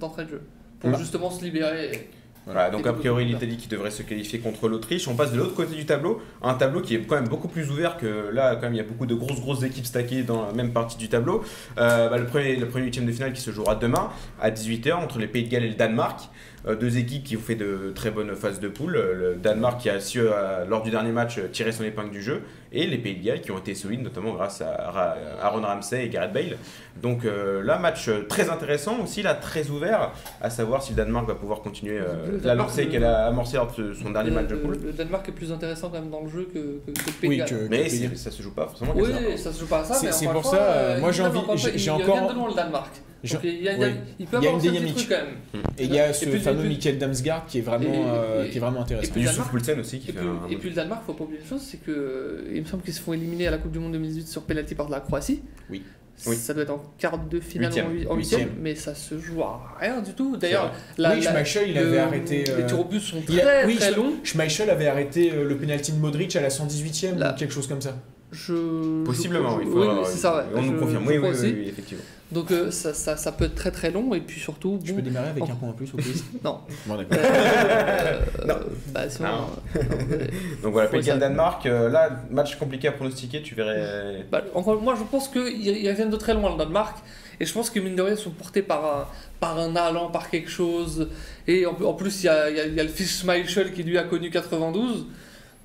d'entrée 0.00 0.24
de 0.24 0.30
jeu. 0.30 0.42
Pour 0.80 0.96
justement 0.96 1.30
se 1.30 1.44
libérer. 1.44 2.08
Voilà, 2.48 2.70
donc 2.70 2.86
a 2.86 2.94
priori 2.94 3.26
l'Italie 3.26 3.58
qui 3.58 3.68
devrait 3.68 3.90
se 3.90 4.02
qualifier 4.02 4.38
contre 4.38 4.68
l'Autriche. 4.68 5.06
On 5.06 5.14
passe 5.14 5.32
de 5.32 5.36
l'autre 5.36 5.54
côté 5.54 5.74
du 5.74 5.84
tableau, 5.84 6.22
un 6.42 6.54
tableau 6.54 6.80
qui 6.80 6.94
est 6.94 7.00
quand 7.00 7.16
même 7.16 7.28
beaucoup 7.28 7.48
plus 7.48 7.70
ouvert 7.70 7.98
que 7.98 8.30
là, 8.32 8.54
quand 8.54 8.62
même 8.62 8.72
il 8.72 8.78
y 8.78 8.80
a 8.80 8.84
beaucoup 8.84 9.04
de 9.04 9.14
grosses 9.14 9.40
grosses 9.40 9.62
équipes 9.64 9.84
stackées 9.84 10.22
dans 10.22 10.46
la 10.46 10.52
même 10.54 10.72
partie 10.72 10.96
du 10.96 11.10
tableau. 11.10 11.44
Euh, 11.76 12.08
bah, 12.08 12.16
le 12.16 12.24
premier 12.24 12.56
le 12.56 12.66
premier 12.66 12.86
huitième 12.86 13.04
de 13.04 13.12
finale 13.12 13.34
qui 13.34 13.42
se 13.42 13.50
jouera 13.50 13.74
demain 13.74 14.08
à 14.40 14.50
18h 14.50 14.94
entre 14.94 15.18
les 15.18 15.26
Pays 15.26 15.44
de 15.44 15.50
Galles 15.50 15.64
et 15.64 15.68
le 15.68 15.74
Danemark. 15.74 16.30
Euh, 16.66 16.74
deux 16.74 16.98
équipes 16.98 17.22
qui 17.22 17.36
ont 17.36 17.40
fait 17.40 17.54
de 17.54 17.92
très 17.94 18.10
bonnes 18.10 18.34
phases 18.34 18.58
de 18.58 18.68
poule. 18.68 18.96
Euh, 18.96 19.14
Le 19.14 19.34
Danemark 19.36 19.80
qui 19.80 19.88
a 19.90 20.00
su 20.00 20.20
euh, 20.20 20.64
lors 20.66 20.82
du 20.82 20.90
dernier 20.90 21.12
match 21.12 21.38
tirer 21.52 21.70
son 21.72 21.84
épingle 21.84 22.10
du 22.10 22.20
jeu 22.20 22.42
et 22.72 22.86
les 22.86 22.98
Pays 22.98 23.14
de 23.16 23.24
Galles 23.24 23.40
qui 23.40 23.50
ont 23.52 23.58
été 23.58 23.74
solides 23.74 24.02
notamment 24.02 24.32
grâce 24.34 24.60
à 24.60 25.16
Aaron 25.40 25.62
Ramsey 25.62 26.04
et 26.04 26.08
Gareth 26.08 26.32
Bale. 26.32 26.56
Donc 27.00 27.24
là 27.24 27.78
match 27.78 28.10
très 28.28 28.50
intéressant 28.50 29.00
aussi 29.02 29.22
là 29.22 29.34
très 29.34 29.70
ouvert 29.70 30.12
à 30.42 30.50
savoir 30.50 30.82
si 30.82 30.90
le 30.90 30.96
Danemark 30.96 31.26
va 31.28 31.34
pouvoir 31.36 31.60
continuer 31.60 31.98
Le 31.98 32.04
euh, 32.04 32.32
la 32.32 32.38
Danemark, 32.40 32.68
lancée 32.70 32.84
le- 32.86 32.90
qu'elle 32.90 33.04
a 33.04 33.26
amorcée 33.26 33.56
lors 33.56 33.72
de 33.74 33.94
son 33.94 34.10
dernier 34.10 34.30
le, 34.30 34.34
match 34.36 34.48
de 34.48 34.54
le- 34.56 34.60
poule. 34.60 34.78
le 34.84 34.92
Danemark 34.92 35.28
est 35.28 35.32
plus 35.32 35.52
intéressant 35.52 35.88
quand 35.90 36.00
même 36.00 36.10
dans 36.10 36.22
le 36.22 36.28
jeu 36.28 36.48
que, 36.52 36.58
que, 36.58 36.90
que 36.90 37.06
le 37.06 37.12
Pays 37.20 37.28
Oui, 37.30 37.36
de 37.36 37.44
Galles. 37.44 37.48
que 37.48 37.68
Mais 37.70 37.88
ça 38.16 38.30
se 38.32 38.42
joue 38.42 38.52
pas 38.52 38.66
forcément 38.66 38.92
Oui, 38.96 39.10
ça. 39.38 39.52
se 39.52 39.60
joue 39.60 39.66
pas 39.66 39.78
à 39.80 39.84
ça, 39.84 39.94
C'est- 39.94 40.26
pour 40.26 40.42
fois, 40.42 40.50
ça, 40.58 40.62
euh, 40.62 41.00
moi, 41.00 41.12
j'ai 41.12 41.22
envie- 41.22 41.38
encore- 41.38 41.56
j'ai- 41.56 41.90
encore- 41.90 42.28
de 42.30 42.34
loin 42.34 42.48
le 42.48 42.54
Danemark. 42.54 42.90
Donc, 43.24 43.40
il, 43.42 43.62
y 43.62 43.68
a, 43.68 43.72
il 43.72 43.80
oui. 43.80 43.86
il 44.20 44.26
peut 44.26 44.36
Il 44.40 44.44
y 44.44 44.46
a 44.46 44.50
avoir 44.50 44.64
une 44.64 44.70
dynamique. 44.72 44.94
truc 44.96 45.08
quand 45.08 45.16
même. 45.16 45.62
Et 45.76 45.84
il 45.84 45.92
y 45.94 45.98
a 45.98 46.12
ce 46.12 46.24
puis- 46.26 46.38
fameux 46.38 46.64
Michael 46.64 46.98
Damsgaard 46.98 47.46
qui 47.46 47.58
est 47.58 47.62
vraiment, 47.62 47.92
Et- 47.92 48.04
euh, 48.06 48.48
qui 48.48 48.56
est 48.58 48.60
vraiment 48.60 48.82
intéressant. 48.82 49.08
et 49.08 49.12
puis- 49.12 49.20
Yusuf 49.22 49.36
Danemark- 49.38 49.50
Poulsen 49.50 49.80
aussi 49.80 49.98
qui 49.98 50.10
Et 50.10 50.12
fait 50.12 50.18
puis, 50.20 50.28
un. 50.28 50.48
et 50.50 50.56
puis 50.56 50.68
le 50.68 50.74
Danemark, 50.76 51.02
faut 51.04 51.14
pas 51.14 51.24
oublier 51.24 51.40
une 51.40 51.46
chose, 51.48 51.62
c'est 51.62 51.78
que 51.78 51.90
euh, 51.90 52.52
il 52.54 52.60
me 52.62 52.66
semble 52.66 52.82
qu'ils 52.84 52.94
se 52.94 53.00
font 53.00 53.12
éliminer 53.12 53.48
à 53.48 53.50
la 53.50 53.58
Coupe 53.58 53.72
du 53.72 53.78
Monde 53.80 53.92
2018 53.92 54.28
sur 54.28 54.42
penalty 54.42 54.74
par 54.76 54.86
de 54.86 54.92
la 54.92 55.00
Croatie. 55.00 55.42
Oui. 55.68 55.82
Oui. 56.26 56.34
Ça 56.34 56.52
doit 56.52 56.64
être 56.64 56.70
en 56.70 56.82
quart 56.98 57.16
de 57.16 57.38
finale 57.38 57.68
Huitième. 57.68 57.86
ou 57.86 57.90
en 57.90 57.92
huit- 57.92 58.06
en 58.08 58.14
Huitième. 58.16 58.48
mais 58.60 58.74
ça 58.74 58.92
se 58.94 59.18
joue 59.20 59.40
à 59.42 59.76
rien 59.80 60.00
du 60.00 60.12
tout. 60.14 60.36
D'ailleurs, 60.36 60.72
la- 60.96 61.14
Oui, 61.14 61.20
la- 61.20 61.30
Schmeichel, 61.30 61.68
il 61.68 61.74
le- 61.76 61.80
avait 61.86 61.98
arrêté, 61.98 62.42
Les 62.44 62.50
euh, 62.50 62.66
tirs 62.66 62.80
au 62.80 62.84
but 62.84 62.98
sont 63.00 63.22
il 63.28 63.38
a- 63.40 63.42
très 63.44 63.66
oui, 63.66 63.76
très 63.76 63.92
longs. 63.94 64.14
Schmeichel 64.24 64.68
avait 64.70 64.88
arrêté 64.88 65.30
le 65.30 65.56
penalty 65.56 65.92
de 65.92 65.98
Modric 65.98 66.34
à 66.34 66.40
la 66.40 66.50
118e 66.50 67.18
Là. 67.18 67.32
ou 67.34 67.38
quelque 67.38 67.52
chose 67.54 67.68
comme 67.68 67.80
ça. 67.80 67.96
Je, 68.30 69.04
Possiblement, 69.04 69.58
je- 69.58 69.64
il 69.64 69.68
oui, 69.70 69.86
oui, 69.90 69.96
c'est 70.04 70.18
ça, 70.18 70.36
ouais. 70.36 70.42
On 70.54 70.62
Je- 70.62 70.68
nous 70.70 70.78
confirme, 70.78 71.04
je 71.04 71.08
oui, 71.08 71.18
oui, 71.18 71.28
oui, 71.42 71.68
effectivement. 71.68 72.04
Donc 72.30 72.50
euh, 72.52 72.70
ça, 72.70 72.92
ça, 72.92 73.16
ça 73.16 73.32
peut 73.32 73.46
être 73.46 73.54
très 73.54 73.70
très 73.70 73.90
long 73.90 74.12
et 74.12 74.20
puis 74.20 74.38
surtout. 74.38 74.78
Je 74.84 74.90
bon, 74.90 74.96
peux 74.96 75.02
démarrer 75.02 75.30
avec 75.30 75.44
Oh. 75.46 75.50
un 75.50 75.54
point 75.54 75.68
en 75.70 75.72
plus 75.72 75.88
au 75.94 75.96
quiz 76.02 76.22
Non. 76.44 76.58
Bon, 76.86 76.96
d'accord. 76.96 77.16
Euh, 77.22 78.20
Non. 78.46 78.54
bah, 78.88 79.08
sinon, 79.08 79.28
Non. 79.28 79.34
euh, 79.76 79.82
non, 79.82 79.96
mais- 80.10 80.16
Donc 80.62 80.72
voilà, 80.72 80.88
Ouais, 80.88 80.92
Pays 80.92 81.00
de 81.00 81.06
Galles 81.06 81.20
ça- 81.20 81.26
Danemark, 81.28 81.64
euh, 81.66 81.88
là, 81.88 82.10
match 82.30 82.56
compliqué 82.56 82.88
à 82.88 82.92
pronostiquer, 82.92 83.40
tu 83.42 83.54
verrais. 83.54 84.26
Bah, 84.30 84.42
encore, 84.54 84.80
moi, 84.80 84.94
je 84.98 85.04
pense 85.10 85.28
qu'ils 85.28 85.48
ils 85.66 85.88
reviennent 85.88 86.10
de 86.10 86.16
très 86.16 86.34
loin, 86.34 86.50
le 86.52 86.58
Danemark. 86.58 86.98
Et 87.40 87.46
je 87.46 87.52
pense 87.54 87.70
que, 87.70 87.78
mine 87.80 87.96
de 87.96 88.02
rien, 88.02 88.14
ils 88.14 88.18
sont 88.18 88.30
portés 88.30 88.62
par 88.62 88.84
un, 88.84 89.06
par 89.40 89.58
un 89.58 89.74
allant, 89.76 90.10
par 90.10 90.28
quelque 90.28 90.50
chose. 90.50 91.08
Et 91.46 91.64
en, 91.64 91.70
en 91.82 91.94
plus, 91.94 92.24
il 92.24 92.26
y 92.26 92.28
a, 92.28 92.50
y 92.50 92.60
a- 92.60 92.66
il 92.66 92.74
y 92.74 92.80
a 92.80 92.82
le 92.82 92.88
fils 92.90 93.20
Schmeichel 93.22 93.72
qui, 93.72 93.82
lui, 93.84 93.96
a 93.96 94.02
connu 94.02 94.28
92. 94.30 95.06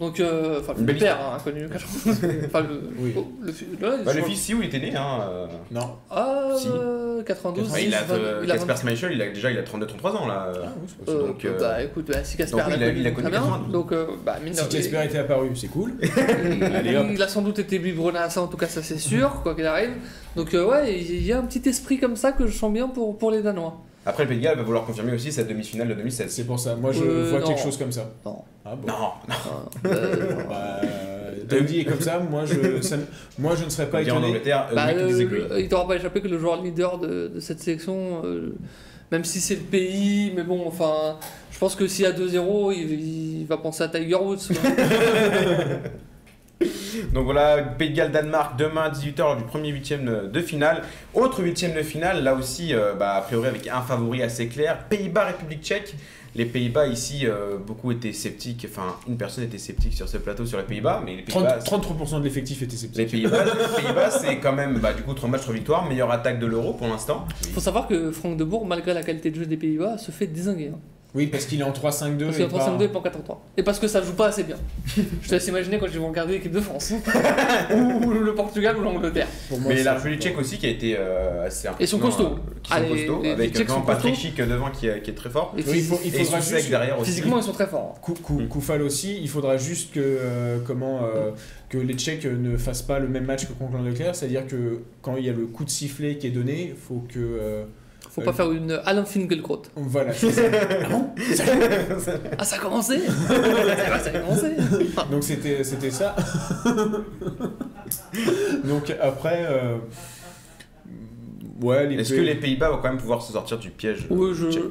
Donc, 0.04 0.20
euh, 0.20 0.60
enfin, 0.60 0.74
le 0.78 0.94
père 0.96 1.18
hein, 1.20 1.38
a 1.38 1.40
connu 1.40 1.68
92. 1.70 2.18
enfin, 2.46 2.62
le, 2.62 2.82
Oui. 3.00 3.14
oh, 3.18 3.28
le, 3.42 3.52
là, 3.88 3.98
Bah, 4.06 4.14
le 4.14 4.22
fils, 4.24 4.42
si, 4.42 4.54
où 4.54 4.62
il 4.62 4.68
était 4.68 4.80
né, 4.80 4.94
hein. 4.96 5.20
euh, 5.30 5.46
Non. 5.72 5.92
Ah, 6.12 6.50
Si. 6.58 6.68
euh, 6.68 7.24
92. 7.24 7.72
bah, 7.72 7.80
il 7.80 7.94
a, 7.94 8.00
c'est 8.00 8.06
vingt- 8.06 8.16
euh, 8.20 8.42
il 8.44 8.52
a 8.52 8.56
Casper 8.58 8.76
Schmeichel, 8.76 9.12
il 9.14 9.22
a 9.22 9.30
déjà 9.30 9.50
il 9.52 9.58
a 9.58 9.62
32-33 9.64 10.12
ans 10.18 10.28
là. 10.28 10.52
Ah, 10.54 10.68
oui, 10.82 10.88
euh, 11.08 11.28
donc, 11.28 11.46
euh, 11.46 11.58
bah 11.60 11.82
écoute, 11.84 12.06
bah, 12.10 12.24
si 12.24 12.36
Casper 12.36 12.58
il 12.68 12.74
a- 12.84 12.88
connu, 12.88 13.00
il 13.00 13.08
a 13.08 13.12
connu 13.12 13.22
très 13.30 13.32
bien. 13.32 13.40
92. 13.42 13.72
Donc, 13.72 13.92
euh, 13.94 14.08
bah, 14.26 14.36
mine 14.44 14.54
Si 14.54 14.68
Casper 14.68 15.06
était 15.06 15.20
apparu, 15.20 15.50
c'est 15.56 15.68
cool. 15.68 15.94
il, 16.02 16.64
Allez, 16.76 16.98
hop. 16.98 17.08
il 17.14 17.22
a 17.24 17.28
sans 17.30 17.42
doute 17.42 17.60
été 17.60 17.80
biberonné 17.80 18.20
à 18.20 18.30
ça, 18.30 18.42
en 18.42 18.48
tout 18.48 18.58
cas, 18.58 18.68
ça 18.68 18.84
c'est 18.84 19.00
sûr, 19.00 19.42
quoi 19.42 19.56
qu'il 19.56 19.66
arrive. 19.66 19.92
Donc, 20.36 20.54
euh, 20.54 20.66
ouais, 20.68 21.00
il 21.00 21.24
y 21.26 21.32
a 21.32 21.38
un 21.40 21.44
petit 21.44 21.68
esprit 21.70 22.00
comme 22.00 22.16
ça 22.18 22.32
que 22.34 22.46
je 22.48 22.58
sens 22.58 22.74
bien 22.74 22.90
pour, 22.90 23.18
pour 23.18 23.32
les 23.32 23.42
Danois. 23.42 23.80
Après, 24.06 24.24
le 24.24 24.30
Pays 24.30 24.38
de 24.40 24.44
Galles 24.44 24.58
va 24.58 24.64
vouloir 24.64 24.84
confirmer 24.86 25.14
aussi 25.14 25.32
cette 25.32 25.48
demi-finale 25.48 25.88
de 25.88 25.94
2016. 25.94 26.30
C'est 26.30 26.44
pour 26.44 26.60
ça. 26.60 26.76
Moi, 26.76 26.92
je 26.92 27.04
Euh, 27.04 27.30
vois 27.30 27.40
non. 27.40 27.48
quelque 27.48 27.62
chose 27.62 27.78
comme 27.78 27.92
ça. 27.92 28.10
Non. 28.26 28.40
Ah 28.66 28.76
bon. 28.76 28.88
Non, 28.88 28.94
non. 29.30 29.90
Euh, 29.92 30.44
Bah, 30.50 30.82
Dundee 31.48 31.80
est 31.82 31.86
comme 31.86 32.02
ça. 32.02 32.20
Moi, 32.20 32.44
je, 32.46 32.82
ça 32.86 32.98
moi, 33.40 33.54
je 33.58 33.64
ne 33.66 33.70
serais 33.70 33.88
pas 33.90 34.04
dit 34.04 34.12
en 34.12 34.16
étonné. 34.18 34.28
Angleterre, 34.30 34.68
bah, 34.76 34.88
euh, 34.90 35.08
we 35.08 35.22
euh, 35.22 35.48
le- 35.50 35.60
il 35.62 35.68
t'aura 35.70 35.88
pas 35.88 35.96
échappé 35.96 36.20
que 36.22 36.28
le 36.28 36.38
joueur 36.38 36.62
leader 36.62 36.98
de, 37.00 37.32
de 37.34 37.40
cette 37.40 37.60
sélection, 37.62 38.22
euh, 38.26 38.54
même 39.12 39.24
si 39.24 39.40
c'est 39.40 39.56
le 39.56 39.62
pays, 39.62 40.32
mais 40.36 40.44
bon, 40.44 40.64
enfin, 40.68 41.18
je 41.52 41.58
pense 41.60 41.76
que 41.76 41.88
s'il 41.88 42.04
y 42.04 42.08
a 42.08 42.12
2-0, 42.12 42.74
il, 42.76 43.40
il 43.42 43.46
va 43.46 43.58
penser 43.58 43.84
à 43.84 43.88
Tiger 43.88 44.16
Woods. 44.16 44.50
Donc 47.14 47.26
voilà, 47.26 47.62
Pays 47.64 47.90
de 47.90 47.96
Galles, 47.96 48.12
Danemark, 48.12 48.58
demain 48.58 48.84
à 48.84 48.90
18h 48.90 49.18
lors 49.20 49.38
du 49.38 49.44
premier 49.44 49.70
huitième 49.70 50.30
de 50.32 50.42
finale. 50.42 50.84
Autre 51.14 51.42
huitième 51.44 51.74
de 51.74 51.82
finale, 51.82 52.24
là 52.24 52.36
aussi, 52.36 52.74
euh, 52.74 52.94
bah, 52.94 53.16
a 53.16 53.22
priori 53.22 53.48
avec 53.48 53.68
un 53.68 53.82
favori 53.82 54.22
assez 54.24 54.48
clair, 54.48 54.86
Pays-Bas, 54.90 55.26
République 55.26 55.62
tchèque. 55.64 55.96
Les 56.36 56.46
Pays-Bas 56.46 56.88
ici, 56.88 57.28
euh, 57.28 57.58
beaucoup 57.58 57.92
étaient 57.92 58.12
sceptiques, 58.12 58.66
enfin 58.68 58.96
une 59.08 59.18
personne 59.18 59.44
était 59.44 59.60
sceptique 59.60 59.94
sur 59.94 60.10
ce 60.10 60.18
plateau 60.18 60.48
sur 60.48 60.58
les 60.58 60.64
Pays-Bas, 60.64 61.04
mais 61.06 61.18
les 61.18 61.24
30 61.26 61.44
Pays-Bas... 61.44 61.60
33% 61.60 62.20
de 62.20 62.24
l'effectif 62.24 62.64
était 62.64 62.72
Les 62.72 62.78
sceptique. 62.78 63.12
Pays-Bas, 63.12 63.46
les 63.46 63.84
Pays-Bas, 63.84 64.10
c'est 64.10 64.38
quand 64.40 64.54
même 64.54 64.80
bah, 64.80 64.94
du 64.94 65.04
coup 65.04 65.14
3 65.14 65.30
matchs 65.30 65.42
3 65.42 65.54
victoires, 65.54 65.86
meilleure 65.88 66.10
attaque 66.12 66.40
de 66.40 66.48
l'Euro 66.48 66.74
pour 66.74 66.88
l'instant. 66.88 67.28
Faut 67.54 67.60
savoir 67.60 67.88
que 67.88 68.10
Franck 68.12 68.38
de 68.38 68.44
Bourg, 68.44 68.66
malgré 68.66 68.96
la 68.96 69.04
qualité 69.04 69.30
de 69.30 69.36
jeu 69.36 69.46
des 69.46 69.58
Pays-Bas, 69.58 70.00
se 70.00 70.10
fait 70.10 70.26
désinguer. 70.26 70.72
hein. 70.74 70.80
Oui, 71.16 71.28
parce 71.28 71.46
qu'il 71.46 71.60
est 71.60 71.64
en 71.64 71.72
3-5-2. 71.72 71.74
Parce 71.80 71.92
qu'il 71.92 72.06
et 72.18 72.40
y 72.40 72.44
a 72.44 72.48
3 72.48 72.60
pas- 72.60 72.66
5 72.66 72.78
2 72.80 72.86
et 72.86 72.88
pas 72.88 73.02
4 73.02 73.24
3 73.24 73.46
Et 73.56 73.62
parce 73.64 73.80
que 73.80 73.88
ça 73.88 74.02
joue 74.02 74.14
pas 74.14 74.28
assez 74.30 74.44
bien. 74.44 74.56
Je 75.22 75.30
te 75.30 75.36
laisse 75.36 75.48
imaginer 75.48 75.78
quand 75.78 75.86
ils 75.86 76.00
vont 76.00 76.08
regarder 76.10 76.34
l'équipe 76.34 76.52
de 76.52 76.60
France. 76.60 76.92
ou 77.76 78.10
le 78.12 78.34
Portugal 78.34 78.78
ou 78.78 78.82
l'Angleterre. 78.82 79.28
Mais 79.68 79.84
la 79.84 79.94
République 79.96 80.22
tchèque 80.22 80.40
aussi 80.40 80.58
qui 80.58 80.66
a 80.66 80.70
été 80.70 80.96
euh, 80.98 81.46
assez 81.46 81.68
Ils 81.80 81.88
sont 81.88 81.98
impressionnant, 81.98 82.30
costauds. 82.32 82.36
euh, 82.36 82.60
qui 82.64 82.70
sont 82.72 82.76
Ah, 82.78 82.80
les- 82.82 82.90
costauds, 82.90 83.22
les- 83.22 83.28
les 83.28 83.34
avec 83.34 83.58
sont 83.70 83.82
Patrick 83.82 84.14
costauds. 84.14 84.28
Schick 84.30 84.38
devant 84.50 84.72
qui, 84.72 84.88
est- 84.88 85.02
qui 85.04 85.12
est 85.12 85.16
très 85.16 85.30
fort. 85.30 85.54
Et 85.58 85.62
Oui, 85.68 85.74
il, 85.78 85.84
faut, 85.84 86.00
il 86.04 86.16
Et 86.16 86.24
faudra 86.24 86.40
juste. 86.40 86.70
derrière 86.70 87.00
aussi. 87.00 87.12
Physiquement, 87.12 87.38
ils 87.38 87.44
sont 87.44 87.52
très 87.54 87.68
forts. 87.68 87.96
hein. 87.96 88.00
Kou- 88.02 88.48
Koufal 88.48 88.82
aussi, 88.82 89.20
il 89.22 89.30
faudra 89.30 89.58
juste 89.58 89.94
que, 89.94 90.00
euh, 90.02 90.58
comment, 90.66 91.02
euh, 91.04 91.30
que 91.70 91.78
les 91.78 91.94
Tchèques 91.94 92.26
ne 92.26 92.58
fassent 92.58 92.82
pas 92.82 92.98
le 93.00 93.08
même 93.08 93.26
match 93.26 93.46
que 93.46 93.54
contre 93.54 93.74
l'Angleterre, 93.78 94.16
c'est-à-dire 94.16 94.48
que 94.48 94.80
quand 95.04 95.16
il 95.18 95.26
y 95.26 95.30
a 95.30 95.34
le 95.34 95.46
coup 95.46 95.64
de 95.64 95.70
sifflet 95.70 96.18
qui 96.18 96.28
est 96.28 96.32
donné, 96.32 96.70
il 96.72 96.76
faut 96.76 97.04
que. 97.08 97.66
Euh, 98.14 98.16
Faut 98.16 98.22
Euh, 98.22 98.26
pas 98.26 98.34
faire 98.34 98.52
une 98.52 98.80
Alain 98.86 99.06
Finkielkraut. 99.06 99.64
voilà, 99.76 100.14
ça. 100.14 100.28
Ah 100.86 100.90
bon 100.90 101.10
Ah, 102.38 102.44
ça 102.46 102.56
a 102.56 102.60
commencé 102.60 103.00
Ah, 103.30 104.00
Ça 104.00 104.10
a 104.10 104.20
commencé 104.20 104.48
Donc 105.12 105.24
c'était 105.24 105.64
c'était 105.64 105.92
ça. 105.92 106.16
Donc 108.66 108.94
après. 109.02 109.46
euh, 109.50 109.78
Ouais, 111.62 111.94
Est-ce 111.94 112.14
que 112.14 112.20
les 112.20 112.36
Pays-Bas 112.36 112.72
vont 112.72 112.78
quand 112.78 112.90
même 112.90 112.98
pouvoir 112.98 113.22
se 113.22 113.32
sortir 113.32 113.58
du 113.58 113.70
piège 113.70 114.08
euh, 114.12 114.16
Oui, 114.16 114.32
je. 114.36 114.50
tchèque 114.52 114.64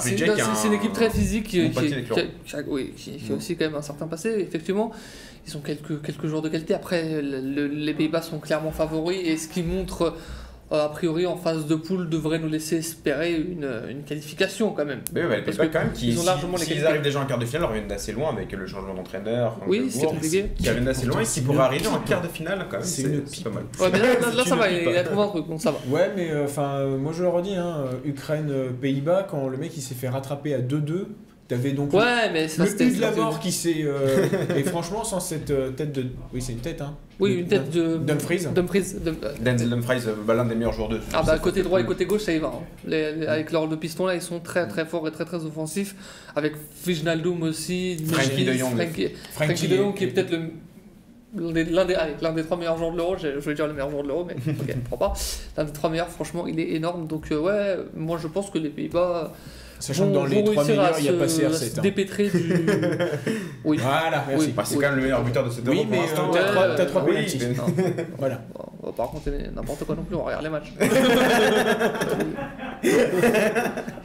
C'est 0.00 0.68
une 0.68 0.72
équipe 0.74 0.92
très 0.94 1.10
physique 1.10 1.48
qui, 1.48 1.60
a, 1.60 1.64
oui, 1.64 2.92
qui- 2.96 3.16
qui 3.18 3.30
a 3.30 3.34
Mm. 3.34 3.36
aussi 3.36 3.56
quand 3.56 3.66
même 3.66 3.74
un 3.74 3.82
certain 3.82 4.06
passé. 4.06 4.30
Effectivement, 4.38 4.90
ils 5.46 5.54
ont 5.56 5.60
quelques, 5.60 6.00
quelques 6.00 6.26
joueurs 6.26 6.40
de 6.40 6.48
qualité. 6.48 6.72
Après, 6.72 7.20
le- 7.20 7.40
le- 7.42 7.66
les 7.66 7.92
Pays-Bas 7.92 8.22
sont 8.22 8.38
clairement 8.38 8.70
favoris 8.70 9.18
et 9.22 9.36
ce 9.36 9.48
qui 9.48 9.62
montre, 9.62 10.02
euh, 10.02 10.10
a 10.70 10.88
priori, 10.90 11.24
en 11.26 11.36
phase 11.36 11.66
de 11.66 11.74
poule, 11.74 12.08
devrait 12.10 12.38
nous 12.38 12.48
laisser 12.48 12.76
espérer 12.76 13.32
une, 13.34 13.68
une 13.90 14.02
qualification 14.02 14.72
quand 14.72 14.84
même. 14.84 15.00
Mais 15.14 15.24
ouais, 15.24 15.36
les 15.38 15.42
Parce 15.42 15.56
Pays-Bas 15.56 15.66
que 15.66 15.72
quand 15.72 15.84
même 15.84 15.92
ils 16.02 16.16
ont 16.18 16.20
si- 16.20 16.26
largement 16.26 16.56
les 16.58 16.64
s'ils 16.64 16.84
arrivent 16.86 17.02
déjà 17.02 17.20
en 17.20 17.26
quart 17.26 17.38
de 17.38 17.44
finale, 17.46 17.62
ils 17.62 17.68
reviennent 17.68 17.88
d'assez 17.88 18.12
loin 18.12 18.30
avec 18.32 18.52
le 18.52 18.66
changement 18.66 18.94
d'entraîneur. 18.94 19.58
Oui, 19.66 19.88
c'est 19.90 20.06
compliqué. 20.06 20.46
Qui 20.58 20.68
reviennent 20.68 20.84
d'assez 20.84 21.06
loin 21.06 21.20
et 21.20 21.24
qui 21.24 21.30
C'est 21.30 21.40
pourraient 21.42 21.56
une 21.56 21.62
arriver 21.62 21.86
en 21.86 21.98
quart 22.00 22.20
de 22.22 22.28
finale 22.28 22.66
quand 22.70 22.78
même. 22.78 22.86
C'est 22.86 23.44
pas 23.44 23.50
mal. 23.50 23.64
Ouais, 23.80 23.88
mais 23.92 23.98
là, 23.98 24.06
là, 24.06 24.20
là, 24.36 24.42
C'est 24.44 24.48
ça 24.50 24.56
va, 24.56 24.70
il 24.70 24.88
a 24.96 25.04
trouvé 25.04 25.22
un 25.22 25.28
truc, 25.28 25.48
donc 25.48 25.60
ça 25.60 25.70
va. 25.70 25.78
Ouais, 25.88 26.10
mais 26.16 26.30
euh, 26.30 26.44
enfin, 26.44 26.84
moi 26.98 27.12
je 27.16 27.22
le 27.22 27.28
redis, 27.28 27.54
hein, 27.54 27.84
euh, 27.86 27.92
Ukraine-Pays-Bas, 28.08 29.26
quand 29.30 29.48
le 29.48 29.56
mec 29.56 29.72
il 29.76 29.80
s'est 29.82 29.94
fait 29.94 30.08
rattraper 30.08 30.54
à 30.54 30.58
2-2, 30.60 31.06
t'avais 31.48 31.72
donc 31.72 31.92
le- 31.92 31.98
Ouais, 31.98 32.30
mais 32.32 32.46
ça 32.46 32.64
le 32.64 32.94
de 32.96 33.00
la 33.00 33.10
mort 33.12 33.40
qui 33.40 33.50
s'est. 33.50 33.82
euh, 33.82 34.26
et 34.56 34.62
franchement, 34.62 35.02
sans 35.04 35.18
cette 35.20 35.50
euh, 35.50 35.70
tête 35.70 35.92
de. 35.92 36.04
Oui, 36.32 36.40
c'est 36.42 36.52
une 36.52 36.58
tête, 36.60 36.80
hein. 36.80 36.94
Oui, 37.18 37.34
une 37.40 37.48
tête 37.48 37.70
de. 37.70 37.96
Dumfries. 37.96 38.46
Dumfries. 38.54 38.94
Dum- 39.00 39.16
Denzel 39.40 39.70
Dumfries, 39.70 40.02
euh, 40.06 40.14
bah, 40.24 40.34
l'un 40.34 40.44
des 40.44 40.54
meilleurs 40.54 40.72
joueurs 40.74 40.88
de. 40.90 41.00
Ah 41.12 41.22
bah 41.24 41.38
côté 41.38 41.62
droit 41.62 41.80
et 41.80 41.84
côté 41.84 42.04
gauche 42.06 42.22
ça 42.22 42.32
y 42.32 42.38
va. 42.38 42.48
hein. 42.48 42.60
Les- 42.86 43.12
les- 43.14 43.26
avec 43.26 43.50
leurs 43.50 43.66
deux 43.66 43.76
pistons 43.78 44.06
là 44.06 44.14
ils 44.14 44.22
sont 44.22 44.38
très 44.40 44.68
très 44.68 44.84
forts 44.86 45.08
et 45.08 45.10
très 45.10 45.24
très 45.24 45.44
offensifs. 45.44 45.96
Avec 46.36 46.52
Wijnaldum 46.86 47.42
aussi, 47.42 47.96
Frankie 48.06 48.44
de 48.44 48.52
Jong. 48.52 48.74
Frankie, 48.76 49.08
Frankie 49.32 49.68
de 49.68 49.76
Jong 49.76 49.94
qui 49.94 50.04
est 50.04 50.08
peut-être 50.08 50.30
le 50.32 50.50
l'un 51.36 51.52
des, 51.52 51.64
des, 51.64 51.74
allez, 51.94 52.14
l'un 52.22 52.32
des 52.32 52.42
trois 52.42 52.56
meilleurs 52.56 52.78
joueurs 52.78 52.92
de 52.92 52.96
l'Euro, 52.96 53.14
je, 53.18 53.28
je 53.38 53.38
vais 53.50 53.54
dire 53.54 53.66
le 53.66 53.74
meilleur 53.74 53.90
joueur 53.90 54.02
de 54.02 54.08
l'Euro, 54.08 54.24
mais 54.24 54.34
ok, 54.34 54.66
je 54.68 54.74
prends 54.88 54.96
pas. 54.96 55.12
L'un 55.58 55.64
des 55.64 55.72
trois 55.72 55.90
meilleurs, 55.90 56.08
franchement, 56.08 56.46
il 56.46 56.58
est 56.58 56.70
énorme. 56.70 57.06
Donc, 57.06 57.30
euh, 57.30 57.38
ouais, 57.38 57.76
moi 57.94 58.18
je 58.22 58.28
pense 58.28 58.48
que 58.48 58.56
les 58.58 58.70
Pays-Bas 58.70 59.34
Sachant 59.80 60.08
que 60.08 60.14
dans 60.14 60.24
les 60.26 60.36
vont 60.42 60.42
trois 60.52 60.62
réussir 60.64 60.80
meilleurs, 60.82 60.96
à 60.96 60.98
il 60.98 61.02
n'y 61.02 61.08
a 61.08 61.12
pas 61.12 61.24
à 61.24 61.28
se 61.28 61.40
CR7. 61.40 61.78
hein. 61.78 61.82
dépêtrer 61.82 62.28
du. 62.28 62.54
Oui. 63.64 63.78
Voilà, 63.82 64.24
merci. 64.28 64.46
Oui. 64.46 64.52
Bah, 64.56 64.62
c'est 64.66 64.74
Oui. 64.76 64.80
quand 64.82 64.88
même 64.88 64.96
le 64.96 65.02
meilleur 65.02 65.22
buteur 65.22 65.44
de 65.44 65.50
cette 65.50 65.68
Oui, 65.68 65.76
Euro 65.76 65.84
pour 65.84 65.90
mais 65.92 65.98
l'instant. 66.02 66.28
euh, 66.30 66.32
t'as 66.32 66.40
ouais, 66.42 66.50
trois, 66.52 66.68
ouais, 66.68 66.74
t'as 66.76 66.86
trois 66.86 67.02
oui, 67.04 67.10
pénaltys. 67.12 67.38
mais- 67.40 67.54
Non, 67.54 67.64
Voilà. 68.18 68.40
on 68.82 68.86
va 68.86 68.92
pas 68.92 69.02
raconter 69.04 69.30
n'importe 69.54 69.84
quoi 69.84 69.94
non 69.94 70.02
plus, 70.02 70.16
on 70.16 70.24
regarde 70.24 70.42
les 70.44 70.50
matchs. 70.50 70.72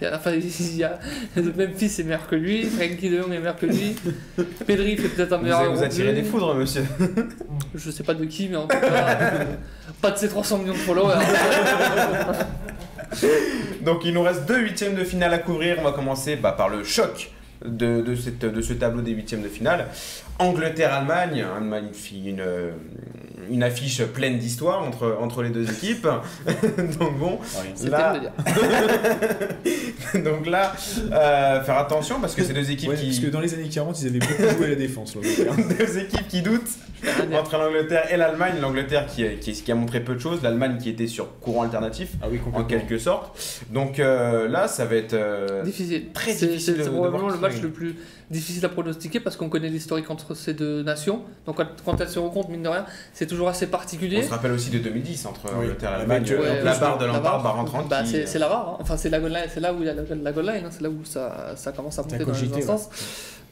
Et 0.02 0.06
à 0.06 0.12
la 0.12 0.20
fin, 0.20 0.32
il 0.32 0.76
y 0.78 0.84
a 0.84 1.00
Memphis 1.38 1.86
est 2.00 2.04
meilleur 2.04 2.28
que 2.28 2.36
lui, 2.36 2.64
Frankie 2.66 3.10
de 3.10 3.18
Jong 3.22 3.32
est 3.32 3.38
meilleur 3.40 3.56
que 3.56 3.66
lui, 3.68 3.96
Pedri 4.66 4.98
fait 4.98 5.10
peut-être 5.10 5.34
un 5.34 5.38
Vous 5.38 5.44
meilleur. 5.44 5.64
vous 5.72 5.76
Euro 5.78 5.84
attirez 5.84 6.14
des 6.14 6.24
foudres, 6.24 6.56
monsieur. 6.56 6.84
Je 7.76 7.92
sais 7.92 8.04
pas 8.04 8.14
de 8.16 8.26
qui, 8.26 8.50
mais 8.50 8.58
en 8.58 8.68
tout 8.68 8.78
cas, 8.80 9.18
pas 10.02 10.12
de 10.12 10.18
ses 10.18 10.28
300 10.28 10.58
millions 10.60 10.74
de 10.74 10.78
followers. 10.80 11.16
Donc 13.82 14.02
il 14.06 14.14
nous 14.14 14.22
reste 14.24 14.46
deux 14.46 14.60
huitièmes 14.60 14.96
de 14.96 15.04
finale 15.04 15.34
à 15.34 15.40
couvrir. 15.40 15.78
On 15.80 15.84
va 15.84 15.92
commencer 15.92 16.36
bah, 16.36 16.54
par 16.54 16.70
le 16.70 16.84
choc 16.84 17.32
de, 17.66 18.04
ce 18.16 18.74
tableau 18.74 19.02
des 19.02 19.12
huitièmes 19.12 19.42
de 19.42 19.48
finale. 19.48 19.88
Angleterre-Allemagne, 20.40 21.46
magnifique- 21.62 22.26
une, 22.28 22.42
euh, 22.42 22.72
une 23.50 23.64
affiche 23.64 24.04
pleine 24.04 24.38
d'histoire 24.38 24.84
entre, 24.84 25.18
entre 25.20 25.42
les 25.44 25.50
deux 25.50 25.70
équipes. 25.70 26.08
Donc 27.00 27.18
bon, 27.18 27.40
C'est 27.76 27.90
Là- 27.90 28.14
terrible 28.14 28.32
de 29.64 29.70
dire. 30.20 30.24
donc 30.24 30.46
là, 30.48 30.74
euh, 31.12 31.62
faire 31.64 31.78
attention 31.78 32.20
parce 32.20 32.36
que 32.36 32.44
c'est 32.44 32.54
deux 32.54 32.70
équipes 32.72 32.90
Ouais, 32.90 32.96
qui... 32.96 33.06
Parce 33.08 33.20
que 33.20 33.28
dans 33.28 33.40
les 33.40 33.54
années 33.54 33.70
40, 33.70 34.02
ils 34.02 34.08
avaient 34.08 34.20
beaucoup 34.20 34.58
joué 34.58 34.66
à 34.66 34.70
la 34.70 34.76
défense. 34.76 35.16
deux 35.80 35.98
équipes 35.98 36.28
qui 36.28 36.42
doutent 36.42 36.70
entre 37.34 37.58
l'Angleterre 37.58 38.12
et 38.12 38.18
l'Allemagne. 38.18 38.54
L'Angleterre 38.62 39.08
qui, 39.08 39.26
qui, 39.42 39.52
qui 39.54 39.72
a 39.72 39.76
montré 39.76 40.00
peu 40.00 40.14
de 40.16 40.20
choses, 40.20 40.42
l'Allemagne 40.44 40.78
qui 40.78 40.90
était 40.90 41.08
sur 41.08 41.40
courant 41.40 41.64
alternatif 41.64 42.10
Ah 42.22 42.28
oui, 42.32 42.40
en 42.54 42.64
quelque 42.64 42.98
sorte. 42.98 43.38
Donc 43.72 44.00
euh, 44.00 44.48
là, 44.48 44.68
ça 44.68 44.86
va 44.86 44.96
être 44.96 45.14
euh, 45.14 45.64
Difficile. 45.64 46.12
très 46.14 46.34
difficile 46.34 46.76
C'est 46.78 46.90
probablement 46.90 47.24
voir 47.24 47.34
le 47.36 47.40
match 47.40 47.62
le 47.62 47.70
plus 47.70 47.96
difficile 48.32 48.66
à 48.66 48.70
pronostiquer 48.70 49.20
parce 49.20 49.36
qu'on 49.36 49.50
connaît 49.50 49.70
l'historique 49.70 50.10
entre 50.10 50.34
ces 50.34 50.54
deux 50.54 50.82
nations. 50.84 51.22
Donc 51.46 51.58
quand, 51.86 52.00
elles 52.02 52.10
se 52.10 52.20
rencontrent, 52.20 52.50
mine 52.50 52.64
de 52.64 52.70
rien, 52.70 52.86
c'est 53.14 53.28
toujours 53.28 53.50
assez 53.50 53.66
On 53.66 53.70
particulier. 53.70 54.24
se 54.24 54.30
rappelle 54.30 54.52
aussi 54.52 54.70
de 54.70 54.80
2010 54.80 55.26
entre 55.26 55.42
Oui. 55.54 55.66
Angleterre 55.66 55.92
et 55.96 55.98
l'Allemagne. 56.00 56.24
euh, 56.32 56.36
Donc 56.38 56.46
Ouais, 56.46 56.64
la 56.64 56.78
barre 56.78 56.98
de 56.98 57.06
la 57.06 57.14
l'Empare 57.14 57.22
barre, 57.22 57.44
va 57.44 57.50
rentrant. 57.52 57.84
bah, 57.84 58.04
qui- 58.04 58.26
c'est 58.26 58.40
la 58.40 58.48
VAR, 58.48 58.70
hein. 58.70 58.78
enfin 58.82 58.98
c'est 58.98 59.10
la 59.10 59.20
goal 59.20 59.32
line- 59.32 59.46
c'est 59.54 59.60
là 59.60 59.74
où 59.74 59.78
il 59.82 59.86
y 59.86 59.90
a 59.90 59.94
la, 59.94 60.04
la 60.16 60.32
goal 60.32 60.46
line, 60.46 60.66
hein. 60.66 60.70
c'est 60.72 60.82
là 60.82 60.90
où 60.90 61.04
ça, 61.06 61.54
ça 61.56 61.72
commence 61.72 62.00
à 62.00 62.04
monter 62.04 62.18
dans 62.18 62.26
les 62.26 62.32
cogité, 62.32 62.60
instances. 62.60 62.90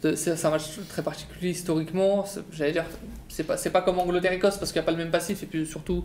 De- 0.03 0.15
C'est 0.15 0.35
c'est 0.35 0.47
un 0.47 0.51
match 0.51 0.63
très 0.89 1.03
particulier 1.03 1.51
historiquement. 1.51 2.25
c'est- 2.25 2.41
J'allais 2.51 2.71
dire, 2.71 2.85
c'est 3.29 3.43
pas, 3.43 3.57
c'est 3.57 3.69
pas 3.69 3.81
comme 3.81 3.99
Angleterre-Écosse 3.99 4.57
parce 4.57 4.71
qu'il 4.71 4.79
n'y 4.81 4.85
a 4.85 4.87
pas 4.87 4.91
le 4.93 4.97
même 4.97 5.11
passif 5.11 5.43
et 5.43 5.45
puis 5.45 5.65
surtout 5.67 6.03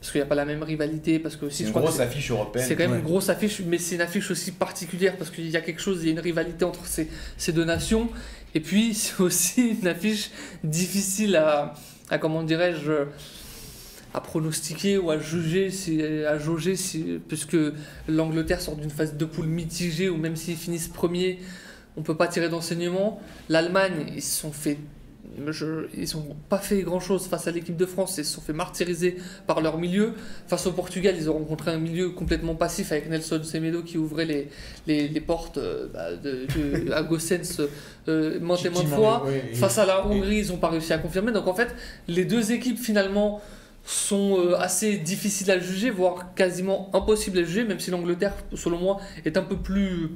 parce 0.00 0.12
qu'il 0.12 0.18
n'y 0.20 0.24
a 0.24 0.26
pas 0.26 0.34
la 0.34 0.44
même 0.46 0.62
rivalité. 0.62 1.18
Parce 1.18 1.36
que 1.36 1.44
aussi, 1.46 1.58
C'est 1.58 1.64
je 1.64 1.68
une 1.68 1.72
crois 1.72 1.82
que 1.82 1.86
grosse 1.88 1.96
c'est- 1.98 2.02
affiche 2.04 2.30
européenne. 2.30 2.64
c'est 2.66 2.74
quand 2.76 2.84
même 2.84 2.92
Ouais. 2.92 2.98
une 2.98 3.04
grosse 3.04 3.28
affiche, 3.28 3.60
mais 3.66 3.78
c'est 3.78 3.96
une 3.96 4.00
affiche 4.00 4.30
aussi 4.30 4.52
particulière 4.52 5.16
parce 5.16 5.30
qu'il 5.30 5.48
y 5.48 5.56
a 5.56 5.60
quelque 5.60 5.80
chose, 5.80 5.98
il 6.02 6.06
y 6.06 6.08
a 6.08 6.12
une 6.12 6.20
rivalité 6.20 6.64
entre 6.64 6.86
ces, 6.86 7.08
ces 7.36 7.52
deux 7.52 7.64
nations. 7.64 8.08
Et 8.54 8.60
puis, 8.60 8.94
c'est 8.94 9.20
aussi 9.20 9.76
une 9.80 9.86
affiche 9.86 10.30
difficile 10.64 11.36
à, 11.36 11.74
à 12.08 12.18
comment 12.18 12.42
dirais-je, 12.42 12.92
à 14.12 14.20
pronostiquer 14.20 14.98
ou 14.98 15.10
à 15.10 15.18
juger, 15.20 15.70
si, 15.70 16.02
à 16.02 16.36
jauger, 16.38 16.74
si, 16.76 17.20
puisque 17.28 17.56
l'Angleterre 18.08 18.60
sort 18.60 18.76
d'une 18.76 18.90
phase 18.90 19.14
de 19.16 19.24
poule 19.24 19.46
mitigée 19.46 20.08
où 20.08 20.16
même 20.16 20.34
s'ils 20.34 20.56
finissent 20.56 20.88
premiers, 20.88 21.38
on 21.96 22.02
peut 22.02 22.16
pas 22.16 22.26
tirer 22.26 22.48
d'enseignement. 22.48 23.20
L'Allemagne, 23.48 24.06
ils 24.16 24.22
se 24.22 24.40
sont 24.40 24.50
fait. 24.52 24.78
Je- 25.48 25.86
ils 25.96 26.16
n'ont 26.16 26.36
pas 26.48 26.58
fait 26.58 26.82
grand 26.82 27.00
chose 27.00 27.26
face 27.26 27.46
à 27.46 27.50
l'équipe 27.50 27.76
de 27.76 27.86
France, 27.86 28.16
ils 28.18 28.24
se 28.24 28.34
sont 28.34 28.40
fait 28.40 28.52
martyriser 28.52 29.16
par 29.46 29.60
leur 29.60 29.78
milieu. 29.78 30.12
Face 30.48 30.66
au 30.66 30.72
Portugal, 30.72 31.14
ils 31.16 31.30
ont 31.30 31.34
rencontré 31.34 31.70
un 31.70 31.78
milieu 31.78 32.10
complètement 32.10 32.54
passif 32.54 32.92
avec 32.92 33.08
Nelson 33.08 33.40
Semedo 33.42 33.82
qui 33.82 33.96
ouvrait 33.98 34.24
les, 34.26 34.48
les, 34.86 35.08
les 35.08 35.20
portes 35.20 35.58
euh, 35.58 35.86
bah, 35.92 36.14
de, 36.16 36.46
de- 36.86 36.92
à 36.92 37.02
Gossens 37.02 37.60
euh, 38.08 38.38
maintes 38.40 38.64
et 38.64 38.70
maintes 38.70 38.88
fois. 38.96 39.24
et- 39.50 39.54
Face 39.54 39.78
à 39.78 39.86
la 39.86 40.06
Hongrie, 40.06 40.38
ils 40.38 40.48
n'ont 40.48 40.58
pas 40.58 40.68
réussi 40.70 40.92
à 40.92 40.98
confirmer. 40.98 41.32
Donc 41.32 41.46
en 41.46 41.54
fait, 41.54 41.68
les 42.08 42.24
deux 42.24 42.52
équipes 42.52 42.78
finalement 42.78 43.40
sont 43.84 44.36
euh, 44.38 44.56
assez 44.58 44.98
difficiles 44.98 45.50
à 45.50 45.58
juger, 45.58 45.90
voire 45.90 46.34
quasiment 46.34 46.90
impossibles 46.92 47.38
à 47.38 47.44
juger, 47.44 47.64
même 47.64 47.80
si 47.80 47.90
l'Angleterre, 47.90 48.34
selon 48.54 48.78
moi, 48.78 49.00
est 49.24 49.36
un 49.38 49.42
peu 49.42 49.56
plus, 49.56 50.10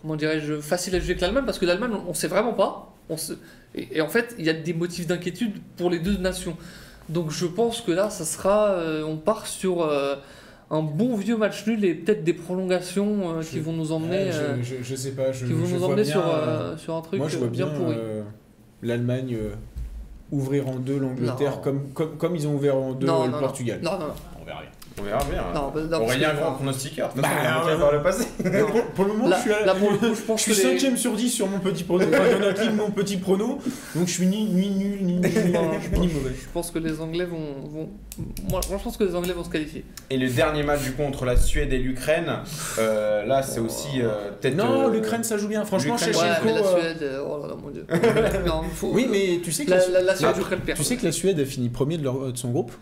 comment 0.00 0.14
dirais-je, 0.14 0.60
facile 0.60 0.94
à 0.94 1.00
juger 1.00 1.16
que 1.16 1.22
l'Allemagne, 1.22 1.44
parce 1.44 1.58
que 1.58 1.66
l'Allemagne, 1.66 1.90
on 2.06 2.10
ne 2.10 2.14
sait 2.14 2.28
vraiment 2.28 2.52
pas. 2.54 2.94
On 3.10 3.16
se- 3.16 3.34
et, 3.74 3.98
et 3.98 4.00
en 4.00 4.08
fait, 4.08 4.34
il 4.38 4.44
y 4.44 4.50
a 4.50 4.54
des 4.54 4.74
motifs 4.74 5.06
d'inquiétude 5.06 5.52
pour 5.76 5.90
les 5.90 5.98
deux 5.98 6.16
nations. 6.16 6.56
Donc 7.08 7.30
je 7.30 7.46
pense 7.46 7.80
que 7.80 7.92
là, 7.92 8.10
ça 8.10 8.24
sera, 8.24 8.70
euh, 8.70 9.02
on 9.04 9.16
part 9.16 9.46
sur 9.46 9.82
euh, 9.82 10.16
un 10.70 10.82
bon 10.82 11.16
vieux 11.16 11.36
match 11.38 11.66
nul 11.66 11.82
et 11.84 11.94
peut-être 11.94 12.22
des 12.24 12.34
prolongations 12.34 13.38
euh, 13.38 13.42
qui 13.42 13.60
vont 13.60 13.72
nous 13.72 13.92
emmener, 13.92 14.24
Ouais, 14.26 14.30
je, 14.62 14.62
je, 14.62 14.82
je 14.82 14.94
sais 14.94 15.12
pas. 15.12 15.32
Je, 15.32 15.46
qui 15.46 15.52
vont 15.54 15.64
je 15.64 15.74
nous 15.76 15.84
emmener 15.84 16.02
bien, 16.02 16.12
sur, 16.12 16.26
euh, 16.26 16.32
euh, 16.46 16.76
sur 16.76 16.94
un 16.96 17.00
truc 17.00 17.18
Moi, 17.18 17.28
je 17.28 17.38
vois 17.38 17.48
bien 17.48 17.66
bien 17.66 17.74
pourri. 17.78 17.94
euh, 17.98 18.22
l'Allemagne 18.82 19.34
euh, 19.40 19.54
ouvrir 20.30 20.68
en 20.68 20.76
deux 20.76 20.98
l'Angleterre 20.98 21.62
comme, 21.62 21.88
comme, 21.94 22.18
comme 22.18 22.36
ils 22.36 22.46
ont 22.46 22.54
ouvert 22.54 22.76
en 22.76 22.92
deux 22.92 23.06
Non, 23.06 23.24
le 23.24 23.32
non. 23.32 23.38
Portugal. 23.38 23.80
Non, 23.82 23.92
non, 23.92 24.08
non. 24.08 24.14
On 24.40 24.44
verra 24.44 24.60
bien. 24.60 24.70
On 25.00 25.02
verra 25.04 25.24
bien. 25.30 25.42
Non, 25.54 25.70
bah, 25.74 25.80
non, 25.90 26.02
Aurélien, 26.04 26.34
grand 26.34 26.52
pronostiqueur. 26.52 27.10
Bah, 27.16 27.22
par 27.78 27.92
le 27.92 28.02
passé. 28.02 28.26
pour, 28.42 28.84
pour 28.94 29.04
le 29.04 29.12
moment, 29.12 29.28
Là, 29.28 29.36
je 29.36 29.42
suis 29.42 29.52
à 29.52 29.64
là, 29.66 29.74
pour 29.74 29.90
le 29.90 29.96
coup, 29.98 30.14
je 30.14 30.20
pense 30.22 30.42
Je 30.42 30.46
que 30.46 30.54
suis 30.54 30.66
les- 30.66 30.78
5ème 30.78 30.96
sur 30.96 31.14
10 31.14 31.30
sur 31.30 31.46
mon 31.46 31.58
petit 31.60 31.84
prono. 31.84 32.04
Enfin, 32.08 32.70
mon 32.72 32.90
petit 32.90 33.16
prono. 33.16 33.58
Donc 33.94 34.06
je 34.06 34.12
suis 34.12 34.26
ni, 34.26 34.44
ni 34.46 34.70
nul, 34.70 34.98
ni, 35.04 35.14
ni, 35.14 35.20
ni, 35.44 35.52
Non, 35.52 35.70
ni 35.92 36.08
mauvais. 36.08 36.32
Je 36.34 36.48
pense 36.52 36.70
que 36.70 36.78
les 36.78 37.00
Anglais 37.00 37.24
vont. 37.26 37.38
vont... 37.70 37.88
Moi, 38.50 38.60
moi, 38.68 38.78
je 38.78 38.82
pense 38.84 38.96
que 38.96 39.04
les 39.04 39.14
Anglais 39.14 39.32
vont 39.32 39.44
se 39.44 39.50
qualifier. 39.50 39.84
Et 40.10 40.16
le 40.18 40.28
dernier 40.28 40.62
match 40.64 40.82
du 40.82 40.92
coup 40.92 41.02
entre 41.02 41.24
la 41.24 41.36
Suède 41.36 41.72
et 41.72 41.78
l'Ukraine, 41.78 42.32
euh, 42.78 43.24
là 43.24 43.42
c'est 43.42 43.60
aussi 43.60 44.00
euh, 44.00 44.30
peut-être. 44.40 44.56
Non, 44.56 44.88
euh, 44.88 44.90
l'Ukraine 44.92 45.22
ça 45.22 45.36
joue 45.36 45.48
bien. 45.48 45.64
Franchement, 45.64 45.94
l'Ukraine, 45.94 46.16
Ouais, 46.16 46.36
mais 46.44 46.52
la 46.54 46.64
Suède. 46.64 47.10
Oh 47.24 47.38
là 47.42 47.48
là, 47.48 47.54
mon 47.62 47.70
dieu. 47.70 47.86
non, 48.46 48.62
faut... 48.74 48.90
Oui, 48.92 49.06
mais 49.10 49.40
tu 49.42 49.52
sais 49.52 49.64
que 49.64 49.70
La, 49.70 49.76
la, 49.76 49.88
la, 49.88 50.00
la 50.02 50.16
Suède 50.16 50.34
tu- 50.74 50.84
sais 50.84 50.96
que 50.96 51.04
la 51.04 51.12
Suède 51.12 51.38
a 51.38 51.44
fini 51.44 51.68
premier 51.68 51.96
de, 51.98 52.02
leur- 52.04 52.32
de 52.32 52.36
son 52.36 52.50
groupe? 52.50 52.72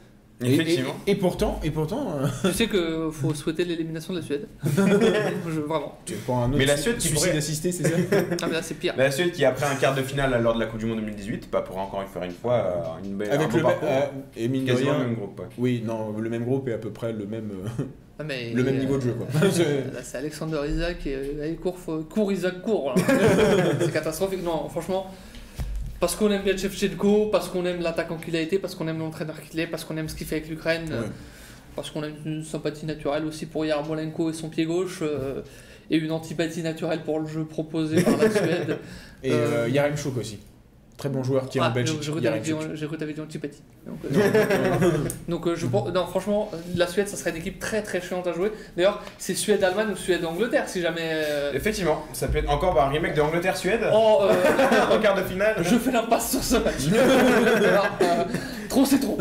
Effectivement. 0.45 0.95
Et, 1.07 1.13
et 1.13 1.15
pourtant, 1.15 1.59
et 1.65 1.71
pourtant, 1.71 2.09
euh, 2.21 2.27
Tu 2.51 2.53
sais 2.53 2.67
que 2.67 3.09
faut 3.11 3.33
souhaiter 3.33 3.65
l'élimination 3.65 4.13
de 4.13 4.19
la 4.19 4.25
Suède. 4.25 4.47
Je- 4.65 5.61
vraiment. 5.61 5.97
tu 6.05 6.15
prends 6.27 6.43
un 6.43 6.49
autre 6.49 6.59
Mais 6.59 6.67
la 6.67 6.77
Suède 6.77 6.99
qui 6.99 7.09
pourrait- 7.09 7.37
assisté, 7.37 7.73
c'est 7.73 7.85
ça 7.85 7.97
Ah, 8.43 8.47
mais 8.47 8.53
là, 8.53 8.63
c'est 8.63 8.75
pire. 8.75 8.95
La 8.99 9.11
Suède 9.11 9.33
qui 9.33 9.45
après 9.47 9.65
un 9.67 9.77
quart 9.77 9.95
de 9.95 10.03
finale 10.03 10.39
lors 10.43 10.55
de 10.55 10.61
la 10.61 10.67
Coupe 10.67 10.81
du 10.81 10.87
Monde 10.87 10.99
2018, 11.01 11.51
pas 11.51 11.63
pour 11.63 11.79
encore 11.79 12.03
une 12.03 12.09
faire 12.09 12.23
une 12.25 12.33
fois 12.33 12.55
euh, 12.55 13.07
une 13.07 13.17
belle 13.17 13.31
Avec 13.31 13.51
un 13.53 13.57
le 13.57 13.63
parcours, 13.63 13.89
euh, 13.91 14.01
et 14.37 14.49
mine 14.49 14.65
de 14.65 14.73
quasiment 14.73 14.91
rien, 14.93 14.99
le 15.01 15.07
même 15.07 15.17
groupe. 15.17 15.41
ouais. 15.41 15.47
Oui, 15.59 15.83
non, 15.87 16.15
le 16.19 16.29
même 16.29 16.45
groupe 16.45 16.69
et 16.69 16.75
à 16.75 16.79
peu 16.79 16.91
près 16.91 17.13
le 17.15 17.25
même, 17.27 17.51
euh, 17.81 17.85
Ah, 18.19 18.25
mais, 18.25 18.51
le 18.53 18.63
même 18.63 18.77
euh, 18.77 18.81
niveau 18.81 18.97
de 18.99 19.03
jeu 19.03 19.13
quoi. 19.15 19.27
C'est- 19.51 19.65
Là, 19.93 20.01
c'est 20.03 20.19
Alexander 20.19 20.59
Isaac 20.69 21.07
et 21.07 21.15
euh, 21.15 21.43
allez, 21.45 21.55
cours, 21.57 21.79
faut- 21.79 22.03
cours 22.03 22.31
Isaac, 22.31 22.61
cours. 22.61 22.93
là. 22.95 23.03
c'est 23.81 23.91
catastrophique. 23.93 24.45
Non, 24.45 24.69
franchement, 24.69 25.07
parce 26.01 26.15
qu'on 26.17 26.31
aime 26.31 26.43
bien 26.43 26.57
Shevchenko, 26.57 27.27
parce 27.27 27.49
qu'on 27.49 27.65
aime 27.67 27.81
l'attaquant 27.81 28.17
qu'il 28.17 28.37
a 28.37 28.41
été, 28.41 28.59
parce 28.59 28.75
qu'on 28.75 28.87
aime 28.89 28.99
l'entraîneur 28.99 29.41
qu'il 29.41 29.59
est, 29.61 29.67
parce 29.67 29.85
qu'on 29.85 29.97
aime 29.97 30.09
ce 30.09 30.15
qu'il 30.15 30.27
fait 30.27 30.37
avec 30.37 30.49
l'Ukraine, 30.49 30.89
euh, 30.93 31.03
Ouais. 31.03 31.09
parce 31.75 31.91
qu'on 31.91 32.03
a 32.03 32.09
une 32.25 32.45
sympathie 32.45 32.87
naturelle 32.87 33.25
aussi 33.25 33.47
pour 33.47 33.65
Yarmolenko 33.65 34.31
et 34.31 34.33
son 34.33 34.49
pied 34.49 34.65
gauche, 34.65 35.01
euh, 35.03 35.43
et 35.91 35.97
une 35.97 36.11
antipathie 36.11 36.63
naturelle 36.63 37.03
pour 37.05 37.21
le 37.21 37.27
jeu 37.29 37.45
proposé 37.45 38.03
par 38.03 38.17
la 38.17 38.31
Suède. 38.31 38.79
Et 39.23 39.31
Euh, 39.33 39.65
euh, 39.65 39.69
Yaremchuk 39.69 40.17
aussi. 40.19 40.39
Très 40.97 41.11
bon 41.11 41.23
joueur 41.23 41.47
qui 41.49 41.59
est 41.59 41.61
Ah, 41.61 41.69
en 41.69 41.73
Belgique. 41.73 41.99
J'ai 42.01 42.11
cru 42.11 42.21
que 42.23 42.27
t'avais 42.27 43.13
dit-. 43.13 43.21
Donc, 43.21 43.29
euh, 44.13 44.91
Donc 45.29 45.47
euh, 45.47 45.55
je 45.55 45.67
pense, 45.67 45.93
non 45.93 46.07
franchement, 46.07 46.51
la 46.75 46.87
Suède, 46.87 47.07
ça 47.07 47.17
serait 47.19 47.31
une 47.31 47.37
équipe 47.37 47.59
très 47.59 47.83
très 47.83 48.01
chiante 48.01 48.27
à 48.27 48.33
jouer. 48.33 48.51
D'ailleurs, 48.77 49.03
c'est 49.19 49.35
Suède-Allemagne 49.35 49.89
ou 49.93 49.97
Suède-Angleterre 49.97 50.65
si 50.69 50.81
jamais. 50.81 51.03
euh, 51.03 51.53
Effectivement, 51.53 52.03
ça 52.15 52.29
peut 52.29 52.39
être 52.39 52.51
encore 52.51 52.73
bah, 52.75 52.87
un 52.87 52.89
remake 52.91 53.15
de 53.15 53.21
Angleterre-Suède 53.21 53.81
Oh, 53.93 54.21
euh, 54.23 54.33
en 54.97 54.99
quart 54.99 55.15
de 55.17 55.23
finale. 55.23 55.57
je 55.61 55.77
fais 55.77 55.91
l'impasse 55.93 56.31
sur 56.31 56.43
ce 56.43 56.57
match. 56.57 56.89
Alors, 57.67 57.89
euh, 58.01 58.25
trop 58.71 58.87
c'est 58.87 58.99
trop. 59.01 59.19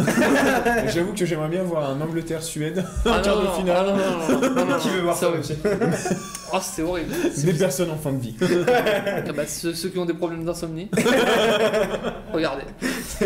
J'avoue 0.88 1.13
que 1.13 1.26
j'aimerais 1.26 1.49
bien 1.49 1.63
voir 1.63 1.89
un 1.89 1.99
Angleterre-Suède 1.99 2.86
Ah, 3.05 3.19
en 3.19 3.21
quart 3.21 3.36
non, 3.36 3.41
de 3.41 3.47
non, 3.47 3.53
finale. 3.53 3.86
ah, 3.89 3.91
non, 3.91 3.97
non, 3.97 4.39
non, 4.49 4.55
non, 4.55 4.65
non, 4.65 4.78
Qui 4.80 4.89
veut 4.89 5.01
voir 5.01 5.17
ça 5.17 5.28
aussi 5.30 5.55
Oh, 6.55 6.59
c'est 6.61 6.81
horrible. 6.83 7.13
Des 7.37 7.53
personnes 7.53 7.91
en 7.91 7.97
fin 7.97 8.11
de 8.11 8.21
vie. 8.21 8.35
Ah 9.27 9.31
bah, 9.35 9.43
ceux, 9.47 9.73
ceux 9.73 9.89
qui 9.89 9.97
ont 9.97 10.05
des 10.05 10.13
problèmes 10.13 10.45
d'insomnie. 10.45 10.89
Regardez. 12.33 12.63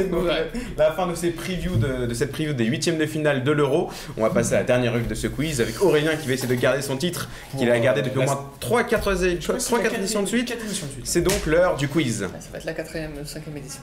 Donc, 0.10 0.24
Ouais. 0.24 0.50
La 0.78 0.92
fin 0.92 1.08
de, 1.08 1.16
ces 1.16 1.32
previews 1.32 1.76
de, 1.76 2.06
de 2.06 2.14
cette 2.14 2.32
preview 2.32 2.54
des 2.54 2.66
huitièmes 2.66 2.98
de 2.98 3.06
finale 3.06 3.44
de 3.44 3.52
l'Euro. 3.52 3.90
On 4.18 4.22
va 4.22 4.30
passer 4.30 4.54
à 4.54 4.60
la 4.60 4.64
dernière 4.64 4.94
rue 4.94 5.02
de 5.02 5.14
ce 5.14 5.28
quiz 5.28 5.62
avec 5.62 5.82
Aurélien 5.82 6.16
qui 6.16 6.28
va 6.28 6.34
essayer 6.34 6.54
de 6.54 6.60
garder 6.60 6.82
son 6.82 6.98
titre 6.98 7.30
qu'il 7.58 7.70
a 7.70 7.80
gardé 7.80 8.02
depuis 8.02 8.20
au 8.20 8.24
moins 8.24 8.50
3-4 8.62 9.26
éditions 9.26 9.54
de 9.54 9.60
suite. 9.60 9.82
Quatre 9.82 9.96
éditions 9.96 10.22
de 10.22 10.28
suite. 10.28 10.56
C'est 11.04 11.22
donc 11.22 11.46
l'heure 11.46 11.76
du 11.76 11.88
quiz. 11.88 12.20
Ça 12.20 12.28
va 12.52 12.58
être 12.58 12.66
la 12.66 12.74
quatrième, 12.74 13.12
euh, 13.18 13.26
cinquième 13.26 13.58
édition. 13.58 13.82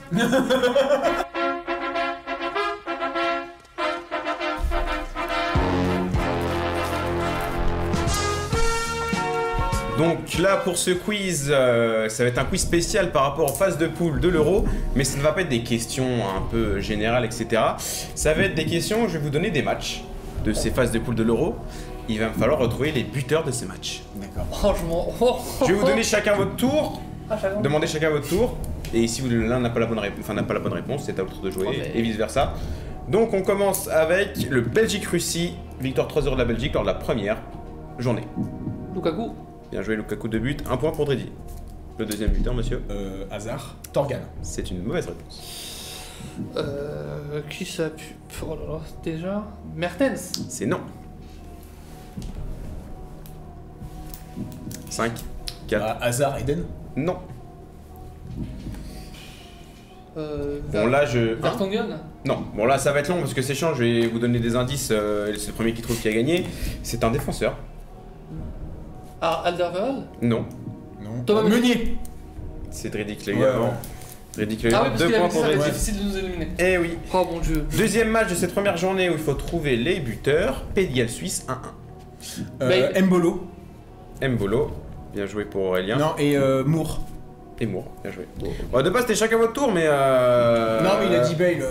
Donc 9.97 10.37
là 10.37 10.57
pour 10.57 10.77
ce 10.77 10.91
quiz, 10.91 11.49
euh, 11.51 12.07
ça 12.09 12.23
va 12.23 12.29
être 12.29 12.37
un 12.37 12.45
quiz 12.45 12.61
spécial 12.61 13.11
par 13.11 13.23
rapport 13.23 13.51
aux 13.51 13.55
phases 13.55 13.77
de 13.77 13.87
poule 13.87 14.19
de 14.19 14.27
l'Euro, 14.29 14.65
mais 14.95 15.03
ça 15.03 15.17
ne 15.17 15.23
va 15.23 15.31
pas 15.31 15.41
être 15.41 15.49
des 15.49 15.63
questions 15.63 16.07
un 16.35 16.41
peu 16.51 16.79
générales, 16.79 17.25
etc. 17.25 17.61
Ça 18.15 18.33
va 18.33 18.43
être 18.43 18.55
des 18.55 18.65
questions, 18.65 19.03
où 19.03 19.07
je 19.07 19.13
vais 19.13 19.23
vous 19.23 19.29
donner 19.29 19.49
des 19.51 19.63
matchs 19.63 20.03
de 20.45 20.53
ces 20.53 20.69
phases 20.71 20.91
de 20.91 20.99
poule 20.99 21.15
de 21.15 21.23
l'Euro. 21.23 21.55
Il 22.09 22.19
va 22.19 22.27
me 22.29 22.33
falloir 22.33 22.59
retrouver 22.59 22.91
les 22.91 23.03
buteurs 23.03 23.43
de 23.43 23.51
ces 23.51 23.65
matchs. 23.65 24.01
D'accord. 24.15 24.45
Franchement. 24.51 25.13
oh, 25.19 25.37
Je 25.61 25.65
vais 25.67 25.73
vous 25.73 25.85
donner 25.85 26.03
chacun 26.03 26.35
votre 26.35 26.55
tour, 26.55 27.01
Ah, 27.29 27.37
demandez 27.61 27.87
chacun 27.87 28.09
votre 28.09 28.29
tour, 28.29 28.55
et 28.93 29.07
si 29.07 29.21
l'un 29.23 29.59
n'a 29.59 29.69
pas 29.69 29.79
la 29.81 29.87
bonne 29.87 29.99
enfin 30.19 30.35
pas 30.43 30.53
la 30.53 30.59
bonne 30.61 30.73
réponse, 30.73 31.03
c'est 31.05 31.17
à 31.19 31.23
l'autre 31.23 31.41
de 31.41 31.49
jouer, 31.51 31.65
Oh, 31.69 31.73
mais- 31.77 31.91
et 31.99 32.01
vice 32.01 32.15
versa. 32.15 32.53
Donc 33.09 33.33
on 33.33 33.41
commence 33.41 33.87
avec 33.87 34.49
le 34.49 34.61
Belgique-Russie, 34.61 35.55
victoire 35.81 36.07
3-0 36.07 36.33
de 36.33 36.37
la 36.39 36.45
Belgique 36.45 36.73
lors 36.73 36.83
de 36.83 36.87
la 36.87 36.93
première 36.93 37.37
journée. 37.99 38.23
Lukaku. 38.93 39.33
Bien 39.71 39.81
joué 39.81 39.95
Lukaku 39.95 40.27
de 40.27 40.39
but, 40.39 40.63
un 40.69 40.77
point 40.77 40.91
pour 40.91 41.05
Dredi. 41.05 41.29
Le 41.99 42.05
deuxième 42.05 42.31
buteur, 42.31 42.53
monsieur 42.53 42.81
Euh, 42.89 43.25
hasard. 43.31 43.75
Torgan. 43.91 44.19
C'est 44.41 44.69
une 44.71 44.83
mauvaise 44.83 45.07
réponse. 45.07 46.03
Euh, 46.55 47.41
qui 47.49 47.65
ça 47.65 47.87
a 47.87 47.89
pu. 47.89 48.15
Oh 48.43 48.55
là 48.55 48.73
là, 48.73 48.79
déjà. 49.03 49.43
Mertens. 49.75 50.31
C'est 50.49 50.65
non. 50.65 50.79
5, 54.89 55.11
4, 55.67 55.83
Ah, 55.85 55.97
hasard, 56.05 56.37
Eden. 56.39 56.63
non. 56.95 57.17
Euh, 60.17 60.59
Bon 60.71 60.87
là 60.87 61.05
je... 61.05 61.35
hein 61.43 61.99
non, 62.25 62.43
bon 62.55 62.65
là 62.65 62.79
ça 62.79 62.91
va 62.91 63.01
être 63.01 63.07
long 63.09 63.19
parce 63.19 63.35
que 63.35 63.43
c'est 63.43 63.53
chiant, 63.53 63.75
je 63.75 63.83
vais 63.83 64.07
vous 64.07 64.17
donner 64.17 64.39
des 64.39 64.55
indices, 64.55 64.89
euh, 64.91 65.31
c'est 65.37 65.49
le 65.49 65.53
premier 65.53 65.73
qui 65.73 65.83
trouve 65.83 65.99
qui 65.99 66.07
a 66.07 66.13
gagné. 66.13 66.43
C'est 66.81 67.03
un 67.03 67.11
défenseur. 67.11 67.55
Ah, 69.21 69.41
Alderweireld? 69.45 70.03
Non. 70.21 70.45
Non. 71.01 71.23
Thomas 71.25 71.43
Meunier. 71.43 71.97
C'est 72.69 72.89
Dredic 72.89 73.19
Ouais, 73.27 73.33
les 73.33 73.39
gars. 73.39 73.59
ouais. 73.59 73.67
Dredic 74.35 74.63
les 74.63 74.73
Ah 74.73 74.81
oui, 74.83 74.89
parce 74.89 75.01
deux 75.01 75.09
points 75.17 75.29
pour 75.29 75.43
Dredic. 75.43 75.63
difficile 75.63 75.97
de 75.99 76.03
nous 76.03 76.17
éliminer. 76.17 76.47
Eh 76.59 76.77
oui. 76.77 76.97
Oh 77.13 77.25
mon 77.31 77.39
dieu. 77.39 77.65
Deuxième 77.77 78.09
match 78.09 78.29
de 78.29 78.35
cette 78.35 78.53
première 78.53 78.77
journée 78.77 79.09
où 79.09 79.13
il 79.13 79.17
faut 79.19 79.33
trouver 79.33 79.75
les 79.75 79.99
buteurs. 79.99 80.63
Pédial 80.75 81.09
Suisse 81.09 81.45
1-1. 81.47 81.53
Euh, 82.61 82.91
Bale. 82.91 83.03
Mbolo. 83.05 83.47
Mbolo, 84.21 84.71
bien 85.13 85.25
joué 85.25 85.45
pour 85.45 85.63
Aurélien. 85.65 85.97
Non, 85.97 86.13
et 86.17 86.35
euh, 86.37 86.63
Moore. 86.63 87.01
Et 87.59 87.65
Moore, 87.65 87.85
bien 88.03 88.11
joué. 88.11 88.27
Bon, 88.71 88.81
de 88.83 88.89
base 88.89 89.03
c'était 89.03 89.15
chacun 89.15 89.37
votre 89.37 89.53
tour, 89.53 89.71
mais 89.71 89.85
euh... 89.85 90.81
Non, 90.83 90.91
mais 90.99 91.07
il 91.07 91.15
a 91.15 91.19
dit 91.21 91.35
Bale. 91.35 91.63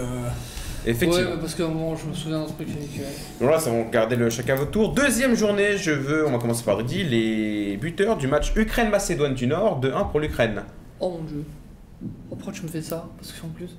Euh, 0.86 0.90
Effectivement. 0.90 1.30
Ouais, 1.30 1.36
parce 1.40 1.54
qu'à 1.54 1.64
un 1.64 1.68
moment, 1.68 1.96
je 1.96 2.06
me 2.06 2.14
souviens 2.14 2.40
d'un 2.40 2.46
truc 2.46 2.68
euh, 2.68 3.02
Donc 3.40 3.50
là, 3.50 3.58
ça 3.58 3.70
va 3.70 3.82
regarder 3.84 4.16
le 4.16 4.30
chacun 4.30 4.54
votre 4.54 4.70
tour. 4.70 4.92
Deuxième 4.92 5.34
journée, 5.34 5.76
je 5.76 5.90
veux, 5.90 6.26
on 6.26 6.30
va 6.32 6.38
commencer 6.38 6.64
par 6.64 6.76
Rudy, 6.78 7.02
les 7.04 7.76
buteurs 7.76 8.16
du 8.16 8.26
match 8.28 8.52
Ukraine-Macédoine 8.56 9.34
du 9.34 9.46
Nord, 9.46 9.80
de 9.80 9.90
1 9.90 10.04
pour 10.04 10.20
l'Ukraine. 10.20 10.62
Oh 11.00 11.10
mon 11.18 11.24
dieu. 11.24 11.44
Oh, 12.30 12.36
pourquoi 12.36 12.52
tu 12.52 12.62
me 12.62 12.68
fais 12.68 12.82
ça? 12.82 13.08
Parce 13.18 13.32
qu'en 13.32 13.48
plus. 13.48 13.70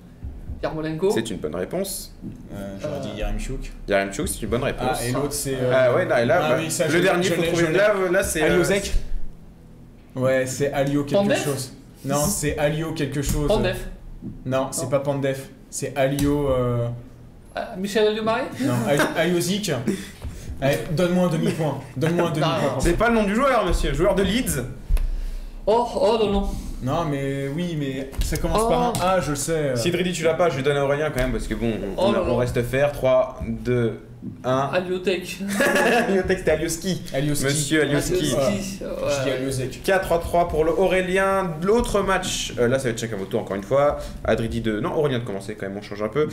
Yarmolenko. 0.64 1.12
C'est 1.12 1.30
une 1.30 1.38
bonne 1.38 1.54
réponse. 1.56 2.16
euh, 2.52 2.78
J'aurais 2.82 2.96
Euh, 2.96 3.00
dit 3.14 3.20
Yaremchuk. 3.20 3.72
Yaremchuk, 3.88 4.28
c'est 4.28 4.42
une 4.42 4.50
bonne 4.50 4.64
réponse. 4.64 4.98
Ah, 5.00 5.06
et 5.06 5.12
l'autre 5.12 5.34
c'est. 5.34 5.54
euh, 5.54 5.72
Ah 5.72 5.94
ouais, 5.94 6.06
là, 6.06 6.26
là, 6.26 6.40
Ah 6.44 6.50
bah, 6.50 6.56
oui, 6.60 6.72
ça, 6.72 6.88
le 6.88 7.00
dernier, 7.00 7.24
faut 7.26 7.44
trouver. 7.44 7.66
je 7.68 7.72
l'ai. 7.72 7.78
Là, 7.78 7.94
là 8.12 8.24
c'est. 8.24 8.42
euh, 8.42 8.46
Aliozek 8.48 8.92
Ouais, 10.16 10.48
c'est 10.48 10.72
Alio 10.74 11.04
quelque 11.04 11.14
Pandev 11.20 11.38
chose. 11.44 11.74
Non, 12.06 12.16
c'est 12.26 12.58
Alio 12.58 12.92
quelque 12.94 13.22
chose. 13.22 13.48
Pandef. 13.48 13.88
Non, 14.48 14.70
c'est 14.72 14.84
Non. 14.86 14.90
pas 14.90 15.00
Pandef. 15.02 15.50
C'est 15.70 15.96
Alio. 15.98 16.50
euh, 16.50 16.88
Ah, 17.56 17.74
Michel 17.78 18.08
Alliomari 18.08 18.44
Non, 18.62 18.74
Ali- 18.88 19.00
Aliozik. 19.18 19.72
Allez, 20.62 20.78
donne-moi 20.92 21.28
un 21.28 21.30
demi-point. 21.32 21.78
Donne-moi 21.96 22.28
un 22.30 22.32
demi-point. 22.32 22.80
C'est 22.80 22.98
pas 22.98 23.10
le 23.10 23.16
nom 23.16 23.24
du 23.24 23.36
joueur, 23.36 23.66
monsieur. 23.66 23.94
Joueur 23.94 24.16
de 24.16 24.24
Leeds. 24.24 24.64
Oh, 25.66 25.88
oh 25.96 26.18
non, 26.20 26.32
non. 26.32 26.50
Non, 26.84 27.06
mais 27.06 27.48
oui, 27.48 27.76
mais 27.80 28.12
ça 28.24 28.38
commence 28.38 28.62
Oh. 28.66 28.70
par 28.70 28.82
un 28.82 28.94
A, 29.02 29.20
je 29.20 29.32
le 29.32 29.36
sais. 29.36 29.76
Si 29.76 29.90
Dridi, 29.92 30.12
tu 30.14 30.24
l'as 30.24 30.36
pas, 30.36 30.50
je 30.50 30.56
lui 30.58 30.64
donne 30.64 30.78
à 30.78 30.84
Aurélien 30.86 31.10
quand 31.10 31.22
même, 31.22 31.32
parce 31.32 31.48
que 31.48 31.56
bon, 31.56 31.72
on, 31.98 32.02
Oh 32.12 32.14
on- 32.16 32.32
on 32.34 32.36
reste 32.38 32.62
faire. 32.64 32.92
3, 32.92 33.40
2, 33.48 34.00
1. 34.44 34.52
Aliotech. 34.74 35.40
Texte 36.28 36.48
est 36.48 36.52
Alioski. 36.52 37.02
Alioski. 37.14 37.46
Monsieur 37.46 37.82
Alioski. 37.84 38.14
Alioski. 38.14 38.36
Je 38.36 38.78
dis 38.78 38.84
Ouais. 39.26 39.32
Aliozek. 39.32 39.82
4-3-3 39.86 40.48
pour 40.50 40.64
le 40.66 40.72
Aurélien. 40.72 41.56
L'autre 41.62 42.02
match, 42.02 42.54
euh, 42.58 42.68
là 42.68 42.80
ça 42.80 42.86
va 42.86 42.90
être 42.92 43.00
chacun 43.00 43.16
votre 43.18 43.30
tour 43.30 43.42
encore 43.42 43.56
une 43.56 43.64
fois. 43.64 44.00
Adridi 44.24 44.62
de. 44.62 44.80
Non, 44.80 44.96
Aurélien 44.96 45.20
de 45.20 45.24
commencer 45.24 45.56
quand 45.56 45.68
même, 45.68 45.78
on 45.78 45.82
change 45.82 46.02
un 46.02 46.10
peu. 46.10 46.28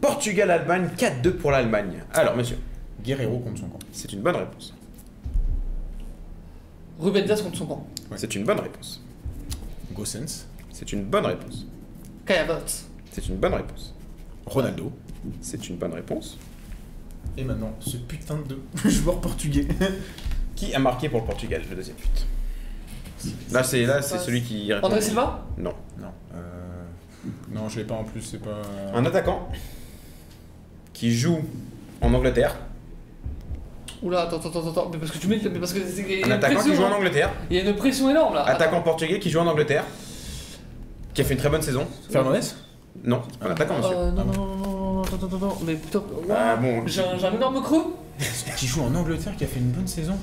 Portugal-Allemagne, 0.00 0.90
4-2 0.96 1.30
pour 1.32 1.50
l'Allemagne. 1.50 2.02
Alors, 2.14 2.36
monsieur, 2.36 2.56
Guerrero 3.02 3.40
contre 3.40 3.58
son 3.60 3.66
camp. 3.68 3.78
c'est 3.92 4.12
une 4.12 4.20
bonne 4.20 4.36
réponse. 4.36 4.74
Ruben 7.00 7.24
Dias 7.24 7.40
contre 7.42 7.56
son 7.58 7.66
camp. 7.66 7.86
C'est 8.16 8.34
une 8.34 8.44
bonne 8.44 8.60
réponse. 8.60 9.02
Gossens. 9.92 10.46
C'est 10.70 10.92
une 10.92 11.04
bonne 11.04 11.26
réponse. 11.26 11.66
Kaya 12.24 12.42
Havertz. 12.42 12.86
C'est 13.10 13.28
une 13.28 13.36
bonne 13.36 13.54
réponse. 13.54 13.94
Ronaldo. 14.46 14.92
C'est 15.40 15.68
une 15.68 15.76
bonne 15.76 15.94
réponse. 15.94 16.38
Et 17.38 17.44
maintenant, 17.44 17.72
ce 17.80 17.96
putain 17.96 18.36
de 18.48 18.58
joueur 18.90 19.20
portugais. 19.20 19.66
Qui 20.56 20.74
a 20.74 20.78
marqué 20.80 21.08
pour 21.08 21.20
le 21.20 21.26
Portugal 21.26 21.62
le 21.70 21.76
deuxième 21.76 21.96
but 21.96 22.26
Là, 23.52 23.62
c'est 23.62 23.84
là, 23.86 24.02
c'est 24.02 24.18
celui 24.18 24.42
qui. 24.42 24.72
répond. 24.72 24.86
André 24.88 25.00
Silva? 25.00 25.44
Non. 25.56 25.72
Non. 25.98 26.08
Euh... 26.34 26.40
Non, 27.52 27.68
je 27.68 27.78
l'ai 27.78 27.84
pas 27.84 27.94
en 27.94 28.04
plus, 28.04 28.22
c'est 28.22 28.40
pas. 28.42 28.60
Un 28.94 29.04
attaquant 29.06 29.48
qui 30.92 31.12
joue 31.12 31.40
en 32.00 32.12
Angleterre 32.14 32.56
Oula, 34.02 34.22
attends, 34.22 34.36
attends, 34.38 34.48
attends, 34.50 34.70
attends, 34.70 34.90
mais 34.92 34.98
parce 34.98 35.10
que 35.12 35.18
tu 35.18 35.26
mets. 35.28 35.40
Mais 35.42 35.58
parce 35.58 35.72
que 35.72 35.80
c'est- 35.80 36.02
il 36.08 36.18
y 36.20 36.22
a 36.22 36.26
Un 36.26 36.28
une 36.28 36.32
attaquant 36.32 36.54
qui 36.60 36.68
pression, 36.68 36.74
joue 36.74 36.82
en 36.88 36.92
hein. 36.92 36.96
Angleterre. 36.98 37.30
Il 37.50 37.56
y 37.56 37.60
a 37.60 37.62
une 37.68 37.76
pression 37.76 38.10
énorme 38.10 38.34
là. 38.34 38.44
Attaquant 38.44 38.80
portugais 38.82 39.18
qui 39.20 39.30
joue 39.30 39.40
en 39.40 39.46
Angleterre. 39.46 39.84
Qui 41.14 41.20
a 41.22 41.24
fait 41.24 41.34
une 41.34 41.40
très 41.40 41.50
bonne 41.50 41.62
saison. 41.62 41.86
Fernandez 42.10 42.40
Non, 43.04 43.22
un 43.42 43.50
attaquant, 43.50 43.78
monsieur. 43.78 43.96
Euh, 43.96 44.10
non, 44.12 44.24
non, 44.24 44.32
non, 44.32 44.56
non, 44.56 44.57
attends, 45.02 45.26
attends, 45.26 45.36
attends, 45.36 45.58
mais 45.66 45.74
putain. 45.74 46.02
Ah, 46.30 46.56
bon. 46.56 46.82
J'ai 46.86 47.00
un, 47.02 47.18
j'ai 47.18 47.26
un 47.26 47.32
énorme 47.34 47.62
creux. 47.62 47.84
Qui 48.56 48.66
joue 48.66 48.82
en 48.82 48.94
Angleterre, 48.94 49.34
qui 49.36 49.44
a 49.44 49.46
fait 49.46 49.60
une 49.60 49.70
bonne 49.70 49.86
saison. 49.86 50.14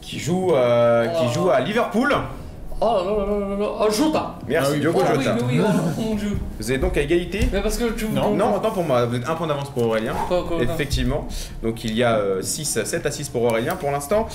Qui 0.00 0.18
joue, 0.18 0.52
euh, 0.54 1.06
qui 1.08 1.24
Oh. 1.28 1.32
joue 1.32 1.50
à 1.50 1.60
Liverpool. 1.60 2.14
Oh 2.80 2.84
là 2.84 3.02
là 3.04 3.26
là 3.26 3.38
là 3.40 3.48
là 3.48 3.56
là. 3.58 3.68
Oh, 3.80 3.90
Jota. 3.90 4.34
Merci, 4.46 4.68
Ah 4.70 4.74
oui. 4.74 4.80
Diogo 4.80 5.00
Oh 5.02 5.04
oui, 5.16 5.24
Jota. 5.24 5.34
mais 5.34 5.42
oui, 5.58 5.60
oh, 5.66 6.00
mon 6.00 6.14
dieu. 6.14 6.36
Vous 6.60 6.72
êtes 6.72 6.80
donc 6.80 6.96
à 6.96 7.00
égalité. 7.00 7.48
Mais 7.52 7.60
parce 7.60 7.76
que 7.76 7.90
tu. 7.90 8.06
Non, 8.08 8.34
Non, 8.36 8.54
autant 8.56 8.70
pour 8.70 8.84
moi, 8.84 9.04
vous 9.06 9.16
êtes 9.16 9.28
un 9.28 9.34
point 9.34 9.46
d'avance 9.48 9.70
pour 9.70 9.84
Aurélien. 9.86 10.12
Quoi, 10.28 10.44
quoi, 10.46 10.56
quoi. 10.58 10.62
Effectivement. 10.62 11.26
Donc 11.62 11.82
il 11.84 11.94
y 11.96 12.04
a 12.04 12.20
6, 12.40 12.84
7 12.84 13.04
à 13.06 13.10
6 13.10 13.30
pour 13.30 13.42
Aurélien 13.42 13.74
pour 13.74 13.90
l'instant. 13.90 14.28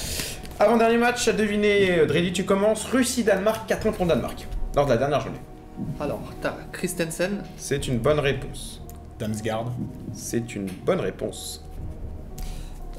Avant-dernier 0.60 0.98
match, 0.98 1.28
à 1.28 1.32
deviner, 1.34 2.00
euh, 2.00 2.06
Dredi, 2.06 2.32
tu 2.34 2.44
commences. 2.46 2.84
Russie-Danemark, 2.86 3.66
4 3.68 3.80
points 3.82 3.92
pour 3.94 4.06
le 4.06 4.10
Danemark. 4.10 4.46
Lors 4.76 4.86
de 4.86 4.92
la 4.92 4.98
dernière 4.98 5.22
journée. 5.22 5.40
Alors, 6.00 6.20
t'as 6.42 6.54
Christensen. 6.72 7.44
C'est 7.58 7.88
une 7.88 7.98
bonne 8.00 8.20
réponse. 8.20 8.82
Damsgaard. 9.20 9.72
C'est 10.14 10.56
une 10.56 10.68
bonne 10.86 11.00
réponse. 11.00 11.64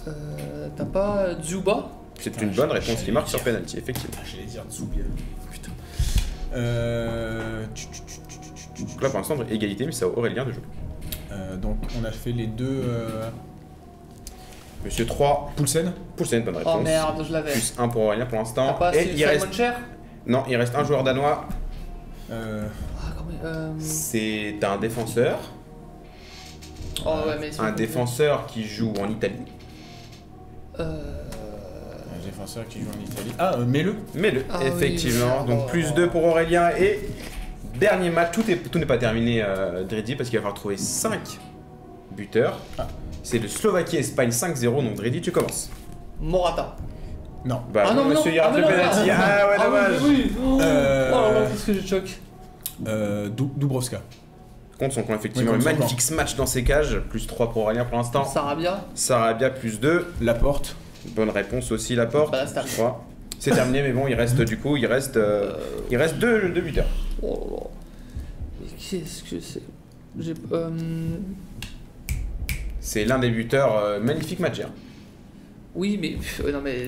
Euh, 0.07 0.69
t'as 0.77 0.85
pas 0.85 1.35
Dzuba 1.41 1.89
C'est 2.19 2.31
Putain, 2.31 2.43
une 2.47 2.49
bonne 2.53 2.69
j'allais 2.69 2.81
réponse 2.81 2.97
qui 2.99 3.05
dire. 3.07 3.15
marque 3.15 3.29
sur 3.29 3.43
penalty, 3.43 3.79
effectivement. 3.79 4.17
Ah, 4.21 4.25
j'allais 4.31 4.45
dire 4.47 4.63
Zubia. 4.71 5.03
Putain. 5.51 5.71
Euh... 6.55 7.65
tu- 7.75 7.87
tu- 7.87 8.01
tu- 8.03 8.21
tu- 8.29 8.39
tu- 8.55 8.69
tu- 8.75 8.93
Donc 8.93 9.03
là 9.03 9.09
pour 9.09 9.19
l'instant, 9.19 9.37
égalité, 9.51 9.87
mais 9.87 9.93
c'est 9.93 10.05
à 10.05 10.09
Aurélien 10.09 10.45
de 10.45 10.53
jouer. 10.53 10.63
Euh, 11.33 11.57
donc 11.57 11.79
on 12.01 12.05
a 12.05 12.11
fait 12.13 12.33
les 12.33 12.47
deux. 12.47 12.83
Euh... 12.85 13.29
Monsieur 14.85 15.07
3, 15.07 15.53
Poulsen 15.57 15.93
Poulsen, 16.17 16.45
bonne 16.45 16.57
réponse. 16.59 16.77
Oh 16.79 16.83
merde, 16.83 17.25
je 17.27 17.33
l'avais. 17.33 17.53
Plus 17.53 17.75
1 17.79 17.89
pour 17.89 18.03
Aurélien 18.03 18.27
pour 18.27 18.33
T'as 18.33 18.39
l'instant. 18.39 18.75
pas 18.75 18.95
Et 18.95 19.01
Simon 19.05 19.15
il 19.17 19.25
reste. 19.25 19.53
Cher 19.53 19.81
Non, 20.27 20.45
il 20.49 20.57
reste 20.57 20.75
un 20.75 20.85
joueur 20.85 21.03
danois. 21.03 21.47
euh... 22.31 22.69
Ah, 23.01 23.13
comment 23.17 23.31
euh... 23.43 23.73
C'est 23.79 24.63
un 24.63 24.77
défenseur. 24.77 25.39
Oh 27.07 27.29
ouais, 27.29 27.37
mais. 27.41 27.51
Un 27.61 27.73
défenseur 27.73 28.47
qui 28.47 28.65
joue 28.65 28.93
en 29.01 29.09
Italie. 29.09 29.35
Euh. 30.81 30.85
Un 32.21 32.25
défenseur 32.25 32.67
qui 32.69 32.81
joue 32.81 32.89
en 32.89 33.05
Italie. 33.05 33.33
Ah, 33.39 33.55
euh, 33.57 33.65
mets-le 33.65 33.95
Mais 34.15 34.31
le, 34.31 34.45
Ah 34.51 34.59
oui, 34.61 34.67
effectivement. 34.69 35.43
oui. 35.43 35.49
Donc 35.49 35.61
Oh. 35.65 35.69
plus 35.69 35.93
2 35.95 36.09
pour 36.09 36.25
Aurélien 36.25 36.71
et 36.79 37.01
dernier 37.79 38.11
match. 38.11 38.33
Tout 38.33 38.49
est- 38.51 38.71
tout 38.71 38.79
n'est 38.79 38.87
pas 38.87 38.99
terminé, 38.99 39.43
euh, 39.43 39.85
parce 39.89 40.05
qu'il 40.31 40.39
va 40.39 40.43
falloir 40.43 40.55
trouver 40.55 40.77
5 40.77 41.39
buteurs. 42.13 42.59
Ah. 42.79 42.87
C'est 43.23 43.39
le 43.39 43.49
Slovaquie-Espagne 43.49 44.31
5-0. 44.31 44.83
Donc 44.83 44.95
Dredi, 44.95 45.21
tu 45.21 45.33
commences. 45.33 45.71
Morata. 46.21 46.77
Non. 47.45 47.61
Bah, 47.73 47.85
ah 47.89 47.95
non, 47.95 48.05
monsieur, 48.07 48.31
il 48.31 48.37
y 48.37 48.39
a 48.39 48.47
ah, 48.49 48.51
deux 48.53 48.57
mais 48.57 48.63
non, 48.63 48.69
pénalty. 48.69 49.11
Ah 49.11 49.49
ouais, 49.49 49.57
Ah 49.59 49.59
oui, 49.59 49.65
dommage. 49.65 49.93
mais 50.03 50.09
oui. 50.09 50.33
Oh, 50.43 50.59
Euh, 50.61 51.11
oh 51.13 51.33
là 51.35 51.41
là, 51.41 51.47
qu'est-ce 51.51 51.67
que 51.67 51.73
j'ai 51.75 51.87
choc. 51.87 52.19
Euh, 52.87 53.29
Dou- 53.29 53.53
Dubrovska. 53.57 54.01
Contre 54.79 54.95
son 54.95 55.03
camp, 55.03 55.15
effectivement. 55.15 55.53
Oui, 55.53 55.65
magnifique 55.65 56.11
match 56.11 56.35
dans 56.37 56.47
ses 56.47 56.65
cages. 56.65 56.99
Plus 57.11 57.27
3 57.27 57.51
pour 57.51 57.63
Aurélien 57.63 57.85
pour 57.85 57.97
l'instant. 57.97 58.25
Sarabia. 58.25 58.85
Sarabia 58.95 59.51
plus 59.51 59.81
2. 59.81 60.07
Laporte. 60.21 60.77
Bonne 61.15 61.31
réponse 61.31 61.71
aussi, 61.71 61.95
la 61.95 62.07
porte. 62.07 62.33
Bah, 62.33 62.45
là, 62.45 62.97
c'est 63.39 63.51
terminé. 63.51 63.83
mais 63.83 63.93
bon, 63.93 64.09
il 64.09 64.15
reste 64.15 64.41
du 64.41 64.59
coup, 64.59 64.77
il 64.77 64.87
reste, 64.87 65.17
euh, 65.19 65.53
il 65.91 65.97
reste 65.97 66.17
deux, 66.17 66.49
deux 66.49 66.63
buteurs. 66.63 66.87
Oh 67.23 67.47
là 67.51 67.57
là. 67.57 67.63
Mais 68.61 68.69
qu'est-ce 68.79 69.23
que 69.23 69.41
c'est? 69.41 69.63
J'ai. 70.19 70.35
Euh... 70.53 70.71
C'est 72.81 73.05
l'un 73.05 73.19
des 73.19 73.31
buteurs. 73.31 73.77
euh, 73.77 74.01
magnifique 74.01 74.41
match 74.41 74.59
hier. 74.59 74.69
Oui, 75.75 75.99
mais. 76.01 76.17
ouais, 76.45 76.53
non, 76.53 76.61
mais. 76.63 76.87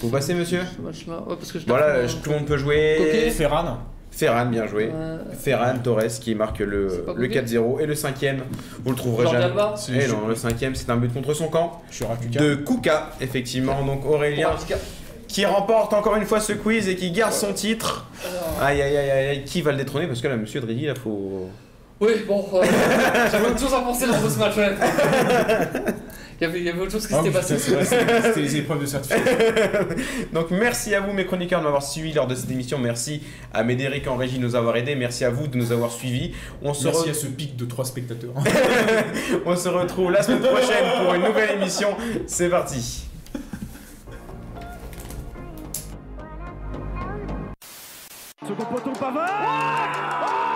Vous 0.00 0.10
passez, 0.10 0.34
monsieur 0.34 0.62
Ce 0.76 0.82
match-là. 0.82 1.22
Ouais, 1.28 1.36
parce 1.36 1.52
que 1.52 1.58
je 1.58 1.66
Voilà, 1.66 2.02
hein. 2.02 2.06
tout 2.22 2.30
le 2.30 2.36
monde 2.36 2.46
peut 2.46 2.56
jouer. 2.56 2.96
Ok. 3.28 3.32
Ferran. 3.32 3.78
Ferran, 4.18 4.46
bien 4.46 4.66
joué. 4.66 4.90
Euh, 4.92 5.18
Ferran 5.38 5.74
Torres 5.82 6.18
qui 6.20 6.34
marque 6.34 6.58
le, 6.58 6.88
C'est 6.90 7.06
pas 7.06 7.12
le 7.16 7.28
Goguet 7.28 7.40
4-0. 7.42 7.80
Et 7.80 7.86
le 7.86 7.94
cinquième, 7.94 8.40
vous 8.84 8.90
le 8.90 8.96
trouverez 8.96 9.22
Jordi 9.24 9.40
jamais. 9.40 9.44
Alba. 9.52 9.74
Je- 9.88 10.12
non, 10.12 10.26
le 10.26 10.34
cinquième, 10.34 10.74
c'est 10.74 10.90
un 10.90 10.96
but 10.96 11.12
contre 11.14 11.34
son 11.34 11.46
camp. 11.46 11.82
Je 11.88 11.96
suis 11.96 12.04
Rakuka. 12.04 12.40
De 12.40 12.54
Kuka, 12.56 13.10
effectivement. 13.20 13.80
Donc 13.84 14.04
Aurélien 14.04 14.50
qui 15.28 15.44
remporte 15.44 15.92
encore 15.92 16.16
une 16.16 16.24
fois 16.24 16.40
ce 16.40 16.54
quiz 16.54 16.88
et 16.88 16.96
qui 16.96 17.12
garde 17.12 17.34
son 17.34 17.52
titre. 17.52 18.06
Aïe 18.60 18.80
aïe 18.80 18.96
aïe 18.96 19.10
aïe, 19.10 19.26
aïe. 19.28 19.44
qui 19.44 19.60
va 19.62 19.72
le 19.72 19.76
détrôner? 19.78 20.06
Parce 20.06 20.20
que 20.22 20.26
là, 20.26 20.36
monsieur 20.36 20.60
Dridi, 20.60 20.86
là, 20.86 20.94
faut. 20.94 21.48
Oui, 22.00 22.12
bon, 22.26 22.44
euh, 22.54 22.62
j'avais 23.30 23.58
chose 23.58 23.74
à 23.74 23.80
penser 23.80 24.06
dans 24.06 24.14
ce 24.28 24.38
match. 24.38 24.54
il, 26.40 26.44
y 26.44 26.46
avait, 26.46 26.58
il 26.60 26.64
y 26.64 26.68
avait 26.68 26.80
autre 26.80 26.92
chose 26.92 27.06
qui 27.06 27.14
Ah 27.14 27.18
s'était 27.22 27.30
passé. 27.32 27.58
c'était 27.58 27.84
c'était 27.84 28.40
les 28.40 28.56
épreuves 28.56 28.80
de 28.80 28.86
certificat. 28.94 29.30
Donc 30.32 30.50
merci 30.50 30.94
à 30.94 31.00
vous 31.00 31.12
mes 31.12 31.26
chroniqueurs 31.26 31.58
de 31.60 31.64
m'avoir 31.64 31.82
suivi 31.82 32.12
lors 32.12 32.26
de 32.26 32.34
cette 32.34 32.50
émission. 32.50 32.78
Merci 32.78 33.22
à 33.52 33.64
Médéric 33.64 34.06
en 34.06 34.16
régie 34.16 34.38
de 34.38 34.42
nous 34.44 34.54
avoir 34.54 34.76
aidés. 34.76 34.94
Merci 34.94 35.24
à 35.24 35.30
vous 35.30 35.48
de 35.48 35.56
nous 35.56 35.72
avoir 35.72 35.90
suivis. 35.90 36.32
On 36.62 36.74
se, 36.74 36.84
Merci 36.84 37.08
re- 37.08 37.10
à 37.10 37.14
ce 37.14 37.26
pic 37.26 37.56
de 37.56 37.64
3 37.64 37.84
spectateurs. 37.84 38.30
On 39.46 39.56
se 39.56 39.68
retrouve 39.68 40.10
la 40.12 40.22
semaine 40.22 40.40
prochaine 40.40 40.84
pour 41.04 41.14
une 41.14 41.22
nouvelle 41.24 41.56
émission. 41.60 41.88
C'est 42.26 42.48
parti. 42.48 43.04
Second 48.46 48.64
poteau 48.64 48.92
Pavard 48.98 50.47